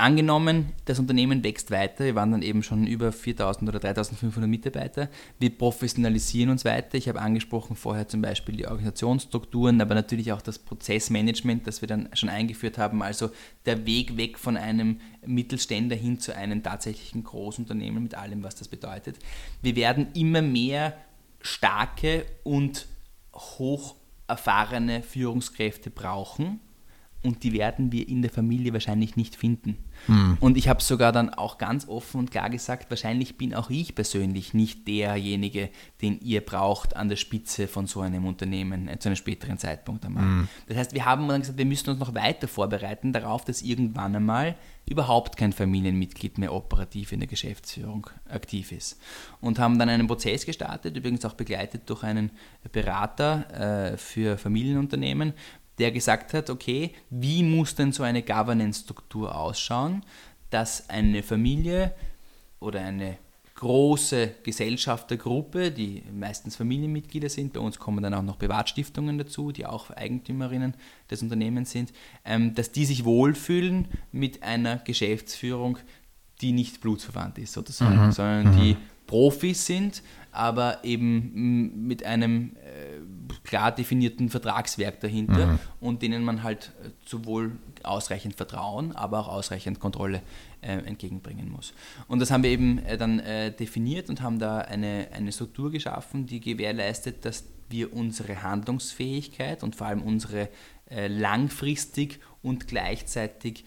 Angenommen, 0.00 0.72
das 0.86 0.98
Unternehmen 0.98 1.44
wächst 1.44 1.70
weiter, 1.70 2.06
wir 2.06 2.14
waren 2.14 2.32
dann 2.32 2.40
eben 2.40 2.62
schon 2.62 2.86
über 2.86 3.12
4000 3.12 3.68
oder 3.68 3.80
3500 3.80 4.48
Mitarbeiter, 4.48 5.10
wir 5.38 5.50
professionalisieren 5.50 6.48
uns 6.48 6.64
weiter. 6.64 6.96
Ich 6.96 7.06
habe 7.06 7.20
angesprochen 7.20 7.76
vorher 7.76 8.08
zum 8.08 8.22
Beispiel 8.22 8.56
die 8.56 8.66
Organisationsstrukturen, 8.66 9.78
aber 9.78 9.94
natürlich 9.94 10.32
auch 10.32 10.40
das 10.40 10.58
Prozessmanagement, 10.58 11.66
das 11.66 11.82
wir 11.82 11.86
dann 11.86 12.08
schon 12.14 12.30
eingeführt 12.30 12.78
haben. 12.78 13.02
Also 13.02 13.28
der 13.66 13.84
Weg 13.84 14.16
weg 14.16 14.38
von 14.38 14.56
einem 14.56 15.00
Mittelständler 15.26 15.96
hin 15.96 16.18
zu 16.18 16.34
einem 16.34 16.62
tatsächlichen 16.62 17.22
Großunternehmen 17.22 18.02
mit 18.02 18.14
allem, 18.14 18.42
was 18.42 18.54
das 18.54 18.68
bedeutet. 18.68 19.18
Wir 19.60 19.76
werden 19.76 20.08
immer 20.14 20.40
mehr 20.40 20.96
starke 21.42 22.24
und 22.42 22.86
hoch 23.34 23.96
erfahrene 24.26 25.02
Führungskräfte 25.02 25.90
brauchen 25.90 26.60
und 27.22 27.42
die 27.42 27.52
werden 27.52 27.92
wir 27.92 28.08
in 28.08 28.22
der 28.22 28.30
Familie 28.30 28.72
wahrscheinlich 28.72 29.16
nicht 29.16 29.36
finden. 29.36 29.76
Mhm. 30.06 30.38
Und 30.40 30.56
ich 30.56 30.68
habe 30.68 30.82
sogar 30.82 31.12
dann 31.12 31.28
auch 31.28 31.58
ganz 31.58 31.86
offen 31.86 32.18
und 32.18 32.30
klar 32.30 32.48
gesagt, 32.48 32.90
wahrscheinlich 32.90 33.36
bin 33.36 33.54
auch 33.54 33.68
ich 33.68 33.94
persönlich 33.94 34.54
nicht 34.54 34.88
derjenige, 34.88 35.68
den 36.00 36.18
ihr 36.20 36.40
braucht 36.40 36.96
an 36.96 37.10
der 37.10 37.16
Spitze 37.16 37.68
von 37.68 37.86
so 37.86 38.00
einem 38.00 38.24
Unternehmen 38.24 38.88
äh, 38.88 38.98
zu 38.98 39.08
einem 39.08 39.16
späteren 39.16 39.58
Zeitpunkt 39.58 40.06
einmal. 40.06 40.24
Mhm. 40.24 40.48
Das 40.66 40.78
heißt, 40.78 40.94
wir 40.94 41.04
haben 41.04 41.28
dann 41.28 41.42
gesagt, 41.42 41.58
wir 41.58 41.66
müssen 41.66 41.90
uns 41.90 42.00
noch 42.00 42.14
weiter 42.14 42.48
vorbereiten 42.48 43.12
darauf, 43.12 43.44
dass 43.44 43.60
irgendwann 43.60 44.16
einmal 44.16 44.56
überhaupt 44.88 45.36
kein 45.36 45.52
Familienmitglied 45.52 46.38
mehr 46.38 46.52
operativ 46.52 47.12
in 47.12 47.20
der 47.20 47.28
Geschäftsführung 47.28 48.08
aktiv 48.28 48.72
ist. 48.72 48.98
Und 49.40 49.58
haben 49.58 49.78
dann 49.78 49.88
einen 49.88 50.06
Prozess 50.06 50.46
gestartet, 50.46 50.96
übrigens 50.96 51.24
auch 51.24 51.34
begleitet 51.34 51.82
durch 51.86 52.02
einen 52.02 52.30
Berater 52.72 53.92
äh, 53.92 53.96
für 53.98 54.38
Familienunternehmen, 54.38 55.34
der 55.80 55.90
gesagt 55.90 56.34
hat, 56.34 56.50
okay, 56.50 56.92
wie 57.08 57.42
muss 57.42 57.74
denn 57.74 57.92
so 57.92 58.02
eine 58.02 58.22
Governance-Struktur 58.22 59.34
ausschauen, 59.34 60.04
dass 60.50 60.88
eine 60.88 61.22
Familie 61.22 61.94
oder 62.60 62.80
eine 62.80 63.16
große 63.54 64.36
Gesellschaftergruppe, 64.42 65.70
die 65.70 66.02
meistens 66.12 66.56
Familienmitglieder 66.56 67.28
sind, 67.28 67.52
bei 67.52 67.60
uns 67.60 67.78
kommen 67.78 68.02
dann 68.02 68.14
auch 68.14 68.22
noch 68.22 68.38
Privatstiftungen 68.38 69.18
dazu, 69.18 69.52
die 69.52 69.66
auch 69.66 69.90
Eigentümerinnen 69.90 70.74
des 71.10 71.22
Unternehmens 71.22 71.70
sind, 71.70 71.92
ähm, 72.24 72.54
dass 72.54 72.72
die 72.72 72.86
sich 72.86 73.04
wohlfühlen 73.04 73.88
mit 74.12 74.42
einer 74.42 74.78
Geschäftsführung, 74.78 75.78
die 76.40 76.52
nicht 76.52 76.80
blutsverwandt 76.80 77.38
ist 77.38 77.52
sozusagen, 77.52 78.06
mhm. 78.06 78.12
sondern 78.12 78.54
mhm. 78.54 78.60
die 78.60 78.76
Profis 79.10 79.66
sind, 79.66 80.02
aber 80.30 80.84
eben 80.84 81.88
mit 81.88 82.04
einem 82.04 82.52
äh, 82.54 83.00
klar 83.42 83.72
definierten 83.72 84.28
Vertragswerk 84.28 85.00
dahinter 85.00 85.46
mhm. 85.46 85.58
und 85.80 86.02
denen 86.02 86.22
man 86.22 86.44
halt 86.44 86.70
äh, 86.84 86.90
sowohl 87.04 87.58
ausreichend 87.82 88.36
Vertrauen, 88.36 88.94
aber 88.94 89.18
auch 89.18 89.26
ausreichend 89.26 89.80
Kontrolle 89.80 90.22
äh, 90.60 90.74
entgegenbringen 90.74 91.50
muss. 91.50 91.74
Und 92.06 92.20
das 92.20 92.30
haben 92.30 92.44
wir 92.44 92.50
eben 92.50 92.78
äh, 92.78 92.96
dann 92.96 93.18
äh, 93.18 93.50
definiert 93.50 94.10
und 94.10 94.22
haben 94.22 94.38
da 94.38 94.58
eine, 94.58 95.08
eine 95.12 95.32
Struktur 95.32 95.72
geschaffen, 95.72 96.26
die 96.26 96.38
gewährleistet, 96.38 97.24
dass 97.24 97.42
wir 97.68 97.92
unsere 97.92 98.44
Handlungsfähigkeit 98.44 99.64
und 99.64 99.74
vor 99.74 99.88
allem 99.88 100.02
unsere 100.02 100.48
äh, 100.88 101.08
langfristig 101.08 102.20
und 102.42 102.68
gleichzeitig 102.68 103.64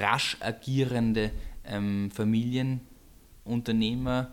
rasch 0.00 0.36
agierende 0.38 1.32
ähm, 1.64 2.12
Familienunternehmer 2.12 4.32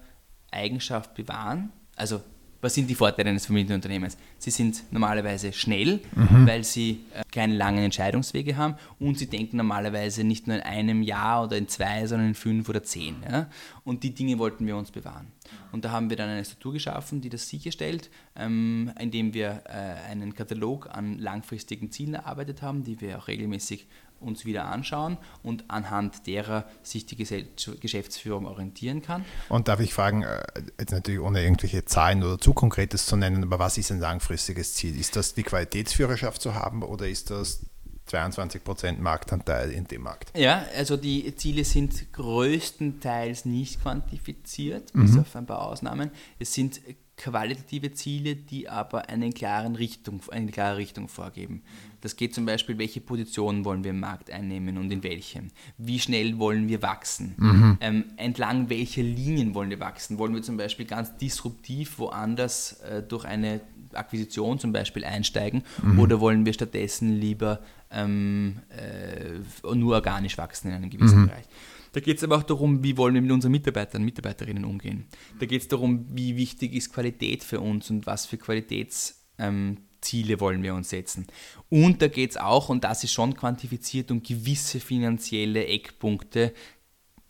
Eigenschaft 0.51 1.15
bewahren. 1.15 1.71
Also 1.95 2.21
was 2.61 2.75
sind 2.75 2.87
die 2.87 2.95
Vorteile 2.95 3.31
eines 3.31 3.47
Familienunternehmens? 3.47 4.17
Sie 4.37 4.51
sind 4.51 4.83
normalerweise 4.91 5.51
schnell, 5.51 5.99
mhm. 6.15 6.45
weil 6.45 6.63
sie 6.63 7.01
äh, 7.13 7.23
keine 7.31 7.55
langen 7.55 7.83
Entscheidungswege 7.83 8.55
haben 8.55 8.75
und 8.99 9.17
sie 9.17 9.25
denken 9.25 9.57
normalerweise 9.57 10.23
nicht 10.23 10.45
nur 10.45 10.57
in 10.57 10.61
einem 10.61 11.01
Jahr 11.01 11.43
oder 11.43 11.57
in 11.57 11.67
zwei, 11.67 12.05
sondern 12.05 12.29
in 12.29 12.35
fünf 12.35 12.69
oder 12.69 12.83
zehn. 12.83 13.15
Ja? 13.29 13.49
Und 13.83 14.03
die 14.03 14.13
Dinge 14.13 14.37
wollten 14.37 14.67
wir 14.67 14.77
uns 14.77 14.91
bewahren. 14.91 15.31
Und 15.71 15.85
da 15.85 15.91
haben 15.91 16.09
wir 16.09 16.17
dann 16.17 16.29
eine 16.29 16.45
Struktur 16.45 16.73
geschaffen, 16.73 17.19
die 17.19 17.29
das 17.29 17.49
sicherstellt, 17.49 18.11
ähm, 18.35 18.91
indem 18.99 19.33
wir 19.33 19.63
äh, 19.65 20.11
einen 20.11 20.35
Katalog 20.35 20.87
an 20.91 21.17
langfristigen 21.17 21.91
Zielen 21.91 22.13
erarbeitet 22.13 22.61
haben, 22.61 22.83
die 22.83 23.01
wir 23.01 23.17
auch 23.17 23.27
regelmäßig 23.27 23.87
uns 24.21 24.45
wieder 24.45 24.65
anschauen 24.65 25.17
und 25.43 25.65
anhand 25.69 26.27
derer 26.27 26.65
sich 26.83 27.05
die 27.05 27.15
Geschäftsführung 27.15 28.45
orientieren 28.45 29.01
kann. 29.01 29.25
Und 29.49 29.67
darf 29.67 29.79
ich 29.79 29.93
fragen, 29.93 30.23
äh, 30.23 30.43
jetzt 30.79 30.91
natürlich 30.91 31.19
ohne 31.19 31.43
irgendwelche 31.43 31.85
Zahlen 31.85 32.23
oder 32.23 32.37
zu 32.37 32.53
Konkretes 32.53 33.05
zu 33.05 33.15
nennen, 33.15 33.43
aber 33.43 33.59
was 33.59 33.77
ist 33.77 33.91
ein 33.91 33.99
langfristiges 33.99 34.73
Ziel? 34.75 34.99
Ist 34.99 35.15
das 35.15 35.33
die 35.33 35.43
Qualitätsführerschaft 35.43 36.41
zu 36.41 36.55
haben 36.55 36.83
oder 36.83 37.07
ist 37.07 37.29
das 37.29 37.65
22% 38.09 38.99
Marktanteil 38.99 39.71
in 39.71 39.87
dem 39.87 40.03
Markt? 40.03 40.37
Ja, 40.37 40.65
also 40.75 40.97
die 40.97 41.33
Ziele 41.35 41.63
sind 41.63 42.11
größtenteils 42.13 43.45
nicht 43.45 43.81
quantifiziert, 43.81 44.91
bis 44.93 45.11
mhm. 45.11 45.19
auf 45.21 45.35
ein 45.35 45.45
paar 45.45 45.61
Ausnahmen. 45.61 46.11
Es 46.39 46.53
sind 46.53 46.81
qualitative 47.21 47.91
Ziele, 47.91 48.35
die 48.35 48.67
aber 48.67 49.09
eine 49.09 49.29
klare 49.31 49.77
Richtung, 49.77 50.21
eine 50.31 50.51
klare 50.51 50.77
Richtung 50.77 51.07
vorgeben. 51.07 51.61
Das 52.01 52.15
geht 52.15 52.33
zum 52.33 52.45
Beispiel, 52.45 52.79
welche 52.79 52.99
Positionen 52.99 53.63
wollen 53.63 53.83
wir 53.83 53.91
im 53.91 53.99
Markt 53.99 54.31
einnehmen 54.31 54.77
und 54.79 54.91
in 54.91 55.03
welchem? 55.03 55.51
Wie 55.77 55.99
schnell 55.99 56.39
wollen 56.39 56.67
wir 56.67 56.81
wachsen? 56.81 57.35
Mhm. 57.37 57.77
Ähm, 57.79 58.05
entlang 58.17 58.69
welcher 58.69 59.03
Linien 59.03 59.53
wollen 59.53 59.69
wir 59.69 59.79
wachsen? 59.79 60.17
Wollen 60.17 60.33
wir 60.33 60.41
zum 60.41 60.57
Beispiel 60.57 60.85
ganz 60.85 61.15
disruptiv 61.17 61.99
woanders 61.99 62.79
äh, 62.81 63.03
durch 63.03 63.25
eine 63.25 63.61
Akquisition 63.93 64.57
zum 64.57 64.71
Beispiel 64.71 65.05
einsteigen 65.05 65.63
mhm. 65.83 65.99
oder 65.99 66.19
wollen 66.19 66.45
wir 66.45 66.53
stattdessen 66.53 67.19
lieber 67.19 67.59
ähm, 67.91 68.59
äh, 68.69 69.75
nur 69.75 69.95
organisch 69.95 70.37
wachsen 70.37 70.69
in 70.69 70.73
einem 70.73 70.89
gewissen 70.89 71.21
mhm. 71.21 71.27
Bereich? 71.27 71.45
Da 71.93 71.99
geht 71.99 72.17
es 72.17 72.23
aber 72.23 72.37
auch 72.37 72.43
darum, 72.43 72.83
wie 72.83 72.95
wollen 72.97 73.15
wir 73.15 73.21
mit 73.21 73.31
unseren 73.31 73.51
Mitarbeitern 73.51 74.01
und 74.01 74.05
Mitarbeiterinnen 74.05 74.63
umgehen. 74.65 75.07
Da 75.39 75.45
geht 75.45 75.61
es 75.61 75.67
darum, 75.67 76.05
wie 76.09 76.37
wichtig 76.37 76.73
ist 76.73 76.93
Qualität 76.93 77.43
für 77.43 77.59
uns 77.59 77.89
und 77.89 78.05
was 78.05 78.25
für 78.25 78.37
Qualitätsziele 78.37 79.13
ähm, 79.39 80.39
wollen 80.39 80.63
wir 80.63 80.73
uns 80.73 80.89
setzen. 80.89 81.27
Und 81.69 82.01
da 82.01 82.07
geht 82.07 82.31
es 82.31 82.37
auch, 82.37 82.69
und 82.69 82.83
das 82.85 83.03
ist 83.03 83.11
schon 83.11 83.35
quantifiziert, 83.35 84.09
um 84.09 84.23
gewisse 84.23 84.79
finanzielle 84.79 85.65
Eckpunkte, 85.65 86.53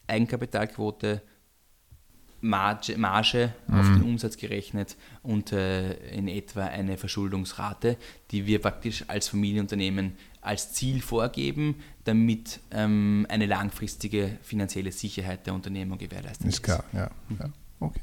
Eigenkapitalquote, 0.08 1.24
Marge, 2.42 2.98
Marge 2.98 3.54
mhm. 3.68 3.80
auf 3.80 3.86
den 3.86 4.04
Umsatz 4.04 4.36
gerechnet 4.36 4.98
und 5.22 5.52
äh, 5.52 5.94
in 6.10 6.28
etwa 6.28 6.66
eine 6.66 6.98
Verschuldungsrate, 6.98 7.98
die 8.32 8.48
wir 8.48 8.60
praktisch 8.60 9.06
als 9.08 9.28
Familienunternehmen 9.28 10.18
als 10.42 10.74
Ziel 10.74 11.02
vorgeben, 11.02 11.76
damit 12.04 12.60
ähm, 12.72 13.26
eine 13.30 13.46
langfristige 13.46 14.38
finanzielle 14.42 14.92
Sicherheit 14.92 15.46
der 15.46 15.54
Unternehmung 15.54 15.98
gewährleistet 15.98 16.48
ist. 16.48 16.56
Ist 16.56 16.64
klar, 16.64 16.84
ja. 16.94 17.10
ja. 17.40 17.50
Okay. 17.80 18.02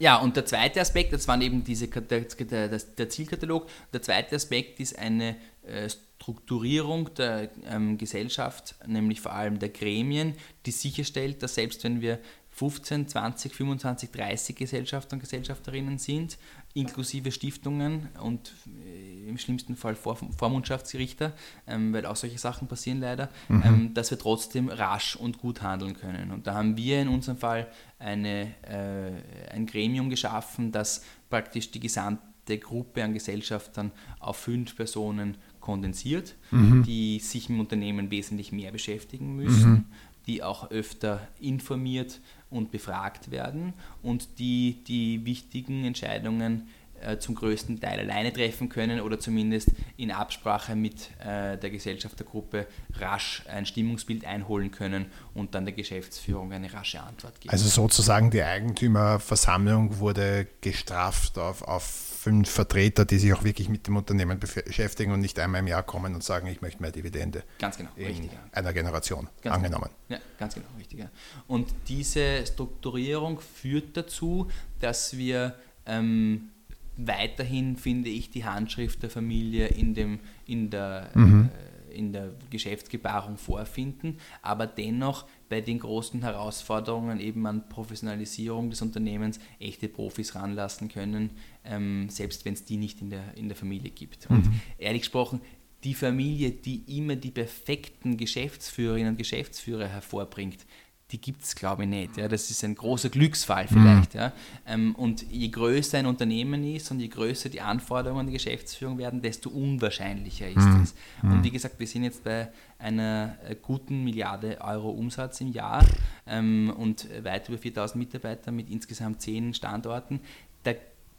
Ja, 0.00 0.16
und 0.18 0.36
der 0.36 0.46
zweite 0.46 0.80
Aspekt, 0.80 1.12
das 1.12 1.26
waren 1.26 1.42
eben 1.42 1.64
diese, 1.64 1.88
der, 1.88 2.20
der, 2.20 2.68
der 2.68 3.08
Zielkatalog. 3.08 3.68
Der 3.92 4.02
zweite 4.02 4.36
Aspekt 4.36 4.78
ist 4.78 4.98
eine 4.98 5.36
äh, 5.66 5.88
Strukturierung 5.88 7.12
der 7.14 7.50
ähm, 7.66 7.98
Gesellschaft, 7.98 8.76
nämlich 8.86 9.20
vor 9.20 9.32
allem 9.32 9.58
der 9.58 9.70
Gremien, 9.70 10.34
die 10.66 10.70
sicherstellt, 10.70 11.42
dass 11.42 11.54
selbst 11.54 11.82
wenn 11.84 12.00
wir 12.00 12.20
15, 12.58 13.06
20, 13.06 13.54
25, 13.54 14.10
30 14.10 14.56
Gesellschafter 14.56 15.14
und 15.14 15.20
Gesellschafterinnen 15.20 15.98
sind, 15.98 16.38
inklusive 16.74 17.30
Stiftungen 17.30 18.08
und 18.20 18.52
äh, 18.84 19.28
im 19.28 19.38
schlimmsten 19.38 19.76
Fall 19.76 19.94
Vor 19.94 20.16
Vormundschaftsrichter, 20.16 21.34
ähm, 21.68 21.92
weil 21.92 22.04
auch 22.04 22.16
solche 22.16 22.38
Sachen 22.38 22.66
passieren 22.66 22.98
leider, 22.98 23.28
mhm. 23.48 23.62
ähm, 23.64 23.94
dass 23.94 24.10
wir 24.10 24.18
trotzdem 24.18 24.68
rasch 24.70 25.14
und 25.14 25.38
gut 25.38 25.62
handeln 25.62 25.94
können. 25.94 26.32
Und 26.32 26.48
da 26.48 26.54
haben 26.54 26.76
wir 26.76 27.00
in 27.00 27.06
unserem 27.06 27.38
Fall 27.38 27.68
eine, 28.00 28.54
äh, 28.62 29.52
ein 29.52 29.66
Gremium 29.66 30.10
geschaffen, 30.10 30.72
das 30.72 31.04
praktisch 31.30 31.70
die 31.70 31.80
gesamte 31.80 32.58
Gruppe 32.58 33.04
an 33.04 33.14
Gesellschaftern 33.14 33.92
auf 34.18 34.36
fünf 34.36 34.74
Personen 34.74 35.36
kondensiert, 35.60 36.34
mhm. 36.50 36.82
die 36.82 37.20
sich 37.20 37.50
im 37.50 37.60
Unternehmen 37.60 38.10
wesentlich 38.10 38.50
mehr 38.50 38.72
beschäftigen 38.72 39.36
müssen, 39.36 39.70
mhm. 39.70 39.84
die 40.26 40.42
auch 40.42 40.72
öfter 40.72 41.28
informiert 41.38 42.20
und 42.50 42.70
befragt 42.70 43.30
werden 43.30 43.74
und 44.02 44.38
die 44.38 44.82
die 44.86 45.24
wichtigen 45.24 45.84
Entscheidungen 45.84 46.68
äh, 47.00 47.18
zum 47.18 47.36
größten 47.36 47.80
Teil 47.80 48.00
alleine 48.00 48.32
treffen 48.32 48.68
können 48.68 49.00
oder 49.00 49.20
zumindest 49.20 49.70
in 49.96 50.10
Absprache 50.10 50.74
mit 50.74 51.10
äh, 51.20 51.56
der 51.56 51.70
Gesellschaftergruppe 51.70 52.66
rasch 52.94 53.44
ein 53.48 53.66
Stimmungsbild 53.66 54.24
einholen 54.24 54.72
können 54.72 55.06
und 55.34 55.54
dann 55.54 55.64
der 55.64 55.74
Geschäftsführung 55.74 56.52
eine 56.52 56.72
rasche 56.72 57.00
Antwort 57.00 57.40
geben. 57.40 57.52
Also 57.52 57.68
sozusagen 57.68 58.30
die 58.30 58.42
Eigentümerversammlung 58.42 59.98
wurde 59.98 60.48
gestraft 60.60 61.38
auf, 61.38 61.62
auf 61.62 62.07
fünf 62.18 62.50
Vertreter, 62.50 63.04
die 63.04 63.18
sich 63.18 63.32
auch 63.32 63.44
wirklich 63.44 63.68
mit 63.68 63.86
dem 63.86 63.96
Unternehmen 63.96 64.40
beschäftigen 64.40 65.12
und 65.12 65.20
nicht 65.20 65.38
einmal 65.38 65.60
im 65.60 65.68
Jahr 65.68 65.84
kommen 65.84 66.14
und 66.14 66.24
sagen, 66.24 66.48
ich 66.48 66.60
möchte 66.60 66.82
mehr 66.82 66.90
Dividende. 66.90 67.44
Ganz 67.58 67.76
genau, 67.76 67.90
in 67.94 68.06
richtig. 68.06 68.30
Einer 68.50 68.72
Generation 68.72 69.24
ganz 69.24 69.42
genau. 69.42 69.54
angenommen. 69.54 69.90
Genau. 70.08 70.20
Ja, 70.20 70.26
ganz 70.38 70.54
genau, 70.54 70.66
richtig. 70.76 70.98
Ja. 70.98 71.10
Und 71.46 71.68
diese 71.86 72.44
Strukturierung 72.44 73.40
führt 73.40 73.96
dazu, 73.96 74.48
dass 74.80 75.16
wir 75.16 75.54
ähm, 75.86 76.50
weiterhin, 76.96 77.76
finde 77.76 78.10
ich, 78.10 78.30
die 78.30 78.44
Handschrift 78.44 79.02
der 79.04 79.10
Familie 79.10 79.68
in, 79.68 79.94
dem, 79.94 80.18
in, 80.44 80.70
der, 80.70 81.10
mhm. 81.14 81.50
äh, 81.88 81.96
in 81.96 82.12
der 82.12 82.32
Geschäftsgebarung 82.50 83.36
vorfinden, 83.36 84.18
aber 84.42 84.66
dennoch 84.66 85.26
bei 85.48 85.60
den 85.60 85.78
großen 85.78 86.22
Herausforderungen 86.22 87.20
eben 87.20 87.46
an 87.46 87.68
Professionalisierung 87.68 88.70
des 88.70 88.82
Unternehmens 88.82 89.40
echte 89.58 89.88
Profis 89.88 90.34
ranlassen 90.34 90.88
können, 90.88 91.30
ähm, 91.64 92.08
selbst 92.10 92.44
wenn 92.44 92.54
es 92.54 92.64
die 92.64 92.76
nicht 92.76 93.00
in 93.00 93.10
der, 93.10 93.36
in 93.36 93.48
der 93.48 93.56
Familie 93.56 93.90
gibt. 93.90 94.28
Und 94.28 94.46
mhm. 94.46 94.60
ehrlich 94.78 95.02
gesprochen, 95.02 95.40
die 95.84 95.94
Familie, 95.94 96.50
die 96.50 96.98
immer 96.98 97.16
die 97.16 97.30
perfekten 97.30 98.16
Geschäftsführerinnen 98.16 99.10
und 99.12 99.16
Geschäftsführer 99.16 99.86
hervorbringt, 99.86 100.66
die 101.10 101.20
gibt 101.20 101.42
es, 101.42 101.54
glaube 101.54 101.84
ich, 101.84 101.88
nicht. 101.88 102.16
Ja. 102.18 102.28
Das 102.28 102.50
ist 102.50 102.62
ein 102.64 102.74
großer 102.74 103.08
Glücksfall 103.08 103.66
vielleicht. 103.66 104.14
Mhm. 104.14 104.20
Ja. 104.20 104.32
Ähm, 104.66 104.94
und 104.94 105.22
je 105.30 105.48
größer 105.48 105.98
ein 105.98 106.06
Unternehmen 106.06 106.62
ist 106.64 106.90
und 106.90 107.00
je 107.00 107.08
größer 107.08 107.48
die 107.48 107.62
Anforderungen 107.62 108.20
an 108.20 108.26
die 108.26 108.34
Geschäftsführung 108.34 108.98
werden, 108.98 109.22
desto 109.22 109.48
unwahrscheinlicher 109.48 110.48
ist 110.48 110.56
mhm. 110.56 110.82
es. 110.82 110.94
Und 111.22 111.38
mhm. 111.38 111.44
wie 111.44 111.50
gesagt, 111.50 111.80
wir 111.80 111.86
sind 111.86 112.04
jetzt 112.04 112.24
bei 112.24 112.52
einer 112.78 113.38
äh, 113.48 113.56
guten 113.60 114.04
Milliarde 114.04 114.60
Euro 114.60 114.90
Umsatz 114.90 115.40
im 115.40 115.52
Jahr 115.52 115.82
ähm, 116.26 116.72
und 116.76 117.08
weit 117.24 117.48
über 117.48 117.56
4000 117.58 117.98
Mitarbeiter 117.98 118.52
mit 118.52 118.68
insgesamt 118.68 119.22
zehn 119.22 119.54
Standorten. 119.54 120.20
Da 120.62 120.72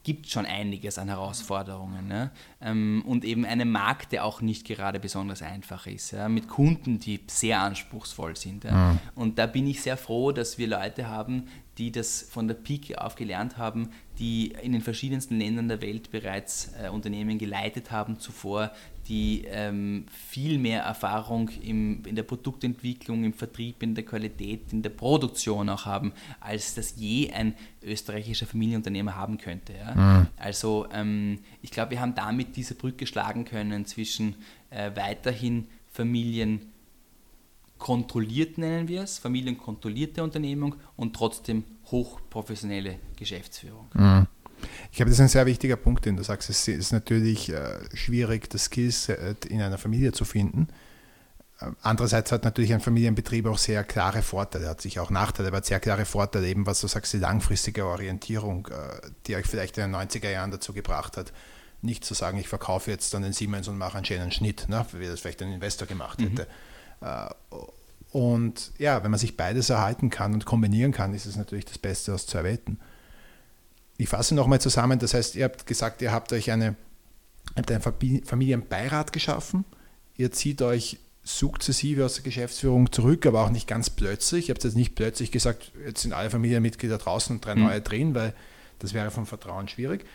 gibt 0.03 0.29
schon 0.29 0.45
einiges 0.45 0.97
an 0.97 1.09
Herausforderungen. 1.09 2.07
Ne? 2.07 2.31
Ähm, 2.61 3.03
und 3.05 3.25
eben 3.25 3.45
einen 3.45 3.69
Markt, 3.69 4.11
der 4.11 4.25
auch 4.25 4.41
nicht 4.41 4.65
gerade 4.65 4.99
besonders 4.99 5.41
einfach 5.41 5.87
ist, 5.87 6.11
ja? 6.11 6.29
mit 6.29 6.47
Kunden, 6.47 6.99
die 6.99 7.19
sehr 7.27 7.59
anspruchsvoll 7.61 8.35
sind. 8.35 8.63
Ja? 8.63 8.93
Mhm. 8.93 8.99
Und 9.15 9.39
da 9.39 9.45
bin 9.45 9.67
ich 9.67 9.81
sehr 9.81 9.97
froh, 9.97 10.31
dass 10.31 10.57
wir 10.57 10.67
Leute 10.67 11.07
haben, 11.07 11.47
die 11.79 11.91
das 11.91 12.21
von 12.21 12.47
der 12.47 12.55
Pike 12.55 13.01
auf 13.01 13.15
gelernt 13.15 13.57
haben, 13.57 13.89
die 14.19 14.53
in 14.61 14.73
den 14.73 14.81
verschiedensten 14.81 15.39
Ländern 15.39 15.69
der 15.69 15.81
Welt 15.81 16.11
bereits 16.11 16.71
äh, 16.81 16.89
Unternehmen 16.89 17.37
geleitet 17.37 17.89
haben 17.89 18.19
zuvor, 18.19 18.71
die 19.07 19.45
ähm, 19.47 20.05
viel 20.11 20.59
mehr 20.59 20.83
Erfahrung 20.83 21.49
im, 21.63 22.03
in 22.05 22.15
der 22.15 22.23
Produktentwicklung, 22.23 23.23
im 23.23 23.33
Vertrieb, 23.33 23.81
in 23.81 23.95
der 23.95 24.03
Qualität, 24.03 24.73
in 24.73 24.83
der 24.83 24.89
Produktion 24.89 25.69
auch 25.69 25.85
haben, 25.85 26.11
als 26.41 26.75
das 26.75 26.95
je 26.97 27.31
ein 27.31 27.55
österreichischer 27.81 28.45
Familienunternehmer 28.45 29.15
haben 29.15 29.37
könnte. 29.37 29.73
Ja? 29.73 29.95
Mhm. 29.95 30.27
Also 30.37 30.85
ähm, 30.93 31.39
ich 31.61 31.71
glaube, 31.71 31.91
wir 31.91 32.01
haben 32.01 32.13
damit 32.13 32.57
diese 32.57 32.75
Brücke 32.75 33.07
schlagen 33.07 33.45
können 33.45 33.85
zwischen 33.85 34.35
äh, 34.69 34.91
weiterhin 34.95 35.67
Familien 35.91 36.68
kontrolliert 37.79 38.57
nennen 38.57 38.87
wir 38.87 39.01
es, 39.03 39.17
familienkontrollierte 39.17 40.21
Unternehmung 40.21 40.75
und 40.95 41.15
trotzdem 41.15 41.63
hochprofessionelle 41.85 42.99
Geschäftsführung. 43.17 43.87
Mhm. 43.93 44.27
Ich 44.91 44.97
glaube, 44.97 45.09
das 45.09 45.19
ist 45.19 45.21
ein 45.21 45.29
sehr 45.29 45.45
wichtiger 45.45 45.77
Punkt, 45.77 46.05
den 46.05 46.17
du 46.17 46.23
sagst. 46.23 46.49
Es 46.49 46.67
ist 46.67 46.91
natürlich 46.91 47.49
äh, 47.49 47.79
schwierig, 47.93 48.49
das 48.49 48.65
Skillset 48.65 49.45
in 49.45 49.61
einer 49.61 49.77
Familie 49.77 50.11
zu 50.11 50.25
finden. 50.25 50.67
Äh, 51.61 51.67
andererseits 51.81 52.33
hat 52.33 52.43
natürlich 52.43 52.73
ein 52.73 52.81
Familienbetrieb 52.81 53.45
auch 53.45 53.57
sehr 53.57 53.85
klare 53.85 54.21
Vorteile, 54.21 54.67
hat 54.67 54.81
sich 54.81 54.99
auch 54.99 55.09
Nachteile, 55.09 55.47
aber 55.47 55.57
hat 55.57 55.65
sehr 55.65 55.79
klare 55.79 56.03
Vorteile, 56.03 56.47
eben 56.49 56.65
was 56.65 56.81
du 56.81 56.87
sagst, 56.87 57.13
die 57.13 57.19
langfristige 57.19 57.85
Orientierung, 57.85 58.67
äh, 58.67 59.07
die 59.27 59.37
euch 59.37 59.45
vielleicht 59.45 59.77
in 59.77 59.89
den 59.89 59.95
90er 59.95 60.29
Jahren 60.29 60.51
dazu 60.51 60.73
gebracht 60.73 61.15
hat, 61.15 61.31
nicht 61.81 62.03
zu 62.03 62.13
sagen, 62.13 62.37
ich 62.37 62.49
verkaufe 62.49 62.91
jetzt 62.91 63.13
dann 63.13 63.21
den 63.21 63.31
Siemens 63.31 63.69
und 63.69 63.77
mache 63.77 63.95
einen 63.95 64.05
schönen 64.05 64.33
Schnitt, 64.33 64.67
ne, 64.67 64.85
wie 64.91 65.05
das 65.05 65.21
vielleicht 65.21 65.41
ein 65.41 65.53
Investor 65.53 65.87
gemacht 65.87 66.21
hätte. 66.21 66.41
Mhm 66.43 66.68
und 68.11 68.71
ja, 68.77 69.03
wenn 69.03 69.11
man 69.11 69.19
sich 69.19 69.37
beides 69.37 69.69
erhalten 69.69 70.09
kann 70.09 70.33
und 70.33 70.45
kombinieren 70.45 70.91
kann, 70.91 71.13
ist 71.13 71.25
es 71.25 71.35
natürlich 71.35 71.65
das 71.65 71.77
Beste 71.77 72.13
aus 72.13 72.27
zwei 72.27 72.43
Welten. 72.43 72.79
Ich 73.97 74.09
fasse 74.09 74.33
nochmal 74.33 74.61
zusammen, 74.61 74.99
das 74.99 75.13
heißt, 75.13 75.35
ihr 75.35 75.45
habt 75.45 75.67
gesagt, 75.67 76.01
ihr 76.01 76.11
habt 76.11 76.31
euch 76.33 76.51
eine, 76.51 76.75
habt 77.55 77.71
einen 77.71 78.23
Familienbeirat 78.25 79.13
geschaffen, 79.13 79.65
ihr 80.15 80.31
zieht 80.31 80.61
euch 80.61 80.99
sukzessive 81.23 82.05
aus 82.05 82.15
der 82.15 82.23
Geschäftsführung 82.23 82.91
zurück, 82.91 83.25
aber 83.25 83.43
auch 83.43 83.49
nicht 83.49 83.67
ganz 83.67 83.89
plötzlich. 83.89 84.49
Ihr 84.49 84.55
habt 84.55 84.63
jetzt 84.63 84.75
nicht 84.75 84.95
plötzlich 84.95 85.31
gesagt, 85.31 85.71
jetzt 85.85 86.01
sind 86.01 86.13
alle 86.13 86.29
Familienmitglieder 86.29 86.97
draußen 86.97 87.35
und 87.35 87.45
drei 87.45 87.55
mhm. 87.55 87.63
neue 87.63 87.81
drin, 87.81 88.15
weil 88.15 88.33
das 88.79 88.93
wäre 88.93 89.11
vom 89.11 89.27
Vertrauen 89.27 89.67
schwierig 89.67 90.05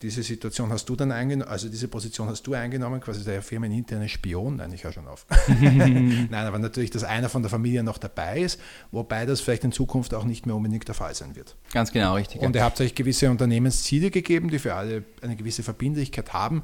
diese 0.00 0.22
Situation 0.22 0.70
hast 0.70 0.88
du 0.88 0.94
dann 0.94 1.10
eingenommen, 1.10 1.50
also 1.50 1.68
diese 1.68 1.88
Position 1.88 2.28
hast 2.28 2.46
du 2.46 2.54
eingenommen, 2.54 3.00
quasi 3.00 3.24
der 3.24 3.42
firmeninterne 3.42 4.08
Spion, 4.08 4.56
nein, 4.56 4.72
ich 4.72 4.84
höre 4.84 4.92
schon 4.92 5.08
auf. 5.08 5.26
nein, 5.48 6.28
aber 6.32 6.58
natürlich, 6.58 6.90
dass 6.90 7.02
einer 7.02 7.28
von 7.28 7.42
der 7.42 7.50
Familie 7.50 7.82
noch 7.82 7.98
dabei 7.98 8.40
ist, 8.40 8.60
wobei 8.92 9.26
das 9.26 9.40
vielleicht 9.40 9.64
in 9.64 9.72
Zukunft 9.72 10.14
auch 10.14 10.24
nicht 10.24 10.46
mehr 10.46 10.54
unbedingt 10.54 10.86
der 10.86 10.94
Fall 10.94 11.14
sein 11.14 11.34
wird. 11.34 11.56
Ganz 11.72 11.90
genau, 11.90 12.14
richtig. 12.14 12.40
Und 12.42 12.54
ihr 12.54 12.62
habt 12.62 12.80
euch 12.80 12.94
gewisse 12.94 13.28
Unternehmensziele 13.30 14.10
gegeben, 14.10 14.50
die 14.50 14.60
für 14.60 14.74
alle 14.74 15.04
eine 15.20 15.34
gewisse 15.34 15.64
Verbindlichkeit 15.64 16.32
haben 16.32 16.62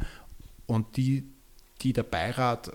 und 0.67 0.97
die, 0.97 1.25
die 1.83 1.93
der 1.93 2.05
Beirat 2.05 2.69
äh, 2.69 2.73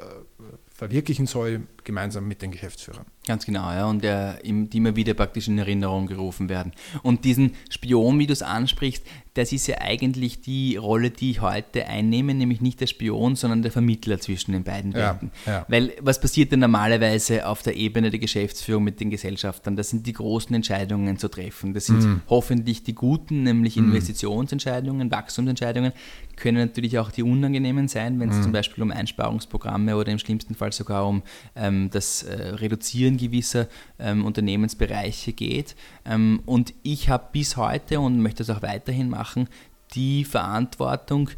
verwirklichen 0.74 1.26
soll, 1.26 1.68
gemeinsam 1.84 2.28
mit 2.28 2.42
den 2.42 2.52
Geschäftsführern. 2.52 3.06
Ganz 3.28 3.46
genau, 3.46 3.72
ja, 3.72 3.86
und 3.86 4.04
die 4.04 4.78
immer 4.78 4.96
wieder 4.96 5.14
praktisch 5.14 5.48
in 5.48 5.58
Erinnerung 5.60 6.08
gerufen 6.08 6.50
werden. 6.50 6.72
Und 7.04 7.26
diesen 7.26 7.54
Spion, 7.70 8.18
wie 8.18 8.28
du 8.28 8.34
es 8.34 8.42
ansprichst, 8.42 9.04
das 9.36 9.52
ist 9.52 9.68
ja 9.68 9.80
eigentlich 9.80 10.42
die 10.42 10.76
Rolle, 10.76 11.12
die 11.12 11.32
ich 11.32 11.42
heute 11.42 11.86
einnehme, 11.86 12.34
nämlich 12.34 12.60
nicht 12.60 12.82
der 12.82 12.88
Spion, 12.88 13.36
sondern 13.36 13.62
der 13.62 13.72
Vermittler 13.72 14.20
zwischen 14.20 14.52
den 14.52 14.64
beiden 14.64 14.94
Welten. 14.94 15.32
Ja, 15.46 15.52
ja. 15.52 15.66
Weil 15.70 15.94
was 16.02 16.20
passiert 16.20 16.52
denn 16.52 16.60
normalerweise 16.60 17.48
auf 17.48 17.62
der 17.62 17.76
Ebene 17.76 18.10
der 18.10 18.20
Geschäftsführung 18.20 18.84
mit 18.84 19.00
den 19.00 19.10
Gesellschaftern? 19.10 19.76
Das 19.76 19.90
sind 19.90 20.08
die 20.08 20.14
großen 20.14 20.54
Entscheidungen 20.56 21.18
zu 21.18 21.30
treffen. 21.30 21.74
Das 21.74 21.86
sind 21.86 22.04
mhm. 22.04 22.22
hoffentlich 22.30 22.84
die 22.84 22.96
guten, 22.96 23.44
nämlich 23.44 23.76
mhm. 23.76 23.86
Investitionsentscheidungen, 23.86 25.12
Wachstumsentscheidungen, 25.12 25.94
können 26.36 26.58
natürlich 26.58 26.98
auch 26.98 27.12
die 27.12 27.24
unangenehmen 27.24 27.88
sein, 27.88 28.20
wenn 28.20 28.30
es 28.30 28.38
mhm. 28.38 28.44
zum 28.44 28.52
Beispiel 28.52 28.84
um 28.84 28.92
Einsparungsprogramme 28.92 29.96
oder 29.96 30.12
im 30.12 30.20
schlimmsten 30.20 30.56
Fall 30.56 30.74
sogar 30.74 31.08
um 31.08 31.22
ähm, 31.70 31.89
das 31.89 32.24
äh, 32.24 32.49
Reduzieren 32.55 33.17
gewisser 33.17 33.67
ähm, 33.97 34.26
Unternehmensbereiche 34.26 35.34
geht. 35.34 35.76
Ähm, 36.05 36.41
und 36.45 36.74
ich 36.84 37.09
habe 37.09 37.28
bis 37.32 37.57
heute 37.57 37.99
und 37.99 38.22
möchte 38.22 38.43
das 38.43 38.55
auch 38.55 38.61
weiterhin 38.61 39.09
machen, 39.09 39.47
die 39.93 40.26
Verantwortung, 40.26 41.30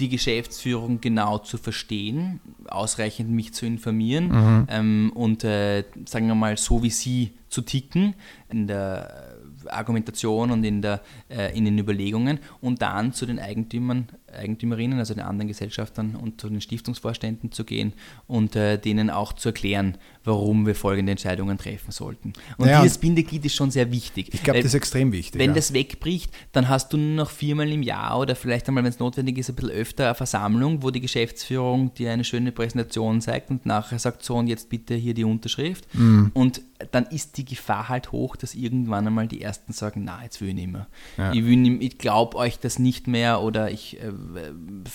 die 0.00 0.08
Geschäftsführung 0.08 1.00
genau 1.00 1.38
zu 1.38 1.56
verstehen, 1.56 2.40
ausreichend 2.66 3.30
mich 3.30 3.54
zu 3.54 3.64
informieren 3.64 4.28
mhm. 4.28 4.66
ähm, 4.68 5.12
und 5.14 5.44
äh, 5.44 5.84
sagen 6.06 6.26
wir 6.26 6.34
mal 6.34 6.56
so 6.56 6.82
wie 6.82 6.90
sie 6.90 7.32
zu 7.48 7.62
ticken. 7.62 8.14
In 8.48 8.66
der 8.66 9.36
Argumentation 9.68 10.50
und 10.50 10.64
in, 10.64 10.82
der, 10.82 11.00
äh, 11.28 11.56
in 11.56 11.64
den 11.64 11.78
Überlegungen 11.78 12.40
und 12.60 12.82
dann 12.82 13.12
zu 13.12 13.24
den 13.24 13.38
Eigentümern, 13.38 14.08
Eigentümerinnen, 14.36 14.98
also 14.98 15.14
den 15.14 15.22
anderen 15.22 15.48
Gesellschaftern 15.48 16.16
und 16.16 16.40
zu 16.40 16.48
den 16.48 16.60
Stiftungsvorständen 16.60 17.52
zu 17.52 17.64
gehen 17.64 17.92
und 18.26 18.56
äh, 18.56 18.78
denen 18.78 19.10
auch 19.10 19.32
zu 19.32 19.50
erklären, 19.50 19.98
warum 20.24 20.66
wir 20.66 20.74
folgende 20.74 21.12
Entscheidungen 21.12 21.58
treffen 21.58 21.90
sollten. 21.90 22.32
Und 22.56 22.66
naja, 22.66 22.82
dieses 22.82 22.98
Bindeglied 22.98 23.44
ist 23.44 23.54
schon 23.54 23.70
sehr 23.70 23.90
wichtig. 23.90 24.32
Ich 24.32 24.42
glaube, 24.42 24.60
das 24.60 24.66
ist 24.66 24.74
extrem 24.74 25.12
wichtig. 25.12 25.38
Wenn 25.38 25.50
ja. 25.50 25.56
das 25.56 25.72
wegbricht, 25.72 26.32
dann 26.52 26.68
hast 26.68 26.92
du 26.92 26.96
nur 26.96 27.24
noch 27.24 27.30
viermal 27.30 27.70
im 27.70 27.82
Jahr 27.82 28.18
oder 28.18 28.34
vielleicht 28.34 28.68
einmal, 28.68 28.84
wenn 28.84 28.90
es 28.90 28.98
notwendig 28.98 29.38
ist, 29.38 29.50
ein 29.50 29.56
bisschen 29.56 29.70
öfter 29.70 30.06
eine 30.06 30.14
Versammlung, 30.14 30.82
wo 30.82 30.90
die 30.90 31.00
Geschäftsführung 31.00 31.92
dir 31.94 32.12
eine 32.12 32.24
schöne 32.24 32.52
Präsentation 32.52 33.20
zeigt 33.20 33.50
und 33.50 33.66
nachher 33.66 33.98
sagt 33.98 34.24
so 34.24 34.36
und 34.36 34.46
jetzt 34.46 34.68
bitte 34.70 34.94
hier 34.94 35.14
die 35.14 35.24
Unterschrift. 35.24 35.86
Mhm. 35.94 36.30
Und 36.34 36.62
dann 36.90 37.06
ist 37.06 37.36
die 37.36 37.44
Gefahr 37.44 37.88
halt 37.88 38.12
hoch, 38.12 38.36
dass 38.36 38.54
irgendwann 38.54 39.06
einmal 39.06 39.28
die 39.28 39.40
Ersten 39.40 39.72
sagen, 39.72 40.02
na, 40.04 40.22
jetzt 40.22 40.40
will 40.40 40.48
ich 40.48 40.54
nicht 40.54 40.72
mehr. 40.72 40.86
Ja. 41.16 41.32
Ich, 41.32 41.44
ich 41.44 41.98
glaube 41.98 42.36
euch 42.36 42.58
das 42.58 42.78
nicht 42.78 43.06
mehr 43.06 43.42
oder 43.42 43.70
ich 43.70 44.00
äh, 44.00 44.12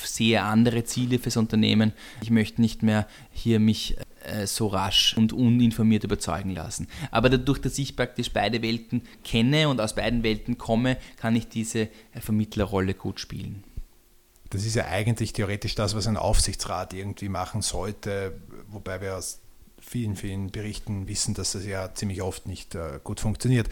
sehe 0.04 0.42
andere 0.42 0.84
Ziele 0.84 1.20
fürs 1.20 1.38
Unternehmen. 1.38 1.94
Ich 2.22 2.30
möchte 2.30 2.62
nicht 2.62 2.84
mehr 2.84 3.08
hier 3.32 3.60
mich 3.60 3.98
äh, 4.24 4.48
so 4.48 4.68
rasch 4.68 5.16
und 5.16 5.34
uninformiert 5.34 6.04
überzeugen 6.04 6.52
lassen. 6.52 6.88
Aber 7.12 7.30
dadurch, 7.30 7.60
dass 7.60 7.78
ich 7.78 7.96
praktisch 7.96 8.32
beide 8.32 8.62
Welten 8.62 9.04
kenne 9.24 9.70
und 9.70 9.80
aus 9.80 9.96
beiden 9.96 10.24
Welten 10.24 10.58
komme, 10.58 10.98
kann 11.18 11.36
ich 11.36 11.48
diese 11.48 11.82
äh, 11.82 11.90
Vermittlerrolle 12.20 12.94
gut 12.94 13.20
spielen. 13.20 13.64
Das 14.50 14.66
ist 14.66 14.76
ja 14.76 14.88
eigentlich 14.88 15.34
theoretisch 15.34 15.76
das, 15.76 15.96
was 15.96 16.08
ein 16.08 16.18
Aufsichtsrat 16.18 16.94
irgendwie 16.94 17.30
machen 17.30 17.62
sollte, 17.62 18.42
wobei 18.68 19.00
wir 19.00 19.16
aus 19.16 19.42
vielen, 19.80 20.16
vielen 20.16 20.52
Berichten 20.52 21.08
wissen, 21.08 21.34
dass 21.34 21.54
das 21.54 21.66
ja 21.66 21.94
ziemlich 21.94 22.22
oft 22.22 22.48
nicht 22.48 22.76
äh, 22.76 23.00
gut 23.04 23.20
funktioniert. 23.20 23.70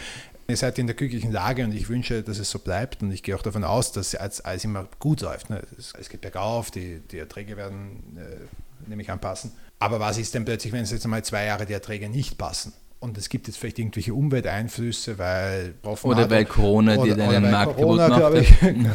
Ihr 0.50 0.56
seid 0.56 0.80
in 0.80 0.88
der 0.88 0.96
glücklichen 0.96 1.32
Lage 1.32 1.66
und 1.66 1.74
ich 1.74 1.90
wünsche, 1.90 2.24
dass 2.24 2.40
es 2.40 2.50
so 2.50 2.60
bleibt 2.60 3.04
und 3.04 3.12
ich 3.12 3.22
gehe 3.22 3.36
auch 3.36 3.42
davon 3.42 3.66
aus, 3.66 3.92
dass 3.92 4.16
alles, 4.16 4.40
alles 4.42 4.64
immer 4.64 4.88
gut 5.00 5.20
läuft. 5.22 5.50
Ne? 5.50 5.62
Es, 5.78 5.94
es, 6.00 6.08
geht 6.08 6.22
bergauf, 6.22 6.72
die, 6.72 7.02
die 7.12 7.18
Erträge 7.18 7.58
werden 7.58 8.18
äh, 8.18 8.90
nämlich 8.90 9.12
anpassen. 9.12 9.52
Aber 9.80 10.00
was 10.00 10.18
ist 10.18 10.34
denn 10.34 10.46
plötzlich, 10.46 10.72
wenn 10.72 10.84
es 10.84 10.92
jetzt 10.92 11.04
einmal 11.04 11.24
zwei 11.24 11.46
Jahre 11.46 11.66
die 11.66 11.74
Erträge 11.74 12.08
nicht 12.08 12.38
passen? 12.38 12.72
Und 13.00 13.18
es 13.18 13.30
gibt 13.30 13.48
jetzt 13.48 13.58
vielleicht 13.58 13.78
irgendwelche 13.78 14.14
Umwelteinflüsse, 14.14 15.20
weil 15.20 15.76
Oder 16.02 16.30
weil 16.32 16.46
Corona 16.46 16.98
dir 16.98 17.16
deinen 17.16 17.52
Markt 17.52 17.76
Corona, 17.76 18.08
kaputt 18.08 18.34
macht. 18.34 18.92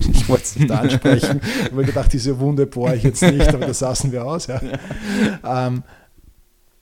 Ich, 0.00 0.08
ich 0.10 0.28
wollte 0.28 0.44
es 0.44 0.56
nicht 0.56 0.70
ansprechen. 0.70 1.40
Ich 1.42 1.72
habe 1.72 1.84
gedacht, 1.84 2.12
diese 2.12 2.38
Wunde 2.38 2.66
bohre 2.66 2.94
ich 2.94 3.02
jetzt 3.02 3.22
nicht, 3.22 3.48
aber 3.48 3.66
das 3.66 3.80
lassen 3.80 4.12
wir 4.12 4.24
aus. 4.24 4.46
Ja. 4.46 4.60
Ähm, 5.42 5.82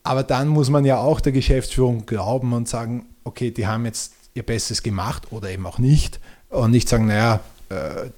aber 0.03 0.23
dann 0.23 0.49
muss 0.49 0.69
man 0.69 0.85
ja 0.85 0.99
auch 0.99 1.21
der 1.21 1.33
Geschäftsführung 1.33 2.05
glauben 2.05 2.53
und 2.53 2.69
sagen, 2.69 3.07
okay, 3.25 3.51
die 3.51 3.67
haben 3.67 3.85
jetzt 3.85 4.15
ihr 4.35 4.43
Bestes 4.43 4.83
gemacht 4.83 5.31
oder 5.31 5.51
eben 5.51 5.67
auch 5.67 5.79
nicht. 5.79 6.21
Und 6.49 6.71
nicht 6.71 6.89
sagen, 6.89 7.07
naja, 7.07 7.41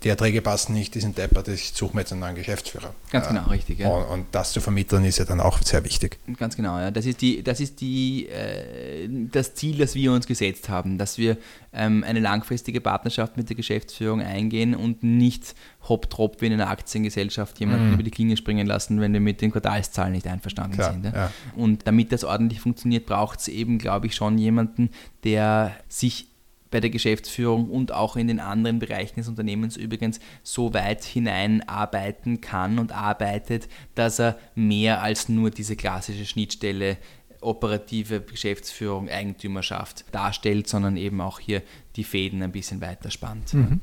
die 0.02 0.08
Erträge 0.08 0.42
passen 0.42 0.74
nicht, 0.74 0.94
die 0.94 1.00
sind 1.00 1.18
deppert, 1.18 1.48
ich 1.48 1.72
suche 1.74 1.94
mir 1.94 2.00
jetzt 2.00 2.12
einen 2.12 2.20
neuen 2.20 2.34
Geschäftsführer. 2.34 2.94
Ganz 3.10 3.28
genau, 3.28 3.48
richtig. 3.48 3.78
Ja. 3.78 3.88
Und, 3.88 4.04
und, 4.04 4.26
das 4.32 4.52
zu 4.52 4.60
vermitteln 4.60 5.04
ist 5.04 5.18
ja 5.18 5.24
dann 5.24 5.40
auch 5.40 5.60
sehr 5.62 5.84
wichtig. 5.84 6.18
Ganz 6.38 6.56
genau, 6.56 6.78
ja. 6.78 6.90
Das 6.90 7.06
ist, 7.06 7.20
die, 7.20 7.42
das, 7.42 7.60
ist 7.60 7.80
die, 7.80 8.28
äh, 8.28 9.08
das 9.08 9.54
Ziel, 9.54 9.78
das 9.78 9.94
wir 9.94 10.12
uns 10.12 10.26
gesetzt 10.26 10.68
haben, 10.68 10.98
dass 10.98 11.18
wir 11.18 11.36
ähm, 11.72 12.04
eine 12.04 12.20
langfristige 12.20 12.80
Partnerschaft 12.80 13.36
mit 13.36 13.48
der 13.48 13.56
Geschäftsführung 13.56 14.20
eingehen 14.20 14.74
und 14.74 15.02
nicht 15.02 15.54
hopp-trop 15.88 16.40
wie 16.40 16.46
in 16.46 16.52
einer 16.54 16.70
Aktiengesellschaft 16.70 17.58
jemanden 17.60 17.88
mhm. 17.88 17.94
über 17.94 18.02
die 18.02 18.10
Klinge 18.10 18.36
springen 18.36 18.66
lassen, 18.66 19.00
wenn 19.00 19.12
wir 19.12 19.20
mit 19.20 19.40
den 19.40 19.50
Quartalszahlen 19.50 20.12
nicht 20.12 20.26
einverstanden 20.26 20.76
Klar, 20.76 20.92
sind. 20.92 21.04
Ja? 21.04 21.12
Ja. 21.12 21.30
Und 21.56 21.86
damit 21.86 22.12
das 22.12 22.24
ordentlich 22.24 22.60
funktioniert, 22.60 23.06
braucht 23.06 23.40
es 23.40 23.48
eben, 23.48 23.78
glaube 23.78 24.06
ich, 24.06 24.14
schon 24.14 24.38
jemanden, 24.38 24.90
der 25.24 25.72
sich 25.88 26.28
bei 26.74 26.80
der 26.80 26.90
Geschäftsführung 26.90 27.70
und 27.70 27.92
auch 27.92 28.16
in 28.16 28.26
den 28.26 28.40
anderen 28.40 28.80
Bereichen 28.80 29.14
des 29.14 29.28
Unternehmens 29.28 29.76
übrigens 29.76 30.18
so 30.42 30.74
weit 30.74 31.04
hineinarbeiten 31.04 32.40
kann 32.40 32.80
und 32.80 32.90
arbeitet, 32.90 33.68
dass 33.94 34.18
er 34.18 34.36
mehr 34.56 35.00
als 35.00 35.28
nur 35.28 35.50
diese 35.50 35.76
klassische 35.76 36.26
Schnittstelle 36.26 36.96
operative 37.40 38.22
Geschäftsführung, 38.22 39.08
Eigentümerschaft 39.08 40.04
darstellt, 40.10 40.68
sondern 40.68 40.96
eben 40.96 41.20
auch 41.20 41.38
hier 41.38 41.62
die 41.94 42.02
Fäden 42.02 42.42
ein 42.42 42.50
bisschen 42.50 42.80
weiter 42.80 43.12
spannt. 43.12 43.54
Mhm. 43.54 43.80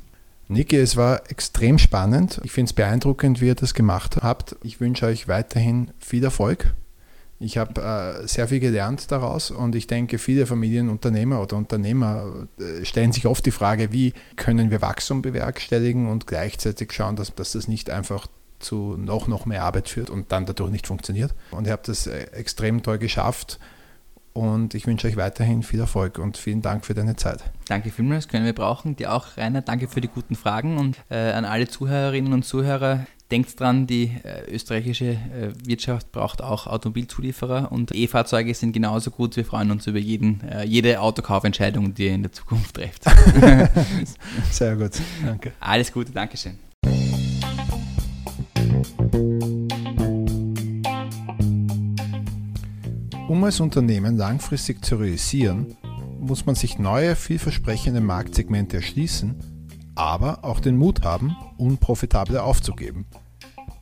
Niki, 0.50 0.76
es 0.76 0.98
war 0.98 1.32
extrem 1.32 1.78
spannend. 1.78 2.42
Ich 2.44 2.52
finde 2.52 2.72
es 2.72 2.74
beeindruckend, 2.74 3.40
wie 3.40 3.48
ihr 3.48 3.56
das 3.56 3.74
gemacht 3.74 4.18
habt. 4.22 4.58
Ich 4.64 4.82
wünsche 4.82 5.06
euch 5.06 5.30
weiterhin 5.30 5.92
viel 5.98 6.26
Erfolg 6.26 6.76
ich 7.42 7.58
habe 7.58 7.82
äh, 7.82 8.28
sehr 8.28 8.48
viel 8.48 8.60
gelernt 8.60 9.12
daraus 9.12 9.52
und 9.52 9.76
ich 9.76 9.88
denke, 9.88 10.18
viele 10.18 10.46
Familienunternehmer 10.46 11.42
oder 11.42 11.58
Unternehmer 11.58 12.48
äh, 12.60 12.86
stellen 12.86 13.12
sich 13.12 13.26
oft 13.26 13.46
die 13.46 13.52
Frage, 13.52 13.92
wie 13.92 14.14
können 14.36 14.70
wir 14.70 14.82
Wachstum 14.82 15.22
bewerkstelligen 15.22 16.08
und 16.08 16.28
gleichzeitig 16.28 16.92
schauen, 16.94 17.16
dass, 17.16 17.34
dass 17.34 17.54
das 17.54 17.68
nicht 17.68 17.90
einfach 17.90 18.28
zu 18.60 18.96
noch, 18.98 19.28
noch 19.28 19.46
mehr 19.46 19.64
Arbeit 19.64 19.90
führt 19.90 20.10
und 20.10 20.32
dann 20.32 20.46
dadurch 20.46 20.72
nicht 20.72 20.88
funktioniert. 20.88 21.34
Und 21.50 21.66
ihr 21.66 21.74
habt 21.74 21.88
das 21.88 22.08
äh, 22.08 22.28
extrem 22.32 22.84
toll 22.84 23.00
geschafft 23.00 23.60
und 24.34 24.76
ich 24.76 24.88
wünsche 24.88 25.08
euch 25.08 25.18
weiterhin 25.18 25.64
viel 25.64 25.80
Erfolg 25.80 26.18
und 26.20 26.38
vielen 26.38 26.62
Dank 26.62 26.86
für 26.86 26.94
deine 26.94 27.16
Zeit. 27.16 27.44
Danke 27.68 27.90
vielmals, 27.90 28.28
können 28.28 28.46
wir 28.46 28.54
brauchen. 28.54 28.96
Dir 28.96 29.14
auch, 29.14 29.38
Rainer. 29.38 29.62
Danke 29.62 29.88
für 29.88 30.00
die 30.00 30.08
guten 30.08 30.36
Fragen 30.36 30.78
und 30.78 30.98
äh, 31.10 31.32
an 31.32 31.46
alle 31.46 31.68
Zuhörerinnen 31.68 32.32
und 32.34 32.44
Zuhörer. 32.44 33.06
Denkt 33.32 33.58
dran, 33.58 33.88
die 33.88 34.12
äh, 34.24 34.52
österreichische 34.52 35.12
äh, 35.12 35.54
Wirtschaft 35.66 36.12
braucht 36.12 36.42
auch 36.42 36.68
Automobilzulieferer 36.68 37.72
und 37.72 37.96
E-Fahrzeuge 37.96 38.54
sind 38.54 38.74
genauso 38.74 39.10
gut. 39.10 39.38
Wir 39.38 39.46
freuen 39.46 39.72
uns 39.72 39.88
über 39.88 40.00
jeden, 40.00 40.42
äh, 40.42 40.66
jede 40.66 41.00
Autokaufentscheidung, 41.00 41.94
die 41.94 42.08
ihr 42.08 42.14
in 42.14 42.24
der 42.24 42.34
Zukunft 42.34 42.76
trefft. 42.76 43.06
Sehr 44.52 44.76
gut, 44.76 44.92
danke. 45.26 45.54
Alles 45.62 45.94
Gute, 45.94 46.12
Dankeschön. 46.12 46.60
Um 53.30 53.42
als 53.46 53.62
Unternehmen 53.62 54.18
langfristig 54.18 54.84
zu 54.84 54.98
realisieren, 54.98 55.78
muss 56.20 56.46
man 56.46 56.56
sich 56.56 56.80
neue, 56.80 57.16
vielversprechende 57.16 58.02
Marktsegmente 58.02 58.76
erschließen, 58.76 59.36
aber 59.96 60.44
auch 60.44 60.60
den 60.60 60.78
Mut 60.78 61.04
haben, 61.04 61.36
unprofitable 61.58 62.44
aufzugeben. 62.44 63.06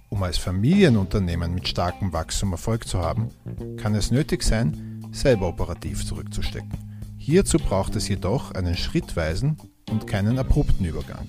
Um 0.10 0.24
als 0.24 0.38
Familienunternehmen 0.38 1.54
mit 1.54 1.68
starkem 1.68 2.14
Wachstum 2.14 2.52
Erfolg 2.52 2.88
zu 2.88 3.00
haben, 3.00 3.30
kann 3.78 3.94
es 3.96 4.12
nötig 4.12 4.44
sein, 4.44 5.06
selber 5.12 5.48
operativ 5.48 6.06
zurückzustecken. 6.06 6.72
Hierzu 7.18 7.58
braucht 7.58 7.96
es 7.96 8.08
jedoch 8.08 8.52
einen 8.52 8.76
schrittweisen 8.76 9.58
und 9.92 10.08
keinen 10.08 10.40
abrupten 10.40 10.86
Übergang 10.86 11.28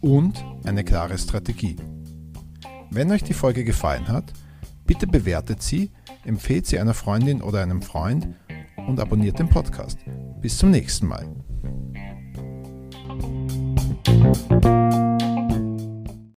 und 0.00 0.44
eine 0.64 0.84
klare 0.84 1.16
Strategie. 1.16 1.76
Wenn 2.90 3.10
euch 3.10 3.22
die 3.22 3.34
Folge 3.34 3.64
gefallen 3.64 4.08
hat, 4.08 4.32
bitte 4.84 5.06
bewertet 5.06 5.62
sie 5.62 5.90
empfehlt 6.28 6.66
sie 6.66 6.78
einer 6.78 6.94
Freundin 6.94 7.42
oder 7.42 7.62
einem 7.62 7.82
Freund 7.82 8.28
und 8.76 9.00
abonniert 9.00 9.38
den 9.38 9.48
Podcast. 9.48 9.98
Bis 10.40 10.58
zum 10.58 10.70
nächsten 10.70 11.06
Mal. 11.06 11.26
Thank 14.08 14.64
you. 14.64 15.07